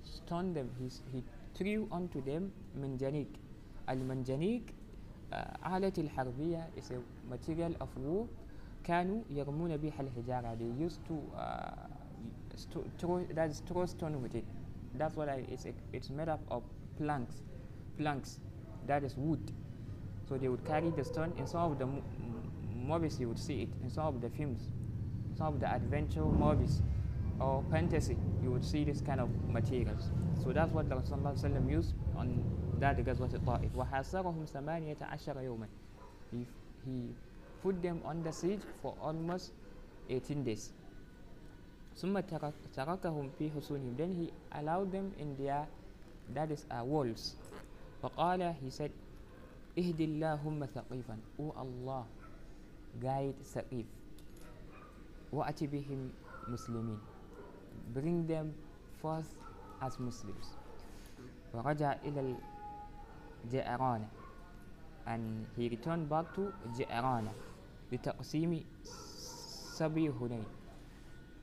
stunned 0.04 0.54
them 0.56 0.70
he, 0.78 0.86
s- 0.86 1.02
he 1.12 1.24
threw 1.54 1.88
onto 1.90 2.20
them 2.22 2.50
منجنيق 2.74 3.28
المنجنيق 3.88 4.62
uh, 5.32 5.66
آلة 5.66 5.92
الحربية 5.98 6.70
is 6.76 6.90
a 6.90 7.00
material 7.30 7.74
of 7.80 7.88
war 7.98 8.26
كانوا 8.84 9.22
يرمون 9.30 9.76
بها 9.76 10.00
الحجارة 10.00 10.54
they 10.58 10.84
used 10.86 11.04
to 11.08 11.14
uh, 11.36 11.86
sto- 12.56 12.84
throw 12.98 13.24
that 13.34 13.50
is 13.50 13.60
throw 13.60 13.86
stone 13.86 14.20
with 14.22 14.34
it 14.34 14.44
that's 14.94 15.16
what 15.16 15.28
I, 15.28 15.44
it's, 15.48 15.66
a, 15.66 15.72
it's 15.92 16.10
made 16.10 16.28
up 16.28 16.40
of 16.48 16.62
planks 16.98 17.42
planks 17.98 18.40
that 18.86 19.04
is 19.04 19.16
wood 19.16 19.52
so 20.28 20.36
they 20.38 20.48
would 20.48 20.64
carry 20.64 20.90
the 20.90 21.04
stone 21.04 21.32
in 21.36 21.46
some 21.46 21.72
of 21.72 21.78
the 21.78 21.86
mo- 21.86 22.02
m- 22.18 22.42
movies 22.86 23.20
you 23.20 23.28
would 23.28 23.38
see 23.38 23.62
it 23.62 23.68
in 23.82 23.90
some 23.90 24.06
of 24.06 24.20
the 24.20 24.30
films 24.30 24.68
some 25.36 25.54
of 25.54 25.60
the 25.60 25.70
adventure 25.70 26.24
movies 26.24 26.82
or 27.40 27.62
fantasy 27.70 28.16
you 28.42 28.50
would 28.50 28.64
see 28.64 28.84
this 28.84 29.00
kind 29.00 29.20
of 29.20 29.28
materials 29.48 30.10
so 30.34 30.52
that's 30.52 30.72
what 30.72 30.88
the 30.88 30.94
Rasulullah 30.94 31.32
ﷺ 31.34 31.70
used 31.70 31.94
on 32.14 32.44
that 32.78 32.96
غزوة 32.98 33.34
الطائف 33.34 33.76
وحاصرهم 33.76 34.44
ثمانية 34.44 34.96
عشر 35.02 35.40
يوما 35.40 35.68
he, 36.32 36.42
f- 36.42 36.48
he 36.84 37.14
put 37.62 37.82
them 37.82 38.00
on 38.04 38.22
the 38.22 38.32
siege 38.32 38.62
for 38.80 38.94
almost 39.00 39.52
18 40.08 40.44
days 40.44 40.72
ثم 41.96 42.20
ترك 42.20 42.54
تركهم 42.72 43.30
في 43.38 43.50
حصونهم 43.50 43.96
then 43.96 44.12
he 44.12 44.30
allowed 44.52 44.90
them 44.92 45.12
in 45.18 45.36
their 45.36 45.66
that 46.34 46.50
is 46.50 46.64
uh, 46.70 46.84
walls 46.84 47.36
فقال 48.02 48.54
he 48.62 48.70
said 48.70 48.90
اهد 49.78 50.00
اللهم 50.00 50.66
ثقيفا 50.66 51.16
O 51.38 51.50
Allah 51.52 52.04
guide 53.00 53.36
ثقيف 53.44 53.86
وأت 55.32 55.64
بهم 55.64 56.10
مسلمين 56.48 56.98
bring 57.94 58.26
them 58.26 58.54
forth 59.00 59.30
as 59.80 59.98
Muslims 60.00 60.56
ورجع 61.54 61.92
إلى 62.04 62.36
الجعرانة 63.44 64.08
and 65.06 65.46
he 65.56 65.68
returned 65.68 66.08
back 66.08 66.32
to 66.34 66.52
جعرانة 66.66 67.32
لتقسيم 67.92 68.64
سبي 68.84 70.08
هنين 70.10 70.46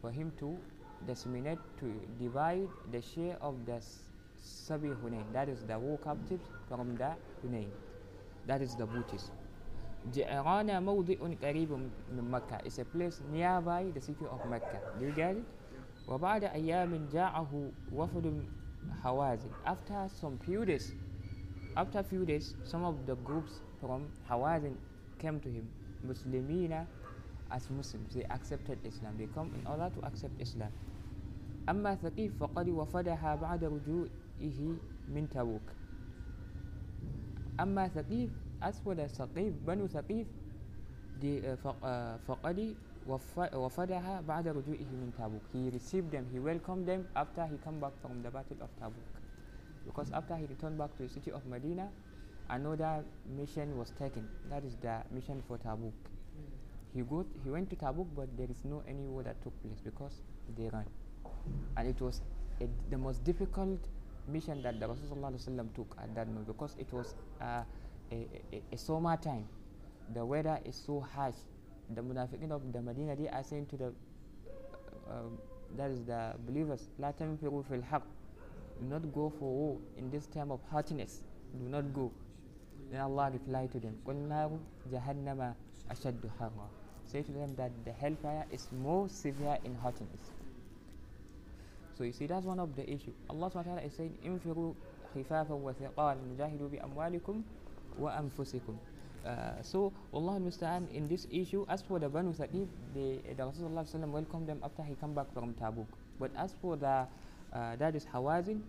for 0.01 0.11
him 0.11 0.31
to 0.39 0.57
disseminate 1.05 1.59
to 1.77 1.87
divide 2.19 2.69
the 2.91 3.01
share 3.01 3.37
of 3.41 3.65
the 3.65 3.73
s- 3.81 4.03
Sabi 4.39 4.93
Hunain 4.93 5.31
that 5.33 5.49
is 5.49 5.63
the 5.65 5.77
war 5.79 5.97
captives 5.99 6.45
from 6.67 6.95
the 6.97 7.11
Hunain 7.43 7.71
that 8.45 8.61
is 8.61 8.75
the 8.75 8.85
booties 8.85 9.31
جعرانة 10.05 10.79
موضع 10.79 11.13
قريب 11.41 11.71
من 12.11 12.31
مكة 12.31 12.57
is 12.65 12.79
a 12.79 12.85
place 12.85 13.19
nearby 13.21 13.91
the 13.93 14.01
city 14.01 14.25
of 14.25 14.39
Mecca 14.45 14.79
do 14.97 15.05
you 15.05 15.11
get 15.11 15.35
it 15.35 15.45
وبعد 16.07 16.43
أيام 16.43 17.07
جاءه 17.07 17.71
وفد 17.91 18.45
حوازن 18.89 19.51
after 19.65 20.07
some 20.09 20.37
few 20.37 20.65
days 20.65 20.93
after 21.75 22.03
few 22.03 22.25
days 22.25 22.55
some 22.63 22.83
of 22.83 23.05
the 23.05 23.15
groups 23.15 23.61
from 23.79 24.11
Hawazin 24.29 24.75
came 25.19 25.39
to 25.39 25.49
him 25.49 25.69
muslimina 26.05 26.87
as 27.51 27.69
muslims 27.69 28.13
they 28.13 28.23
accepted 28.29 28.79
islam 28.83 29.17
they 29.17 29.27
come 29.27 29.51
in 29.55 29.63
order 29.67 29.89
to 29.93 29.99
accept 30.05 30.39
islam 30.41 30.71
أما 31.69 31.95
ثقيف 31.95 32.37
فقد 32.43 32.69
وفدها 32.69 33.35
بعد 33.35 33.63
رجوعه 33.63 34.59
من 35.07 35.29
تبوك 35.29 35.71
أما 37.59 37.87
ثقيف 37.87 38.31
as 38.63 38.79
for 38.79 38.95
the 38.95 39.07
ثقيف 39.07 39.53
بنو 39.65 39.87
ثقيف 39.87 40.27
they, 41.19 41.41
uh, 41.43 41.55
ف- 41.57 41.67
uh, 41.83 42.17
فقد 42.27 42.59
وف- 42.59 42.90
وفدها 43.07 44.21
بعد 44.21 44.47
رجوعه 44.47 44.91
من 44.95 45.11
تبوك 45.17 45.43
he 45.53 45.69
received 45.71 46.11
them 46.11 46.25
he 46.33 46.39
welcomed 46.39 46.85
them 46.87 47.07
after 47.15 47.45
he 47.45 47.57
come 47.57 47.79
back 47.79 47.93
from 48.01 48.21
the 48.21 48.29
battle 48.29 48.57
of 48.61 48.69
Tabuk 48.79 49.07
because 49.85 50.11
after 50.11 50.35
he 50.35 50.45
returned 50.45 50.77
back 50.77 50.95
to 50.97 51.03
the 51.03 51.09
city 51.09 51.31
of 51.31 51.45
Medina 51.45 51.89
another 52.49 53.05
mission 53.25 53.77
was 53.77 53.91
taken 53.91 54.27
that 54.49 54.63
is 54.65 54.75
the 54.81 54.95
mission 55.11 55.41
for 55.47 55.57
Tabuk 55.57 55.93
he 56.93 57.01
go 57.01 57.25
he 57.43 57.49
went 57.49 57.69
to 57.69 57.75
Tabuk 57.77 58.07
but 58.15 58.27
there 58.37 58.49
is 58.49 58.65
no 58.65 58.83
any 58.87 59.07
war 59.07 59.23
that 59.23 59.41
took 59.41 59.55
place 59.61 59.79
because 59.83 60.21
they 60.57 60.67
ran 60.69 60.85
and 61.77 61.87
it 61.87 62.01
was 62.01 62.21
a, 62.61 62.67
the 62.89 62.97
most 62.97 63.23
difficult 63.23 63.79
mission 64.27 64.61
that 64.61 64.79
the 64.79 64.85
Rasulullah 64.87 65.31
ﷺ 65.31 65.73
took 65.73 65.95
at 66.01 66.13
that 66.15 66.27
moment 66.27 66.47
because 66.47 66.75
it 66.77 66.91
was 66.91 67.15
uh, 67.39 67.63
a, 68.11 68.27
a, 68.51 68.61
a 68.73 68.77
summer 68.77 69.15
time 69.15 69.47
the 70.13 70.25
weather 70.25 70.59
is 70.65 70.75
so 70.75 70.99
harsh 70.99 71.35
the 71.95 72.01
munafiqin 72.01 72.51
of 72.51 72.61
the 72.73 72.81
Medina 72.81 73.15
they 73.15 73.29
are 73.29 73.43
saying 73.43 73.65
to 73.67 73.77
the 73.77 73.85
uh, 73.85 75.13
um, 75.13 75.37
that 75.77 75.89
is 75.91 76.03
the 76.05 76.33
believers 76.45 76.89
لا 76.99 77.11
تنفروا 77.11 77.63
في 77.63 77.75
الحق 77.75 78.03
do 78.81 78.85
not 78.85 79.01
go 79.13 79.29
for 79.39 79.49
war 79.49 79.77
in 79.97 80.09
this 80.11 80.27
time 80.27 80.51
of 80.51 80.59
hardness 80.71 81.21
do 81.57 81.67
not 81.69 81.93
go 81.93 82.11
then 82.91 83.01
Allah 83.01 83.31
replied 83.31 83.71
to 83.71 83.79
them 83.79 83.95
قل 84.05 84.15
نار 84.15 84.51
جهنم 84.91 85.53
أشد 85.91 86.27
حرا 86.39 86.67
say 87.05 87.21
to 87.23 87.31
them 87.31 87.55
that 87.55 87.71
the 87.85 87.91
hellfire 87.91 88.45
is 88.51 88.67
more 88.71 89.07
severe 89.09 89.57
in 89.63 89.73
hotness 89.75 90.31
so 91.97 92.03
you 92.03 92.11
see 92.11 92.27
that's 92.27 92.45
one 92.45 92.59
of 92.59 92.75
the 92.75 92.83
issue 92.89 93.11
Allah 93.29 93.49
subhanahu 93.49 93.55
wa 93.55 93.63
ta'ala 93.63 93.81
is 93.81 93.93
saying 93.93 94.13
انفروا 94.25 94.73
خفافا 95.15 95.53
وثقالا 95.53 96.19
نجاهدوا 96.33 96.69
بأموالكم 96.69 97.41
وأنفسكم 97.99 98.75
uh, 99.25 99.61
so 99.61 99.91
Allah 100.13 100.39
Musta'an 100.39 100.87
in 100.93 101.07
this 101.07 101.27
issue 101.31 101.65
as 101.67 101.81
for 101.81 101.99
the 101.99 102.07
Banu 102.09 102.31
Thaqib 102.33 102.67
the, 102.93 103.19
the 103.35 103.43
Rasulullah 103.43 103.83
sallam 103.83 104.11
welcomed 104.11 104.47
them 104.47 104.59
after 104.63 104.83
he 104.83 104.95
come 104.95 105.13
back 105.13 105.27
from 105.33 105.53
Tabuk 105.53 105.87
but 106.19 106.31
as 106.37 106.53
for 106.61 106.75
the 106.77 107.07
uh, 107.53 107.75
that 107.75 107.95
is 107.95 108.05
Hawazin 108.05 108.61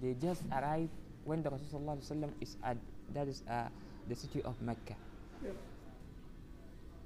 they 0.00 0.14
just 0.14 0.42
arrived 0.52 0.90
when 1.24 1.42
the 1.42 1.50
Rasulullah 1.50 1.98
sallam 2.00 2.30
is 2.40 2.56
at 2.64 2.76
that 3.12 3.28
is 3.28 3.42
uh, 3.48 3.68
the 4.08 4.14
city 4.14 4.40
of 4.42 4.54
Mecca 4.62 4.94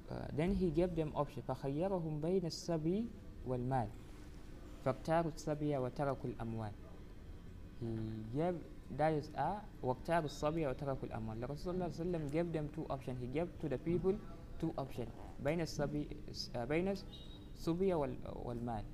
uh, 0.09 0.15
then 0.33 0.55
he 0.55 0.69
gave 0.71 0.95
them 0.95 1.11
option 1.15 1.43
فخيرهم 1.47 2.21
بين 2.21 2.45
السبي 2.45 3.05
والمال 3.47 3.87
فاختاروا 4.85 5.31
السبي 5.35 5.77
وتركوا 5.77 6.29
الأموال 6.29 6.71
he 7.81 8.37
gave 8.37 8.55
is 9.20 9.30
a 9.36 9.60
واختاروا 9.82 10.24
الصبي 10.24 10.66
الأموال 11.04 11.40
the 11.40 11.46
Rasulullah 11.46 11.56
صلى 11.56 11.72
الله 11.74 11.84
عليه 11.84 11.94
وسلم 11.94 12.28
gave 12.30 12.52
them 12.52 12.68
two 12.76 12.86
options 12.92 13.18
he 13.20 13.26
gave 13.38 13.48
to 13.60 13.68
the 13.68 13.78
people 13.78 14.14
two 14.60 14.72
options 14.78 15.08
بين 15.44 15.60
الصبي 15.60 16.06
uh, 16.54 16.58
بين 16.58 16.88
الصبي 17.56 17.94
وال, 17.94 18.16
والمال 18.44 18.84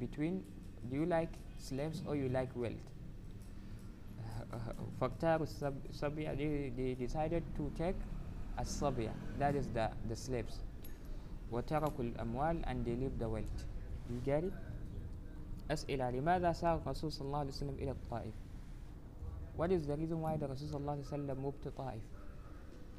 between 0.00 0.42
do 0.90 0.96
you 0.96 1.06
like 1.06 1.32
slaves 1.58 2.02
or 2.06 2.16
you 2.16 2.28
like 2.28 2.50
wealth 2.56 2.86
الصب- 5.42 5.86
الصبي 5.90 6.26
they, 6.36 6.72
they 6.76 6.94
decided 7.06 7.42
to 7.56 7.70
take 7.78 7.96
الصبي 8.60 9.10
that 9.38 9.54
is 9.54 9.66
the, 9.74 9.88
the 10.08 10.16
slaves 10.16 10.60
وتركوا 11.52 12.04
الأموال 12.04 12.64
and 12.66 12.84
they 12.84 12.96
leave 12.96 13.18
the 13.18 13.28
wealth 13.28 13.64
you 14.10 14.20
get 14.26 14.44
it 14.44 14.52
أسئلة 15.70 16.10
لماذا 16.10 16.52
سار 16.52 16.76
الرسول 16.78 17.12
صلى 17.12 17.26
الله 17.26 17.38
عليه 17.38 17.48
وسلم 17.50 17.74
إلى 17.78 17.90
الطائف 17.90 18.34
What 19.55 19.71
is 19.71 19.87
the 19.87 19.95
reason 19.97 20.21
why 20.21 20.37
the 20.37 20.47
Rasul 20.47 20.67
صلى 20.67 20.81
الله 20.81 20.95
عليه 20.95 21.07
وسلم 21.07 21.37
moved 21.37 21.63
to 21.63 21.71
Taif 21.71 22.01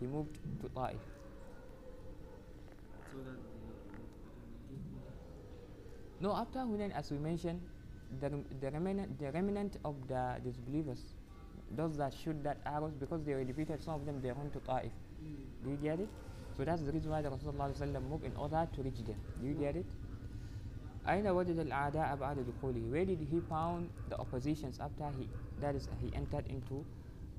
He 0.01 0.07
moved 0.07 0.39
to 0.61 0.69
Taif 0.69 0.99
so 3.13 3.19
that 3.19 3.37
they, 3.37 3.69
No, 6.21 6.35
after 6.35 6.59
Hunain, 6.59 6.91
as 6.93 7.11
we 7.13 7.19
mentioned, 7.19 7.61
the, 8.21 8.29
rem- 8.29 8.45
the, 8.61 8.71
remnant, 8.71 9.19
the 9.21 9.31
remnant 9.31 9.77
of 9.85 9.95
the 10.09 10.37
disbelievers, 10.43 10.99
those 11.77 11.97
that 11.99 12.13
shoot 12.13 12.43
that 12.43 12.59
arrows, 12.67 12.93
because 12.99 13.23
they 13.23 13.35
were 13.35 13.45
defeated, 13.45 13.81
some 13.83 13.95
of 13.95 14.05
them 14.07 14.21
they 14.21 14.31
run 14.31 14.51
to 14.51 14.59
Taif. 14.61 14.91
Do 15.65 15.71
you 15.71 15.77
get 15.77 16.01
it? 16.01 16.09
So 16.57 16.65
that's 16.65 16.83
the 16.83 16.91
reason 16.91 17.11
why 17.13 17.23
the 17.23 17.31
Rasulullah 17.31 17.71
ﷺ 17.73 18.03
moved 18.11 18.25
in 18.25 18.35
order 18.37 18.67
to 18.75 18.83
reach 18.83 18.99
them. 19.07 19.15
Do 19.41 19.47
you 19.47 19.55
get 19.55 19.77
it? 19.77 19.87
أين 21.07 21.25
وجد 21.25 21.59
الأعداء 21.59 22.17
بعد 22.17 22.45
دخوله? 22.45 22.91
Where 22.91 23.05
did 23.05 23.21
he 23.21 23.41
found 23.49 23.89
the 24.09 24.19
oppositions 24.19 24.79
after 24.81 25.09
he 25.19 25.29
that 25.63 25.75
is 25.75 25.89
he 26.01 26.15
entered 26.15 26.47
into 26.47 26.85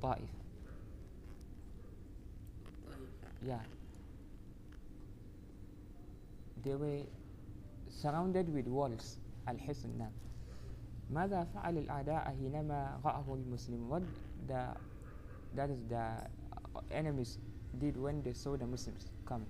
Taif? 0.01 0.29
Yeah. 3.45 3.59
They 6.63 6.75
were 6.75 7.03
surrounded 7.89 8.53
with 8.53 8.67
walls 8.67 9.19
الحصن 9.47 9.97
نعم 9.97 10.11
ماذا 11.09 11.43
فعل 11.43 11.77
الأعداء 11.77 12.23
حينما 12.37 12.99
رأه 13.03 13.25
المسلم 13.33 13.89
what 13.89 14.03
the 14.47 14.61
that 15.55 15.69
is 15.69 15.81
the 15.89 16.05
uh, 16.75 16.81
enemies 16.91 17.39
did 17.79 17.97
when 17.97 18.21
they 18.21 18.33
saw 18.33 18.55
the 18.55 18.65
Muslims 18.67 19.09
come 19.25 19.45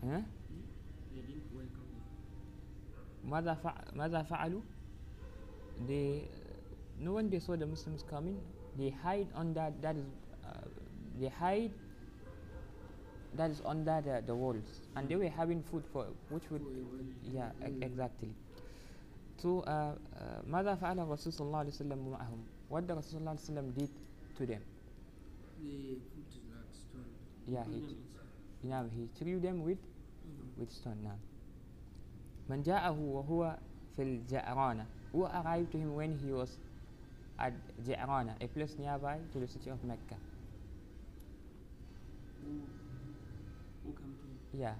huh? 0.00 0.20
they 1.12 1.20
didn't 1.22 1.50
welcome 1.52 1.88
them. 1.92 3.30
ماذا 3.30 3.54
فع 3.54 3.74
ماذا 3.94 4.22
فعلوا 4.22 4.62
they 5.86 6.28
no 6.98 7.12
when 7.14 7.28
they 7.30 7.38
saw 7.38 7.56
the 7.56 7.66
Muslims 7.66 8.02
coming 8.02 8.40
they 8.78 8.90
hide 8.90 9.28
under 9.34 9.72
that 9.80 9.96
is 9.96 10.06
uh, 10.44 10.66
they 11.20 11.28
hide 11.28 11.72
that 13.34 13.50
is 13.50 13.60
under 13.64 14.00
the, 14.00 14.22
the 14.26 14.34
walls 14.34 14.80
and 14.96 15.08
they 15.08 15.16
were 15.16 15.28
having 15.28 15.62
food 15.62 15.84
for 15.92 16.06
which 16.30 16.50
would 16.50 16.62
yeah 17.32 17.50
e- 17.62 17.84
exactly 17.84 18.30
so 19.36 19.60
uh, 19.60 19.94
uh, 20.16 20.40
ماذا 20.48 20.74
فعل 20.74 21.00
الرسول 21.00 21.32
صلى 21.32 21.46
الله 21.46 21.58
عليه 21.58 21.70
وسلم 21.70 21.98
معهم 22.10 22.38
what 22.70 22.86
the 22.88 22.94
Rasul 22.94 23.18
صلى 23.18 23.20
الله 23.20 23.30
عليه 23.30 23.40
وسلم 23.40 23.66
did 23.76 23.90
to 24.38 24.46
them 24.46 24.62
They 25.60 25.96
put 26.14 26.28
like 26.48 26.72
stone. 26.72 27.12
yeah 27.48 27.64
Put 27.64 27.72
he, 27.72 27.80
them 27.80 27.90
inside. 27.90 28.32
yeah, 28.64 28.82
he 28.88 29.08
threw 29.18 29.40
them 29.40 29.62
with 29.64 29.78
with 30.58 30.70
stone 30.72 31.02
now 31.04 31.18
من 32.48 32.62
جاءه 32.62 32.90
وهو 32.92 33.58
في 33.96 34.02
الجعرانة 34.02 34.86
who 35.11 35.25
arrived 35.25 35.71
to 35.73 35.77
him 35.77 35.95
when 35.95 36.17
he 36.17 36.31
was 36.31 36.57
at 37.39 37.53
Ja'rana 37.85 38.35
a 38.41 38.47
place 38.47 38.75
nearby 38.77 39.17
to 39.33 39.39
the 39.39 39.47
city 39.47 39.69
of 39.69 39.83
Mecca? 39.83 40.15
Who, 42.43 42.49
who 43.83 43.93
come 43.93 44.15
to 44.21 44.57
him? 44.57 44.61
yeah. 44.61 44.73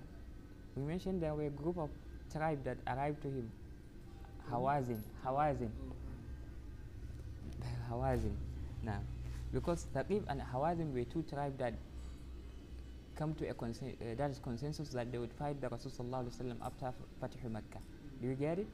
We 0.75 0.83
mentioned 0.83 1.21
there 1.21 1.33
were 1.35 1.45
a 1.47 1.49
group 1.49 1.77
of 1.77 1.89
tribe 2.31 2.63
that 2.63 2.77
arrived 2.87 3.21
to 3.23 3.27
him. 3.27 3.51
Hawazin 4.49 4.99
Hawazin. 5.25 5.69
Oh, 5.79 5.95
Hawazin. 7.91 8.35
Now 8.83 8.99
because 9.53 9.85
Thaqif 9.93 10.23
and 10.27 10.41
Hawazin 10.41 10.93
were 10.93 11.03
two 11.03 11.23
tribes 11.23 11.57
that 11.59 11.73
come 13.15 13.33
to 13.35 13.47
a 13.49 13.53
consen- 13.53 13.93
uh, 14.01 14.15
that 14.15 14.31
is 14.31 14.39
consensus 14.39 14.89
that 14.89 15.11
they 15.11 15.17
would 15.17 15.33
fight 15.33 15.59
the 15.61 15.69
Rasul 15.69 15.91
after 16.63 16.93
Fatih 17.21 17.51
Mecca. 17.51 17.79
Do 18.21 18.27
you 18.27 18.35
get 18.35 18.59
it 18.59 18.67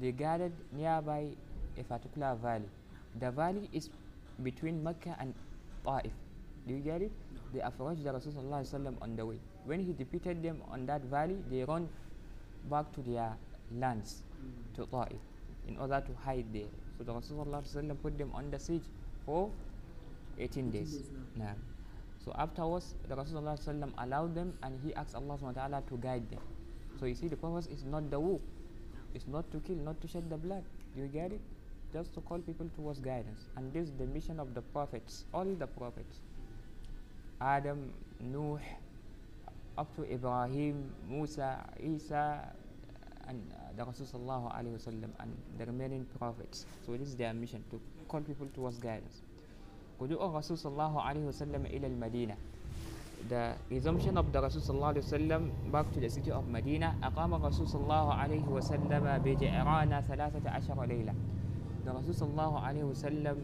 they 0.00 0.12
gathered 0.12 0.52
nearby 0.72 1.34
a 1.78 1.84
particular 1.84 2.34
valley 2.34 2.68
the 3.20 3.30
valley 3.30 3.68
is 3.72 3.90
between 4.42 4.82
Mecca 4.82 5.16
and 5.18 5.34
Taif 5.84 6.12
do 6.66 6.74
you 6.74 6.80
get 6.80 7.02
it 7.02 7.12
they 7.52 7.60
approached 7.60 8.04
the 8.04 8.12
Rasul 8.12 8.32
sallallahu 8.32 8.62
alaihi 8.64 8.74
wasallam 8.74 8.96
on 9.02 9.16
the 9.16 9.24
way 9.24 9.38
when 9.64 9.80
he 9.80 9.92
defeated 9.92 10.42
them 10.42 10.62
on 10.68 10.86
that 10.86 11.02
valley 11.02 11.38
they 11.50 11.64
run 11.64 11.88
back 12.70 12.92
to 12.92 13.00
their 13.02 13.32
lands 13.72 14.22
to 14.74 14.86
Taif 14.86 15.18
in 15.68 15.76
order 15.78 16.00
to 16.00 16.12
hide 16.24 16.46
there. 16.52 16.70
So 16.98 17.04
the 17.04 17.12
Rasulullah 17.12 17.62
put 18.02 18.16
them 18.18 18.32
under 18.34 18.58
siege 18.58 18.84
for 19.24 19.50
18 20.38 20.70
days. 20.70 20.92
days 20.98 21.10
now. 21.36 21.54
So 22.24 22.32
afterwards, 22.38 22.94
the 23.08 23.14
Rasulullah 23.14 23.92
allowed 23.98 24.34
them 24.34 24.54
and 24.62 24.78
he 24.82 24.94
asked 24.94 25.14
Allah 25.14 25.36
subhanahu 25.38 25.54
wa 25.56 25.62
ta'ala 25.68 25.82
to 25.88 25.96
guide 25.98 26.28
them. 26.30 26.40
So 26.98 27.06
you 27.06 27.14
see, 27.14 27.28
the 27.28 27.36
purpose 27.36 27.66
is 27.66 27.84
not 27.84 28.10
the 28.10 28.18
war, 28.18 28.40
it's 29.15 29.27
not 29.27 29.49
to 29.51 29.59
kill, 29.59 29.75
not 29.77 29.99
to 30.01 30.07
shed 30.07 30.29
the 30.29 30.37
blood. 30.37 30.63
Do 30.95 31.01
you 31.01 31.07
get 31.07 31.31
it? 31.31 31.41
Just 31.93 32.13
to 32.15 32.21
call 32.21 32.39
people 32.39 32.69
towards 32.75 32.99
guidance. 32.99 33.45
And 33.57 33.73
this 33.73 33.89
is 33.89 33.91
the 33.97 34.05
mission 34.05 34.39
of 34.39 34.53
the 34.53 34.61
prophets, 34.61 35.25
all 35.33 35.45
the 35.45 35.67
prophets. 35.67 36.19
Adam, 37.41 37.91
Nuh, 38.19 38.59
up 39.77 39.93
to 39.95 40.03
Ibrahim, 40.03 40.91
Musa, 41.09 41.65
Isa, 41.83 42.53
and 43.27 43.41
uh, 43.53 43.71
the 43.77 43.83
Rasul 43.83 44.05
sallallahu 44.05 44.51
alaihi 44.55 44.75
wasallam 44.77 45.09
and 45.19 45.31
the 45.57 45.65
remaining 45.65 46.05
prophets. 46.19 46.65
So 46.85 46.93
this 46.97 47.07
is 47.07 47.15
their 47.15 47.33
mission 47.33 47.63
to 47.71 47.79
call 48.07 48.21
people 48.21 48.47
towards 48.53 48.77
guidance. 48.77 49.21
رجوع 50.01 50.25
الرسول 50.25 50.57
صلى 50.57 50.71
الله 50.71 51.01
عليه 51.01 51.23
وسلم 51.29 51.65
إلى 51.65 51.87
المدينة 51.87 52.35
the 53.28 53.54
resumption 53.70 54.16
of 54.16 54.32
the 54.32 54.40
Rasul 54.40 54.62
الله 54.62 54.86
عليه 54.94 55.02
وسلم 55.02 55.42
back 55.72 55.90
to 55.92 56.00
the 56.00 56.08
city 56.08 56.30
of 56.30 56.46
Medina 56.48 56.94
أقام 57.02 57.34
الرسول 57.34 57.66
صلى 57.68 57.82
الله 57.82 58.06
عليه 58.14 58.46
وسلم 58.48 59.04
بجعران 59.24 59.92
ثلاثة 60.00 60.50
عشر 60.50 60.78
ليلة 60.84 61.14
the 61.84 61.90
Rasul 61.92 62.12
صلى 62.14 62.30
الله 62.30 62.52
عليه 62.60 62.84
وسلم 62.84 63.36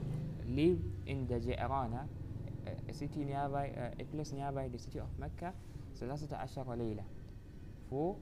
lived 0.49 0.85
in 1.07 1.27
the 1.27 1.39
Ja'rana 1.41 2.07
a 2.89 2.95
city 2.95 3.25
nearby 3.25 3.71
uh, 3.77 3.91
a 3.99 4.05
place 4.05 4.33
nearby 4.33 4.69
the 4.69 4.79
city 4.79 4.99
of 4.99 5.09
Mecca 5.19 5.53
ثلاثة 5.99 6.37
عشر 6.37 6.75
ليلة 6.75 7.05
for 7.91 8.17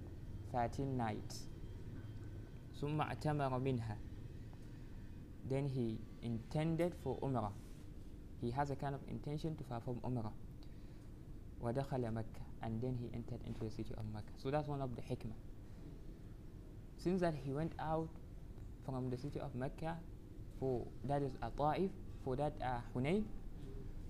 13 0.53 0.97
nights 0.97 1.49
ثم 2.81 3.01
اعتمر 3.01 3.59
منها 3.59 3.97
then 5.49 5.67
he 5.69 5.99
intended 6.23 6.95
for 7.03 7.19
Umrah 7.21 7.53
he 8.41 8.51
has 8.51 8.71
a 8.71 8.77
kind 8.77 8.95
of 8.95 9.01
intention 9.09 9.57
to 9.57 9.65
perform 9.65 10.01
Umrah 10.05 10.33
ودخل 11.62 12.14
Mecca 12.14 12.44
and 12.62 12.82
then 12.82 12.98
he 12.98 13.10
entered 13.14 13.42
into 13.46 13.64
the 13.64 13.72
city 13.72 13.94
of 13.98 14.06
Mecca 14.14 14.32
so 14.38 14.50
that's 14.52 14.68
one 14.68 14.82
of 14.82 14.96
the 14.96 15.02
hikmah 15.02 15.38
since 16.98 17.22
that 17.22 17.34
he 17.36 17.54
went 17.54 17.74
out 17.80 18.10
from 18.86 19.10
the 19.10 19.18
city 19.18 19.40
of 19.40 19.54
Mecca 19.56 19.98
for 20.60 20.86
that 21.04 21.22
is 21.22 21.32
a 21.42 21.50
Ta'if 21.50 21.92
for 22.24 22.36
that 22.36 22.54
uh, 22.62 22.82
Hunayn 22.96 23.24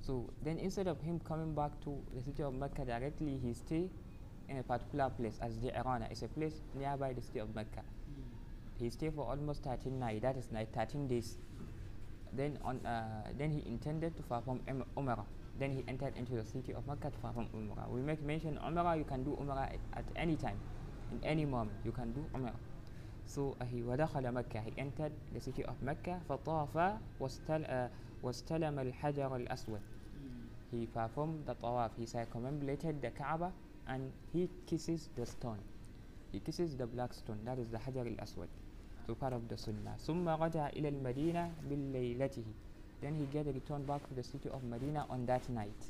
so 0.01 0.29
then 0.41 0.59
instead 0.59 0.87
of 0.87 1.01
him 1.01 1.19
coming 1.19 1.53
back 1.55 1.79
to 1.81 2.01
the 2.13 2.21
city 2.21 2.43
of 2.43 2.53
Mecca 2.53 2.85
directly 2.85 3.37
he 3.37 3.53
stay 3.53 3.89
in 4.49 4.57
a 4.57 4.63
particular 4.63 5.09
place 5.09 5.37
as 5.41 5.57
Ji'rana 5.57 6.11
it's 6.11 6.21
a 6.21 6.27
place 6.27 6.61
nearby 6.73 7.13
the 7.13 7.21
city 7.21 7.39
of 7.39 7.53
Mecca 7.55 7.83
he 8.79 8.89
stayed 8.89 9.13
for 9.13 9.25
almost 9.25 9.63
13 9.63 9.99
nights 9.99 10.21
that 10.21 10.37
is 10.37 10.51
night 10.51 10.69
13 10.73 11.07
days 11.07 11.37
then 12.33 12.57
on 12.63 12.85
uh, 12.85 13.23
then 13.37 13.51
he 13.51 13.63
intended 13.67 14.15
to 14.17 14.23
perform 14.23 14.59
um, 14.67 14.83
umrah 14.97 15.25
Then 15.58 15.70
he 15.72 15.84
entered 15.88 16.16
into 16.16 16.34
the 16.34 16.44
city 16.44 16.72
of 16.74 16.86
Mecca 16.86 17.10
to 17.10 17.18
perform 17.18 17.48
umrah 17.54 17.88
we 17.88 18.00
make 18.00 18.22
mention 18.22 18.58
umrah 18.64 18.96
you 18.96 19.04
can 19.04 19.24
do 19.24 19.36
umrah 19.40 19.64
at, 19.74 19.80
at 19.94 20.04
any 20.16 20.36
time 20.36 20.60
in 21.10 21.18
any 21.24 21.44
moment 21.44 21.78
you 21.84 21.92
can 21.92 22.12
do 22.12 22.28
umrah 22.34 22.56
so 23.26 23.56
uh, 23.60 23.64
he 23.64 23.82
ودخل 23.82 24.32
مكة 24.32 24.60
he 24.64 24.72
entered 24.78 25.12
the 25.32 25.40
city 25.40 25.64
of 25.64 25.74
Mecca 25.82 26.20
فطاف 26.28 26.98
واستل, 27.20 27.64
uh, 27.66 27.90
واستلم 28.22 28.78
الحجر 28.78 29.36
الأسود 29.36 29.80
he 30.70 30.86
performed 30.86 31.46
the 31.46 31.54
tawaf 31.54 31.90
he 31.96 32.06
circumambulated 32.06 33.02
the 33.02 33.10
Kaaba 33.10 33.52
and 33.86 34.12
he 34.32 34.48
kisses 34.66 35.10
the 35.16 35.26
stone 35.26 35.58
he 36.32 36.40
kisses 36.40 36.76
the 36.76 36.86
black 36.86 37.12
stone 37.12 37.40
that 37.44 37.58
is 37.58 37.70
the 37.70 37.78
حجر 37.78 38.06
الأسود 38.06 38.48
so 39.06 39.14
part 39.14 39.32
of 39.32 39.48
the 39.48 39.56
sunnah 39.56 39.96
ثم 39.98 40.28
رجع 40.28 40.68
إلى 40.68 40.88
المدينة 40.88 41.54
بليلته 41.62 42.54
then 43.01 43.15
he 43.15 43.25
get 43.25 43.45
returned 43.53 43.85
back 43.87 44.07
to 44.07 44.13
the 44.13 44.23
city 44.23 44.49
of 44.49 44.63
Medina 44.63 45.05
on 45.09 45.25
that 45.25 45.47
night 45.49 45.81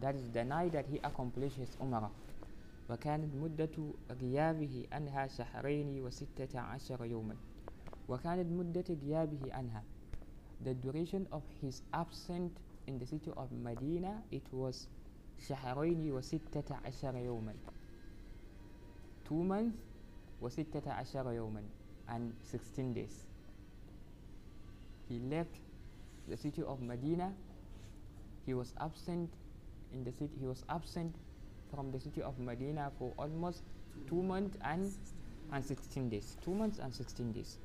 that 0.00 0.14
is 0.14 0.30
the 0.30 0.44
night 0.44 0.72
that 0.72 0.86
he 0.86 0.98
accomplished 1.04 1.56
his 1.56 1.76
umrah 1.80 2.10
وكانت 2.90 3.34
مدة 3.34 3.76
غيابه 4.10 4.86
عنها 4.92 5.26
شهرين 5.26 6.00
وستة 6.02 6.60
عشر 6.60 7.04
يوما 7.04 7.36
وكانت 8.08 8.52
مدة 8.52 8.84
غيابه 9.02 9.52
عنها 9.54 9.82
the 10.64 10.74
duration 10.74 11.26
of 11.32 11.42
his 11.62 11.82
absence 11.94 12.52
in 12.86 12.98
the 12.98 13.06
city 13.06 13.30
of 13.36 13.48
Medina 13.52 14.22
it 14.32 14.42
was 14.52 14.88
شهرين 15.48 16.12
وستة 16.12 16.74
عشر 16.84 17.16
يوما 17.16 17.54
two 19.28 19.42
months 19.44 19.78
وستة 20.42 20.92
عشر 20.92 21.32
يوما 21.32 21.62
and 22.08 22.32
16 22.44 22.92
days 22.94 23.24
he 25.08 25.18
left 25.30 25.60
the 26.28 26.36
city 26.36 26.62
of 26.62 26.80
Medina 26.80 27.32
he 28.46 28.54
was 28.54 28.74
absent 28.80 29.30
in 29.92 30.04
the 30.04 30.12
city 30.12 30.32
he 30.40 30.46
was 30.46 30.64
absent 30.68 31.14
from 31.74 31.90
the 31.90 32.00
city 32.00 32.22
of 32.22 32.38
Medina 32.38 32.90
for 32.98 33.12
almost 33.18 33.62
two 34.08 34.22
months 34.22 34.56
and 34.64 34.92
and 35.52 35.64
16 35.64 36.08
days 36.08 36.36
two 36.44 36.54
months 36.54 36.78
and 36.78 36.92
16 36.94 37.32
days 37.32 37.58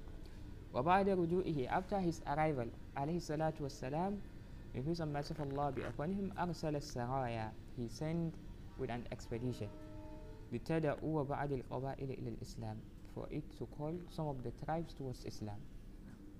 وبعد 0.73 1.09
رجوعه 1.09 1.67
after 1.69 1.99
his 1.99 2.21
arrival 2.27 2.67
عليه 2.97 3.17
الصلاة 3.17 3.53
والسلام 3.61 4.19
may 4.75 4.81
peace 4.81 4.99
and 4.99 5.13
mercy 5.13 5.33
of 5.33 5.39
Allah 5.41 5.71
be 5.71 5.81
upon 5.83 6.11
him 6.11 6.31
أرسل 6.37 6.75
السرايا 6.75 7.51
he 7.77 7.87
sent 7.87 8.33
with 8.77 8.89
an 8.89 9.07
expedition 9.11 9.69
لتدعو 10.51 11.23
بعض 11.23 11.51
القبائل 11.51 12.09
إلى 12.11 12.29
الإسلام 12.29 12.77
for 13.15 13.27
it 13.31 13.43
to 13.57 13.65
call 13.77 13.93
some 14.09 14.27
of 14.27 14.43
the 14.43 14.51
tribes 14.65 14.93
towards 14.93 15.25
Islam 15.25 15.59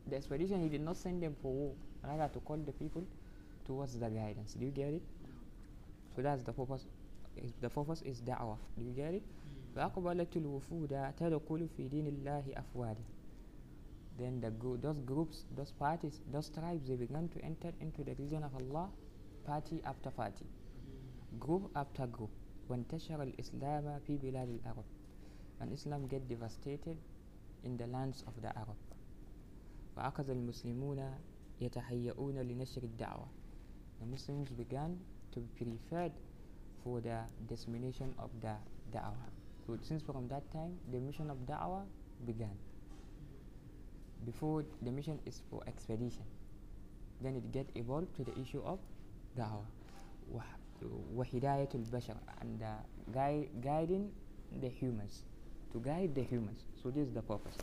the 0.08 0.16
expedition 0.16 0.62
he 0.62 0.70
did 0.70 0.82
not 0.82 0.98
send 0.98 1.24
them 1.24 1.36
for 1.42 1.52
war 1.54 1.74
rather 2.04 2.28
to 2.34 2.40
call 2.40 2.58
the 2.58 2.72
people 2.72 3.04
towards 3.66 3.94
the 4.00 4.10
guidance 4.10 4.54
do 4.54 4.66
you 4.66 4.72
get 4.72 4.94
it 4.94 5.04
so 6.16 6.22
that's 6.22 6.44
the 6.44 6.54
purpose 6.54 6.86
is- 7.36 7.54
the 7.62 7.70
purpose 7.70 8.02
is 8.02 8.22
da'wah 8.22 8.58
do 8.78 8.84
you 8.84 8.94
get 8.94 9.14
it 9.14 9.24
فأقبلت 9.76 10.38
الوفود 10.38 10.90
تدخل 11.18 11.68
في 11.78 11.88
دين 11.88 12.08
الله 12.08 12.44
أفواجا 12.58 13.04
then 14.18 14.42
the 14.42 14.50
gro- 14.50 14.78
those 14.78 15.00
groups 15.06 15.46
those 15.56 15.72
parties 15.72 16.20
those 16.34 16.50
tribes 16.50 16.88
they 16.88 16.96
began 16.96 17.30
to 17.30 17.38
enter 17.46 17.72
into 17.80 18.04
the 18.04 18.16
religion 18.16 18.44
of 18.44 18.56
Allah 18.56 18.90
party 19.46 19.82
after 19.86 20.10
party 20.10 20.46
group 21.40 21.70
after 21.76 22.08
group 22.08 22.32
وانتشر 22.70 23.22
الإسلام 23.24 24.00
في 24.00 24.18
بلاد 24.18 24.50
العرب 24.50 24.86
and 25.62 25.72
Islam 25.72 26.08
get 26.08 26.28
devastated 26.28 26.98
in 27.64 27.78
the 27.78 27.86
lands 27.88 28.24
of 28.28 28.34
the 28.42 28.50
Arab 28.58 28.78
وأخذ 29.98 30.30
المسلمون 30.30 31.14
يتهيئون 31.62 32.36
لنشر 32.40 32.84
الدعوة 32.84 33.28
the 34.02 34.06
Muslims 34.06 34.50
began 34.54 34.98
to 35.34 35.40
be 35.40 35.66
prepared 35.66 36.12
for 36.84 37.02
the 37.02 37.20
dissemination 37.50 38.14
of 38.20 38.30
the 38.42 38.56
da'wah 38.94 39.30
so 39.66 39.78
since 39.82 40.02
from 40.04 40.28
that 40.28 40.46
time 40.54 40.78
the 40.92 41.00
mission 41.00 41.30
of 41.30 41.38
da'wah 41.50 41.84
began 42.26 42.54
before 44.26 44.64
the 44.82 44.92
mission 44.92 45.20
is 45.26 45.42
for 45.50 45.62
expedition 45.68 46.26
then 47.22 47.36
it 47.36 47.52
get 47.52 47.66
evolved 47.76 48.14
to 48.16 48.24
the 48.24 48.34
issue 48.40 48.62
of 48.66 48.80
da'wah 49.38 49.66
وح- 50.34 50.60
وهداية 51.16 51.70
البشر 51.76 52.16
and 52.42 52.62
uh, 52.62 52.68
gui- 53.12 53.50
guiding 53.62 54.12
the 54.62 54.70
humans 54.70 55.24
to 55.74 55.80
guide 55.80 56.14
the 56.14 56.22
humans 56.24 56.66
so 56.82 56.92
this 56.92 57.08
is 57.08 57.14
the 57.14 57.22
purpose 57.22 57.58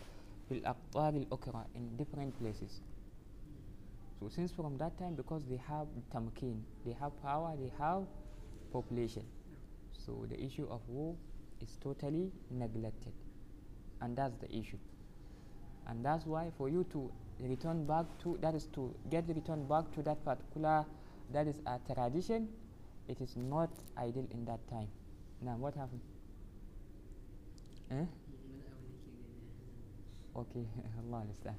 في 0.50 0.58
الأقطار 0.60 1.14
الأخرى 1.16 1.64
in 1.76 1.96
different 1.96 2.34
places 2.38 2.80
so 4.19 4.27
since 4.29 4.51
from 4.51 4.77
that 4.77 4.97
time 4.97 5.15
because 5.15 5.43
they 5.45 5.59
have 5.67 5.87
tamkin 6.11 6.63
they 6.85 6.93
have 6.99 7.11
power 7.21 7.55
they 7.59 7.71
have 7.79 8.03
population. 8.71 9.23
So 9.93 10.25
the 10.29 10.41
issue 10.41 10.67
of 10.69 10.81
war 10.87 11.15
is 11.61 11.77
totally 11.81 12.31
neglected. 12.49 13.13
And 14.01 14.15
that's 14.15 14.35
the 14.37 14.49
issue. 14.55 14.77
And 15.87 16.05
that's 16.05 16.25
why 16.25 16.51
for 16.57 16.69
you 16.69 16.85
to 16.91 17.11
return 17.41 17.85
back 17.85 18.05
to 18.23 18.37
that 18.41 18.55
is 18.55 18.67
to 18.73 18.93
get 19.09 19.27
returned 19.27 19.67
back 19.67 19.91
to 19.95 20.03
that 20.03 20.23
particular 20.25 20.85
that 21.31 21.47
is 21.47 21.61
a 21.65 21.79
tradition 21.93 22.49
it 23.07 23.21
is 23.21 23.35
not 23.37 23.69
ideal 23.97 24.27
in 24.31 24.45
that 24.45 24.59
time. 24.69 24.87
Now 25.41 25.55
what 25.55 25.73
happened? 25.75 26.01
Eh? 27.91 28.05
okay 30.35 30.65
Allah 31.11 31.21
understand. 31.21 31.55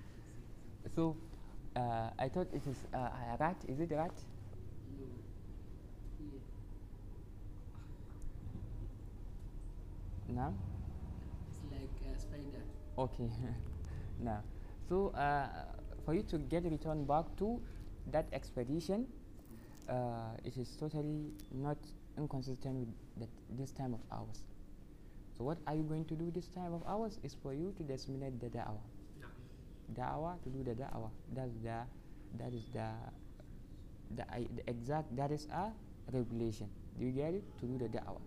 So 0.95 1.17
uh, 1.77 2.11
I 2.19 2.29
thought 2.29 2.49
it 2.53 2.67
is 2.67 2.77
uh, 2.95 2.99
a 2.99 3.37
rat. 3.41 3.57
Is 3.69 3.81
it 3.81 3.93
a 3.93 3.97
rat? 3.97 4.13
No. 10.29 10.55
It's 11.49 11.59
like 11.71 12.15
a 12.15 12.19
spider. 12.19 12.63
okay. 12.99 13.31
Now 14.21 14.43
so 14.89 15.09
uh, 15.15 15.49
for 16.05 16.15
you 16.15 16.23
to 16.25 16.39
get 16.39 16.65
returned 16.65 17.07
back 17.07 17.25
to 17.39 17.61
that 18.11 18.27
expedition 18.33 19.07
uh, 19.89 20.37
it 20.45 20.57
is 20.57 20.77
totally 20.79 21.33
not 21.53 21.79
inconsistent 22.19 22.77
with 22.77 22.89
that 23.19 23.29
this 23.59 23.71
time 23.73 23.95
of 23.95 24.01
ours. 24.13 24.41
So 25.37 25.45
what 25.45 25.59
are 25.67 25.75
you 25.75 25.83
going 25.83 26.05
to 26.07 26.15
do 26.15 26.31
this 26.31 26.49
time 26.49 26.75
of 26.75 26.83
ours 26.87 27.19
is 27.23 27.35
for 27.43 27.55
you 27.55 27.73
to 27.79 27.83
disseminate 27.83 28.41
the 28.41 28.47
da'wah 28.49 28.85
da'wah 29.91 30.43
to 30.43 30.49
do 30.49 30.63
the 30.65 30.75
da'wah. 30.75 31.11
That's 31.35 31.53
the 31.63 31.87
that 32.39 32.53
is 32.53 32.65
the 32.73 32.89
the, 34.17 34.25
the 34.57 34.71
exact 34.71 35.15
that 35.17 35.31
is 35.31 35.47
a 35.53 35.71
regulation. 36.13 36.69
Do 36.99 37.07
you 37.07 37.13
get 37.13 37.35
it? 37.35 37.45
To 37.61 37.67
do 37.67 37.79
the 37.79 37.89
da'wah. 37.89 38.21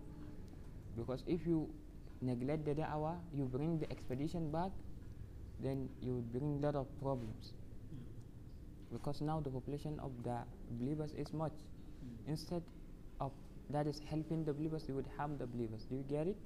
Because 0.96 1.22
if 1.26 1.46
you 1.46 1.68
neglect 2.22 2.64
the 2.64 2.74
da'wah 2.74 3.16
you 3.34 3.44
bring 3.44 3.78
the 3.78 3.90
expedition 3.90 4.50
back 4.50 4.70
then 5.60 5.88
you 6.00 6.14
would 6.14 6.32
bring 6.32 6.58
a 6.58 6.66
lot 6.66 6.74
of 6.74 6.86
problems. 7.00 7.52
Because 8.92 9.20
now 9.20 9.40
the 9.40 9.50
population 9.50 9.98
of 10.00 10.12
the 10.22 10.38
believers 10.78 11.12
is 11.16 11.32
much. 11.32 11.52
Hmm. 11.52 12.30
Instead 12.30 12.62
of 13.20 13.32
that 13.70 13.86
is 13.86 14.00
helping 14.10 14.44
the 14.44 14.52
believers 14.52 14.84
you 14.88 14.94
would 14.94 15.08
harm 15.16 15.38
the 15.38 15.46
believers. 15.46 15.86
Do 15.88 15.96
you 15.96 16.04
get 16.08 16.26
it? 16.26 16.36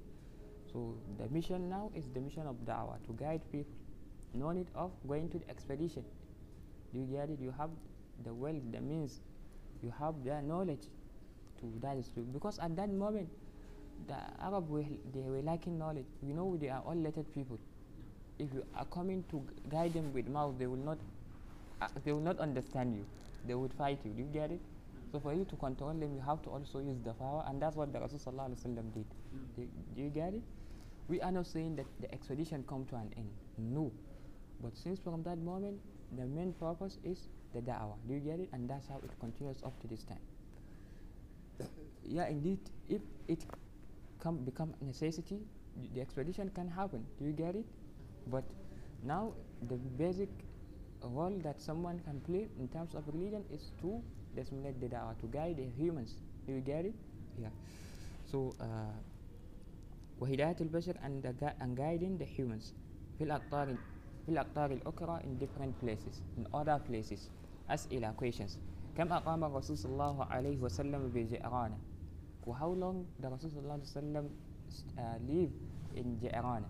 So 0.71 0.95
the 1.17 1.27
mission 1.29 1.69
now 1.69 1.91
is 1.95 2.09
the 2.13 2.19
mission 2.19 2.45
of 2.47 2.55
da'wah 2.65 3.03
to 3.07 3.13
guide 3.13 3.41
people 3.51 3.73
no 4.33 4.51
need 4.51 4.67
of 4.75 4.91
going 5.07 5.29
to 5.29 5.39
the 5.39 5.49
expedition. 5.49 6.03
Do 6.93 6.99
you 6.99 7.05
get 7.05 7.29
it? 7.29 7.39
You 7.39 7.53
have 7.57 7.69
the 8.23 8.33
wealth 8.33 8.61
the 8.71 8.81
means. 8.81 9.19
You 9.83 9.93
have 9.99 10.15
the 10.23 10.41
knowledge 10.41 10.87
to 11.59 11.71
that 11.81 11.97
is 11.97 12.09
true. 12.13 12.23
Because 12.33 12.59
at 12.59 12.75
that 12.75 12.89
moment 12.89 13.29
the 14.07 14.15
arab 14.41 14.69
were 14.69 14.83
they 15.13 15.21
were 15.21 15.41
lacking 15.41 15.77
knowledge. 15.77 16.05
You 16.21 16.33
know 16.33 16.57
they 16.59 16.69
are 16.69 16.81
all 16.85 16.95
lettered 16.95 17.33
people. 17.33 17.59
If 18.37 18.53
you 18.53 18.63
are 18.75 18.85
coming 18.85 19.23
to 19.31 19.43
guide 19.69 19.93
them 19.93 20.13
with 20.13 20.27
mouth 20.27 20.55
they 20.57 20.67
will 20.67 20.77
not 20.91 20.97
uh, 21.81 21.87
they 22.03 22.11
will 22.11 22.21
not 22.21 22.39
understand 22.39 22.93
you. 22.95 23.05
They 23.47 23.55
would 23.55 23.73
fight 23.73 23.99
you. 24.03 24.11
Do 24.11 24.23
you 24.23 24.29
get 24.33 24.51
it? 24.51 24.59
So 25.11 25.19
for 25.19 25.33
you 25.33 25.45
to 25.45 25.55
control 25.55 25.93
them 25.93 26.13
you 26.13 26.21
have 26.25 26.41
to 26.43 26.49
also 26.49 26.79
use 26.79 26.97
the 27.03 27.13
power 27.13 27.43
and 27.47 27.61
that's 27.61 27.75
what 27.75 27.91
the 27.93 27.99
rasul 27.99 28.19
sallallahu 28.19 28.51
alaihi 28.53 28.61
wasallam 28.65 28.93
did. 28.93 29.05
Do, 29.55 29.67
do 29.95 30.01
you 30.01 30.09
get 30.09 30.33
it? 30.33 30.43
We 31.07 31.19
are 31.21 31.31
not 31.31 31.47
saying 31.47 31.75
that 31.77 31.85
the 31.99 32.13
expedition 32.13 32.63
come 32.67 32.85
to 32.91 32.95
an 32.95 33.09
end. 33.17 33.29
No 33.57 33.91
but 34.60 34.76
since 34.76 34.98
from 35.00 35.22
that 35.22 35.38
moment 35.38 35.80
the 36.12 36.26
main 36.26 36.52
purpose 36.54 36.98
is 37.04 37.28
the 37.54 37.60
da'wah 37.60 37.96
do 38.06 38.14
you 38.14 38.20
get 38.20 38.40
it 38.40 38.48
and 38.52 38.68
that's 38.68 38.86
how 38.88 39.00
it 39.04 39.10
continues 39.20 39.62
up 39.64 39.78
to 39.80 39.86
this 39.86 40.02
time 40.04 40.22
yeah 42.04 42.28
indeed 42.28 42.58
if 42.88 43.02
it 43.28 43.44
come 44.20 44.38
become 44.44 44.74
a 44.80 44.84
necessity 44.84 45.38
y- 45.76 45.88
the 45.94 46.00
expedition 46.00 46.50
can 46.54 46.68
happen 46.68 47.04
do 47.18 47.24
you 47.24 47.32
get 47.32 47.54
it 47.54 47.66
but 48.26 48.44
now 49.02 49.32
the 49.68 49.76
basic 49.76 50.28
role 51.02 51.38
that 51.42 51.60
someone 51.60 52.00
can 52.00 52.20
play 52.20 52.48
in 52.58 52.68
terms 52.68 52.94
of 52.94 53.06
religion 53.12 53.44
is 53.50 53.72
to 53.80 54.02
disseminate 54.34 54.80
the 54.80 54.88
da'wah 54.88 55.18
to 55.20 55.26
guide 55.26 55.56
the 55.56 55.66
humans 55.78 56.14
do 56.46 56.52
you 56.54 56.60
get 56.60 56.84
it 56.84 56.94
yeah 57.38 57.48
so 58.30 58.54
uh, 58.60 58.66
وهداية 60.20 60.56
البشر 60.60 60.94
and, 61.02 61.22
the 61.22 61.32
gui- 61.32 61.56
and 61.60 61.76
guiding 61.76 62.18
the 62.18 62.24
humans 62.24 62.72
في 63.18 63.24
الأقطار 63.24 63.76
في 64.28 64.32
الأقطار 64.32 64.72
الأخرى 64.72 65.20
in 65.22 65.38
different 65.44 65.74
places 65.84 66.22
in 66.38 66.46
other 66.54 66.78
places 66.90 67.20
أسئلة 67.70 68.14
questions 68.22 68.58
كم 68.96 69.12
أقام 69.12 69.44
الرسول 69.44 69.78
صلى 69.78 69.92
الله 69.92 70.24
عليه 70.24 70.58
وسلم 70.60 71.08
بجعرانة 71.14 71.78
و 72.46 72.52
how 72.54 72.72
long 72.74 73.04
the 73.22 73.28
Rasul 73.28 73.48
صلى 73.50 73.60
الله 73.62 73.72
عليه 73.72 73.82
وسلم 73.82 74.30
uh, 74.96 75.18
live 75.28 75.52
in 75.96 76.06
جعرانة 76.22 76.68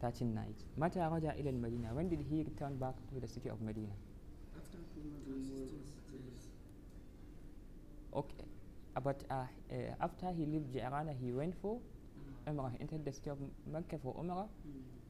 13 0.00 0.34
nights 0.34 0.64
متى 0.78 1.00
رجع 1.00 1.32
إلى 1.32 1.50
المدينة 1.50 1.94
when 1.94 2.08
did 2.10 2.20
he 2.30 2.42
return 2.44 2.76
back 2.78 2.94
to 3.10 3.20
the 3.20 3.26
city 3.28 3.48
of 3.48 3.60
Medina 3.62 3.94
After 4.56 4.78
two 4.94 5.02
months 5.28 5.50
or 5.50 5.86
16 5.86 6.20
days. 6.20 6.48
okay 8.12 8.44
uh, 8.96 9.00
but 9.00 9.22
uh, 9.30 9.34
uh, 9.72 10.04
after 10.06 10.32
he 10.32 10.44
left 10.46 10.72
Ja'rana 10.72 11.14
he 11.20 11.32
went 11.32 11.54
for 11.62 11.78
Umrah 12.47 12.71
entered 12.79 13.05
the 13.05 13.11
city 13.11 13.29
of 13.29 13.37
Mecca 13.71 13.97
for 14.01 14.15
Umrah 14.15 14.47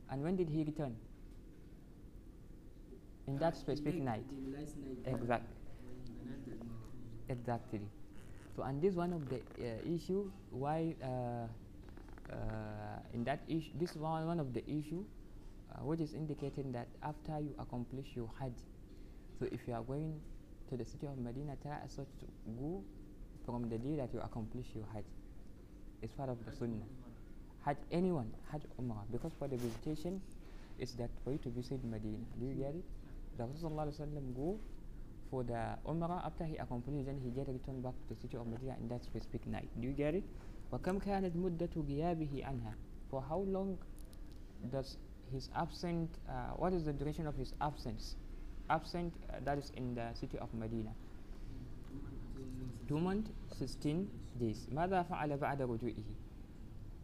and 0.09 0.23
when 0.23 0.35
did 0.35 0.49
he 0.49 0.63
return? 0.63 0.95
In 3.27 3.37
that 3.39 3.55
specific 3.55 3.95
night. 4.01 4.25
exactly 5.05 5.55
exactly. 7.29 7.81
So 8.55 8.63
and 8.63 8.81
this 8.81 8.95
one 8.95 9.13
of 9.13 9.29
the 9.29 9.39
uh, 9.59 9.95
issue 9.95 10.29
why 10.51 10.95
uh, 11.01 11.47
uh, 12.31 12.99
in 13.13 13.23
that 13.23 13.39
issue 13.47 13.71
this 13.79 13.95
one 13.95 14.27
one 14.27 14.39
of 14.39 14.53
the 14.53 14.63
issue 14.69 15.03
uh, 15.71 15.83
which 15.87 16.01
is 16.01 16.13
indicating 16.13 16.71
that 16.73 16.87
after 17.01 17.39
you 17.39 17.55
accomplish 17.59 18.07
your 18.15 18.29
hajj 18.39 18.53
so 19.39 19.47
if 19.51 19.61
you 19.67 19.73
are 19.73 19.83
going 19.83 20.19
to 20.69 20.75
the 20.75 20.85
city 20.85 21.07
of 21.07 21.17
medina 21.17 21.55
try 21.61 21.77
as 21.83 21.93
such 21.93 22.11
to 22.19 22.25
go 22.59 22.83
from 23.45 23.69
the 23.69 23.77
day 23.77 23.95
that 23.95 24.13
you 24.13 24.19
accomplish 24.19 24.67
your 24.75 24.85
hajj. 24.93 25.05
It's 26.01 26.13
part 26.13 26.29
of 26.29 26.37
the 26.45 26.51
sunnah 26.51 26.85
hajj 27.64 27.78
anyone 27.90 28.30
hajj 28.50 28.62
umrah 28.78 29.04
because 29.10 29.32
for 29.38 29.48
the 29.48 29.56
visitation 29.56 30.20
is 30.78 30.94
that 30.96 31.10
for 31.24 31.32
you 31.32 31.38
to 31.38 31.50
visit 31.50 31.82
medina 31.84 32.24
do 32.38 32.46
you 32.46 32.54
get 32.54 32.74
it 32.74 32.84
the 33.36 33.44
Rasul 33.44 33.70
sallallahu 33.70 33.88
alaihi 33.88 34.00
wasallam 34.00 34.26
go 34.34 34.58
for 35.30 35.42
the 35.44 35.76
Umrah 35.84 36.24
after 36.24 36.44
he 36.44 36.56
accomplished 36.56 37.06
then 37.06 37.18
he 37.22 37.30
get 37.30 37.48
returned 37.48 37.82
back 37.82 37.94
to 38.08 38.14
the 38.14 38.20
city 38.20 38.36
of 38.36 38.46
Medina 38.46 38.76
in 38.80 38.88
that 38.88 39.02
specific 39.04 39.46
night. 39.46 39.68
Do 39.80 39.86
you 39.88 39.92
get 39.92 40.14
it? 40.14 40.24
وكم 40.72 40.98
كانت 40.98 41.36
مدة 41.36 41.70
غيابه 41.76 42.44
عنها? 42.44 42.74
For 43.10 43.20
how 43.20 43.38
long 43.38 43.78
does 44.72 44.96
his 45.32 45.48
absent, 45.54 46.10
uh, 46.28 46.56
what 46.56 46.72
is 46.72 46.84
the 46.84 46.92
duration 46.92 47.26
of 47.26 47.36
his 47.36 47.52
absence? 47.60 48.16
Absent, 48.70 49.12
uh, 49.30 49.38
that 49.44 49.58
is 49.58 49.70
in 49.76 49.94
the 49.94 50.14
city 50.14 50.38
of 50.38 50.52
Medina. 50.54 50.90
Two 52.88 52.98
months, 52.98 53.30
16 53.58 54.08
days. 54.40 54.66
ماذا 54.72 55.02
فعل 55.02 55.36
بعد 55.36 55.62
رجوعه? 55.62 56.04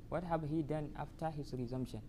What 0.08 0.24
have 0.24 0.42
he 0.48 0.62
done 0.62 0.90
after 0.98 1.30
his 1.30 1.52
resumption? 1.54 2.00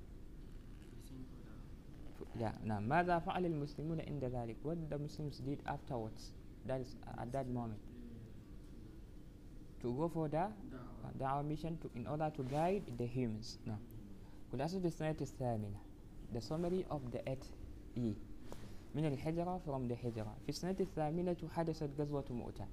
Yeah, 2.39 2.51
now 2.63 2.79
ماذا 2.79 3.19
فعل 3.19 3.45
المسلمون 3.45 3.99
عند 4.01 4.23
ذلك? 4.25 4.55
What 4.63 4.89
the 4.89 4.97
Muslims 4.97 5.37
did 5.39 5.59
afterwards? 5.65 6.33
That 6.65 6.81
is 6.81 6.95
uh, 7.07 7.21
at 7.21 7.31
that 7.31 7.47
moment. 7.47 7.79
To 9.81 9.93
go 9.93 10.07
for 10.09 10.27
the 10.29 10.37
uh, 10.39 10.49
da'wah 11.19 11.45
mission 11.45 11.77
to, 11.79 11.89
in 11.95 12.07
order 12.07 12.31
to 12.35 12.43
guide 12.43 12.83
the 12.97 13.05
humans. 13.05 13.57
Now, 13.65 13.79
خلاصة 14.53 14.85
السنة 14.85 15.17
الثامنة 15.21 15.79
The 16.33 16.41
summary 16.41 16.85
of 16.89 17.11
the 17.11 17.21
eighth 17.29 17.51
year 17.95 18.15
من 18.95 19.05
الهجرة 19.05 19.61
from 19.65 19.87
the 19.87 19.95
هجرة 19.95 20.35
في 20.45 20.49
السنة 20.49 20.75
الثامنة 20.79 21.37
حدثت 21.49 21.89
غزوة 21.99 22.25
مؤتة 22.29 22.65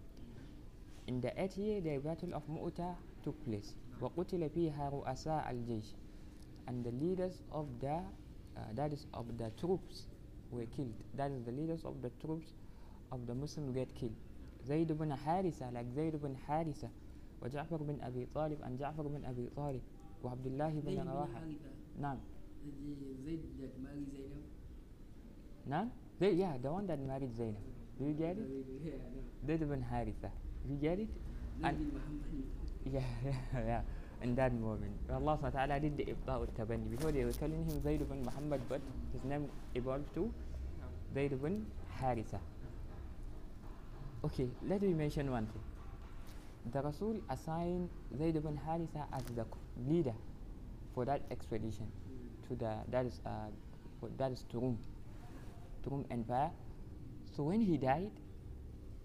In 1.08 1.20
the 1.20 1.32
eighth 1.40 1.58
year 1.58 1.80
the 1.80 1.98
battle 1.98 2.34
of 2.34 2.42
مؤتة 2.48 2.94
took 3.24 3.34
place 3.44 3.74
وقتل 4.01 4.49
فيها 4.49 4.89
رؤساء 4.89 5.51
الجيش 5.51 5.95
and 6.67 6.83
the 6.85 6.91
leaders 6.91 7.41
of 7.51 7.65
the 7.81 7.97
uh, 8.57 8.59
that 8.75 8.91
is 8.93 9.05
of 9.13 9.25
the 9.37 9.49
troops 9.61 10.07
were 10.51 10.65
killed 10.77 10.95
that 11.17 11.31
is 11.31 11.43
the 11.45 11.51
leaders 11.51 11.83
of 11.85 12.01
the 12.01 12.09
troops 12.21 12.53
of 13.11 13.25
the 13.27 13.33
Muslims 13.35 13.71
get 13.75 13.93
killed 13.95 14.17
زيد 14.67 14.91
بن 14.91 15.15
حارثة 15.15 15.71
like 15.71 15.87
زيد 15.95 16.15
بن 16.15 16.35
حارثة 16.37 16.89
وجعفر 17.41 17.83
بن 17.83 18.01
أبي 18.01 18.25
طالب 18.35 18.57
and 18.63 18.79
جعفر 18.79 19.07
بن 19.07 19.25
أبي 19.25 19.49
طالب 19.55 19.81
وعبد 20.23 20.45
الله 20.47 20.69
بن 20.79 21.07
رواحة. 21.09 21.41
نعم 22.01 22.17
Zayd 23.25 23.39
that 23.61 23.79
married 23.83 24.09
Zainab. 24.11 24.43
نعم 25.67 25.89
they, 26.19 26.31
yeah 26.31 26.57
the 26.57 26.71
one 26.71 26.87
that 26.87 26.99
married 26.99 27.33
Zainab 27.35 27.61
do 27.99 28.05
you 28.05 28.13
get 28.13 28.37
it 28.37 28.47
Yeah, 28.83 28.93
no. 29.13 29.47
زيد 29.47 29.63
بن 29.63 29.83
حارثة 29.83 30.29
you 30.69 30.75
get 30.81 30.99
it 30.99 31.09
And-. 31.63 32.64
Yeah, 32.91 33.01
yeah, 33.25 33.61
yeah. 33.65 33.81
In 34.21 34.33
that 34.35 34.53
moment, 34.53 34.95
Allah 35.11 35.37
ta'ala 35.51 35.79
did 35.79 35.97
the 35.97 36.05
ibta' 36.05 36.31
al-tabanni. 36.31 36.89
Before 36.89 37.11
they 37.11 37.25
were 37.25 37.33
calling 37.33 37.65
him 37.65 37.83
Zayd 37.83 38.01
ibn 38.01 38.23
Muhammad, 38.23 38.61
but 38.69 38.81
his 39.13 39.23
name 39.23 39.49
evolved 39.75 40.13
to 40.15 40.31
Zayd 41.13 41.33
ibn 41.33 41.65
Haritha. 41.99 42.39
Okay, 44.23 44.47
let 44.67 44.81
me 44.81 44.93
mention 44.93 45.29
one 45.29 45.45
thing. 45.45 45.61
The 46.71 46.81
Rasul 46.81 47.21
assigned 47.29 47.89
Zayd 48.17 48.37
ibn 48.37 48.57
Haritha 48.65 49.05
as 49.13 49.23
the 49.35 49.45
leader 49.87 50.15
for 50.95 51.05
that 51.05 51.21
expedition 51.29 51.91
to 52.47 52.55
the 52.55 52.77
that 52.89 53.05
is 53.05 53.19
uh, 53.25 53.51
that 54.17 54.31
is 54.31 54.43
to 54.49 54.59
Rum, 54.59 54.77
to 55.83 55.89
Rum 55.89 56.05
Empire. 56.09 56.51
So 57.35 57.43
when 57.43 57.61
he 57.61 57.77
died, 57.77 58.11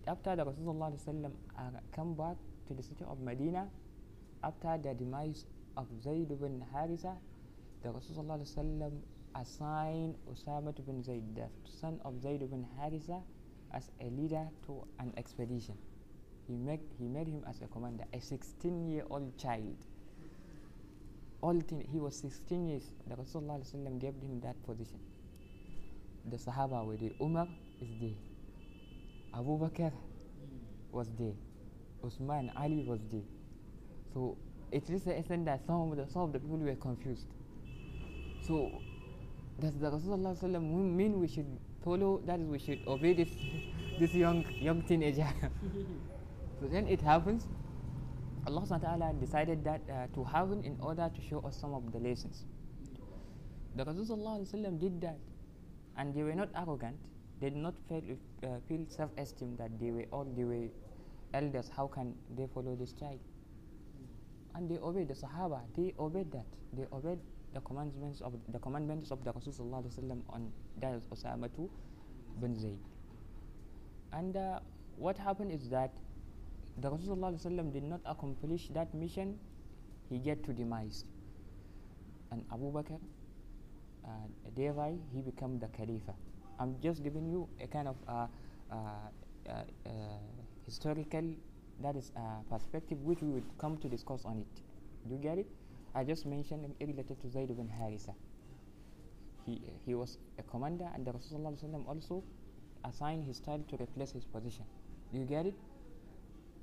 after 0.07 0.37
the 0.37 0.45
Rasul 0.45 0.65
sallallahu 0.65 0.93
alaihi 0.95 1.05
wasallam 1.05 1.33
uh, 1.59 1.81
come 1.93 2.15
back 2.15 2.37
to 2.71 2.75
the 2.75 2.83
city 2.83 3.05
of 3.09 3.21
Medina, 3.21 3.67
after 4.45 4.79
the 4.79 4.95
demise 4.95 5.45
of 5.77 5.87
Zayd 6.03 6.31
ibn 6.31 6.65
Haritha, 6.73 7.17
the 7.83 7.91
Rasul 7.91 8.15
sallallahu 8.15 8.47
alaihi 8.47 8.93
assigned 9.35 10.15
Usama 10.31 10.79
ibn 10.79 11.03
Zayd, 11.03 11.35
the 11.35 11.49
son 11.81 12.01
of 12.05 12.23
Zayd 12.23 12.43
ibn 12.43 12.65
Haritha, 12.79 13.23
as 13.75 13.91
a 14.01 14.05
leader 14.05 14.47
to 14.67 14.87
an 15.01 15.13
expedition. 15.17 15.75
He 16.47 16.55
made, 16.55 16.81
he 16.99 17.07
made 17.09 17.27
him 17.27 17.43
as 17.49 17.61
a 17.61 17.67
commander, 17.67 18.05
a 18.13 18.21
16 18.21 18.89
year 18.89 19.05
old 19.11 19.37
child. 19.37 19.77
All 21.43 21.61
he 21.93 21.99
was 21.99 22.17
16 22.17 22.69
years. 22.69 22.91
The 23.09 23.17
Rasul 23.17 23.43
sallallahu 23.43 23.99
gave 24.01 24.15
him 24.15 24.41
that 24.45 24.63
position. 24.65 25.01
The 26.31 26.37
Sahaba 26.37 26.87
were 26.87 26.97
there. 26.97 27.11
Umar 27.21 27.49
is 27.81 27.89
there. 28.01 28.19
Abu 29.35 29.59
Bakr 29.59 29.93
was 30.93 31.09
there. 31.19 31.35
Usman 32.05 32.51
Ali 32.57 32.85
was 32.87 33.01
there. 33.11 33.23
So 34.13 34.37
it 34.73 34.89
is 34.91 35.05
the 35.05 35.17
extent 35.17 35.45
that 35.47 35.65
some 35.67 35.91
of 35.93 35.97
the 35.97 36.07
some 36.13 36.23
of 36.23 36.33
the 36.33 36.39
people 36.39 36.59
were 36.59 36.75
confused. 36.75 37.27
So 38.47 38.71
does 39.61 39.75
the 39.79 39.91
Rasulullah 39.91 40.63
mean 40.63 41.21
we 41.21 41.29
should 41.29 41.47
follow 41.85 42.21
that 42.27 42.41
is 42.41 42.49
we 42.49 42.59
should 42.59 42.81
obey 42.87 43.13
this 43.13 43.29
this 43.99 44.15
young 44.15 44.45
young 44.59 44.83
teenager? 44.83 45.29
so 46.61 46.67
then 46.67 46.87
it 46.89 47.01
happens. 47.01 47.47
Allah 48.47 48.65
subhanahu 48.65 49.21
decided 49.21 49.65
that 49.65 49.83
uh, 49.91 50.07
to 50.15 50.25
happen 50.25 50.65
in 50.65 50.79
order 50.81 51.11
to 51.15 51.21
show 51.21 51.41
us 51.41 51.57
some 51.61 51.75
of 51.75 51.93
the 51.93 51.99
lessons. 51.99 52.45
The 53.77 53.85
Rasulullah 53.85 54.41
did 54.81 55.01
that 55.03 55.19
and 55.97 56.15
they 56.15 56.23
were 56.23 56.35
not 56.35 56.49
arrogant. 56.57 56.97
They 57.41 57.51
did 57.51 57.59
not 57.59 57.75
feel, 57.89 58.03
uh, 58.43 58.61
feel 58.69 58.85
self-esteem 58.89 59.57
that 59.57 59.79
they 59.79 59.91
were 59.91 60.07
all 60.11 60.25
the 60.25 60.45
were 60.45 60.69
elders. 61.35 61.71
How 61.75 61.87
can 61.87 62.15
they 62.37 62.47
follow 62.47 62.77
this 62.77 62.93
child? 62.93 63.19
And 64.55 64.69
they 64.71 64.79
obeyed 64.79 65.09
the 65.09 65.15
Sahaba. 65.15 65.61
They 65.77 65.95
obeyed 65.99 66.33
that. 66.33 66.47
They 66.73 66.87
obeyed 66.93 67.19
the 67.55 67.61
commandments 67.61 68.21
of 68.21 68.35
the 68.53 68.59
commandments 68.59 69.11
of 69.11 69.25
the 69.25 69.33
Rasul 69.33 69.53
sallallahu 69.53 69.87
alaihi 69.87 69.99
wasallam 69.99 70.21
on 70.31 70.53
that 70.81 70.95
is 70.95 71.05
Osama 71.07 71.49
bin 72.41 72.59
Zayd. 72.59 72.79
And 74.13 74.37
uh, 74.37 74.61
what 74.97 75.19
happened 75.19 75.53
is 75.53 75.69
that 75.71 75.91
the 76.79 76.91
Rasulullah 76.91 77.73
did 77.73 77.83
not 77.83 78.01
accomplish 78.07 78.69
that 78.75 78.95
mission, 78.95 79.39
he 80.09 80.19
get 80.19 80.45
to 80.45 80.53
demise. 80.53 81.05
And 82.31 82.45
Abu 82.53 82.73
Bakr, 82.73 82.99
uh, 84.05 84.09
thereby 84.57 84.95
he 85.13 85.21
become 85.21 85.59
the 85.59 85.67
Khalifa. 85.69 86.15
I'm 86.59 86.77
just 86.83 87.03
giving 87.03 87.27
you 87.29 87.49
a 87.61 87.67
kind 87.67 87.89
of 87.89 87.97
uh, 88.07 88.27
uh, 88.71 88.77
uh, 89.49 89.53
uh 89.87 89.91
historical 90.67 91.35
that 91.83 91.97
is 91.97 92.13
a 92.17 92.53
perspective 92.53 92.99
which 93.03 93.23
we 93.23 93.31
will 93.31 93.49
come 93.59 93.79
to 93.79 93.89
discuss 93.89 94.25
on 94.25 94.39
it. 94.39 94.61
Do 95.09 95.15
you 95.15 95.21
get 95.21 95.39
it? 95.39 95.47
I 95.95 96.05
just 96.05 96.27
mentioned 96.27 96.65
it 96.79 96.87
related 96.87 97.21
to 97.23 97.31
Zayd 97.31 97.51
ibn 97.51 97.69
Harisa. 97.69 98.15
He, 99.47 99.61
he 99.87 99.95
was 99.95 100.19
a 100.39 100.43
commander 100.43 100.89
and 100.95 101.07
the 101.07 101.13
Rasulullah 101.13 101.89
also 101.89 102.23
assigned 102.85 103.25
his 103.25 103.41
child 103.41 103.69
to 103.71 103.77
replace 103.77 104.13
his 104.13 104.25
position. 104.25 104.65
Do 105.13 105.19
you 105.19 105.25
get 105.25 105.47
it? 105.47 105.55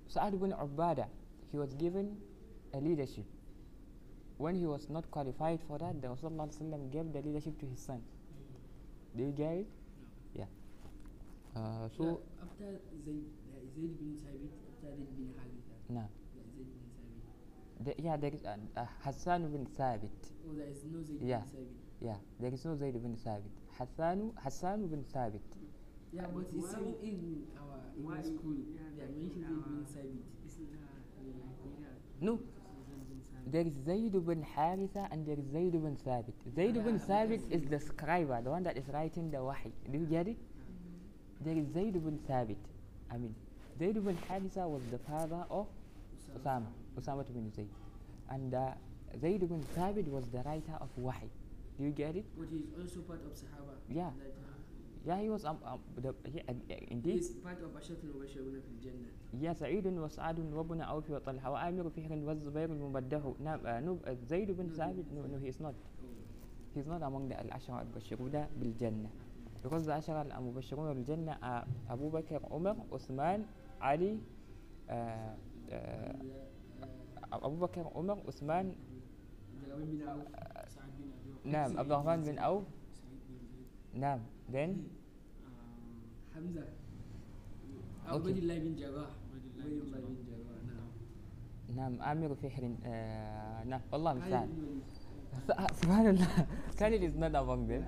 Sa'ad 0.07 0.33
ibn 0.33 0.51
Ubada, 0.51 1.07
he 1.51 1.57
was 1.57 1.73
given 1.73 2.17
a 2.73 2.77
leadership. 2.77 3.25
When 4.37 4.55
he 4.55 4.67
was 4.67 4.87
not 4.89 5.09
qualified 5.09 5.59
for 5.67 5.79
that, 5.79 6.01
the 6.01 6.07
Rasulullah 6.07 6.91
gave 6.91 7.11
the 7.11 7.21
leadership 7.21 7.59
to 7.59 7.65
his 7.65 7.79
son. 7.79 8.01
Do 9.15 9.23
you 9.23 9.31
get 9.31 9.53
it? 9.53 9.67
Yeah. 10.35 10.45
Uh, 11.55 11.89
so. 11.97 12.03
Yeah, 12.03 12.43
after 12.43 12.79
Zayd, 13.03 13.25
Zayd 13.77 13.93
bin 13.99 14.17
Thabit, 14.17 14.53
after 14.73 14.89
Zayd 14.97 15.09
bin 15.17 15.29
Haritha. 15.37 15.75
No. 15.89 16.01
Yeah, 16.01 16.41
Zayd 16.57 16.69
bin 16.73 16.89
Thabit. 16.97 17.85
The, 17.85 17.93
yeah, 18.03 18.17
there 18.17 18.33
is 18.33 18.43
uh, 18.43 18.57
uh, 18.75 18.85
Hassan 19.03 19.51
bin 19.51 19.65
Thabit. 19.77 20.17
Oh, 20.49 20.53
there 20.57 20.67
is 20.67 20.81
no 20.91 21.03
Zayd 21.03 21.21
Yeah. 21.21 21.41
bin 21.53 21.61
Thabit. 21.61 21.77
Yeah, 22.01 22.17
there 22.39 22.53
is 22.53 22.65
no 22.65 22.75
Zayd 22.75 22.93
bin 23.01 23.15
Thabit. 23.15 23.53
Hassan, 23.77 24.31
Hassan 24.43 24.87
bin 24.87 25.03
Thabit. 25.13 25.41
Yeah, 26.11 26.25
but 26.33 26.45
it's 26.55 26.73
Why- 26.73 26.79
in, 26.81 26.95
in 27.03 27.43
our 27.61 27.79
why- 28.01 28.23
school. 28.23 28.57
yeah, 28.73 28.89
they 28.97 29.03
like 29.05 29.15
mentioned 29.15 29.45
in 29.45 29.45
Zayd 29.45 29.61
bin 29.61 29.77
our- 29.77 29.93
Thabit. 29.93 30.25
Isn't 30.47 30.71
that 30.71 32.21
No, 32.21 32.39
there 33.51 33.65
is 33.67 33.73
Zayd 33.85 34.13
bin 34.25 34.43
Haritha 34.55 35.07
and 35.11 35.25
there 35.25 35.37
is 35.37 35.45
Zayd 35.51 35.71
bin 35.73 35.95
Thabit. 36.05 36.33
Zayd 36.55 36.73
bin 36.83 36.95
Yeah, 36.95 37.07
Thabit 37.09 37.51
is 37.51 37.63
the 37.69 37.77
scriber, 37.77 38.43
the 38.43 38.49
one 38.49 38.63
that 38.63 38.75
is 38.77 38.87
writing 38.89 39.29
the 39.31 39.37
wahi. 39.43 39.71
Do 39.91 39.97
you 39.99 40.05
get 40.05 40.27
it? 40.27 40.37
There 41.41 41.55
is 41.55 41.67
Zayd 41.73 41.93
bin 41.93 42.17
Thabit. 42.27 42.57
I 43.11 43.17
mean, 43.17 43.35
Zaid 43.77 43.97
ibn 43.97 44.17
Harisa 44.29 44.67
was 44.67 44.81
the 44.91 44.97
father 44.97 45.43
of 45.49 45.67
Usama, 46.37 46.65
Usama 46.99 47.21
ibn 47.29 47.51
Zaid. 47.55 47.69
And 48.29 48.53
uh, 48.53 48.71
Zaid 49.21 49.43
ibn 49.43 49.63
Thabit 49.75 50.07
was 50.07 50.25
the 50.27 50.39
writer 50.39 50.73
of 50.81 50.89
Wahi. 50.97 51.29
Do 51.77 51.83
you 51.83 51.91
get 51.91 52.15
it? 52.15 52.25
But 52.37 52.47
he 52.49 52.57
is 52.57 52.73
also 52.79 53.01
part 53.01 53.21
of 53.23 53.33
Sahaba. 53.33 53.77
Yeah. 53.89 54.07
Uh, 54.07 54.47
yeah, 55.05 55.21
he 55.21 55.29
was 55.29 55.45
um, 55.45 55.57
um 55.63 55.79
the, 55.95 56.13
yeah 56.33 56.41
uh, 56.49 56.53
indeed. 56.89 57.13
He 57.13 57.19
is 57.19 57.29
part 57.39 57.61
of 57.63 57.69
Ashatul 57.79 58.11
Mubashiruna 58.11 58.59
fil 58.59 58.79
Jannah. 58.83 59.13
Yeah, 59.39 59.53
Sa'id 59.53 59.85
wa 59.85 60.07
Sa'ad 60.09 60.39
wa 60.39 60.61
Ibn 60.61 60.79
Awf 60.81 61.07
wa 61.07 61.19
Talha 61.19 61.51
wa 61.51 61.59
Amir 61.63 61.85
Fihr 61.95 62.09
wa 62.11 62.33
Zubair 62.33 62.67
al-Mubaddahu. 62.67 63.35
Uh, 63.39 63.79
no, 63.79 63.99
uh, 64.05 64.11
Zaid 64.27 64.49
ibn 64.49 64.69
Thabit, 64.69 65.05
no, 65.13 65.21
no, 65.21 65.37
he 65.39 65.47
is 65.47 65.59
not. 65.59 65.75
Oh. 66.03 66.09
He 66.73 66.79
is 66.81 66.87
not 66.87 67.03
among 67.03 67.29
the 67.29 67.39
Al-Ashara 67.39 67.85
al-Bashiruna 67.85 68.47
bil 68.59 68.73
Jannah. 68.77 69.09
Because 69.63 69.85
the 69.85 69.93
Ashara 69.93 70.25
al-Mubashiruna 70.33 70.95
bil 70.95 71.03
Jannah 71.05 71.37
are 71.41 71.63
Abu 71.89 72.11
Bakr, 72.11 72.41
Umar, 72.51 72.75
Uthman, 72.91 73.45
علي 73.81 74.19
آه، 74.89 75.35
آه، 75.69 76.15
أبو 77.33 77.55
بكر 77.55 77.87
عمر 77.95 78.17
عثمان 78.27 78.75
آه، 79.69 80.67
نعم 81.45 81.77
عبد 81.79 81.91
الرحمن 81.91 82.23
بن 82.23 82.39
عوف. 82.39 82.63
نعم 83.93 84.19
بن 84.49 84.77
حمزة. 86.35 86.65
عبد 88.07 88.27
الله 88.27 88.59
بن 88.59 88.75
جراح. 88.75 89.09
نعم. 91.75 91.95
نعم 91.95 92.01
فحر 92.35 92.63
نعم 93.65 93.81
والله 93.91 94.13
مثال 94.13 94.49
سبحان 95.81 96.07
الله. 96.07 96.27
كان 96.79 96.91
is 97.11 97.13
not 97.15 97.35
ابو 97.35 97.83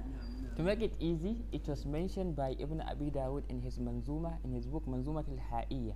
To 0.59 0.63
make 0.63 0.81
it 0.83 0.93
easy, 1.01 1.45
it 1.53 1.67
was 1.67 1.85
mentioned 1.85 2.37
by 2.37 2.55
Ibn 2.59 2.81
Abi 2.83 3.11
Dawud 3.11 3.43
in 3.49 3.61
his 3.61 3.79
Manzuma, 3.79 4.39
in 4.45 4.53
his 4.53 4.67
book 4.67 4.87
Manzumat 4.87 5.27
al-Ha'iyya. 5.29 5.95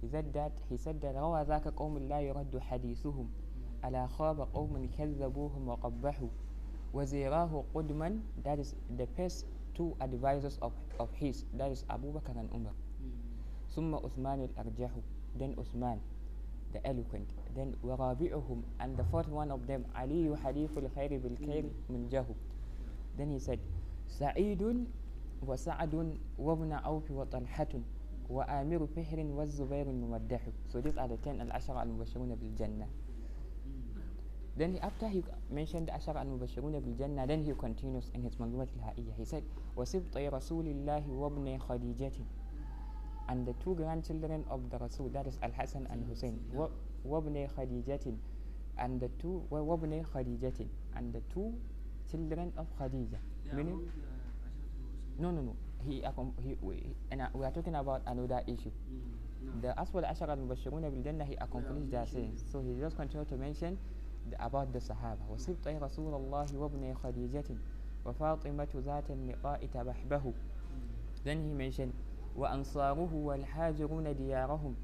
He 0.00 0.08
said 0.08 0.32
that 0.34 0.52
he 0.68 0.76
said 0.76 1.00
that 1.00 1.14
روى 1.14 1.42
ذاك 1.46 1.68
قوم 1.74 1.98
لا 2.08 2.20
يرد 2.20 2.58
حديثهم 2.58 3.26
على 3.84 4.08
خاب 4.08 4.40
قوم 4.54 4.88
كذبوهم 4.98 5.68
وقبحوا 5.68 6.28
وزيراه 6.94 7.64
قدما 7.74 8.20
that 8.44 8.58
is 8.58 8.74
the 8.96 9.06
first 9.16 9.46
two 9.74 9.96
advisors 10.00 10.58
of, 10.62 10.72
of 11.00 11.12
his 11.14 11.44
that 11.54 11.70
is 11.72 11.84
Abu 11.90 12.12
Bakr 12.12 12.38
and 12.38 12.48
Umar 12.54 12.72
Mm. 13.02 13.12
ثم 13.76 13.94
عثمان 13.94 14.48
الأرجح 14.48 14.90
then 15.38 15.54
Uthman 15.56 15.98
the 16.72 16.86
eloquent 16.86 17.28
then 17.54 17.74
ورابعهم 17.84 18.62
and 18.80 18.96
the 18.96 19.04
fourth 19.04 19.28
one 19.28 19.50
of 19.50 19.66
them 19.66 19.84
علي 19.94 20.36
حليف 20.36 20.78
الخير 20.78 21.18
بالخير 21.18 21.64
من 21.90 22.08
جهو 22.08 22.34
Then 23.17 23.29
he 23.31 23.39
said, 23.39 23.59
سعيد 24.07 24.85
وسعد 25.47 25.93
وابن 26.39 26.71
wa 26.83 27.23
ibn 27.23 27.83
وآمر 28.29 28.79
wa 28.79 29.43
والزبير 29.43 29.87
wa 30.07 30.19
So 30.69 30.79
these 30.81 30.97
are 30.97 31.07
the 31.07 31.17
10 31.17 31.41
العشرة 31.41 31.83
المبشرون 31.83 32.31
al-Mubashiruna 32.31 32.39
bil 32.39 32.87
Then 34.57 34.77
after 34.81 35.07
he 35.07 35.23
mentioned 35.49 35.89
عشرة 35.89 36.21
المبشرون 36.21 36.79
بالجنة 36.79 37.25
then 37.27 37.43
he 37.43 37.53
continues 37.53 38.09
in 38.13 38.21
his 38.21 38.35
منظومة 38.39 38.67
الهائية 38.77 39.15
He 39.17 39.25
said, 39.25 39.43
وسبط 39.75 40.15
رَسُولِ 40.15 40.65
اللَّهِ 40.67 41.07
وابن 41.09 41.57
خَدِيجَةٍ 41.59 42.21
And 43.27 43.45
the 43.47 43.53
two 43.63 43.75
grandchildren 43.75 44.43
of 44.49 44.69
the 44.69 44.77
Rasul, 44.77 45.09
that 45.09 45.25
is 45.27 45.37
Al-Hasan 45.41 45.87
and 45.89 46.03
Hussein, 46.05 46.39
وابن 47.05 47.47
خَدِيجَةٍ 47.55 48.17
and 48.77 48.99
the 48.99 49.09
two 49.19 49.43
وابن 49.51 50.03
خَدِيجَةٍ 50.03 50.67
and 50.95 51.13
the 51.13 51.21
two 51.33 51.53
children 52.10 52.52
of 52.56 52.66
Khadija 52.78 53.18
they 53.44 53.50
are 53.50 53.54
meaning 53.54 53.74
among 53.74 53.84
the 53.86 53.90
Ashraf 53.90 54.42
al-Mubashirun. 54.46 55.20
no 55.22 55.30
no 55.30 55.40
no 55.42 55.56
he, 55.86 56.00
accom- 56.02 56.32
he 56.42 56.56
we, 56.62 56.94
and 57.10 57.20
uh, 57.22 57.28
we 57.34 57.44
are 57.44 57.50
talking 57.52 57.74
about 57.74 58.02
another 58.06 58.42
issue 58.46 58.70
Mm. 59.46 59.60
the 59.62 59.78
as 59.78 59.90
for 59.90 60.00
the 60.00 60.06
Ashara 60.08 60.30
al-Mubashiruna 60.30 60.90
bil 60.90 61.02
Jannah 61.02 61.24
he 61.24 61.36
accomplished 61.36 61.90
their 61.90 62.00
mentioned 62.00 62.38
sayings 62.38 62.44
so 62.50 62.60
he 62.60 62.72
just 62.80 62.96
continued 62.96 63.28
to 63.28 63.36
mention 63.36 63.78
the, 64.30 64.36
about 64.44 64.72
the 64.72 64.78
Sahaba 64.80 65.20
وسبط 65.30 65.66
رسول 65.68 66.14
الله 66.14 66.46
وابن 66.56 66.94
خديجة 66.94 67.44
وفاطمة 68.06 68.68
ذات 68.76 69.10
النقاء 69.10 69.66
تبحبه 69.66 70.32
then 71.24 71.38
he 71.44 71.52
mentioned 71.52 71.92
وأنصاره 72.36 73.12
والحاجرون 73.14 74.16
ديارهم 74.16 74.74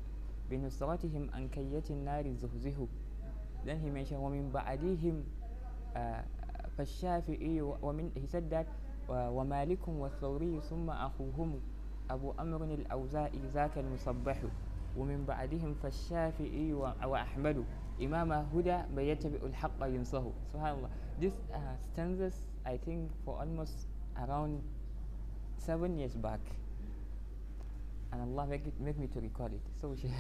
بنصرتهم 0.51 1.31
عن 1.33 1.49
كية 1.49 1.85
النار 1.91 2.33
زهزه 2.35 2.87
then 3.67 3.79
he 3.81 3.89
mentioned 3.91 4.21
ومن 4.21 4.51
بعدهم 4.53 5.25
آه، 5.97 6.25
فالشافعي 6.78 7.62
ومن 7.62 8.12
و- 9.10 9.30
ومالك 9.30 9.88
والثوري 9.88 10.62
ثم 10.62 10.90
أخوهم 10.90 11.60
أبو 12.10 12.32
أمر 12.40 12.64
الأوزائي 12.64 13.40
ذاك 13.54 13.78
المصبح 13.78 14.44
ومن 14.98 15.26
بعدهم 15.26 15.74
فالشافعي 15.74 16.74
وأحمد 17.06 17.66
إمام 18.02 18.32
هدى 18.32 18.78
من 18.96 19.04
يتبع 19.04 19.40
الحق 19.48 19.80
ينصه 19.84 20.32
سبحان 20.54 20.76
الله 20.78 20.90
this 21.20 21.34
uh, 21.54 21.58
stanzas 21.82 22.36
I 22.66 22.78
think 22.78 23.10
for 23.26 23.40
almost 23.40 23.88
around 24.18 24.62
seven 25.58 25.98
years 25.98 26.14
back 26.16 26.40
and 28.12 28.22
Allah 28.22 28.46
make, 28.48 28.68
it, 28.68 28.80
make 28.80 28.98
me 29.00 29.08
to 29.08 29.20
recall 29.20 29.48
it 29.48 29.62
so 29.82 29.90
we 29.90 29.98
should, 29.98 30.12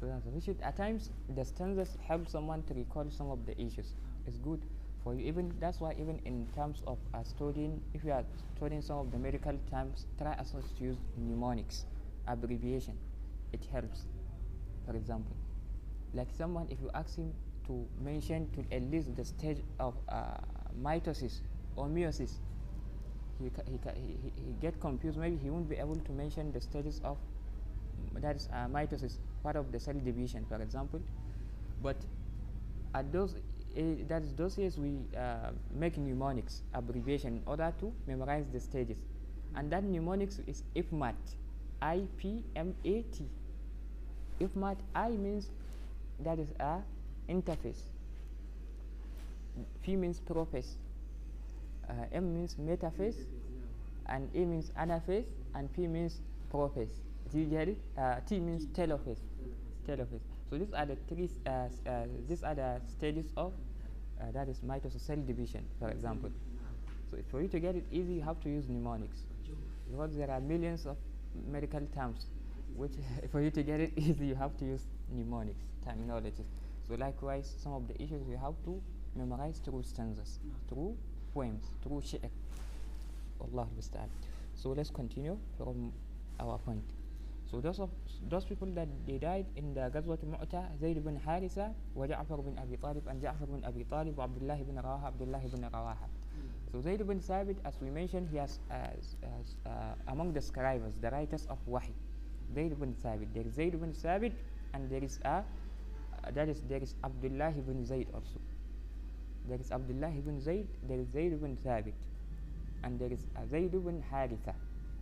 so 0.00 0.06
we 0.34 0.40
should 0.40 0.60
at 0.62 0.76
times 0.76 1.10
the 1.34 1.44
stanzas 1.44 1.96
help 2.06 2.28
someone 2.28 2.62
to 2.64 2.74
recall 2.74 3.06
some 3.10 3.30
of 3.30 3.44
the 3.46 3.54
issues 3.60 3.94
it's 4.26 4.38
good 4.38 4.60
for 5.06 5.14
you. 5.14 5.26
Even 5.26 5.54
that's 5.60 5.80
why 5.80 5.94
even 6.00 6.20
in 6.26 6.48
terms 6.54 6.82
of 6.86 6.98
uh, 7.14 7.22
studying 7.22 7.80
if 7.94 8.04
you 8.04 8.12
are 8.12 8.26
studying 8.56 8.82
some 8.82 8.98
of 8.98 9.12
the 9.12 9.18
medical 9.18 9.58
terms 9.70 10.06
try 10.18 10.34
as 10.34 10.54
much 10.54 10.66
to 10.78 10.84
use 10.84 10.98
mnemonics 11.16 11.86
abbreviation. 12.26 12.98
It 13.52 13.64
helps. 13.72 14.06
For 14.86 14.96
example 14.96 15.36
like 16.14 16.28
someone 16.36 16.68
if 16.70 16.80
you 16.80 16.90
ask 16.94 17.16
him 17.16 17.34
to 17.66 17.86
mention 18.02 18.48
to 18.54 18.64
at 18.74 18.82
least 18.82 19.14
the 19.16 19.24
stage 19.24 19.62
of 19.80 19.94
uh, 20.08 20.36
mitosis 20.82 21.40
or 21.76 21.86
meiosis 21.88 22.38
he, 23.38 23.50
he, 23.66 23.78
he, 23.94 24.32
he 24.36 24.52
get 24.60 24.80
confused. 24.80 25.18
Maybe 25.18 25.36
he 25.36 25.50
won't 25.50 25.68
be 25.68 25.76
able 25.76 25.96
to 25.96 26.12
mention 26.12 26.52
the 26.52 26.60
stages 26.60 27.00
of 27.04 27.18
mm, 28.00 28.20
that 28.22 28.36
is 28.36 28.48
uh, 28.52 28.66
mitosis 28.68 29.18
part 29.42 29.56
of 29.56 29.72
the 29.72 29.80
cell 29.80 29.94
division 30.04 30.46
for 30.48 30.62
example. 30.62 31.02
But 31.82 32.06
at 32.94 33.12
those 33.12 33.36
uh, 33.76 33.80
that 34.08 34.22
is 34.22 34.32
those 34.34 34.58
years 34.58 34.78
we 34.78 34.98
uh, 35.16 35.50
make 35.74 35.96
mnemonics 35.96 36.62
abbreviation 36.74 37.36
in 37.36 37.42
order 37.46 37.72
to 37.80 37.92
memorize 38.06 38.44
the 38.52 38.60
stages 38.60 38.98
and 39.54 39.70
that 39.70 39.84
mnemonics 39.84 40.40
is 40.46 40.62
IPMAT 40.74 41.14
I 41.82 42.02
P 42.16 42.44
M 42.54 42.74
A 42.84 43.02
T 43.02 43.24
IPMAT 44.40 44.76
I 44.94 45.10
means 45.10 45.50
that 46.20 46.38
is 46.38 46.48
a 46.60 46.78
interphase 47.28 47.82
P 49.82 49.96
means 49.96 50.20
prophase 50.20 50.74
uh, 51.88 51.92
M 52.12 52.34
means 52.34 52.56
metaphase 52.56 53.24
and 54.06 54.28
A 54.34 54.44
means 54.44 54.70
anaphase 54.78 55.24
and 55.54 55.72
P 55.72 55.86
means 55.86 56.20
prophase 56.52 57.02
Do 57.32 57.38
you 57.40 57.46
get 57.46 57.68
it? 57.68 57.78
Uh, 57.98 58.16
T 58.26 58.38
means 58.38 58.66
telophase. 58.66 59.18
Telophase. 59.86 60.22
So 60.48 60.58
these 60.58 60.72
are 60.72 60.86
the 60.86 60.96
three. 61.08 61.28
Uh, 61.44 61.50
uh, 61.88 62.06
these 62.28 62.42
are 62.42 62.54
the 62.54 62.80
stages 62.86 63.26
of 63.36 63.52
uh, 64.20 64.30
that 64.32 64.48
is 64.48 64.60
mitosis 64.60 65.00
cell 65.00 65.16
division, 65.16 65.64
for 65.78 65.88
example. 65.88 66.30
So 67.10 67.18
for 67.30 67.40
you 67.40 67.48
to 67.48 67.60
get 67.60 67.76
it 67.76 67.84
easy, 67.90 68.14
you 68.14 68.22
have 68.22 68.40
to 68.40 68.48
use 68.48 68.68
mnemonics 68.68 69.18
because 69.90 70.16
there 70.16 70.30
are 70.30 70.40
millions 70.40 70.86
of 70.86 70.96
medical 71.50 71.80
terms. 71.94 72.26
Which 72.74 72.92
for 73.32 73.40
you 73.40 73.50
to 73.50 73.62
get 73.62 73.80
it 73.80 73.92
easy, 73.96 74.26
you 74.26 74.34
have 74.34 74.56
to 74.58 74.64
use 74.64 74.82
mnemonics 75.12 75.64
terminologies. 75.86 76.46
So 76.88 76.94
likewise, 76.94 77.52
some 77.62 77.72
of 77.72 77.88
the 77.88 77.94
issues 78.02 78.26
you 78.28 78.36
have 78.36 78.54
to 78.64 78.80
memorize 79.14 79.60
through 79.64 79.82
stanzas, 79.82 80.38
through 80.68 80.96
poems, 81.32 81.64
through 81.82 82.00
shi'r. 82.00 82.30
Allah. 83.40 83.68
So 84.54 84.70
let's 84.70 84.90
continue 84.90 85.38
from 85.58 85.92
our 86.40 86.58
point. 86.58 86.82
So 87.50 87.60
those 87.60 87.78
of 87.78 87.90
those 88.28 88.44
people 88.44 88.68
that 88.74 88.88
they 89.06 89.18
died 89.18 89.46
in 89.54 89.72
the 89.74 89.90
Ghazwat 89.94 90.18
Mu'ta, 90.24 90.64
Zayd 90.80 91.04
bin 91.04 91.20
Harisa, 91.20 91.72
wa 91.94 92.06
Ja'far 92.06 92.44
bin 92.44 92.58
Abi 92.58 92.76
Talib, 92.76 93.06
and 93.06 93.22
Ja'far 93.22 93.46
bin 93.46 93.64
Abi 93.64 93.84
Talib, 93.84 94.18
Abdullah 94.18 94.56
bin 94.56 94.76
Rawaha, 94.76 95.06
Abdullah 95.06 95.38
bin 95.38 95.62
Rawaha. 95.62 96.08
So 96.72 96.80
Zayd 96.80 97.06
bin 97.06 97.20
Thabit, 97.20 97.56
as 97.64 97.74
we 97.80 97.88
mentioned, 97.88 98.28
he 98.30 98.36
has 98.38 98.58
as, 98.70 99.14
as, 99.22 99.54
uh, 99.64 99.94
among 100.08 100.32
the 100.32 100.42
scribes, 100.42 100.98
the 101.00 101.10
writers 101.10 101.46
of 101.48 101.58
Wahi. 101.66 101.94
Zayd 102.52 102.78
bin 102.80 102.94
Thabit. 102.94 103.28
There 103.32 103.46
is 103.46 103.54
Zayd 103.54 103.80
bin 103.80 103.92
Thabit, 103.92 104.32
and 104.74 104.90
there 104.90 105.04
is 105.04 105.20
a 105.24 105.28
uh, 105.28 105.42
that 106.34 106.48
is 106.48 106.60
there 106.68 106.82
is 106.82 106.94
Abdullah 107.04 107.52
bin 107.52 107.84
Zayd 107.86 108.08
also. 108.12 108.40
There 109.48 109.60
is 109.60 109.70
Abdullah 109.70 110.10
bin 110.10 110.40
Zayd, 110.40 110.66
there 110.88 110.98
is 110.98 111.08
Zayd 111.12 111.40
bin 111.40 111.56
Thabit, 111.56 111.94
and 112.82 112.98
there 112.98 113.12
is 113.12 113.24
uh, 113.36 113.46
Zayd 113.46 113.70
bin 113.72 114.02
Haritha. 114.12 114.54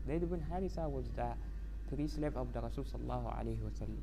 Zayd 0.06 0.28
bin 0.30 0.44
Haritha 0.50 0.90
was 0.90 1.08
the 1.16 1.32
three 1.90 2.08
slave 2.08 2.36
of 2.36 2.52
the 2.52 2.60
Rasul 2.60 2.84
sallallahu 2.84 3.26
alayhi 3.38 3.62
wa 3.62 3.70
sallam. 3.70 4.02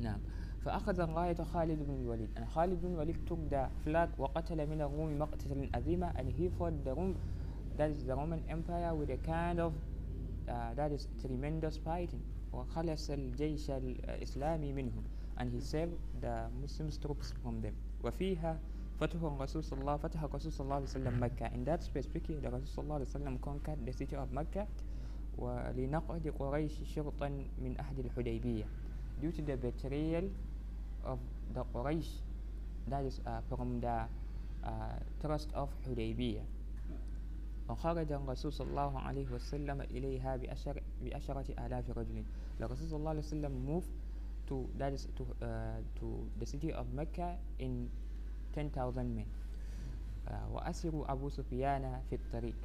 نعم 0.00 0.20
فأخذ 0.64 1.00
راية 1.00 1.44
خالد 1.44 1.78
بن 1.82 1.94
الوليد 1.94 2.28
and 2.36 2.46
Khalid 2.54 2.80
bin 2.82 2.96
Walid 2.96 3.16
took 3.26 3.38
the 3.50 3.68
flag 3.84 4.08
وقتل 4.18 4.66
من 4.66 4.80
الروم 4.80 5.18
مقتلا 5.18 5.68
عظيما 5.74 6.12
and 6.16 6.30
he 6.30 6.48
fought 6.48 6.84
the 6.84 6.94
Rome 6.94 7.16
that 7.76 7.90
is 7.90 8.04
the 8.04 8.14
Roman 8.14 8.42
Empire 8.48 8.94
with 8.94 9.10
a 9.10 9.16
kind 9.26 9.60
of 9.60 9.72
uh, 10.48 10.74
that 10.74 10.92
is 10.92 11.08
tremendous 11.20 11.76
fighting 11.78 12.22
وخلص 12.52 13.10
الجيش 13.10 13.70
الإسلامي 13.70 14.72
منهم 14.72 15.02
and 15.38 15.50
he 15.50 15.60
saved 15.60 15.94
the 16.20 16.46
Muslim 16.62 16.90
troops 17.02 17.32
from 17.42 17.60
them 17.62 17.74
وفيها 18.04 18.58
فتح 19.00 19.22
الرسول 19.22 19.64
صلى 19.64 19.80
الله 19.80 19.96
فتح 19.96 20.22
الرسول 20.22 20.52
صلى 20.52 20.64
الله 20.64 20.74
عليه 20.74 20.84
وسلم 20.84 21.22
مكة 21.22 21.46
in 21.46 21.64
that 21.64 21.82
specific 21.82 22.26
the 22.42 22.50
Rasul 22.50 22.66
صلى 22.66 22.82
الله 22.84 22.94
عليه 22.94 23.06
وسلم 23.06 23.38
conquered 23.40 23.86
the 23.86 23.92
city 23.92 24.16
of 24.16 24.32
Mecca 24.32 24.66
ولنقعد 25.38 26.34
قريش 26.38 26.72
شرطا 26.94 27.28
من 27.62 27.76
أحد 27.80 27.98
الحديبية. 27.98 28.64
Due 29.22 29.32
to 29.32 29.42
the 29.42 29.56
betrayal 29.56 30.30
of 31.04 31.18
the 31.54 31.64
Quraysh 31.74 32.10
that 32.88 33.04
is 33.04 33.20
uh, 33.26 33.40
from 33.48 33.80
the 33.80 34.06
uh, 34.64 34.98
trust 35.20 35.48
of 35.54 35.68
Hudaybiyah 35.88 36.44
وخرج 37.68 38.12
الرسول 38.12 38.52
صلى 38.52 38.68
الله 38.70 38.98
عليه 38.98 39.28
وسلم 39.32 39.80
إليها 39.92 40.36
بأشر 40.36 40.82
بأشرة 41.04 41.44
آلاف 41.58 41.84
رجل. 41.90 42.24
الرسول 42.60 42.86
صلى 42.88 42.96
الله 42.98 43.10
عليه 43.10 43.20
وسلم 43.28 43.52
moved 43.68 43.92
to, 44.48 44.64
that 44.78 44.92
is, 44.92 45.04
to, 45.16 45.22
uh, 45.44 45.76
to 46.00 46.24
the 46.40 46.46
city 46.46 46.72
of 46.72 46.88
Mecca 46.94 47.36
in 47.60 47.90
10,000 48.54 49.14
men. 49.14 49.26
Uh, 50.28 50.32
وأسروا 50.52 51.12
أبو 51.12 51.28
سفيان 51.28 52.00
في 52.10 52.16
الطريق. 52.16 52.56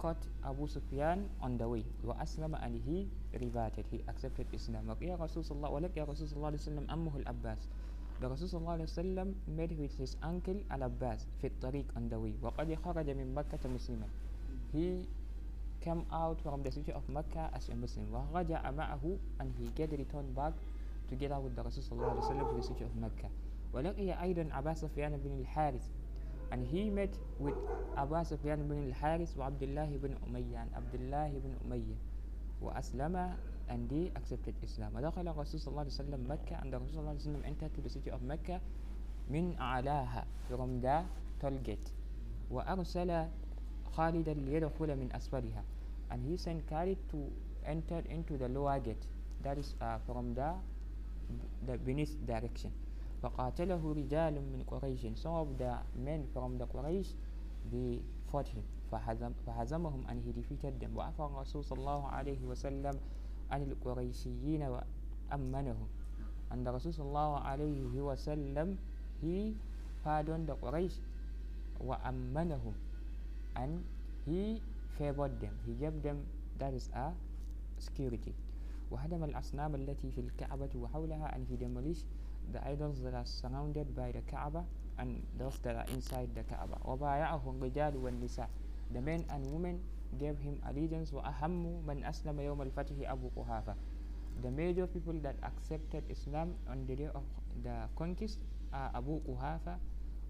Caught 0.00 0.16
Abu 0.48 0.64
Sufyan 0.66 1.28
on 1.44 1.60
the 1.60 1.68
way 1.68 1.84
وأسلم 2.08 2.56
and 2.64 2.80
he 2.80 3.04
reverted 3.36 3.84
he 3.92 4.00
accepted 4.08 4.46
Islam 4.56 4.88
وقيا 4.88 5.20
رسول 5.20 5.44
الله 5.50 5.68
ولقي 5.70 6.00
رسول 6.00 6.24
صلى 6.28 6.36
الله 6.40 6.46
عليه 6.56 6.58
وسلم 6.64 6.84
أمه 6.90 7.14
الأباس 7.16 7.60
the 8.20 8.28
Rasul 8.28 8.48
صلى 8.48 8.60
الله 8.60 8.72
عليه 8.72 8.88
وسلم 8.88 9.28
met 9.56 9.72
with 9.76 9.92
his 10.00 10.16
uncle 10.24 10.56
Al-Abbas 10.72 11.28
في 11.40 11.46
الطريق 11.52 11.84
on 11.96 12.08
the 12.08 12.16
way 12.16 12.32
وقد 12.42 12.68
خرج 12.84 13.08
من 13.12 13.34
مكة 13.36 13.60
مسلما 13.68 14.08
he 14.72 15.04
came 15.84 16.04
out 16.12 16.40
from 16.40 16.62
the 16.64 16.72
city 16.72 16.92
of 16.92 17.04
Mecca 17.08 17.48
as 17.52 17.68
a 17.68 17.76
Muslim 17.76 18.08
ورجع 18.12 18.70
معه 18.70 19.04
and 19.40 19.52
he 19.60 19.68
get 19.76 19.92
returned 19.92 20.32
back 20.36 20.52
together 21.12 21.36
with 21.40 21.52
the 21.56 21.62
Rasul 21.62 21.84
صلى 21.84 21.92
الله 22.00 22.10
عليه 22.10 22.24
وسلم 22.24 22.46
to 22.48 22.56
the 22.56 22.66
city 22.72 22.84
of 22.88 22.92
Mecca 22.96 23.28
ولقي 23.72 24.22
أيضا 24.22 24.48
أبا 24.52 24.74
سفيان 24.74 25.16
بن 25.16 25.40
الحارث 25.40 25.88
and 26.50 26.66
he 26.66 26.90
met 26.90 27.14
with 27.38 27.54
Abu 27.96 28.18
Sufyan 28.24 28.66
bin 28.68 28.92
al-Haris 28.92 29.36
wa 29.36 29.46
Abdullah 29.46 29.86
ibn 29.94 30.16
Umayyah 30.26 30.62
and 30.66 30.70
Abdullah 30.76 31.28
ibn 31.30 31.54
Umayyah 31.66 31.98
وأسلم 32.60 33.16
and 33.70 33.88
they 33.88 34.10
accepted 34.16 34.54
Islam 34.62 34.92
ودخل 34.94 35.28
الرسول 35.28 35.60
صلى 35.60 35.70
الله 35.72 35.80
عليه 35.86 35.96
وسلم 35.96 36.20
مكة 36.28 36.54
and 36.60 36.68
the 36.72 36.78
Rasul 36.78 36.92
صلى 36.92 37.00
الله 37.00 37.10
عليه 37.16 37.24
وسلم 37.24 37.42
entered 37.46 37.72
to 37.74 37.80
the 37.80 37.88
city 37.88 38.10
of 38.10 38.20
Mecca 38.22 38.60
من 39.30 39.56
أعلاها 39.58 40.24
from 40.50 40.80
the 40.82 41.04
toll 41.40 41.56
gate 41.64 41.88
وأرسل 42.50 43.26
خالدا 43.96 44.34
ليدخل 44.34 44.96
من 44.96 45.08
أسفلها 45.16 45.62
and 46.10 46.20
he 46.26 46.36
sent 46.36 46.66
Khalid 46.68 46.98
to 47.10 47.30
enter 47.64 48.02
into 48.10 48.36
the 48.36 48.48
lower 48.48 48.78
gate 48.80 49.06
that 49.42 49.56
is 49.56 49.74
uh, 49.80 49.98
from 50.06 50.34
the 50.34 50.52
the 51.66 51.78
beneath 51.78 52.12
direction 52.26 52.72
فقاتله 53.22 53.82
رجال 53.84 54.34
من 54.40 54.64
قريش 54.66 55.06
some 55.20 55.36
of 55.44 55.48
the 55.58 55.72
men 55.96 56.24
from 56.32 56.56
the 56.58 56.66
Quraysh 56.66 57.12
they 57.72 58.00
fought 58.32 58.48
him 58.48 58.64
فهزم 58.92 59.32
فهزمهم 59.46 60.06
and 60.08 60.18
he 60.24 60.32
defeated 60.32 60.80
them 60.80 60.96
وعفى 60.96 61.20
الرسول 61.20 61.64
صلى 61.64 61.78
الله 61.78 62.02
عليه 62.08 62.40
وسلم 62.44 62.96
عن 63.50 63.60
القريشيين 63.62 64.62
وأمنهم 64.62 65.88
and 66.50 66.66
the 66.66 66.70
Rasul 66.72 66.90
صلى 66.92 67.06
الله 67.06 67.32
عليه 67.46 67.92
وسلم 68.00 68.68
he 69.22 69.54
pardoned 70.02 70.48
the 70.48 70.56
Quraysh 70.56 70.98
وأمنهم 71.84 72.74
and 73.56 73.84
he 74.26 74.60
favored 74.98 75.38
them 75.40 75.54
he 75.66 75.72
gave 75.74 75.94
them 76.02 76.24
that 76.58 76.72
is 76.74 76.88
a 76.96 77.12
security 77.78 78.32
وهدم 78.90 79.24
الأصنام 79.24 79.74
التي 79.74 80.10
في 80.10 80.20
الكعبة 80.20 80.70
وحولها 80.74 81.34
and 81.36 81.46
he 81.46 81.54
demolished 81.56 82.06
the 82.51 82.61
idols 82.67 83.01
that 83.01 83.13
are 83.13 83.25
surrounded 83.25 83.95
by 83.95 84.11
the 84.11 84.21
Kaaba 84.21 84.63
and 84.97 85.25
those 85.37 85.57
that 85.63 85.75
are 85.75 85.85
inside 85.93 86.29
the 86.35 86.43
Kaaba 86.43 86.77
وبايعه 86.85 87.41
الرجال 87.45 87.97
والنساء 87.97 88.49
the 88.93 89.01
men 89.01 89.25
and 89.29 89.45
women 89.51 89.79
gave 90.17 90.37
him 90.39 90.59
allegiance 90.69 91.11
وأهم 91.13 91.85
من 91.87 92.03
أسلم 92.05 92.39
يوم 92.39 92.61
الفتح 92.61 92.95
أبو 93.11 93.29
قحافة 93.35 93.75
the 94.43 94.51
major 94.51 94.85
people 94.87 95.13
that 95.23 95.35
accepted 95.43 96.03
Islam 96.09 96.55
on 96.69 96.85
the 96.87 96.95
day 96.95 97.09
of 97.13 97.23
the 97.63 97.87
conquest 97.97 98.39
are 98.73 98.91
Abu 98.95 99.19
Quhafa 99.23 99.79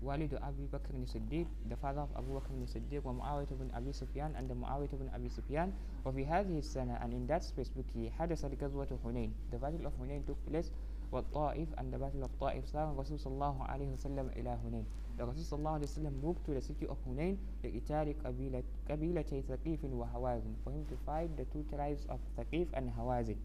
والد 0.03 0.33
أبي 0.33 0.67
بكر 0.73 0.93
الصديق 0.95 1.47
the 1.69 1.75
father 1.75 2.01
of 2.01 2.11
Abu 2.17 2.39
Bakr 2.39 2.51
الصديق 2.51 3.07
ومعاوية 3.07 3.47
بن 3.51 3.71
أبي 3.73 3.91
سفيان 3.93 4.35
and 4.35 4.51
معاوية 4.51 4.89
بن 4.93 5.09
أبي 5.13 5.29
سفيان 5.29 5.73
وفي 6.05 6.25
هذه 6.25 6.59
السنة 6.59 6.99
and 6.99 7.13
in 7.13 7.25
that 7.27 7.43
specific 7.43 7.85
year 7.95 8.11
حدثت 8.11 8.63
غزوة 8.63 8.99
حنين 9.03 9.33
the 9.51 9.57
battle 9.57 9.85
of 9.87 9.93
Hunain 9.99 10.25
took 10.27 10.37
place 10.45 10.69
والطائف 11.12 11.68
and 11.78 11.92
the 11.92 11.98
battle 11.98 12.22
of 12.24 12.30
طائف 12.40 12.64
صار 12.66 12.92
الرسول 12.92 13.18
صلى 13.18 13.32
الله 13.32 13.62
عليه 13.64 13.88
وسلم 13.92 14.26
إلى 14.36 14.50
هنين 14.50 14.84
the 15.18 15.22
Rasul 15.26 15.42
صلى 15.42 15.58
الله 15.58 15.70
عليه 15.70 15.84
وسلم 15.86 16.14
moved 16.22 16.44
to 16.46 16.54
the 16.54 16.60
city 16.60 16.86
of 16.86 16.96
Hunain 17.06 17.36
لقتال 17.64 18.22
قبيلة 18.24 18.62
قبيلتي 18.90 19.42
ثقيف 19.42 19.84
وهوازن 19.84 20.54
for 20.64 20.70
him 20.70 20.84
to 20.86 20.96
fight 21.06 21.36
the 21.36 21.44
two 21.52 21.64
tribes 21.74 22.06
of 22.08 22.18
ثقيف 22.36 22.74
and 22.74 22.88
هوازن 22.98 23.36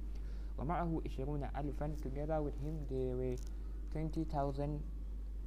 ومعه 0.58 1.02
عشرون 1.06 1.44
ألفا 1.44 1.96
together 2.02 2.42
with 2.42 2.58
him 2.64 2.76
there 2.90 3.16
were 3.18 3.36
20,000 3.94 4.80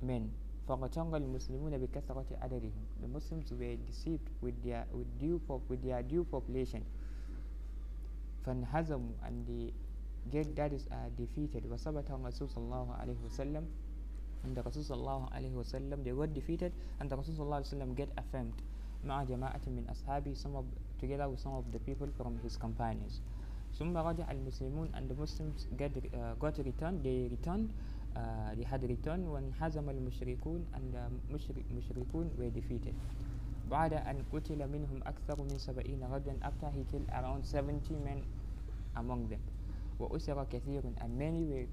men 0.02 0.22
فاغتر 0.68 1.16
المسلمون 1.16 1.78
بكثرة 1.78 2.26
عددهم 2.42 2.82
the 3.02 3.08
Muslims 3.08 3.52
were 3.52 3.76
deceived 3.86 4.28
with 4.42 4.54
their 4.64 4.84
with 4.92 5.08
due 5.18 5.40
with 5.70 5.82
their 5.82 6.02
due 6.02 6.24
population 6.24 6.82
فانهزموا 8.46 9.14
and 9.22 9.46
they 9.46 9.72
get 10.31 10.55
that 10.55 10.71
is 10.73 10.87
uh, 10.91 11.09
defeated 11.17 11.63
وثبت 11.67 12.11
الرسول 12.11 12.49
صلى 12.49 12.63
الله 12.63 12.87
عليه 12.95 13.17
وسلم 13.25 13.65
and 14.43 14.55
the 14.55 14.61
Rasul 14.63 14.83
صلى 14.83 14.99
الله 14.99 15.21
عليه 15.31 15.53
وسلم 15.55 16.03
they 16.03 16.11
were 16.13 16.27
defeated 16.27 16.71
and 16.99 17.09
the 17.09 17.15
Rasul 17.15 17.33
صلى 17.35 17.43
الله 17.45 17.55
عليه 17.63 17.71
وسلم 17.75 17.89
get 17.95 18.09
affirmed 18.17 18.55
مع 19.05 19.23
جماعة 19.23 19.61
من 19.67 19.83
أصحابه 19.89 20.33
some 20.35 20.55
of 20.55 20.65
together 20.99 21.27
with 21.29 21.39
some 21.39 21.53
of 21.53 21.65
the 21.71 21.79
people 21.79 22.07
from 22.17 22.39
his 22.43 22.55
companions 22.57 23.19
ثم 23.79 23.97
رجع 23.97 24.31
المسلمون 24.31 24.89
and 24.95 25.09
the 25.09 25.15
Muslims 25.15 25.67
get 25.77 25.91
uh, 25.91 26.35
got 26.39 26.57
returned 26.59 27.03
they 27.03 27.27
returned 27.31 27.69
uh, 28.15 28.55
they 28.55 28.63
had 28.63 28.83
returned 28.83 29.27
وانهزم 29.27 29.89
المشركون 29.89 30.65
and 30.73 30.93
the 30.95 31.03
مشركون 31.75 32.29
were 32.39 32.49
defeated 32.49 32.93
بعد 33.71 33.93
أن 33.93 34.23
قتل 34.33 34.67
منهم 34.67 34.99
أكثر 35.03 35.41
من 35.41 35.57
سبعين 35.57 36.03
رجلا 36.03 36.35
after 36.43 36.69
he 36.71 36.83
killed 36.91 37.09
around 37.11 37.43
70 37.45 37.95
men 38.05 38.23
among 38.95 39.27
them 39.29 39.39
وأسر 39.98 40.44
كثير 40.44 40.82
and 41.00 41.18
many 41.18 41.44
were 41.44 41.66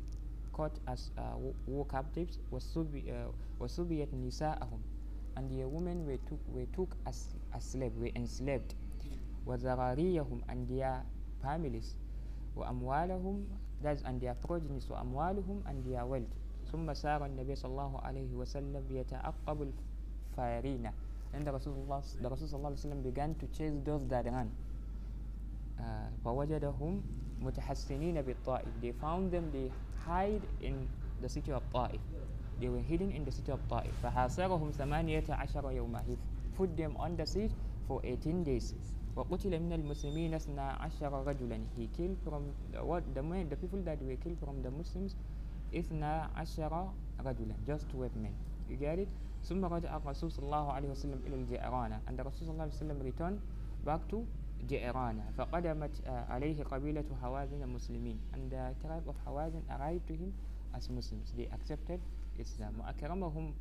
caught 0.54 0.80
as 0.88 1.12
uh, 1.18 1.36
war 1.68 1.86
captives 1.86 2.40
uh, 2.52 2.58
وسبيت 3.60 4.14
نساءهم 4.14 4.80
and 5.38 5.52
their 5.52 5.68
women 5.68 6.06
were 6.06 6.18
took, 6.30 6.40
were 6.48 6.66
took 6.76 6.96
as, 7.06 7.36
as 7.54 7.64
slave 7.64 7.92
were 7.98 8.12
enslaved 8.16 8.74
وذراريهم 9.46 10.42
and 10.50 10.68
their 10.70 11.04
families 11.42 11.96
وأموالهم 12.56 13.44
that's 13.82 14.02
and 14.04 14.22
their 14.22 14.34
progenies 14.36 14.88
وأموالهم 14.90 15.64
and 15.68 15.84
their 15.86 16.06
wealth 16.06 16.32
ثم 16.72 16.94
سار 16.94 17.26
النبي 17.26 17.56
صلى 17.56 17.72
الله 17.72 18.00
عليه 18.00 18.32
وسلم 18.36 18.84
يتعقب 18.92 19.68
الفارين 20.34 20.92
and 21.34 21.46
the 21.46 21.52
Rasulullah 21.52 22.02
the 22.22 22.30
Rasul 22.30 22.48
صلى 22.48 22.58
الله 22.58 22.70
عليه 22.72 22.80
وسلم 22.80 23.04
began 23.04 23.36
to 23.36 23.46
chase 23.52 23.74
those 23.84 24.08
that 24.08 24.26
ran 24.26 24.50
uh, 25.80 26.08
فوجدهم 26.26 27.02
متحسنين 27.41 28.23
بالطائف 28.23 28.69
they 28.83 28.93
found 28.93 29.31
them 29.33 29.45
they 29.53 29.71
hide 30.07 30.43
in 30.61 30.75
the 31.23 31.29
city 31.29 31.53
of 31.53 31.63
Taif 31.73 32.01
they 32.61 32.69
were 32.69 32.83
hidden 32.83 33.11
in 33.11 33.25
the 33.25 33.33
city 33.33 33.53
of 33.53 33.61
Taif 33.69 33.93
فحاصرهم 34.03 34.71
ثمانية 34.71 35.25
عشر 35.31 35.71
يوما 35.73 36.03
he 36.09 36.17
put 36.59 36.77
them 36.77 36.97
on 36.97 37.17
the 37.17 37.27
siege 37.27 37.53
for 37.89 38.01
18 38.05 38.45
days 38.45 38.75
وقتل 39.17 39.61
من 39.61 39.73
المسلمين 39.73 40.35
اثنا 40.35 40.63
عشر 40.73 41.13
رجلا 41.27 41.59
he 41.77 41.87
killed 41.97 42.17
from 42.25 42.43
the, 42.73 42.85
what, 42.85 43.03
the, 43.15 43.23
men, 43.23 43.49
the 43.49 43.57
people 43.57 43.83
that 43.85 43.99
were 44.03 44.17
killed 44.17 44.39
from 44.39 44.63
the 44.63 44.71
Muslims 44.71 45.17
اثنا 45.75 46.31
عشر 46.37 46.93
رجلا 47.21 47.55
just 47.67 47.85
12 47.93 48.11
men 48.17 48.33
you 48.69 48.77
get 48.77 48.99
it 48.99 49.09
ثم 49.43 49.65
رجع 49.65 49.97
الرسول 49.97 50.33
صلى 50.33 50.45
الله 50.45 50.73
عليه 50.73 50.89
وسلم 50.91 51.21
إلى 51.27 51.35
الجيرانة 51.35 52.01
and 52.09 52.19
the 52.19 52.23
Rasul 52.25 52.45
صلى 52.47 52.51
الله 52.51 52.63
عليه 52.63 52.73
وسلم 52.75 52.99
returned 53.03 53.41
back 53.85 54.01
to 54.11 54.25
جيرانة 54.64 55.32
فقدمت 55.38 55.92
uh, 56.06 56.10
عليه 56.10 56.64
قبيلة 56.64 57.06
حوازن 57.22 57.62
المسلمين 57.64 58.20
and 58.34 58.52
the 58.52 58.74
tribe 58.82 59.08
of 59.08 59.16
Hawazin 59.28 59.62
arrived 59.70 60.08
to 60.08 60.14
him 60.16 60.34
as 60.74 60.90
Muslims 60.90 61.34
they 61.38 61.48
accepted 61.54 62.00
Islam 62.40 62.74
وأكرمهم 62.82 63.54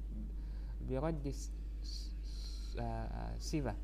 برد 0.88 1.28
س- 1.32 1.50
س- 1.82 2.76
uh, 2.78 3.34
siva 3.38 3.74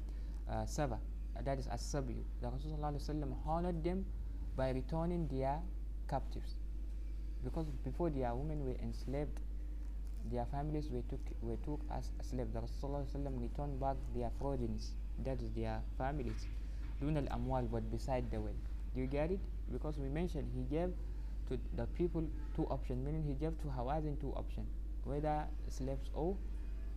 uh, 0.49 0.65
Saba 0.67 0.99
that 1.45 1.59
is 1.59 1.67
as-sabi 1.69 2.25
the 2.41 2.49
Rasul 2.49 2.71
صلى 2.71 2.77
الله 2.77 2.87
عليه 2.87 2.97
وسلم 3.05 3.31
honored 3.47 3.85
them 3.85 4.05
by 4.57 4.71
returning 4.71 5.29
their 5.29 5.61
captives 6.09 6.57
because 7.45 7.67
before 7.85 8.11
their 8.11 8.35
women 8.35 8.65
were 8.65 8.77
enslaved 8.83 9.41
their 10.31 10.45
families 10.47 10.89
were 10.91 11.03
took 11.09 11.21
were 11.43 11.57
took 11.65 11.81
as 11.91 12.11
slaves 12.23 12.53
the 12.53 12.61
Rasul 12.61 12.77
صلى 12.81 12.89
الله 12.89 12.99
عليه 12.99 13.17
وسلم 13.19 13.35
returned 13.41 13.77
back 13.81 13.97
their 14.15 14.31
progenies 14.41 14.95
that 15.25 15.41
is 15.43 15.51
their 15.53 15.81
families 15.99 16.47
دون 17.02 17.18
الأموال 17.18 17.70
but 17.72 17.84
beside 17.92 18.30
the 18.32 18.40
wealth 18.40 18.66
do 18.96 19.02
you 19.02 19.08
get 19.08 19.32
it 19.32 19.40
because 19.72 19.98
we 19.98 20.08
mentioned 20.10 20.48
he 20.56 20.64
gave 20.64 20.92
to 21.50 21.60
the 21.76 21.86
people 21.98 22.24
two 22.56 22.66
options 22.68 23.06
meaning 23.06 23.24
he 23.24 23.34
gave 23.34 23.54
to 23.62 23.68
Hawazin 23.68 24.20
two 24.20 24.32
options 24.36 24.68
whether 25.04 25.46
slaves 25.70 26.10
or 26.14 26.36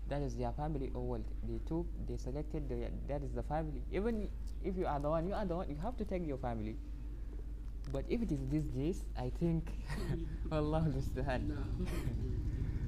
that 0.08 0.22
is 0.22 0.36
their 0.36 0.52
family 0.52 0.90
or 0.94 1.02
wealth 1.06 1.30
they 1.46 1.58
took 1.68 1.86
they 2.06 2.16
selected 2.16 2.68
the, 2.68 2.88
that 3.08 3.22
is 3.22 3.32
the 3.32 3.42
family 3.42 3.82
even 3.92 4.28
if 4.64 4.76
you 4.76 4.86
are 4.86 5.00
the 5.00 5.08
one 5.08 5.26
you 5.28 5.34
are 5.34 5.44
the 5.44 5.56
one 5.56 5.68
you 5.68 5.76
have 5.76 5.96
to 5.96 6.04
take 6.04 6.26
your 6.26 6.38
family 6.38 6.76
but 7.92 8.04
if 8.08 8.22
it 8.22 8.30
is 8.32 8.40
these 8.50 8.64
days 8.64 9.04
I 9.16 9.30
think 9.40 9.68
Allah 10.52 10.80
understand 10.88 11.42
نعم 11.52 11.86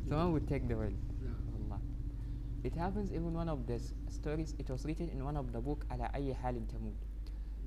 someone 0.08 0.32
would 0.32 0.48
take 0.48 0.66
the 0.68 0.76
wealth 0.76 0.92
نعم 0.92 1.13
Allah. 1.13 1.13
It 2.65 2.73
happens 2.73 3.11
even 3.11 3.31
one 3.35 3.47
of 3.47 3.67
the 3.67 3.79
stories, 4.09 4.55
it 4.57 4.67
was 4.71 4.85
written 4.85 5.07
in 5.09 5.23
one 5.23 5.37
of 5.37 5.53
the 5.53 5.61
book 5.61 5.85
Ala 5.93 6.09
Ayyi 6.15 6.35
Halin 6.35 6.65
Tamud. 6.65 6.95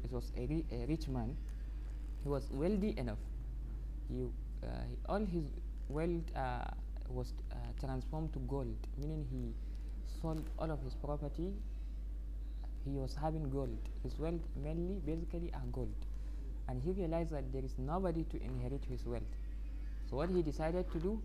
It 0.03 0.11
was 0.11 0.33
a, 0.37 0.45
ri 0.47 0.65
a, 0.73 0.87
rich 0.87 1.07
man, 1.07 1.37
he 2.25 2.29
was 2.29 2.49
wealthy 2.51 2.95
enough. 2.97 3.21
He, 4.09 4.27
uh, 4.65 4.67
all 5.09 5.21
his 5.25 5.45
wealth 5.89 6.25
uh, 6.35 6.65
was 7.09 7.33
uh, 7.53 7.55
transformed 7.79 8.33
to 8.33 8.41
gold, 8.41 8.75
meaning 9.01 9.25
he 9.31 9.55
sold 10.21 10.43
all 10.59 10.69
of 10.69 10.83
his 10.83 10.97
property. 10.97 11.53
He 12.85 12.91
was 12.91 13.15
having 13.15 13.49
gold. 13.51 13.79
His 14.03 14.19
wealth 14.19 14.43
mainly, 14.61 15.01
basically, 15.07 15.53
are 15.55 15.67
gold. 15.71 15.95
And 16.69 16.83
he 16.83 16.91
realized 16.91 17.31
that 17.31 17.53
there 17.53 17.65
is 17.65 17.79
nobody 17.79 18.25
to 18.25 18.43
inherit 18.43 18.83
his 18.91 19.07
wealth. 19.07 19.23
So 20.11 20.17
what 20.17 20.29
he 20.31 20.43
decided 20.43 20.91
to 20.91 20.99
do, 20.99 21.23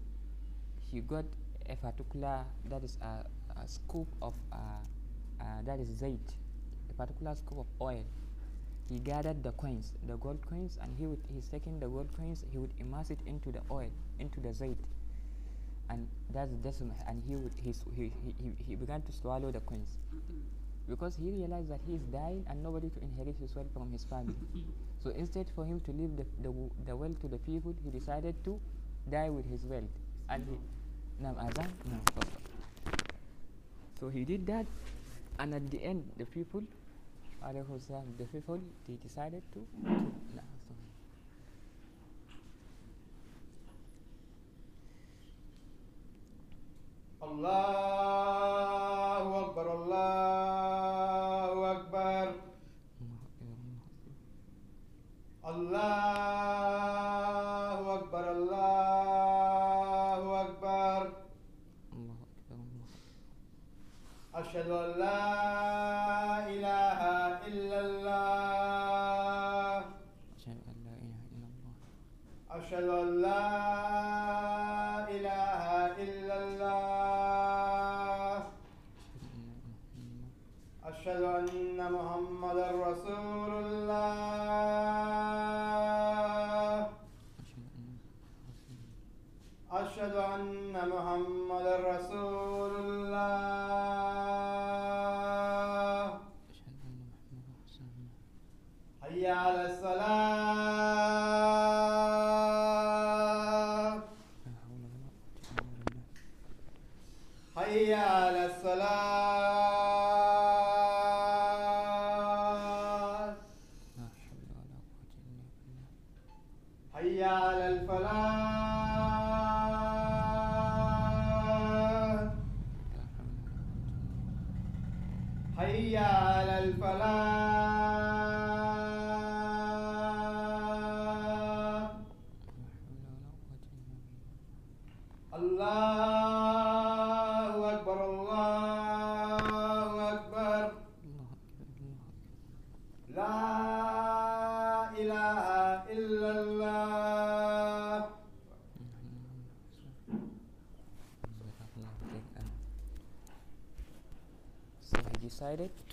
he 0.91 0.99
got 0.99 1.25
a 1.69 1.75
particular, 1.75 2.41
that 2.69 2.83
is 2.83 2.99
a 3.01 3.25
a 3.61 3.67
scoop 3.67 4.07
of 4.21 4.34
uh, 4.51 4.55
uh, 5.41 5.61
that 5.65 5.80
is 5.80 5.89
zait, 6.01 6.35
a 6.89 6.93
particular 6.93 7.35
scoop 7.35 7.59
of 7.59 7.67
oil. 7.81 8.03
He 8.89 8.99
gathered 8.99 9.43
the 9.43 9.51
coins, 9.53 9.93
the 10.07 10.17
gold 10.17 10.45
coins, 10.47 10.77
and 10.81 10.93
he 10.97 11.05
would 11.05 11.21
he's 11.34 11.47
taking 11.47 11.80
the 11.80 11.88
gold 11.88 12.09
coins. 12.15 12.45
He 12.51 12.57
would 12.59 12.73
immerse 12.80 13.09
it 13.11 13.19
into 13.25 13.51
the 13.51 13.61
oil, 13.71 13.89
into 14.19 14.39
the 14.39 14.49
zait, 14.49 14.77
and 15.89 16.07
that's 16.34 16.51
decimal. 16.63 16.95
And 17.07 17.21
he 17.27 17.35
would 17.35 17.53
he's, 17.57 17.84
he, 17.95 18.11
he 18.23 18.35
he 18.41 18.55
he 18.67 18.75
began 18.75 19.01
to 19.03 19.11
swallow 19.11 19.51
the 19.51 19.59
coins 19.61 19.97
because 20.89 21.15
he 21.15 21.30
realized 21.31 21.69
that 21.69 21.81
he 21.88 21.93
is 21.95 22.01
dying 22.11 22.45
and 22.49 22.61
nobody 22.63 22.89
to 22.89 23.01
inherit 23.01 23.35
his 23.39 23.55
wealth 23.55 23.71
from 23.73 23.91
his 23.91 24.03
family. 24.03 24.35
so 25.03 25.09
instead 25.11 25.49
for 25.55 25.65
him 25.65 25.80
to 25.81 25.91
leave 25.91 26.15
the, 26.17 26.25
the, 26.41 26.53
the 26.85 26.95
wealth 26.95 27.19
to 27.21 27.27
the 27.27 27.38
people, 27.39 27.73
he 27.84 27.89
decided 27.89 28.35
to 28.43 28.59
die 29.09 29.30
with 29.30 29.49
his 29.49 29.65
wealth. 29.65 29.93
And 30.30 30.45
he, 30.49 30.57
Naam, 31.23 31.38
Azan? 31.39 31.71
No, 31.85 31.97
tafadhal. 32.05 32.42
So 34.02 34.09
he 34.09 34.24
did 34.24 34.46
that, 34.46 34.66
and 35.38 35.55
at 35.55 35.70
the 35.70 35.82
end, 35.82 36.05
the 36.16 36.24
people, 36.26 36.62
alayhi 37.44 37.80
salam, 37.86 38.14
the 38.18 38.24
people, 38.24 38.60
they 38.86 38.94
decided 39.02 39.42
to. 39.55 39.60
to 39.60 39.90
no, 40.36 40.42
so- 40.68 40.74
الله 47.98 49.40
أكبر 49.46 49.66
الله 49.74 51.52
أكبر 51.72 52.26
الله 55.48 56.71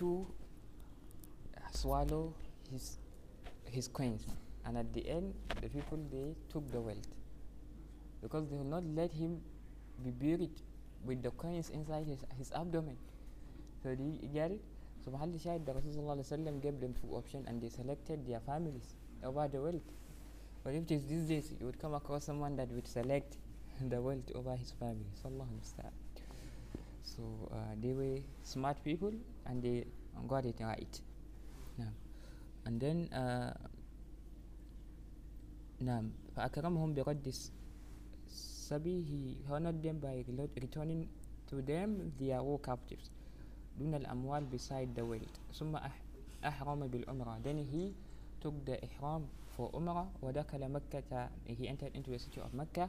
to 0.00 0.26
swallow 1.72 2.34
his 2.70 2.98
his 3.64 3.86
coins, 3.88 4.26
and 4.66 4.76
at 4.76 4.92
the 4.92 5.08
end, 5.08 5.34
the 5.62 5.68
people 5.68 5.98
they 6.10 6.34
took 6.52 6.70
the 6.72 6.80
wealth 6.80 7.06
because 8.22 8.48
they 8.48 8.56
will 8.56 8.64
not 8.64 8.84
let 8.84 9.12
him 9.12 9.40
be 10.04 10.10
buried 10.10 10.50
with 11.04 11.22
the 11.22 11.30
coins 11.30 11.70
inside 11.70 12.06
his, 12.06 12.18
his 12.36 12.52
abdomen. 12.52 12.96
So 13.82 13.94
do 13.94 14.02
you 14.04 14.28
get 14.28 14.50
it? 14.50 14.60
So 15.04 15.10
Mahal 15.10 15.28
Shahid, 15.28 15.64
the 15.64 15.72
Rasul 15.72 15.92
Sallallahu 15.92 16.60
gave 16.62 16.80
them 16.80 16.94
two 17.00 17.14
options 17.14 17.46
and 17.48 17.62
they 17.62 17.68
selected 17.68 18.26
their 18.26 18.40
families. 18.40 18.94
over 19.24 19.48
the 19.48 19.60
wealth. 19.60 19.88
But 20.64 20.74
if 20.74 20.82
it 20.84 20.90
is 20.92 21.06
these 21.06 21.24
days, 21.24 21.54
you 21.58 21.66
would 21.66 21.78
come 21.78 21.94
across 21.94 22.24
someone 22.24 22.56
that 22.56 22.68
would 22.70 22.86
select 22.86 23.36
the 23.88 24.00
wealth 24.00 24.30
over 24.34 24.56
his 24.56 24.72
family. 24.72 25.06
Sallallahu 25.22 25.48
musta'an. 25.60 25.92
So 27.02 27.48
uh, 27.52 27.74
they 27.80 27.92
were 27.92 28.20
smart 28.42 28.82
people 28.84 29.12
and 29.46 29.62
they 29.62 29.84
got 30.28 30.44
it 30.46 30.60
right. 30.60 31.00
نعم. 31.78 31.94
And 32.66 32.80
then 32.80 33.08
uh, 33.12 33.54
نعم 35.80 36.12
فأكرمهم 36.36 36.94
برد 36.94 37.26
الس- 37.26 37.52
السبي 38.26 38.96
he 39.04 39.50
honored 39.50 39.82
them 39.82 39.96
by 39.98 40.24
returning 40.62 41.08
to 41.50 41.62
them 41.62 42.12
their 42.20 42.42
war 42.42 42.58
captives 42.60 43.10
دون 43.78 43.94
الأموال 43.94 44.46
beside 44.50 44.92
the 44.94 45.02
wealth 45.04 45.36
ثم 45.54 45.76
أح- 45.76 46.04
أحرم 46.44 46.86
بالعمرة 46.86 47.40
then 47.42 47.58
he 47.58 47.94
took 48.44 48.54
the 48.68 48.76
إحرام 48.84 49.22
for 49.56 49.70
عمرة 49.74 50.12
ودخل 50.22 50.68
مكة 50.68 51.28
he 51.48 51.66
entered 51.68 51.96
into 51.96 52.10
the 52.10 52.18
city 52.18 52.40
of 52.40 52.52
Mecca 52.54 52.88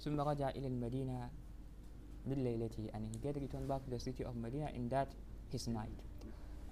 ثم 0.00 0.20
رجع 0.20 0.48
إلى 0.48 0.66
المدينة 0.66 1.30
بالليلة 2.30 2.90
and 2.94 3.06
he 3.12 3.18
did 3.18 3.36
return 3.36 3.66
back 3.66 3.84
to 3.84 3.90
the 3.90 3.98
city 3.98 4.24
of 4.24 4.36
Medina 4.36 4.70
in 4.74 4.88
that 4.88 5.08
his 5.52 5.68
night. 5.68 5.98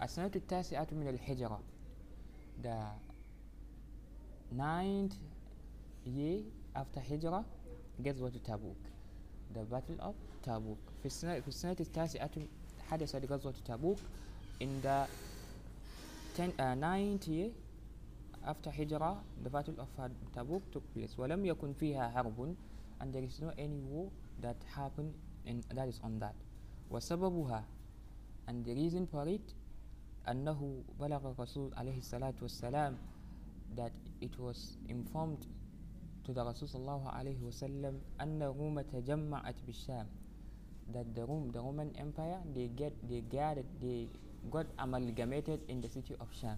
السنة 0.03 0.31
التاسعة 0.37 0.87
من 0.93 1.09
الحجرة 1.09 1.61
the 2.63 2.77
ninth 4.53 5.15
year 6.05 6.43
after 6.75 7.01
Hijrah 7.01 7.45
Ghazwat 8.03 8.33
to 8.33 8.39
Tabuk? 8.39 8.77
The 9.55 9.65
battle 9.65 9.97
of 10.01 10.15
Tabuk. 10.43 10.79
في 11.03 11.07
السنة, 11.07 11.41
في 11.41 11.49
السنة 11.49 11.77
التاسعة 11.81 12.31
حدثت 12.81 13.31
غزوة 13.33 13.55
تبوك 13.65 13.99
in 14.61 14.69
the 14.83 15.07
9th 16.37 17.29
uh, 17.29 17.31
year 17.31 17.51
after 18.47 18.71
Hijrah 18.71 19.17
the 19.43 19.51
battle 19.51 19.75
of 19.79 19.89
Tabuk 20.35 20.63
took 20.73 20.83
place. 20.95 21.19
ولم 21.19 21.47
يكن 21.47 21.73
فيها 21.73 22.09
حرب 22.11 22.55
and 23.01 23.13
there 23.13 23.23
is 23.25 23.41
no 23.41 23.53
any 23.59 23.81
war 23.81 24.11
that 24.41 24.57
happened 24.77 25.13
and 25.48 25.64
that 25.74 25.88
is 25.88 26.00
on 26.04 26.20
that 26.20 26.36
وسببها 26.91 27.64
and 28.48 28.66
the 28.66 28.74
reason 28.74 29.06
for 29.08 29.28
it 29.28 29.56
أنه 30.28 30.84
بلغ 31.00 31.32
الرسول 31.32 31.74
عليه 31.74 31.98
الصلاة 31.98 32.34
والسلام 32.41 32.98
that 33.76 33.91
it 34.22 34.40
was 34.40 34.78
informed 34.88 35.48
to 36.24 36.32
the 36.34 36.44
Rasul 36.44 36.68
صلى 36.68 36.82
الله 36.82 37.10
عليه 37.10 37.44
وسلم 37.44 38.00
أن 38.22 38.41
الروم 38.41 38.82
تجمعت 38.82 39.56
بالشام 39.68 40.08
that 40.91 41.16
the 41.16 41.26
Rome, 41.26 41.52
the 41.52 41.60
Roman 41.60 41.91
Empire, 41.98 42.40
they 42.54 42.68
get 42.68 42.94
they 43.08 43.22
gathered, 43.22 43.66
they 43.82 44.08
got 44.52 44.66
amalgamated 44.80 45.62
in 45.68 45.82
the 45.82 45.90
city 45.90 46.16
of 46.20 46.28
Sham. 46.40 46.58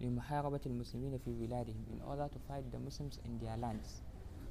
لمحاربة 0.00 0.60
المسلمين 0.66 1.18
في 1.18 1.32
بلادهم 1.46 1.84
in 1.94 2.02
order 2.02 2.28
to 2.28 2.38
fight 2.48 2.64
the 2.72 2.78
Muslims 2.78 3.18
in 3.24 3.38
their 3.38 3.56
lands. 3.56 4.02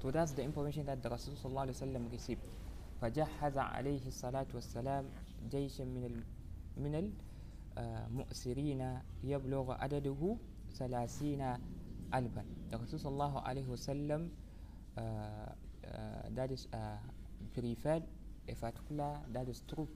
So 0.01 0.11
that's 0.11 0.31
the 0.31 0.43
information 0.43 0.85
that 0.85 1.03
the 1.03 1.09
Rasul 1.09 1.35
صلى 1.35 1.49
الله 1.51 1.61
عليه 1.61 1.73
وسلم 1.73 2.09
received. 2.11 2.47
فجهز 3.00 3.58
عليه 3.58 4.06
الصلاة 4.06 4.46
والسلام 4.54 5.04
جيشا 5.50 5.82
من 5.82 6.22
من 6.76 7.12
المؤسرين 7.78 8.80
آه، 8.80 9.02
يبلغ 9.24 9.72
عدده 9.72 10.36
ثلاثين 10.70 11.42
ألبا 12.14 12.44
الرسول 12.72 13.00
صلى 13.00 13.12
الله 13.12 13.40
عليه 13.40 13.66
وسلم 13.68 14.30
دادس 16.30 16.68
بريفال 17.56 18.02
إفاتكلا 18.50 19.22
دادس 19.34 19.62
تروب 19.68 19.88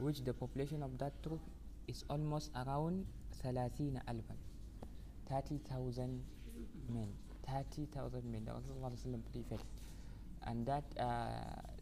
which 0.00 0.18
the 0.26 0.32
population 0.32 0.82
of 0.82 0.98
that 0.98 1.14
troop 1.22 1.40
is 1.88 2.02
almost 2.10 2.50
around 2.56 3.06
30 3.42 4.00
ألبا 4.08 4.36
30,000 5.28 6.20
من 6.90 7.08
30,000 7.46 8.24
من 8.26 8.48
الرسول 8.48 8.68
صلى 8.68 8.76
الله 8.76 8.86
عليه 8.86 8.96
وسلم 8.98 9.22
بريفال 9.34 9.58
and 10.42 10.68
that 10.68 10.98
آه، 10.98 11.74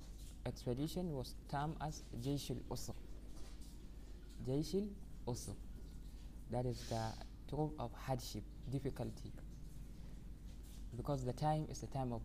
expedition 0.47 1.13
was 1.13 1.35
termed 1.51 1.77
as 1.81 2.03
Jaysh 2.21 2.51
al-Usr 2.51 2.95
Jaysh 4.47 4.75
al-Usr 4.75 5.55
that 6.51 6.67
is 6.67 6.85
the 6.91 7.13
troop 7.49 7.73
of 7.79 7.91
hardship 8.07 8.43
difficulty. 8.71 9.33
Because 10.97 11.25
the 11.25 11.33
time 11.33 11.67
is 11.71 11.83
a 11.83 11.87
time 11.87 12.13
of 12.13 12.21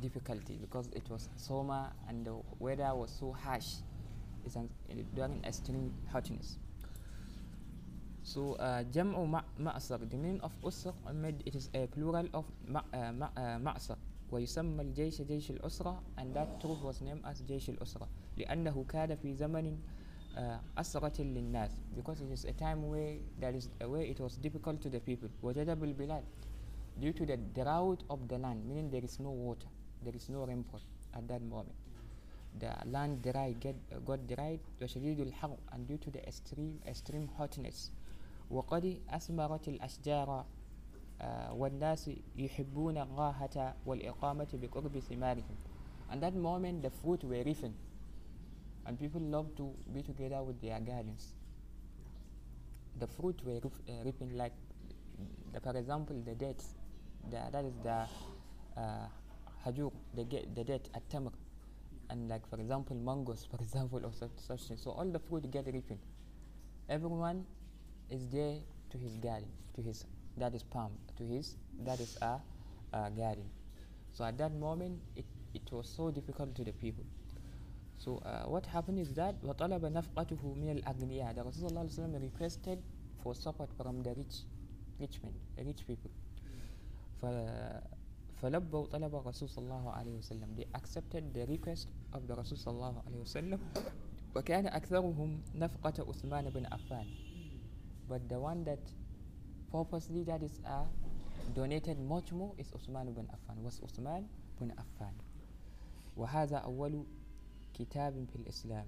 difficulty. 0.00 0.58
Because 0.60 0.88
it 0.88 1.08
was 1.08 1.28
summer 1.36 1.90
and 2.08 2.26
the 2.26 2.34
weather 2.58 2.92
was 2.94 3.10
so 3.18 3.32
harsh 3.32 3.76
it's 4.44 4.56
an, 4.56 4.70
during 5.14 5.40
extreme 5.44 5.92
hotness. 6.10 6.58
So 8.22 8.54
uh, 8.54 8.84
jam'u 8.84 9.26
ma- 9.26 9.42
ma'sar 9.58 9.98
the 10.08 10.16
meaning 10.16 10.40
of 10.42 10.52
usr 10.62 10.92
it 11.46 11.54
is 11.54 11.70
a 11.74 11.86
plural 11.86 12.28
of 12.34 12.44
ma- 12.66 12.82
uh, 14.27 14.31
ma- 14.31 14.41
uh, 14.41 14.43
ma'sar 14.43 14.63
ويسمى 14.63 14.81
الجيش 14.81 15.21
جيش 15.21 15.51
الأسرة 15.51 16.03
and 16.17 16.35
that 16.35 16.61
troop 16.61 16.81
was 16.83 17.01
named 17.01 17.21
as 17.25 17.43
جيش 17.43 17.69
الأسرة 17.69 18.09
لأنه 18.37 18.85
كان 18.89 19.15
في 19.15 19.33
زمن 19.33 19.77
uh, 20.35 20.39
أسرة 20.77 21.21
للناس 21.21 21.71
because 21.95 22.21
it 22.21 22.31
is 22.31 22.45
a 22.45 22.53
time 22.53 22.89
where 22.89 23.17
there 23.39 23.55
is 23.55 23.69
where 23.79 24.01
it 24.01 24.19
was 24.19 24.37
difficult 24.37 24.81
to 24.81 24.89
the 24.89 24.99
people 24.99 25.29
وجد 25.43 25.69
بالبلاد 25.69 26.23
due 27.01 27.13
to 27.13 27.25
the 27.25 27.37
drought 27.37 28.03
of 28.09 28.27
the 28.27 28.37
land 28.37 28.65
meaning 28.67 28.89
there 28.91 29.03
is 29.03 29.19
no 29.19 29.31
water 29.31 29.67
there 30.03 30.15
is 30.15 30.29
no 30.29 30.45
rainfall 30.45 30.81
at 31.13 31.27
that 31.27 31.41
moment 31.41 31.75
the 32.59 32.71
land 32.85 33.21
dry 33.21 33.53
get 33.59 33.75
uh, 33.91 33.99
got 33.99 34.27
dried 34.27 34.59
وشديد 34.81 35.19
الحر 35.19 35.57
and 35.71 35.87
due 35.87 35.97
to 35.97 36.11
the 36.11 36.27
extreme 36.27 36.79
extreme 36.87 37.27
hotness 37.39 37.91
وقد 38.51 38.97
أثمرت 39.09 39.67
الأشجار 39.67 40.43
uh, 40.43 40.56
والناس 41.51 42.11
يحبون 42.35 42.97
الراحة 42.97 43.75
والإقامة 43.85 44.47
بقرب 44.53 44.99
ثمارهم 44.99 45.55
and 46.09 46.21
that 46.21 46.33
moment 46.35 46.81
the 46.83 46.89
fruit 46.89 47.23
were 47.23 47.43
ripened 47.43 47.75
and 48.85 48.99
people 48.99 49.21
love 49.21 49.55
to 49.55 49.73
be 49.93 50.01
together 50.03 50.43
with 50.43 50.59
their 50.61 50.79
gardens 50.79 51.33
the 52.99 53.07
fruit 53.07 53.39
were 53.45 53.59
rip- 53.63 53.83
uh, 53.89 54.03
ripened 54.03 54.33
like 54.37 54.53
the, 55.53 55.59
for 55.61 55.75
example 55.77 56.15
the 56.25 56.35
dates 56.35 56.75
the, 57.29 57.39
that 57.51 57.63
is 57.65 57.73
the 57.83 57.97
uh, 58.81 59.07
hajur 59.65 59.91
the, 60.13 60.23
ge- 60.25 60.47
the 60.55 60.63
date 60.63 60.89
at 60.93 61.07
tamr 61.09 61.31
and 62.09 62.29
like 62.29 62.45
for 62.47 62.59
example 62.59 62.95
mangoes 62.95 63.47
for 63.49 63.57
example 63.61 64.01
or 64.03 64.11
such, 64.11 64.31
such 64.37 64.61
things 64.67 64.81
so 64.81 64.91
all 64.91 65.05
the 65.05 65.19
fruit 65.19 65.49
get 65.49 65.65
ripened 65.65 65.99
everyone 66.89 67.45
is 68.09 68.27
there 68.29 68.57
to 68.89 68.97
his 68.97 69.15
garden 69.17 69.47
to 69.75 69.81
his 69.81 70.05
that 70.37 70.53
is 70.53 70.63
palm 70.63 70.91
to 71.17 71.23
his 71.23 71.55
that 71.85 71.99
is 71.99 72.17
a, 72.21 72.39
a 72.93 73.09
garden 73.11 73.45
so 74.11 74.23
at 74.23 74.37
that 74.37 74.53
moment 74.53 74.99
it, 75.15 75.25
it 75.53 75.71
was 75.71 75.87
so 75.87 76.11
difficult 76.11 76.55
to 76.55 76.63
the 76.63 76.71
people 76.73 77.03
so 77.97 78.17
uh, 78.25 78.43
what 78.49 78.65
happened 78.65 78.99
is 78.99 79.13
that 79.13 79.35
وطلب 79.43 79.85
نفقته 79.85 80.53
من 80.53 80.69
الأغنياء 80.77 81.35
the 81.35 81.43
Rasul 81.43 81.69
صلى 81.69 81.69
الله 81.69 81.79
عليه 81.81 81.89
وسلم 81.89 82.21
requested 82.21 82.79
for 83.23 83.33
support 83.35 83.69
from 83.77 84.01
the 84.03 84.13
rich 84.15 84.43
rich 84.99 85.19
men 85.23 85.33
rich 85.65 85.85
people 85.87 86.11
ف 87.21 87.25
فلبوا 88.43 88.85
طلب 88.87 89.15
الرسول 89.15 89.49
صلى 89.49 89.63
الله 89.63 89.91
عليه 89.91 90.13
وسلم 90.17 90.49
they 90.57 90.67
accepted 90.75 91.23
the 91.33 91.45
request 91.47 91.87
of 92.13 92.27
the 92.27 92.33
رسول 92.35 92.57
صلى 92.57 92.73
الله 92.73 93.01
عليه 93.07 93.19
وسلم 93.19 93.59
وكان 94.35 94.67
أكثرهم 94.67 95.41
نفقة 95.55 95.93
عثمان 96.09 96.49
بن 96.49 96.65
عفان 96.65 97.07
but 98.09 98.19
the 98.29 98.39
one 98.39 98.63
that 98.65 98.83
purposely 99.71 100.23
that 100.23 100.41
is 100.43 100.59
uh, 100.65 100.85
donated 101.55 101.99
much 101.99 102.31
more 102.31 102.53
is 102.57 102.71
Uthman 102.71 103.13
bin 103.15 103.25
Affan 103.27 103.57
was 103.63 103.79
Uthman 103.81 104.25
bin 104.59 104.71
Affan 104.77 105.13
وهذا 106.17 106.57
أول 106.57 107.03
كتاب 107.73 108.25
في 108.29 108.35
الإسلام 108.35 108.85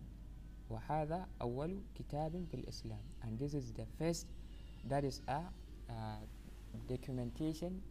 وهذا 0.70 1.28
أول 1.42 1.82
كتاب 1.96 2.46
في 2.52 2.54
الإسلام 2.54 3.02
and 3.24 3.40
this 3.40 3.54
is 3.54 3.74
the 3.74 3.86
first 3.98 4.28
that 4.88 5.04
is 5.04 5.22
a 5.28 5.42
uh, 5.90 6.22
documentation 6.88 7.82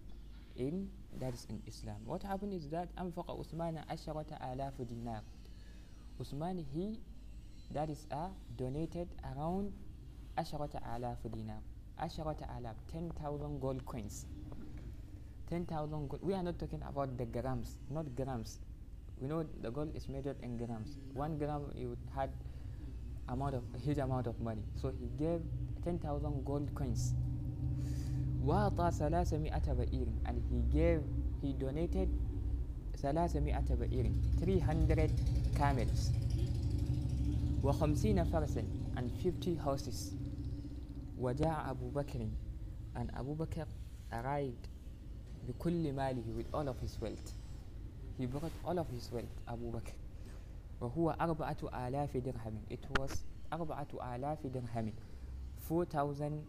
in 0.56 0.88
that 1.18 1.34
is 1.34 1.46
in 1.50 1.60
Islam 1.66 1.96
what 2.06 2.22
happened 2.22 2.54
is 2.54 2.68
that 2.70 2.88
أنفق 2.98 3.30
عثمان 3.30 3.76
عشرة 3.90 4.34
آلاف 4.52 4.82
دينار 4.82 5.22
Uthman 6.20 6.62
he 6.72 7.00
that 7.72 7.90
is 7.90 8.06
a 8.12 8.28
donated 8.56 9.08
around 9.24 9.72
عشرة 10.38 10.78
آلاف 10.96 11.26
دينار 11.26 11.62
عشرة 11.98 12.36
آلاف 12.58 12.76
10,000 12.92 13.60
gold 13.60 13.82
coins 13.86 14.26
10,000 15.50 16.08
gold 16.08 16.20
we 16.22 16.34
are 16.34 16.42
not 16.42 16.58
talking 16.58 16.82
about 16.88 17.16
the 17.18 17.26
grams 17.26 17.68
not 17.90 18.06
grams 18.16 18.58
we 19.20 19.28
know 19.28 19.44
the 19.62 19.70
gold 19.70 19.90
is 19.94 20.08
measured 20.08 20.36
in 20.42 20.56
grams 20.56 20.90
one 21.14 21.38
gram 21.38 21.62
you 21.74 21.96
had 22.14 22.30
amount 23.28 23.54
of 23.54 23.62
a 23.74 23.78
huge 23.78 23.98
amount 23.98 24.26
of 24.26 24.40
money 24.40 24.64
so 24.80 24.92
he 25.00 25.08
gave 25.18 25.40
10,000 25.84 26.44
gold 26.44 26.74
coins 26.74 27.14
وأعطى 28.40 28.90
ثلاثمائة 28.90 29.72
بئير 29.72 30.06
and 30.26 30.36
he 30.50 30.60
gave 30.76 31.02
he 31.42 31.52
donated 31.52 32.08
ثلاثمائة 32.96 33.74
بئير 33.74 34.12
300 34.40 35.10
camels 35.58 36.12
وخمسين 37.62 38.24
فرسا 38.24 38.64
and 38.96 39.10
50 39.22 39.54
horses 39.56 40.16
وجاء 41.18 41.70
أبو 41.70 41.88
بكر 41.90 42.28
and 42.96 43.10
Abu 43.16 43.34
Bakr 43.34 43.66
arrived 44.12 44.68
بكل 45.48 45.92
ماله 45.92 46.24
with 46.36 46.46
all 46.54 46.68
of 46.68 46.78
his 46.80 47.00
wealth 47.00 47.32
he 48.18 48.26
brought 48.26 48.52
all 48.64 48.78
of 48.78 48.86
his 48.90 49.12
wealth 49.12 49.48
أبو 49.48 49.70
بكر 49.70 49.94
وهو 50.80 51.10
أربعة 51.10 51.56
آلاف 51.88 52.16
درهم 52.16 52.62
it 52.70 53.00
was 53.00 53.16
أربعة 53.52 53.88
آلاف 54.14 54.46
درهم 54.46 54.92
4000 55.70 56.44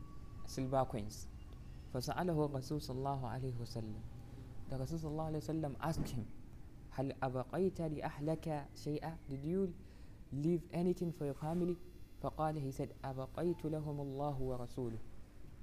silver 0.48 0.86
coins 0.86 1.28
فسأله 1.94 2.46
الرسول 2.46 2.82
صلى 2.82 2.98
الله 2.98 3.28
عليه 3.28 3.54
وسلم 3.62 4.02
the 4.70 4.76
Rasul 4.78 4.98
صلى 4.98 5.12
الله 5.12 5.24
عليه 5.26 5.38
وسلم 5.38 5.76
asked 5.82 6.10
him 6.10 6.26
هل 6.92 7.14
أبقيت 7.24 7.82
لأهلك 7.82 8.66
شيئا 8.76 9.18
did 9.30 9.44
you 9.46 9.74
leave 10.34 10.62
anything 10.74 11.12
for 11.18 11.26
your 11.26 11.34
family 11.36 11.78
فقال 12.23 12.61
he 12.61 12.73
said 12.73 12.89
أبقيت 13.05 13.65
لهم 13.65 14.01
الله 14.01 14.37
ورسوله 14.41 14.99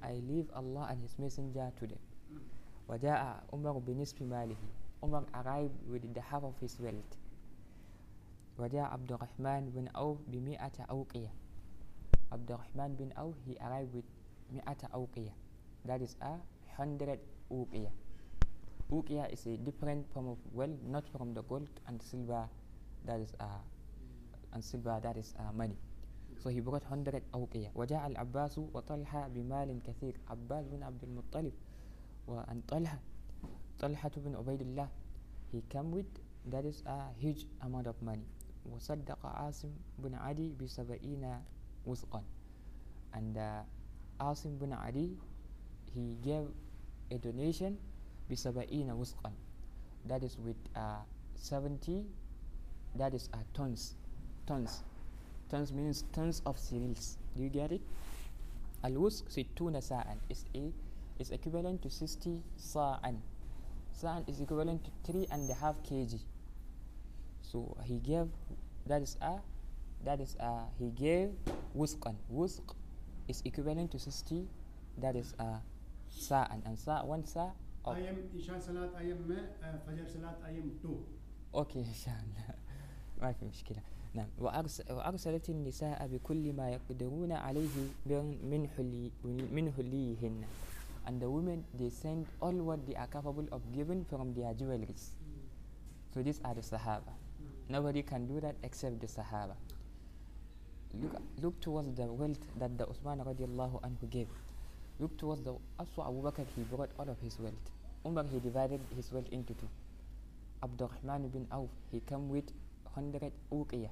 I 0.01 0.13
leave 0.21 0.49
Allah 0.53 0.87
and 0.89 1.01
his 1.01 1.17
messenger 1.19 1.71
to 1.79 1.87
them 1.87 2.01
وجاء 2.89 3.43
عمر 3.53 3.77
بنصف 3.79 4.21
ماله 4.21 4.57
Umar 5.03 5.23
arrived 5.33 5.77
with 5.89 6.01
the 6.13 6.21
half 6.21 6.43
of 6.43 6.57
his 6.59 6.79
wealth 6.79 7.13
وجاء 8.57 8.83
عبد 8.83 9.11
الرحمن 9.11 9.69
بن 9.69 9.85
عوف 9.95 10.17
بمئة 10.27 10.83
أوقية 10.89 11.31
عبد 12.31 12.51
الرحمن 12.51 12.95
بن 12.95 13.09
عوف 13.17 13.35
he 13.47 13.53
arrived 13.61 13.93
with 13.93 14.05
مئة 14.53 14.87
أوقية 14.93 15.33
that 15.87 16.01
is 16.01 16.15
a 16.21 16.33
hundred 16.77 17.19
أوقية 17.51 17.91
أوقية 18.91 19.23
is 19.29 19.45
a 19.47 19.57
different 19.57 20.05
form 20.13 20.27
of 20.33 20.37
wealth 20.53 20.81
not 20.89 21.05
from 21.13 21.33
the 21.33 21.43
gold 21.43 21.69
and 21.87 22.01
silver 22.01 22.49
that 23.05 23.19
is 23.19 23.33
uh, 23.39 23.61
and 24.53 24.63
silver 24.63 24.99
that 25.03 25.17
is 25.17 25.33
uh, 25.37 25.51
money 25.53 25.77
so 26.39 26.49
he 26.49 26.59
brought 26.59 26.83
hundred 26.83 27.21
أوقية. 27.33 27.71
وجاء 27.75 28.07
العباس 28.07 28.57
وطلحة 28.57 29.27
بمال 29.27 29.81
كثير. 29.83 30.17
عباس 30.27 30.67
بن 30.67 30.83
عبد 30.83 31.03
المطلب 31.03 31.53
وأن 32.27 32.61
طلحة 32.67 32.99
طلحة 33.79 34.11
بن 34.17 34.35
عبيد 34.35 34.61
الله. 34.61 34.89
He 35.51 35.61
came 35.69 35.91
with 35.91 36.07
that 36.51 36.65
is 36.65 36.83
a 36.85 37.11
huge 37.17 37.45
amount 37.61 37.87
of 37.87 37.95
money. 38.01 38.25
وصدق 38.71 39.25
عاصم 39.25 39.71
بن 39.99 40.15
عدي 40.15 40.53
بسبعين 40.61 41.41
وثقا. 41.85 42.23
And 43.13 43.37
uh, 43.37 43.63
عاصم 44.21 44.57
بن 44.57 44.73
عدي 44.73 45.15
he 45.95 46.15
gave 46.21 46.47
a 47.11 47.17
donation 47.17 47.73
بسبعين 48.31 48.91
وثقا. 48.91 49.31
That 50.07 50.23
is 50.23 50.37
with 50.37 50.57
uh, 50.75 51.01
70 51.35 52.05
that 52.95 53.13
is 53.13 53.29
uh, 53.33 53.37
tons. 53.53 53.95
Tons. 54.47 54.83
tons 55.48 55.72
means 55.72 56.04
tons 56.12 56.42
of 56.46 56.58
cereals 56.58 57.18
do 57.36 57.42
you 57.42 57.50
get 57.50 57.72
it 57.72 57.80
الوثق 58.84 59.28
ستون 59.28 59.80
ساعا 59.80 60.16
is 60.30 60.44
a 60.56 60.72
is 61.22 61.30
equivalent 61.30 61.82
to 61.82 61.90
60 61.90 62.42
sa'an 62.56 63.22
sa'an 63.92 64.24
is 64.26 64.40
equivalent 64.40 64.82
to 64.84 64.90
three 65.04 65.26
and 65.30 65.48
a 65.50 65.54
half 65.54 65.76
kg 65.82 66.18
so 67.42 67.76
he 67.84 67.98
gave 67.98 68.26
that 68.86 69.02
is 69.02 69.16
a 69.20 69.38
that 70.04 70.20
is 70.20 70.34
a 70.40 70.66
he 70.78 70.90
gave 70.90 71.30
wusqan 71.76 72.16
wusq 72.32 72.74
is 73.28 73.42
equivalent 73.44 73.90
to 73.92 73.98
60 73.98 74.48
that 74.98 75.14
is 75.14 75.34
a 75.38 75.60
sa'an 76.10 76.62
and 76.66 76.78
sa 76.78 77.04
one 77.04 77.24
sa 77.24 77.50
of 77.84 77.96
I 77.96 78.00
am 78.06 78.30
Isha 78.38 78.60
Salat, 78.60 78.90
I 78.96 79.10
am 79.10 79.26
uh, 79.26 79.66
Fajr 79.82 80.06
Salat, 80.06 80.38
I 80.46 80.50
am 80.50 80.70
two. 80.80 81.02
اوكي 81.54 81.78
ان 81.80 81.94
شاء 81.94 82.14
الله 82.14 82.54
ما 83.22 83.32
في 83.32 83.44
مشكله 83.46 83.82
نعم 84.16 84.28
وأرس 84.38 84.82
وارسلت 84.90 85.50
النساء 85.50 86.06
بكل 86.06 86.52
ما 86.52 86.70
يقدرون 86.70 87.32
عليه 87.32 87.74
من 88.06 88.36
من 88.44 88.68
حلي 88.68 89.10
من 89.52 89.72
حليهن 89.72 90.44
and 91.06 91.18
the 91.20 91.28
women 91.28 91.64
they 91.74 91.88
send 91.90 92.26
all 92.40 92.52
what 92.52 92.86
they 92.86 92.94
are 92.94 93.06
capable 93.08 93.46
of 93.50 93.60
giving 93.72 94.04
from 94.04 94.34
their 94.34 94.54
jewelries 94.54 95.16
so 96.14 96.22
these 96.22 96.40
are 96.44 96.54
the 96.54 96.62
sahaba 96.62 97.12
nobody 97.68 98.02
can 98.02 98.26
do 98.28 98.38
that 98.38 98.54
except 98.62 99.00
the 99.00 99.06
sahaba 99.08 99.56
look 101.00 101.16
look 101.42 101.60
towards 101.60 101.90
the 101.94 102.06
wealth 102.06 102.44
that 102.58 102.76
the 102.78 102.86
Uthman 102.86 103.24
radiallahu 103.24 103.80
anhu 103.88 104.06
gave 104.10 104.28
look 105.00 105.16
towards 105.16 105.42
the 105.42 105.54
also 105.80 106.04
Abu 106.04 106.20
Bakr 106.22 106.44
he 106.54 106.62
brought 106.68 106.90
all 106.98 107.08
of 107.08 107.18
his 107.20 107.38
wealth 107.40 107.70
Umar 108.06 108.24
he 108.30 108.38
divided 108.38 108.80
his 108.94 109.10
wealth 109.10 109.28
into 109.32 109.54
two 109.54 109.68
Abdurrahman 110.62 111.28
bin 111.32 111.46
Auf 111.50 111.70
he 111.90 112.00
came 112.00 112.28
with 112.28 112.52
100 112.94 113.32
uqiyah 113.50 113.90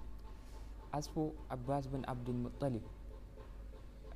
as 0.93 1.07
for 1.07 1.31
Abbas 1.49 1.87
bin 1.87 2.05
Abdul 2.07 2.35
Muttalib 2.35 2.81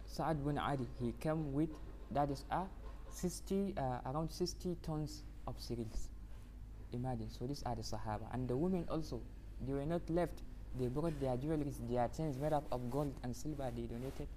Sa'ad 0.09 0.43
bin 0.43 0.57
Ali 0.57 0.87
he 0.99 1.13
came 1.21 1.53
with 1.53 1.69
that 2.11 2.29
is 2.31 2.43
a 2.49 2.65
60 3.11 3.73
uh, 3.77 3.99
around 4.09 4.31
60 4.31 4.75
tons 4.81 5.23
of 5.47 5.55
cereals. 5.59 6.09
Imagine 6.93 7.29
so 7.29 7.45
these 7.45 7.61
are 7.63 7.75
the 7.75 7.81
Sahaba. 7.81 8.25
And 8.33 8.47
the 8.47 8.57
women 8.57 8.85
also 8.89 9.21
they 9.65 9.73
were 9.73 9.85
not 9.85 10.01
left. 10.09 10.41
They 10.79 10.87
brought 10.87 11.19
their 11.19 11.37
jewelry 11.37 11.71
their 11.89 12.07
chains 12.09 12.37
made 12.37 12.53
up 12.53 12.65
of 12.71 12.89
gold 12.89 13.13
and 13.23 13.35
silver 13.35 13.69
they 13.75 13.83
donated. 13.83 14.27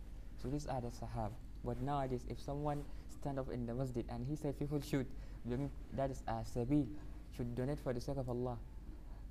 So 0.43 0.49
these 0.49 0.67
are 0.67 0.81
the 0.81 0.89
Sahaba. 0.89 1.33
But 1.65 1.81
nowadays 1.81 2.27
if 2.29 2.39
someone 2.41 2.85
stand 3.09 3.39
up 3.39 3.51
in 3.51 3.65
the 3.67 3.75
masjid 3.75 4.05
and 4.11 4.27
he 4.27 4.37
said 4.37 4.59
people 4.59 4.81
should 4.81 5.07
that 5.97 6.11
is 6.11 6.23
a 6.29 6.45
sabil 6.45 6.87
should 7.37 7.55
donate 7.55 7.79
for 7.81 7.93
the 7.93 8.01
sake 8.01 8.17
of 8.19 8.29
Allah 8.29 8.59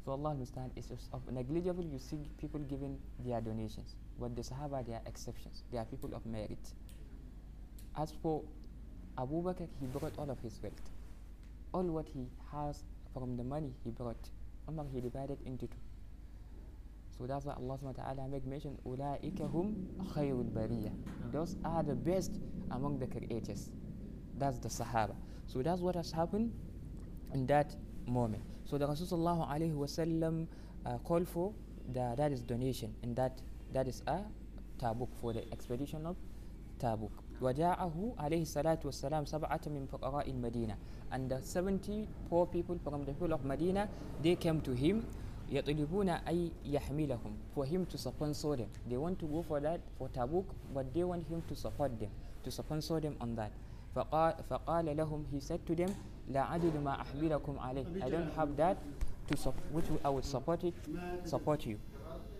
so 0.03 0.11
Allah 0.11 0.32
understand 0.32 0.72
it's 0.76 0.91
of 1.14 1.22
negligible 1.32 1.86
you 1.86 1.99
see 1.99 2.28
people 2.40 2.60
giving 2.61 2.98
their 3.19 3.40
donations. 3.40 3.95
But 4.19 4.36
the 4.36 4.41
Sahaba 4.41 4.86
they 4.86 4.94
are 4.94 5.02
exceptions. 5.06 5.64
They 5.72 5.78
are 5.78 5.86
people 5.86 6.14
of 6.15 6.26
merit. 6.26 6.73
As 7.98 8.11
for 8.22 8.41
Abu 9.18 9.44
Bakr, 9.44 9.68
he 9.80 9.86
brought 9.86 10.18
all 10.18 10.30
of 10.30 10.40
his 10.40 10.60
wealth. 10.64 10.90
All 11.73 11.84
what 11.84 12.07
he 12.07 12.28
has 12.52 12.84
from 13.14 13.38
the 13.38 13.44
money 13.44 13.73
he 13.84 13.91
brought, 13.91 14.30
Umar 14.68 14.86
he 14.91 15.02
divided 15.02 15.38
into 15.45 15.68
two. 15.68 15.78
So 17.18 17.28
that's 17.28 17.45
why 17.45 17.53
Allah 17.53 17.78
subhanahu 17.78 17.98
wa 17.98 18.03
ta'ala 18.03 18.28
make 18.30 18.45
mention 18.48 18.78
hum 18.84 19.76
khayrul. 20.15 20.91
Those 21.32 21.56
are 21.64 21.84
the 21.84 21.94
best 21.94 22.40
among 22.72 22.98
the 22.98 23.06
creators. 23.06 23.69
That's 24.40 24.57
the 24.57 24.69
Sahaba. 24.69 25.15
So 25.45 25.61
that's 25.61 25.82
what 25.82 25.95
has 25.95 26.11
happened 26.11 26.52
in 27.34 27.45
that 27.48 27.76
moment. 28.07 28.41
so 28.70 28.78
the 28.78 28.87
Rasulullah 28.87 29.49
alayhi 29.49 29.74
wasallam 29.74 30.47
uh, 30.85 30.99
called 30.99 31.28
for 31.28 31.53
the 31.93 32.15
that 32.16 32.33
is 32.33 32.41
donation 32.43 32.95
and 33.03 33.16
that 33.16 33.41
that 33.73 33.87
is 33.87 34.03
a 34.07 34.20
tabuk 34.78 35.09
for 35.20 35.33
the 35.33 35.45
expedition 35.53 36.07
of 36.07 36.16
tabuk 36.78 37.11
وجاءه 37.43 38.15
عليه 38.19 38.43
الصلاة 38.49 38.81
والسلام 38.85 39.24
سبعة 39.28 39.61
من 39.69 39.85
فقراء 39.93 40.24
المدينة 40.31 40.77
and 41.12 41.28
the 41.31 41.41
70 41.43 42.09
poor 42.31 42.47
people 42.47 42.78
from 42.83 43.05
the 43.05 43.12
people 43.12 43.33
of 43.33 43.45
Medina 43.45 43.89
they 44.23 44.37
came 44.37 44.61
to 44.61 44.73
him 44.73 45.05
يطلبون 45.51 46.09
أي 46.09 46.51
يحملهم 46.65 47.33
for 47.55 47.65
him 47.65 47.85
to 47.87 47.99
sponsor 47.99 48.57
them 48.57 48.69
they 48.89 48.97
want 48.97 49.19
to 49.19 49.27
go 49.27 49.43
for 49.43 49.61
that 49.61 49.81
for 49.99 50.09
Tabuk 50.09 50.45
but 50.74 50.93
they 50.95 51.05
want 51.05 51.27
him 51.28 51.43
to 51.49 51.55
support 51.55 51.93
them 52.01 52.11
to 52.43 52.51
sponsor 52.51 53.01
them 53.01 53.16
on 53.20 53.37
that 53.37 53.53
فقال, 53.95 54.35
فقال 54.51 54.97
لهم 54.97 55.24
he 55.31 55.41
said 55.41 55.61
to 55.66 55.74
them 55.74 55.95
لا 56.30 56.56
أجد 56.56 56.77
ما 56.84 57.02
أحملكم 57.02 57.60
عليه 57.60 57.85
I 58.02 58.10
don't 58.10 58.31
have 58.38 58.56
that 58.57 58.77
to 59.31 59.38
sup- 59.38 59.56
which 59.73 59.85
I 60.06 60.10
will 60.10 60.22
support 60.35 60.64
it 60.64 60.73
support 61.26 61.65
you 61.65 61.77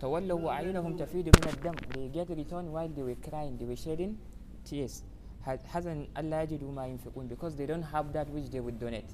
تولوا 0.00 0.40
وأعينهم 0.40 0.96
تفيض 0.96 1.26
من 1.26 1.48
الدم 1.54 1.74
they 1.94 2.08
get 2.18 2.28
returned 2.36 2.72
while 2.72 2.88
they 2.88 3.02
were 3.02 3.30
crying 3.30 3.56
they 3.58 3.66
were 3.66 3.76
shedding 3.76 4.14
tears 4.64 5.02
حزن 5.46 6.06
ألا 6.18 6.42
يجدوا 6.42 6.72
ما 6.72 6.86
ينفقون 6.86 7.28
because 7.28 7.54
they 7.56 7.66
don't 7.66 7.82
have 7.94 8.12
that 8.12 8.28
which 8.30 8.50
they 8.50 8.60
would 8.60 8.78
donate 8.78 9.10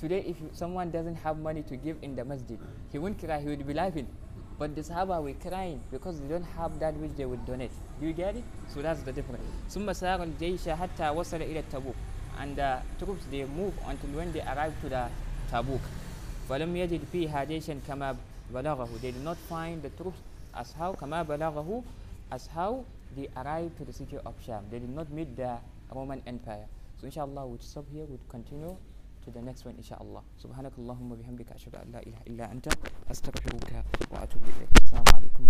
today 0.00 0.20
if 0.26 0.36
someone 0.52 0.90
doesn't 0.90 1.16
have 1.16 1.38
money 1.38 1.62
to 1.62 1.76
give 1.76 1.96
in 2.02 2.16
the 2.16 2.24
masjid 2.24 2.58
he 2.92 2.98
won't 2.98 3.18
cry 3.18 3.38
he 3.40 3.48
would 3.48 3.66
be 3.66 3.74
laughing 3.74 4.06
but 4.58 4.74
the 4.76 4.82
sahaba 4.82 5.22
were 5.22 5.34
crying 5.46 5.80
because 5.90 6.20
they 6.20 6.28
don't 6.28 6.48
have 6.58 6.78
that 6.78 6.94
which 7.02 7.12
they 7.16 7.24
would 7.24 7.44
donate 7.46 7.70
do 8.00 8.06
you 8.06 8.12
get 8.12 8.36
it 8.36 8.44
so 8.68 8.82
that's 8.82 9.02
the 9.02 9.12
difference 9.12 9.44
ثم 9.70 9.92
سار 9.92 10.22
الجيش 10.22 10.68
حتى 10.68 11.08
وصل 11.10 11.36
إلى 11.42 11.58
التبوك 11.60 11.94
and 12.41 12.55
the 12.55 12.81
troops 12.99 13.23
they 13.31 13.43
move 13.45 13.73
until 13.87 14.09
when 14.17 14.31
they 14.33 14.41
arrive 14.41 14.73
to 14.81 14.89
the 14.89 15.03
Tabuk 15.51 15.81
فلم 16.49 16.75
يجد 16.75 17.01
فيها 17.11 17.43
جيشا 17.43 17.79
كما 17.87 18.15
بلغه 18.53 18.87
they 19.01 19.11
did 19.11 19.23
not 19.23 19.37
find 19.49 19.81
the 19.83 19.91
troops 20.01 20.19
as 20.53 20.71
how 20.79 20.93
كما 20.95 21.23
بلغه 21.23 21.83
as 22.31 22.47
how 22.47 22.83
they 23.15 23.27
arrived 23.35 23.77
to 23.77 23.83
the 23.85 23.93
city 23.93 24.17
of 24.25 24.33
Sham 24.45 24.63
they 24.71 24.79
did 24.79 24.93
not 24.95 25.09
meet 25.09 25.35
the 25.35 25.57
Roman 25.93 26.21
Empire 26.27 26.67
so 26.99 27.05
inshallah 27.05 27.45
we'll 27.45 27.59
stop 27.59 27.85
here 27.91 28.05
we'll 28.09 28.27
continue 28.29 28.75
to 29.25 29.31
the 29.31 29.41
next 29.41 29.65
one 29.65 29.75
inshallah 29.77 30.23
سبحانك 30.43 30.71
اللهم 30.79 31.11
وبحمدك 31.11 31.51
أشهد 31.51 31.75
أن 31.75 31.91
لا 31.91 31.99
إله 31.99 32.19
إلا 32.27 32.51
أنت 32.51 32.67
أستغفرك 33.11 33.83
وأتوب 34.11 34.41
إليك 34.43 34.71
السلام 34.83 35.03
عليكم 35.13 35.47